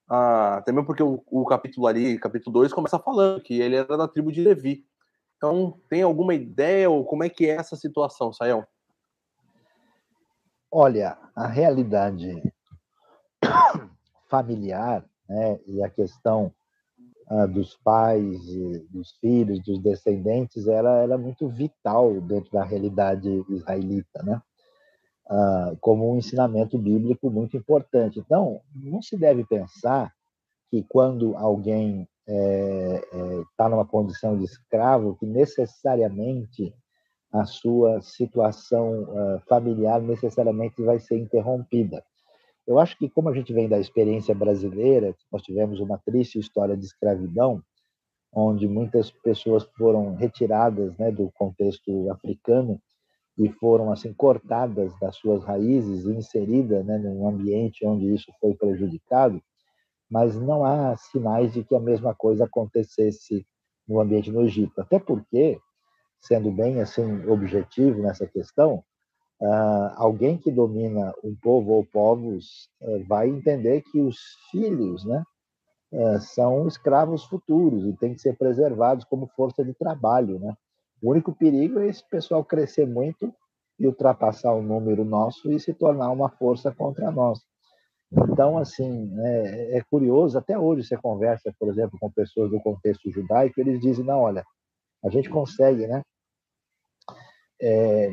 Ah, 0.09 0.63
também 0.65 0.85
porque 0.85 1.03
o, 1.03 1.23
o, 1.27 1.45
capítulo 1.45 1.87
ali, 1.87 2.19
capítulo 2.19 2.53
2, 2.55 2.73
começa 2.73 2.99
falando 2.99 3.43
que 3.43 3.61
ele 3.61 3.77
era 3.77 3.97
da 3.97 4.09
tribo 4.09 4.33
de 4.33 4.43
Levi. 4.43 4.85
Então, 5.37 5.79
tem 5.89 6.03
alguma 6.03 6.35
ideia 6.35 6.91
ou 6.91 7.05
como 7.05 7.23
é 7.23 7.29
que 7.29 7.47
é 7.47 7.57
essa 7.57 7.77
situação, 7.77 8.33
Sayão? 8.33 8.67
Olha, 10.71 11.17
a 11.35 11.47
realidade 11.47 12.43
familiar 14.29 15.05
né, 15.29 15.59
e 15.67 15.83
a 15.83 15.91
questão 15.91 16.53
ah, 17.29 17.47
dos 17.47 17.77
pais, 17.77 18.41
dos 18.91 19.13
filhos, 19.21 19.61
dos 19.61 19.79
descendentes, 19.79 20.67
ela 20.67 20.99
era 20.99 21.17
muito 21.17 21.49
vital 21.49 22.21
dentro 22.21 22.51
da 22.51 22.65
realidade 22.65 23.29
israelita, 23.49 24.23
né? 24.23 24.43
Ah, 25.29 25.73
como 25.81 26.13
um 26.13 26.17
ensinamento 26.17 26.77
bíblico 26.77 27.31
muito 27.31 27.57
importante. 27.57 28.19
Então, 28.19 28.61
não 28.75 29.01
se 29.01 29.17
deve 29.17 29.45
pensar 29.45 30.13
que 30.71 30.85
quando 30.89 31.37
alguém 31.37 32.09
está 32.27 32.33
é, 32.33 33.09
é, 33.13 33.43
tá 33.57 33.69
numa 33.69 33.87
condição 33.87 34.37
de 34.37 34.45
escravo, 34.45 35.17
que 35.17 35.27
necessariamente 35.27 36.75
a 37.33 37.45
sua 37.45 38.01
situação 38.01 39.03
uh, 39.03 39.41
familiar 39.49 40.01
necessariamente 40.01 40.83
vai 40.83 40.99
ser 40.99 41.17
interrompida. 41.17 42.05
Eu 42.67 42.79
acho 42.79 42.97
que, 42.97 43.09
como 43.09 43.29
a 43.29 43.35
gente 43.35 43.53
vem 43.53 43.69
da 43.69 43.79
experiência 43.79 44.35
brasileira, 44.35 45.15
nós 45.33 45.43
tivemos 45.43 45.81
uma 45.81 45.99
triste 45.99 46.39
história 46.39 46.77
de 46.77 46.85
escravidão, 46.85 47.63
onde 48.33 48.69
muitas 48.69 49.11
pessoas 49.11 49.65
foram 49.77 50.15
retiradas 50.15 50.97
né, 50.97 51.11
do 51.11 51.31
contexto 51.33 52.11
africano 52.11 52.81
e 53.37 53.49
foram 53.49 53.91
assim 53.91 54.13
cortadas 54.13 54.93
das 55.01 55.17
suas 55.17 55.43
raízes 55.45 56.05
e 56.05 56.11
inseridas 56.11 56.85
né, 56.85 56.99
num 56.99 57.27
ambiente 57.27 57.87
onde 57.87 58.13
isso 58.15 58.31
foi 58.41 58.55
prejudicado, 58.55 59.43
mas 60.09 60.37
não 60.37 60.65
há 60.65 60.97
sinais 60.97 61.53
de 61.53 61.65
que 61.65 61.75
a 61.75 61.81
mesma 61.81 62.15
coisa 62.15 62.45
acontecesse 62.45 63.47
no 63.89 64.01
ambiente 64.01 64.31
no 64.31 64.43
Egito, 64.43 64.81
até 64.81 64.99
porque, 64.99 65.59
sendo 66.21 66.51
bem 66.53 66.81
assim 66.81 67.27
objetivo 67.27 68.03
nessa 68.03 68.27
questão, 68.27 68.85
uh, 69.41 69.93
alguém 69.97 70.39
que 70.39 70.51
domina 70.51 71.13
um 71.25 71.35
povo 71.35 71.73
ou 71.73 71.85
povos 71.85 72.69
uh, 72.83 73.05
vai 73.07 73.29
entender 73.29 73.83
que 73.83 74.01
os 74.01 74.17
filhos, 74.51 75.05
né, 75.05 75.25
uh, 75.93 76.21
são 76.21 76.69
escravos 76.69 77.25
futuros 77.25 77.85
e 77.87 77.97
têm 77.97 78.15
que 78.15 78.21
ser 78.21 78.37
preservados 78.37 79.05
como 79.05 79.27
força 79.29 79.65
de 79.65 79.75
trabalho, 79.75 80.39
né? 80.39 80.55
O 81.03 81.11
único 81.11 81.33
perigo 81.35 81.81
é 81.81 81.89
esse 81.89 82.07
pessoal 82.11 82.45
crescer 82.45 82.87
muito 82.87 83.35
e 83.79 83.87
ultrapassar 83.87 84.53
o 84.53 84.63
número 84.63 85.03
nosso 85.05 85.51
e 85.51 85.59
se 85.59 85.73
tornar 85.73 86.11
uma 86.11 86.29
força 86.29 86.71
contra 86.71 87.11
nós. 87.11 87.41
Então, 88.13 88.59
assim, 88.59 89.11
é, 89.21 89.79
é, 89.79 89.83
curioso, 89.91 90.37
até 90.37 90.59
hoje 90.59 90.85
você 90.85 90.97
conversa, 90.97 91.55
por 91.59 91.69
exemplo, 91.69 91.99
com 91.99 92.11
pessoas 92.11 92.51
do 92.51 92.61
contexto 92.61 93.11
judaico, 93.11 93.59
eles 93.59 93.81
dizem, 93.81 94.05
não, 94.05 94.19
olha, 94.21 94.45
a 95.03 95.09
gente 95.09 95.31
consegue, 95.31 95.87
né, 95.87 96.03
é, 97.63 98.11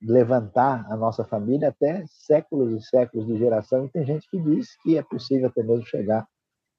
levantar 0.00 0.86
a 0.90 0.96
nossa 0.96 1.24
família 1.24 1.68
até 1.68 2.04
séculos 2.06 2.72
e 2.72 2.86
séculos 2.86 3.26
de 3.26 3.36
geração, 3.36 3.84
e 3.84 3.88
tem 3.90 4.04
gente 4.04 4.28
que 4.30 4.40
diz 4.40 4.68
que 4.82 4.96
é 4.96 5.02
possível 5.02 5.48
até 5.48 5.62
mesmo 5.62 5.84
chegar 5.86 6.26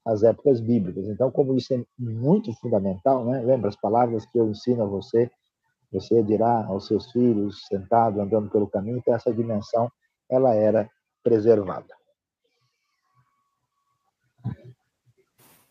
as 0.06 0.24
épocas 0.24 0.62
bíblicas. 0.62 1.08
Então, 1.08 1.30
como 1.30 1.56
isso 1.56 1.74
é 1.74 1.84
muito 1.98 2.54
fundamental, 2.60 3.26
né? 3.26 3.42
lembra 3.42 3.70
as 3.70 3.76
palavras 3.76 4.26
que 4.26 4.40
eu 4.40 4.50
ensino 4.50 4.84
a 4.84 4.88
você, 4.88 5.30
você 5.92 6.24
dirá 6.24 6.66
aos 6.66 6.88
seus 6.88 7.12
filhos, 7.12 7.66
sentado, 7.68 8.22
andando 8.22 8.50
pelo 8.50 8.70
caminho, 8.70 8.98
então 8.98 9.14
essa 9.14 9.34
dimensão, 9.34 9.92
ela 10.30 10.54
era 10.54 10.90
preservada. 11.24 11.94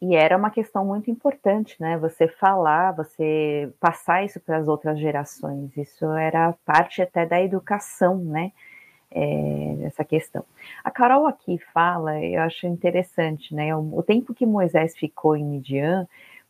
E 0.01 0.15
era 0.15 0.37
uma 0.37 0.51
questão 0.51 0.85
muito 0.85 1.11
importante, 1.11 1.77
né? 1.81 1.99
Você 1.99 2.29
falar, 2.29 2.93
você 2.93 3.73
passar 3.81 4.25
isso 4.25 4.39
para 4.41 4.59
as 4.59 4.69
outras 4.69 4.99
gerações. 4.99 5.77
Isso 5.77 6.05
era 6.13 6.55
parte 6.65 7.03
até 7.03 7.27
da 7.27 7.43
educação, 7.43 8.17
né? 8.19 8.53
é, 9.11 9.87
essa 9.87 10.05
questão. 10.05 10.45
A 10.85 10.91
Carol 10.91 11.27
aqui 11.27 11.59
fala, 11.73 12.23
eu 12.23 12.41
acho 12.43 12.67
interessante, 12.67 13.55
né? 13.55 13.75
O, 13.75 13.99
o 13.99 14.03
tempo 14.03 14.35
que 14.35 14.47
Moisés 14.47 14.97
ficou 14.97 15.37
em 15.37 15.45
Midian 15.45 16.07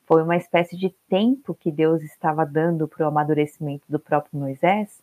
foi 0.07 0.23
uma 0.23 0.37
espécie 0.37 0.77
de 0.77 0.91
tempo 1.09 1.55
que 1.55 1.71
Deus 1.71 2.03
estava 2.03 2.45
dando 2.45 2.89
para 2.89 3.05
o 3.05 3.09
amadurecimento 3.09 3.85
do 3.89 3.99
próprio 3.99 4.39
Moisés. 4.39 5.03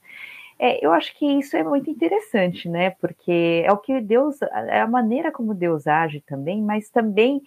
É, 0.58 0.84
eu 0.86 0.92
acho 0.92 1.18
que 1.18 1.26
isso 1.26 1.56
é 1.56 1.64
muito 1.64 1.90
interessante, 1.90 2.68
né? 2.70 2.92
Porque 2.92 3.64
é 3.66 3.72
o 3.72 3.78
que 3.78 4.00
Deus, 4.02 4.42
é 4.42 4.82
a 4.82 4.88
maneira 4.88 5.32
como 5.32 5.54
Deus 5.54 5.86
age 5.86 6.22
também, 6.22 6.62
mas 6.62 6.90
também 6.90 7.42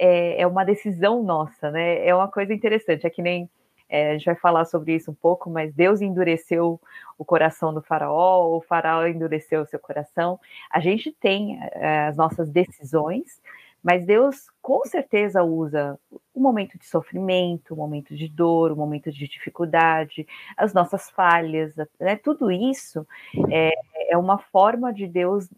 é, 0.00 0.40
é 0.40 0.46
uma 0.46 0.64
decisão 0.64 1.22
nossa, 1.22 1.70
né? 1.70 2.06
É 2.06 2.14
uma 2.14 2.26
coisa 2.26 2.54
interessante, 2.54 3.06
é 3.06 3.10
que 3.10 3.20
nem 3.20 3.50
é, 3.86 4.10
a 4.10 4.12
gente 4.14 4.24
vai 4.24 4.36
falar 4.36 4.64
sobre 4.64 4.94
isso 4.94 5.10
um 5.10 5.14
pouco, 5.14 5.50
mas 5.50 5.74
Deus 5.74 6.00
endureceu 6.00 6.80
o 7.18 7.24
coração 7.24 7.74
do 7.74 7.82
faraó, 7.82 8.56
o 8.56 8.62
faraó 8.62 9.06
endureceu 9.06 9.60
o 9.60 9.66
seu 9.66 9.78
coração. 9.78 10.40
A 10.70 10.80
gente 10.80 11.12
tem 11.12 11.58
é, 11.72 12.06
as 12.06 12.16
nossas 12.16 12.48
decisões, 12.48 13.42
mas 13.82 14.06
Deus 14.06 14.46
com 14.62 14.82
certeza 14.86 15.42
usa 15.42 15.98
o 16.32 16.40
momento 16.40 16.78
de 16.78 16.86
sofrimento, 16.86 17.74
o 17.74 17.76
momento 17.76 18.16
de 18.16 18.26
dor, 18.28 18.72
o 18.72 18.76
momento 18.76 19.10
de 19.12 19.28
dificuldade, 19.28 20.26
as 20.56 20.72
nossas 20.72 21.10
falhas, 21.10 21.74
né? 21.98 22.16
tudo 22.16 22.50
isso 22.50 23.06
é, 23.50 23.72
é 24.08 24.16
uma 24.16 24.38
forma 24.38 24.92
de 24.92 25.06
Deus 25.06 25.48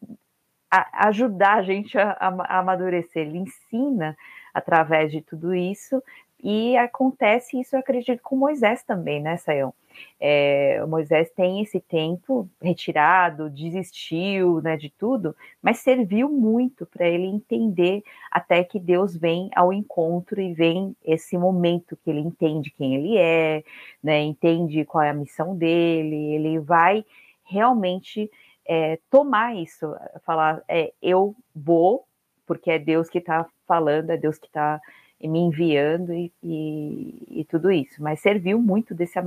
a, 0.73 1.09
ajudar 1.09 1.59
a 1.59 1.63
gente 1.63 1.99
a, 1.99 2.17
a 2.19 2.59
amadurecer. 2.59 3.27
Ele 3.27 3.39
ensina 3.39 4.17
através 4.55 5.13
de 5.13 5.21
tudo 5.21 5.55
isso 5.55 6.03
e 6.43 6.77
acontece 6.77 7.61
isso, 7.61 7.77
eu 7.77 7.81
acredito, 7.81 8.21
com 8.21 8.35
Moisés 8.35 8.83
também, 8.83 9.21
né, 9.23 9.37
Sayão? 9.37 9.73
É, 10.19 10.83
Moisés 10.87 11.31
tem 11.31 11.63
esse 11.63 11.79
tempo 11.79 12.49
retirado, 12.61 13.51
desistiu 13.51 14.61
né, 14.63 14.77
de 14.77 14.91
tudo, 14.91 15.37
mas 15.63 15.79
serviu 15.79 16.29
muito 16.31 16.87
para 16.87 17.07
ele 17.07 17.27
entender 17.27 18.03
até 18.31 18.65
que 18.65 18.81
Deus 18.81 19.15
vem 19.15 19.51
ao 19.55 19.73
encontro 19.73 20.41
e 20.41 20.55
vem 20.55 20.97
esse 21.05 21.37
momento 21.37 21.97
que 22.03 22.11
ele 22.11 22.21
entende 22.21 22.71
quem 22.71 22.95
ele 22.97 23.19
é, 23.19 23.63
né, 24.03 24.21
entende 24.23 24.85
qual 24.85 25.05
é 25.05 25.11
a 25.11 25.15
missão 25.15 25.55
dele, 25.55 26.35
ele 26.35 26.59
vai 26.59 27.05
realmente 27.45 28.31
é, 28.67 28.99
tomar 29.11 29.57
isso, 29.57 29.95
falar, 30.25 30.63
é, 30.69 30.93
eu 31.03 31.35
vou, 31.55 32.05
porque 32.47 32.71
é 32.71 32.79
Deus 32.79 33.09
que 33.09 33.19
está 33.19 33.47
falando, 33.67 34.11
é 34.11 34.17
Deus 34.17 34.39
que 34.39 34.47
está 34.47 34.81
me 35.21 35.39
enviando 35.39 36.13
e, 36.13 36.33
e, 36.43 37.41
e 37.41 37.45
tudo 37.45 37.71
isso, 37.71 38.03
mas 38.03 38.21
serviu 38.21 38.61
muito 38.61 38.95
desse 38.95 39.19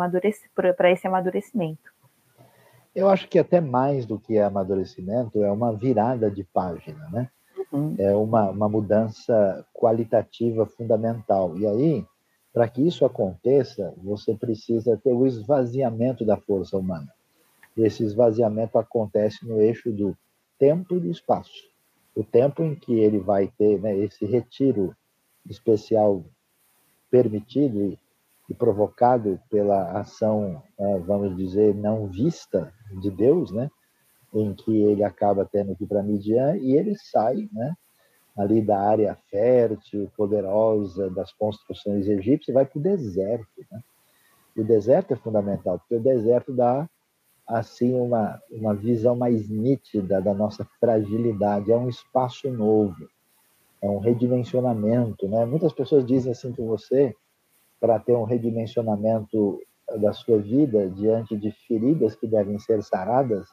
para 0.54 0.92
esse 0.92 1.08
amadurecimento. 1.08 1.96
Eu 2.94 3.10
acho 3.10 3.28
que 3.28 3.40
até 3.40 3.60
mais 3.60 4.06
do 4.06 4.18
que 4.18 4.40
amadurecimento 4.40 5.44
é 5.44 5.52
uma 5.52 5.74
virada 5.74 6.32
de 6.32 6.44
página, 6.44 7.10
né? 7.10 7.30
Uhum. 7.72 7.96
É 7.98 8.16
uma, 8.16 8.50
uma 8.50 8.70
mudança 8.70 9.66
qualitativa 9.74 10.66
fundamental. 10.66 11.58
E 11.58 11.68
aí, 11.68 12.06
para 12.54 12.70
que 12.70 12.82
isso 12.88 13.06
aconteça, 13.06 13.94
você 13.98 14.34
precisa 14.34 14.98
ter 14.98 15.12
o 15.12 15.26
esvaziamento 15.28 16.26
da 16.26 16.38
força 16.38 16.78
humana. 16.78 17.12
Esse 17.78 18.04
esvaziamento 18.04 18.78
acontece 18.78 19.46
no 19.46 19.60
eixo 19.62 19.92
do 19.92 20.18
tempo 20.58 20.96
e 20.96 21.00
do 21.00 21.10
espaço. 21.10 21.52
O 22.16 22.24
tempo 22.24 22.64
em 22.64 22.76
que 22.76 22.94
ele 22.94 23.20
vai 23.20 23.52
ter 23.58 23.80
né, 23.80 23.98
esse 23.98 24.26
retiro 24.26 24.96
especial 25.46 26.24
permitido 27.12 27.84
e, 27.84 28.00
e 28.50 28.54
provocado 28.54 29.40
pela 29.50 30.00
ação, 30.00 30.64
é, 30.78 31.00
vamos 31.00 31.36
dizer, 31.36 31.76
não 31.76 32.08
vista 32.08 32.74
de 33.02 33.12
Deus, 33.12 33.52
né, 33.52 33.70
em 34.34 34.54
que 34.54 34.76
ele 34.76 35.04
acaba 35.04 35.46
tendo 35.46 35.76
que 35.76 35.84
ir 35.84 35.88
para 35.88 36.04
Midian 36.04 36.58
e 36.58 36.76
ele 36.76 36.96
sai, 36.98 37.50
né, 37.52 37.74
ali 38.38 38.62
da 38.62 38.80
área 38.80 39.18
fértil, 39.30 40.12
poderosa 40.16 41.10
das 41.10 41.32
construções 41.32 42.08
egípcias, 42.08 42.54
vai 42.54 42.66
para 42.66 42.80
o 42.80 42.82
deserto. 42.82 43.66
Né? 43.72 43.82
E 44.56 44.62
o 44.62 44.66
deserto 44.66 45.14
é 45.14 45.16
fundamental, 45.16 45.80
porque 45.80 45.96
o 45.96 46.04
deserto 46.04 46.54
dá 46.54 46.90
assim 47.48 47.94
uma, 47.94 48.42
uma 48.50 48.74
visão 48.74 49.16
mais 49.16 49.50
nítida 49.50 50.22
da 50.22 50.34
nossa 50.34 50.66
fragilidade, 50.80 51.72
é 51.72 51.78
um 51.78 51.90
espaço 51.90 52.50
novo, 52.50 53.08
é 53.82 53.90
um 53.90 54.00
redimensionamento. 54.00 55.28
Né? 55.28 55.46
Muitas 55.46 55.74
pessoas 55.74 56.06
dizem 56.06 56.32
assim 56.32 56.52
que 56.52 56.62
você, 56.62 57.16
para 57.80 58.00
ter 58.00 58.16
um 58.16 58.24
redimensionamento 58.24 59.60
da 60.00 60.14
sua 60.14 60.40
vida 60.40 60.90
diante 60.90 61.38
de 61.38 61.52
feridas 61.68 62.16
que 62.16 62.28
devem 62.28 62.58
ser 62.58 62.82
saradas, 62.84 63.48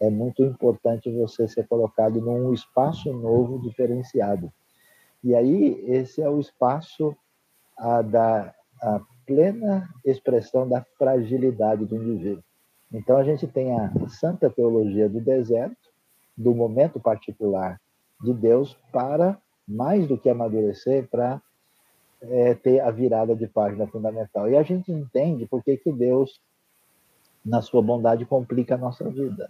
é 0.00 0.10
muito 0.10 0.42
importante 0.44 1.10
você 1.10 1.46
ser 1.48 1.66
colocado 1.66 2.20
num 2.20 2.52
espaço 2.52 3.12
novo, 3.12 3.60
diferenciado. 3.60 4.52
E 5.22 5.34
aí, 5.34 5.84
esse 5.86 6.22
é 6.22 6.28
o 6.28 6.38
espaço 6.38 7.16
a, 7.76 8.02
da 8.02 8.54
a 8.80 9.00
plena 9.26 9.88
expressão 10.04 10.68
da 10.68 10.84
fragilidade 10.96 11.84
do 11.84 11.96
indivíduo. 11.96 12.42
Então, 12.92 13.16
a 13.16 13.24
gente 13.24 13.46
tem 13.46 13.78
a 13.78 13.90
santa 14.08 14.48
teologia 14.48 15.08
do 15.08 15.20
deserto, 15.20 15.76
do 16.36 16.54
momento 16.54 16.98
particular 16.98 17.80
de 18.22 18.32
Deus, 18.32 18.76
para, 18.92 19.36
mais 19.66 20.06
do 20.06 20.16
que 20.16 20.28
amadurecer, 20.28 21.06
para 21.08 21.40
é, 22.22 22.54
ter 22.54 22.80
a 22.80 22.90
virada 22.90 23.34
de 23.36 23.46
página 23.46 23.86
fundamental. 23.86 24.48
E 24.48 24.56
a 24.56 24.62
gente 24.62 24.90
entende 24.90 25.46
por 25.46 25.62
que, 25.62 25.76
que 25.76 25.92
Deus, 25.92 26.40
na 27.44 27.60
sua 27.60 27.82
bondade, 27.82 28.24
complica 28.24 28.74
a 28.74 28.78
nossa 28.78 29.08
vida 29.10 29.48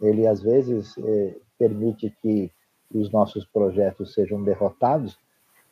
ele 0.00 0.26
às 0.26 0.40
vezes 0.40 0.96
é, 0.98 1.36
permite 1.58 2.10
que 2.22 2.50
os 2.92 3.10
nossos 3.10 3.44
projetos 3.44 4.14
sejam 4.14 4.42
derrotados, 4.42 5.18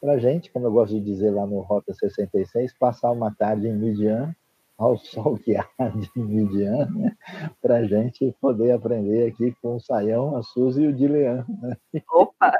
para 0.01 0.15
a 0.15 0.19
gente, 0.19 0.51
como 0.51 0.67
eu 0.67 0.73
gosto 0.73 0.95
de 0.95 1.01
dizer 1.01 1.31
lá 1.31 1.47
no 1.47 1.61
Rota 1.61 1.95
66, 1.95 2.75
passar 2.79 3.11
uma 3.11 3.35
tarde 3.35 3.67
em 3.67 3.75
Midian, 3.75 4.35
ao 4.79 4.97
sol 4.99 5.39
que 5.39 5.57
há 5.57 5.67
de 5.89 6.11
Midian, 6.17 6.89
né? 6.91 7.17
para 7.63 7.77
a 7.77 7.85
gente 7.85 8.35
poder 8.41 8.73
aprender 8.73 9.29
aqui 9.29 9.55
com 9.63 9.77
o 9.77 9.81
Saião, 9.81 10.37
a 10.37 10.43
Suzy 10.43 10.83
e 10.83 10.87
o 10.89 10.93
Dilean. 10.93 11.45
Né? 11.63 11.77
Opa! 12.13 12.53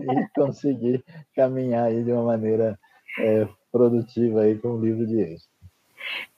e 0.00 0.28
conseguir 0.34 1.04
caminhar 1.34 1.84
aí 1.84 2.02
de 2.02 2.12
uma 2.12 2.24
maneira 2.24 2.78
é, 3.20 3.46
produtiva 3.70 4.42
aí 4.42 4.58
com 4.58 4.68
o 4.68 4.80
livro 4.80 5.06
de 5.06 5.20
êxito. 5.20 5.58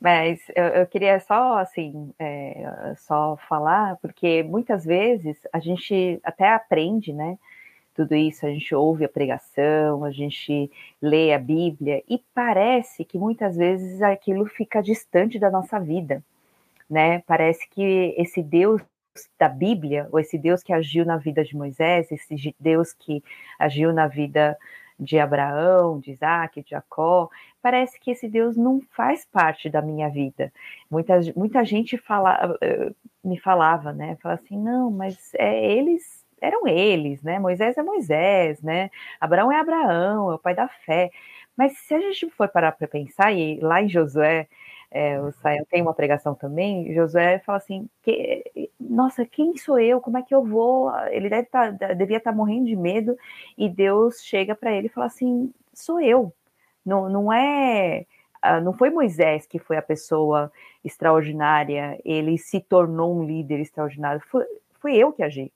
Mas 0.01 0.41
eu, 0.57 0.65
eu 0.65 0.87
queria 0.87 1.21
só, 1.21 1.59
assim, 1.59 2.13
é, 2.19 2.95
só 2.97 3.37
falar, 3.49 3.97
porque 3.99 4.43
muitas 4.43 4.85
vezes 4.85 5.39
a 5.53 5.61
gente 5.61 6.19
até 6.25 6.53
aprende, 6.53 7.13
né? 7.13 7.39
Tudo 7.95 8.15
isso, 8.15 8.47
a 8.47 8.51
gente 8.51 8.75
ouve 8.75 9.05
a 9.05 9.09
pregação, 9.09 10.05
a 10.05 10.11
gente 10.11 10.71
lê 11.03 11.33
a 11.33 11.39
Bíblia 11.39 12.03
e 12.09 12.23
parece 12.35 13.05
que 13.05 13.19
muitas 13.19 13.57
vezes 13.57 14.01
aquilo 14.01 14.47
fica 14.47 14.83
distante 14.83 15.39
da 15.39 15.51
nossa 15.51 15.79
vida, 15.79 16.23
né? 16.89 17.21
Parece 17.27 17.69
que 17.69 18.15
esse 18.17 18.43
Deus 18.43 18.81
da 19.39 19.49
Bíblia, 19.49 20.09
ou 20.13 20.21
esse 20.21 20.39
Deus 20.39 20.63
que 20.63 20.73
agiu 20.73 21.05
na 21.05 21.17
vida 21.17 21.45
de 21.45 21.57
Moisés, 21.57 22.11
esse 22.13 22.55
Deus 22.59 22.93
que 22.93 23.23
agiu 23.59 23.93
na 23.93 24.07
vida 24.07 24.57
de 24.99 25.19
Abraão, 25.19 25.99
de 25.99 26.13
Isaac, 26.13 26.63
de 26.63 26.71
Jacó, 26.71 27.29
parece 27.63 27.99
que 27.99 28.11
esse 28.11 28.29
Deus 28.29 28.57
não 28.57 28.81
faz 28.91 29.25
parte 29.25 29.69
da 29.71 29.81
minha 29.81 30.09
vida. 30.11 30.53
Muita, 30.91 31.19
muita 31.35 31.65
gente 31.65 31.97
fala, 31.97 32.57
eh, 32.61 32.93
me 33.25 33.39
falava, 33.39 33.93
né? 33.93 34.17
Fala 34.23 34.35
assim, 34.35 34.59
não, 34.59 34.91
mas 34.91 35.33
é, 35.35 35.73
eles 35.73 36.20
eram 36.41 36.67
eles, 36.67 37.23
né? 37.23 37.39
Moisés 37.39 37.77
é 37.77 37.83
Moisés, 37.83 38.61
né? 38.63 38.91
Abraão 39.21 39.53
é 39.53 39.59
Abraão, 39.61 40.31
é 40.33 40.35
o 40.35 40.39
pai 40.39 40.55
da 40.55 40.69
fé. 40.69 41.11
Mas 41.57 41.79
se 41.79 41.95
a 41.95 42.01
gente 42.01 42.31
for 42.31 42.49
parar 42.49 42.73
para 42.73 42.89
pensar, 42.89 43.33
e 43.33 43.61
lá 43.61 43.83
em 43.83 43.89
Josué, 43.89 44.49
é, 44.91 45.21
o 45.21 45.31
Sael 45.33 45.67
tem 45.71 45.83
uma 45.83 45.95
pregação 45.95 46.35
também, 46.35 46.93
Josué 46.95 47.39
fala 47.41 47.59
assim, 47.59 47.89
que, 48.03 48.71
nossa, 48.79 49.25
quem 49.27 49.57
sou 49.57 49.79
eu? 49.79 50.01
Como 50.01 50.19
é 50.19 50.23
que 50.23 50.35
eu 50.35 50.45
vou? 50.45 50.91
Ele 51.11 51.29
deve 51.29 51.47
tá, 51.49 51.71
devia 51.71 52.17
estar 52.19 52.31
tá 52.33 52.37
morrendo 52.37 52.67
de 52.67 52.77
medo, 52.77 53.17
e 53.57 53.69
Deus 53.69 54.23
chega 54.23 54.55
para 54.55 54.73
ele 54.73 54.87
e 54.89 54.91
fala 54.91 55.07
assim, 55.07 55.53
sou 55.75 56.01
eu. 56.01 56.33
Não, 56.85 57.09
não 57.09 57.33
é 57.33 58.07
ah, 58.43 58.61
não 58.61 58.73
foi 58.73 58.91
Moisés 58.91 59.47
que 59.47 59.59
foi 59.59 59.77
a 59.77 59.83
pessoa 59.83 60.51
extraordinária, 60.85 62.01
ele 62.05 62.39
se 62.39 62.61
tornou 62.61 63.15
um 63.19 63.25
líder 63.25 63.61
extraordinário, 63.61 64.23
foi, 64.31 64.45
foi 64.81 64.97
eu 64.97 65.13
que 65.13 65.23
agi. 65.23 65.53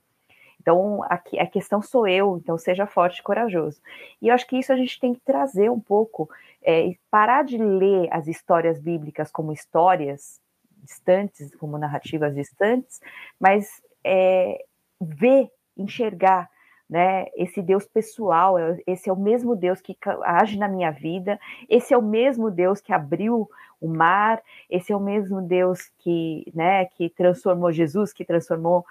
Então, 0.64 1.02
a, 1.04 1.16
a 1.16 1.46
questão 1.46 1.82
sou 1.82 2.08
eu, 2.08 2.38
então 2.38 2.56
seja 2.56 2.86
forte 2.86 3.18
e 3.18 3.22
corajoso. 3.22 3.82
E 4.22 4.28
eu 4.28 4.34
acho 4.34 4.46
que 4.46 4.58
isso 4.58 4.72
a 4.72 4.76
gente 4.76 4.98
tem 4.98 5.12
que 5.12 5.20
trazer 5.20 5.70
um 5.70 5.78
pouco, 5.78 6.26
é, 6.62 6.90
parar 7.10 7.44
de 7.44 7.58
ler 7.58 8.08
as 8.10 8.26
histórias 8.26 8.80
bíblicas 8.80 9.30
como 9.30 9.52
histórias 9.52 10.40
distantes, 10.82 11.54
como 11.56 11.76
narrativas 11.76 12.34
distantes, 12.34 12.98
mas 13.38 13.82
é, 14.02 14.64
ver, 14.98 15.50
enxergar 15.76 16.48
né? 16.88 17.26
Esse 17.34 17.62
Deus 17.62 17.86
pessoal, 17.86 18.58
é, 18.58 18.78
esse 18.86 19.08
é 19.08 19.12
o 19.12 19.16
mesmo 19.16 19.56
Deus 19.56 19.80
que 19.80 19.96
age 20.22 20.58
na 20.58 20.68
minha 20.68 20.90
vida, 20.90 21.40
esse 21.68 21.94
é 21.94 21.98
o 21.98 22.02
mesmo 22.02 22.50
Deus 22.50 22.80
que 22.80 22.92
abriu 22.92 23.48
o 23.80 23.88
mar, 23.88 24.40
esse 24.70 24.92
é 24.92 24.96
o 24.96 25.00
mesmo 25.00 25.42
Deus 25.42 25.90
que, 25.98 26.50
né, 26.54 26.84
que 26.86 27.10
transformou 27.10 27.72
Jesus, 27.72 28.12
que 28.12 28.24
transformou 28.24 28.84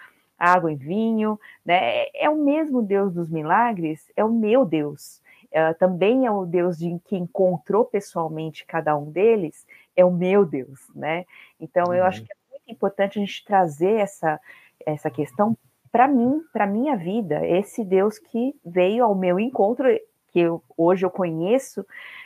água 0.44 0.72
em 0.72 0.76
vinho, 0.76 1.40
né? 1.65 2.07
É 2.14 2.30
o 2.30 2.36
mesmo 2.36 2.82
Deus 2.82 3.14
dos 3.14 3.30
milagres, 3.30 4.11
é 4.15 4.24
o 4.24 4.32
meu 4.32 4.65
Deus. 4.65 5.22
É, 5.52 5.74
também 5.74 6.26
é 6.26 6.32
o 6.32 6.45
Deus 6.45 6.78
de, 6.78 6.99
que 7.06 7.15
encontrou 7.15 7.86
pessoalmente 7.86 8.65
cada 8.65 8.98
um 8.98 9.11
deles, 9.11 9.65
é 9.95 10.03
o 10.03 10.11
meu 10.11 10.44
Deus, 10.44 10.90
né? 10.95 11.26
Então 11.60 11.86
uhum. 11.88 11.94
eu 11.94 12.03
acho 12.03 12.22
uhum. 12.22 12.26
que 12.26 12.34
é 12.34 12.36
muito 12.52 12.72
importante 12.72 13.20
a 13.20 13.22
gente 13.22 13.45
trazer 13.45 13.99
essa, 13.99 14.40
essa 14.86 15.10
questão 15.10 15.56
para 15.91 16.07
mim, 16.07 16.41
para 16.52 16.65
minha 16.65 16.98
vida, 16.98 17.45
esse 17.45 17.86
Deus 17.86 18.18
que 18.18 18.56
veio 18.65 19.06
ao 19.06 19.14
meu 19.14 19.40
encontro, 19.40 19.88
que 20.32 20.40
eu, 20.40 20.64
hoje 20.76 21.06
eu 21.06 21.11
conheço 21.11 21.86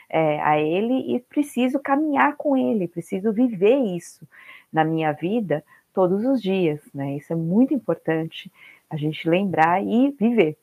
é, 0.09 0.39
a 0.39 0.57
Ele 0.57 1.13
e 1.13 1.19
preciso 1.19 1.77
caminhar 1.79 2.37
com 2.37 2.55
Ele, 2.55 2.87
preciso 2.87 3.33
viver 3.33 3.75
isso 3.75 4.25
na 4.71 4.85
minha 4.85 5.11
vida 5.11 5.63
todos 5.97 6.23
os 6.25 6.39
dias, 6.39 6.79
né? 6.93 7.15
Isso 7.15 7.33
é 7.33 7.35
muito 7.35 7.73
importante 7.73 8.51
a 8.87 8.95
gente 8.95 9.27
lembrar 9.27 9.83
e 9.83 10.11
viver. 10.11 10.55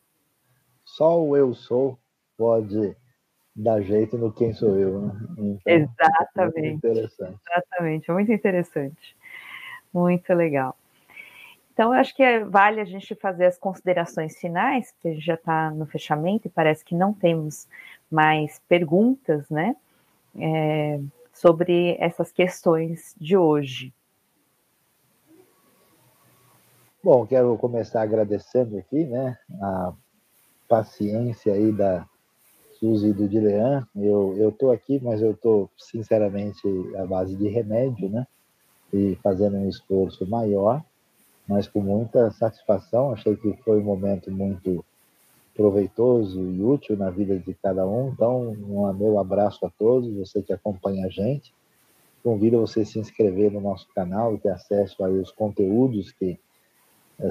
Só 0.84 1.20
o 1.20 1.36
eu 1.36 1.52
sou 1.52 1.98
pode 2.38 2.96
dar 3.52 3.80
jeito 3.80 4.16
no 4.16 4.32
quem 4.32 4.52
sou 4.52 4.78
eu, 4.78 5.02
né? 5.02 5.12
Então, 5.36 5.60
Exatamente. 5.66 6.66
É 6.66 6.70
interessante. 6.70 7.40
Exatamente, 7.50 8.10
é 8.12 8.14
muito 8.14 8.32
interessante. 8.32 9.16
Muito 9.92 10.32
legal. 10.32 10.76
Então, 11.72 11.92
eu 11.92 11.98
acho 11.98 12.14
que 12.14 12.22
é, 12.22 12.44
vale 12.44 12.80
a 12.80 12.84
gente 12.84 13.12
fazer 13.16 13.46
as 13.46 13.58
considerações 13.58 14.38
finais, 14.38 14.94
que 15.00 15.08
a 15.08 15.12
gente 15.14 15.26
já 15.26 15.34
está 15.34 15.72
no 15.72 15.84
fechamento 15.84 16.46
e 16.46 16.50
parece 16.50 16.84
que 16.84 16.94
não 16.94 17.12
temos 17.12 17.66
mais 18.08 18.60
perguntas, 18.68 19.50
né, 19.50 19.74
é, 20.38 21.00
sobre 21.32 21.96
essas 21.98 22.30
questões 22.30 23.16
de 23.18 23.36
hoje. 23.36 23.92
Bom, 27.04 27.26
quero 27.26 27.58
começar 27.58 28.00
agradecendo 28.00 28.78
aqui, 28.78 29.04
né, 29.04 29.36
a 29.60 29.92
paciência 30.66 31.52
aí 31.52 31.70
da 31.70 32.08
Suzy 32.80 33.08
e 33.08 33.12
do 33.12 33.28
Dilean. 33.28 33.86
Eu 33.94 34.34
eu 34.38 34.50
tô 34.50 34.70
aqui, 34.70 34.98
mas 35.02 35.20
eu 35.20 35.36
tô 35.36 35.68
sinceramente 35.76 36.62
à 36.96 37.04
base 37.04 37.36
de 37.36 37.46
remédio, 37.46 38.08
né, 38.08 38.26
e 38.90 39.16
fazendo 39.22 39.58
um 39.58 39.68
esforço 39.68 40.26
maior 40.26 40.82
mas 41.46 41.68
com 41.68 41.82
muita 41.82 42.30
satisfação. 42.30 43.12
Achei 43.12 43.36
que 43.36 43.52
foi 43.64 43.80
um 43.80 43.84
momento 43.84 44.32
muito 44.32 44.82
proveitoso 45.54 46.40
e 46.40 46.62
útil 46.62 46.96
na 46.96 47.10
vida 47.10 47.38
de 47.38 47.52
cada 47.52 47.86
um. 47.86 48.08
Então, 48.08 48.48
um 48.48 48.90
meu 48.94 49.18
abraço 49.18 49.66
a 49.66 49.70
todos, 49.78 50.16
você 50.16 50.40
que 50.40 50.54
acompanha 50.54 51.04
a 51.06 51.10
gente. 51.10 51.52
Convido 52.22 52.60
você 52.60 52.80
a 52.80 52.86
se 52.86 52.98
inscrever 52.98 53.52
no 53.52 53.60
nosso 53.60 53.86
canal 53.94 54.34
e 54.34 54.38
ter 54.38 54.48
acesso 54.48 55.04
aí 55.04 55.18
aos 55.18 55.30
conteúdos 55.30 56.10
que 56.12 56.38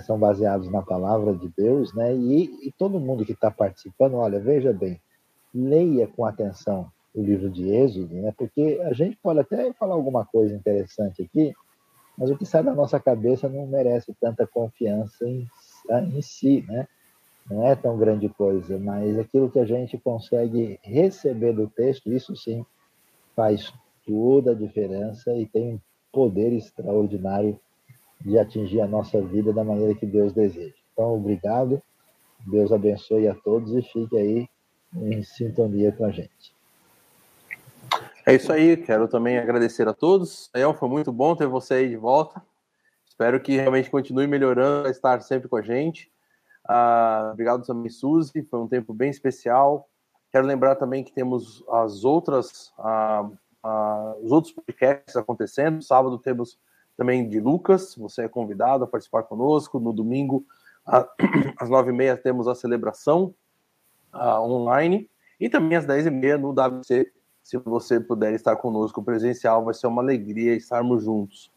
são 0.01 0.17
baseados 0.17 0.69
na 0.69 0.81
palavra 0.81 1.33
de 1.33 1.49
Deus, 1.55 1.93
né? 1.93 2.15
E, 2.15 2.67
e 2.67 2.71
todo 2.77 2.99
mundo 2.99 3.25
que 3.25 3.33
está 3.33 3.51
participando, 3.51 4.15
olha, 4.15 4.39
veja 4.39 4.73
bem, 4.73 4.99
leia 5.53 6.07
com 6.07 6.25
atenção 6.25 6.91
o 7.13 7.21
livro 7.21 7.49
de 7.49 7.69
Êxodo, 7.69 8.13
né? 8.15 8.33
Porque 8.37 8.79
a 8.83 8.93
gente 8.93 9.17
pode 9.21 9.39
até 9.39 9.71
falar 9.73 9.93
alguma 9.93 10.25
coisa 10.25 10.55
interessante 10.55 11.21
aqui, 11.21 11.53
mas 12.17 12.29
o 12.29 12.37
que 12.37 12.45
sai 12.45 12.63
da 12.63 12.73
nossa 12.73 12.99
cabeça 12.99 13.47
não 13.47 13.67
merece 13.67 14.13
tanta 14.19 14.47
confiança 14.47 15.27
em, 15.27 15.47
em 15.89 16.21
si, 16.21 16.65
né? 16.67 16.87
Não 17.49 17.67
é 17.67 17.75
tão 17.75 17.97
grande 17.97 18.29
coisa, 18.29 18.79
mas 18.79 19.19
aquilo 19.19 19.51
que 19.51 19.59
a 19.59 19.65
gente 19.65 19.97
consegue 19.97 20.79
receber 20.81 21.53
do 21.53 21.67
texto, 21.67 22.11
isso 22.11 22.35
sim 22.35 22.65
faz 23.35 23.73
toda 24.05 24.51
a 24.51 24.55
diferença 24.55 25.35
e 25.35 25.45
tem 25.45 25.73
um 25.73 25.79
poder 26.11 26.53
extraordinário 26.53 27.59
de 28.23 28.39
atingir 28.39 28.81
a 28.81 28.87
nossa 28.87 29.21
vida 29.21 29.51
da 29.51 29.63
maneira 29.63 29.93
que 29.93 30.05
Deus 30.05 30.31
deseja. 30.31 30.73
Então, 30.93 31.15
obrigado, 31.15 31.81
Deus 32.47 32.71
abençoe 32.71 33.27
a 33.27 33.35
todos 33.35 33.73
e 33.75 33.81
fique 33.81 34.17
aí 34.17 34.47
em 34.95 35.23
sintonia 35.23 35.91
com 35.91 36.05
a 36.05 36.11
gente. 36.11 36.53
É 38.25 38.33
isso 38.33 38.51
aí, 38.53 38.77
quero 38.77 39.07
também 39.07 39.37
agradecer 39.37 39.87
a 39.87 39.93
todos. 39.93 40.49
El, 40.53 40.73
foi 40.73 40.87
muito 40.87 41.11
bom 41.11 41.35
ter 41.35 41.47
você 41.47 41.75
aí 41.75 41.89
de 41.89 41.97
volta. 41.97 42.41
Espero 43.05 43.39
que 43.41 43.57
realmente 43.57 43.91
continue 43.91 44.25
melhorando, 44.27 44.89
estar 44.89 45.21
sempre 45.21 45.49
com 45.49 45.57
a 45.57 45.61
gente. 45.61 46.09
Ah, 46.67 47.31
obrigado 47.33 47.65
também, 47.65 47.89
Suzy, 47.89 48.41
foi 48.49 48.59
um 48.59 48.67
tempo 48.67 48.93
bem 48.93 49.09
especial. 49.09 49.89
Quero 50.31 50.47
lembrar 50.47 50.75
também 50.77 51.03
que 51.03 51.11
temos 51.11 51.63
as 51.69 52.05
outras, 52.05 52.73
ah, 52.79 53.29
ah, 53.61 54.15
os 54.21 54.31
outros 54.31 54.53
podcasts 54.53 55.17
acontecendo. 55.17 55.83
Sábado 55.83 56.17
temos 56.17 56.57
também 56.97 57.27
de 57.27 57.39
Lucas, 57.39 57.95
você 57.95 58.23
é 58.23 58.29
convidado 58.29 58.83
a 58.83 58.87
participar 58.87 59.23
conosco. 59.23 59.79
No 59.79 59.91
domingo, 59.91 60.45
às 61.59 61.69
nove 61.69 61.91
e 61.91 61.93
meia, 61.93 62.17
temos 62.17 62.47
a 62.47 62.55
celebração 62.55 63.33
online. 64.13 65.09
E 65.39 65.49
também 65.49 65.77
às 65.77 65.85
dez 65.85 66.05
e 66.05 66.11
meia 66.11 66.37
no 66.37 66.51
WC 66.51 67.11
se 67.43 67.57
você 67.57 67.99
puder 67.99 68.33
estar 68.33 68.55
conosco 68.55 69.03
presencial, 69.03 69.65
vai 69.65 69.73
ser 69.73 69.87
uma 69.87 70.01
alegria 70.01 70.55
estarmos 70.55 71.03
juntos. 71.03 71.51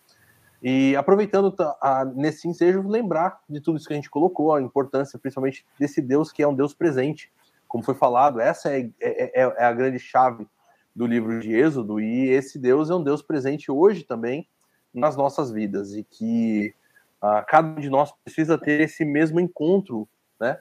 E 0.61 0.97
aproveitando 0.97 1.55
a, 1.81 2.05
nesse 2.05 2.49
ensejo, 2.49 2.87
lembrar 2.89 3.41
de 3.49 3.61
tudo 3.61 3.77
isso 3.77 3.87
que 3.87 3.93
a 3.93 3.97
gente 3.97 4.11
colocou, 4.11 4.53
a 4.53 4.61
importância 4.61 5.19
principalmente 5.19 5.65
desse 5.79 6.03
Deus 6.03 6.33
que 6.33 6.43
é 6.43 6.49
um 6.49 6.55
Deus 6.55 6.75
presente. 6.75 7.31
Como 7.69 7.85
foi 7.85 7.95
falado, 7.95 8.41
essa 8.41 8.71
é, 8.71 8.91
é, 9.01 9.43
é, 9.43 9.55
é 9.59 9.65
a 9.65 9.73
grande 9.73 9.99
chave 9.99 10.47
do 10.95 11.07
livro 11.07 11.39
de 11.41 11.55
Êxodo, 11.55 12.01
e 12.01 12.31
esse 12.31 12.59
Deus 12.59 12.91
é 12.91 12.95
um 12.95 13.03
Deus 13.03 13.23
presente 13.23 13.71
hoje 13.71 14.03
também 14.03 14.49
nas 14.97 15.17
nossas 15.17 15.51
vidas, 15.51 15.95
e 15.95 16.03
que 16.03 16.75
ah, 17.21 17.45
cada 17.47 17.69
um 17.69 17.75
de 17.75 17.91
nós 17.91 18.13
precisa 18.25 18.57
ter 18.57 18.81
esse 18.81 19.05
mesmo 19.05 19.39
encontro, 19.39 20.09
né? 20.41 20.59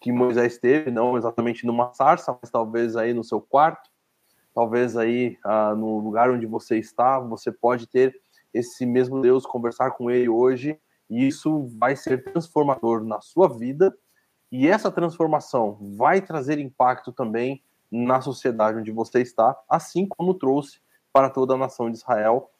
Que 0.00 0.10
Moisés 0.10 0.58
teve, 0.58 0.90
não 0.90 1.16
exatamente 1.16 1.66
numa 1.66 1.92
sarça, 1.92 2.36
mas 2.40 2.50
talvez 2.50 2.96
aí 2.96 3.12
no 3.12 3.22
seu 3.22 3.40
quarto, 3.40 3.90
talvez 4.54 4.96
aí 4.96 5.38
ah, 5.44 5.74
no 5.74 5.98
lugar 5.98 6.30
onde 6.30 6.46
você 6.46 6.78
está, 6.78 7.20
você 7.20 7.52
pode 7.52 7.86
ter 7.86 8.18
esse 8.52 8.86
mesmo 8.86 9.20
Deus, 9.20 9.44
conversar 9.44 9.90
com 9.92 10.10
ele 10.10 10.28
hoje, 10.28 10.80
e 11.10 11.26
isso 11.26 11.66
vai 11.78 11.94
ser 11.94 12.24
transformador 12.24 13.04
na 13.04 13.20
sua 13.20 13.48
vida, 13.48 13.94
e 14.50 14.68
essa 14.68 14.90
transformação 14.90 15.76
vai 15.96 16.20
trazer 16.20 16.58
impacto 16.58 17.12
também 17.12 17.62
na 17.90 18.20
sociedade 18.20 18.78
onde 18.78 18.92
você 18.92 19.20
está, 19.20 19.56
assim 19.68 20.06
como 20.06 20.34
trouxe 20.34 20.80
para 21.12 21.28
toda 21.28 21.54
a 21.54 21.58
nação 21.58 21.90
de 21.90 21.98
Israel 21.98 22.50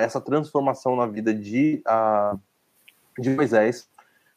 essa 0.00 0.20
transformação 0.20 0.94
na 0.96 1.06
vida 1.06 1.34
de, 1.34 1.82
de 3.18 3.30
Moisés. 3.30 3.88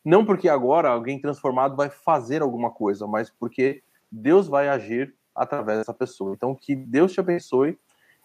Não 0.03 0.25
porque 0.25 0.47
agora 0.49 0.89
alguém 0.89 1.19
transformado 1.19 1.75
vai 1.75 1.89
fazer 1.89 2.41
alguma 2.41 2.71
coisa, 2.71 3.05
mas 3.05 3.29
porque 3.29 3.83
Deus 4.11 4.47
vai 4.47 4.69
agir 4.69 5.13
através 5.35 5.79
dessa 5.79 5.93
pessoa. 5.93 6.33
Então, 6.33 6.55
que 6.55 6.75
Deus 6.75 7.13
te 7.13 7.19
abençoe 7.19 7.77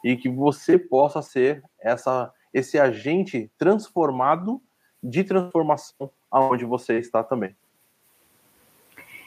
e 0.03 0.17
que 0.17 0.29
você 0.29 0.79
possa 0.79 1.21
ser 1.21 1.63
essa, 1.79 2.33
esse 2.53 2.79
agente 2.79 3.51
transformado 3.59 4.61
de 5.03 5.25
transformação 5.25 6.11
aonde 6.31 6.65
você 6.65 6.99
está 6.99 7.23
também. 7.23 7.55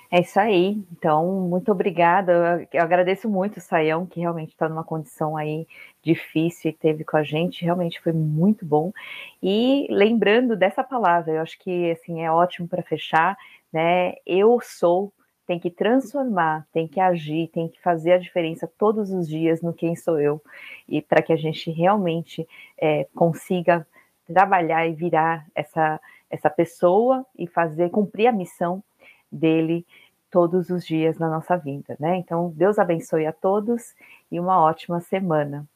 É 0.10 0.22
isso 0.22 0.40
aí. 0.40 0.84
Então, 0.92 1.42
muito 1.42 1.72
obrigada. 1.72 2.66
Eu 2.72 2.82
agradeço 2.82 3.28
muito 3.30 3.58
o 3.58 3.62
Saião, 3.62 4.06
que 4.06 4.20
realmente 4.20 4.52
está 4.52 4.70
numa 4.70 4.84
condição 4.84 5.36
aí 5.36 5.68
difícil 6.06 6.70
e 6.70 6.74
teve 6.74 7.04
com 7.04 7.18
a 7.18 7.24
gente. 7.24 7.66
Realmente 7.66 8.00
foi 8.00 8.14
muito 8.14 8.66
bom. 8.66 8.94
E 9.42 9.88
lembrando 9.90 10.56
dessa 10.56 10.84
palavra, 10.84 11.34
eu 11.34 11.42
acho 11.42 11.58
que 11.60 11.92
assim 11.92 12.24
é 12.24 12.32
ótimo 12.32 12.68
para 12.68 12.84
fechar, 12.84 13.36
né? 13.74 14.14
Eu 14.26 14.60
sou 14.62 15.12
tem 15.48 15.60
que 15.60 15.70
transformar, 15.70 16.66
tem 16.74 16.88
que 16.88 17.00
agir, 17.00 17.50
tem 17.50 17.68
que 17.68 17.80
fazer 17.80 18.14
a 18.14 18.18
diferença 18.18 18.68
todos 18.80 19.12
os 19.12 19.28
dias 19.28 19.62
no 19.62 19.74
quem 19.74 19.96
sou 19.96 20.20
eu, 20.20 20.42
e 20.90 21.04
para 21.04 21.22
que 21.22 21.32
a 21.32 21.36
gente 21.36 21.70
realmente 21.70 22.48
é, 22.80 23.04
consiga 23.14 23.86
trabalhar 24.26 24.88
e 24.88 24.94
virar 24.94 25.46
essa, 25.54 26.02
essa 26.32 26.50
pessoa 26.50 27.24
e 27.38 27.46
fazer 27.46 27.92
cumprir 27.92 28.26
a 28.26 28.32
missão 28.32 28.84
dele 29.32 29.86
todos 30.32 30.72
os 30.72 30.84
dias 30.84 31.20
na 31.20 31.30
nossa 31.30 31.56
vida, 31.56 31.96
né? 32.00 32.18
Então, 32.18 32.52
Deus 32.56 32.80
abençoe 32.80 33.28
a 33.28 33.32
todos 33.32 33.96
e 34.32 34.40
uma 34.40 34.60
ótima 34.60 35.00
semana. 35.00 35.68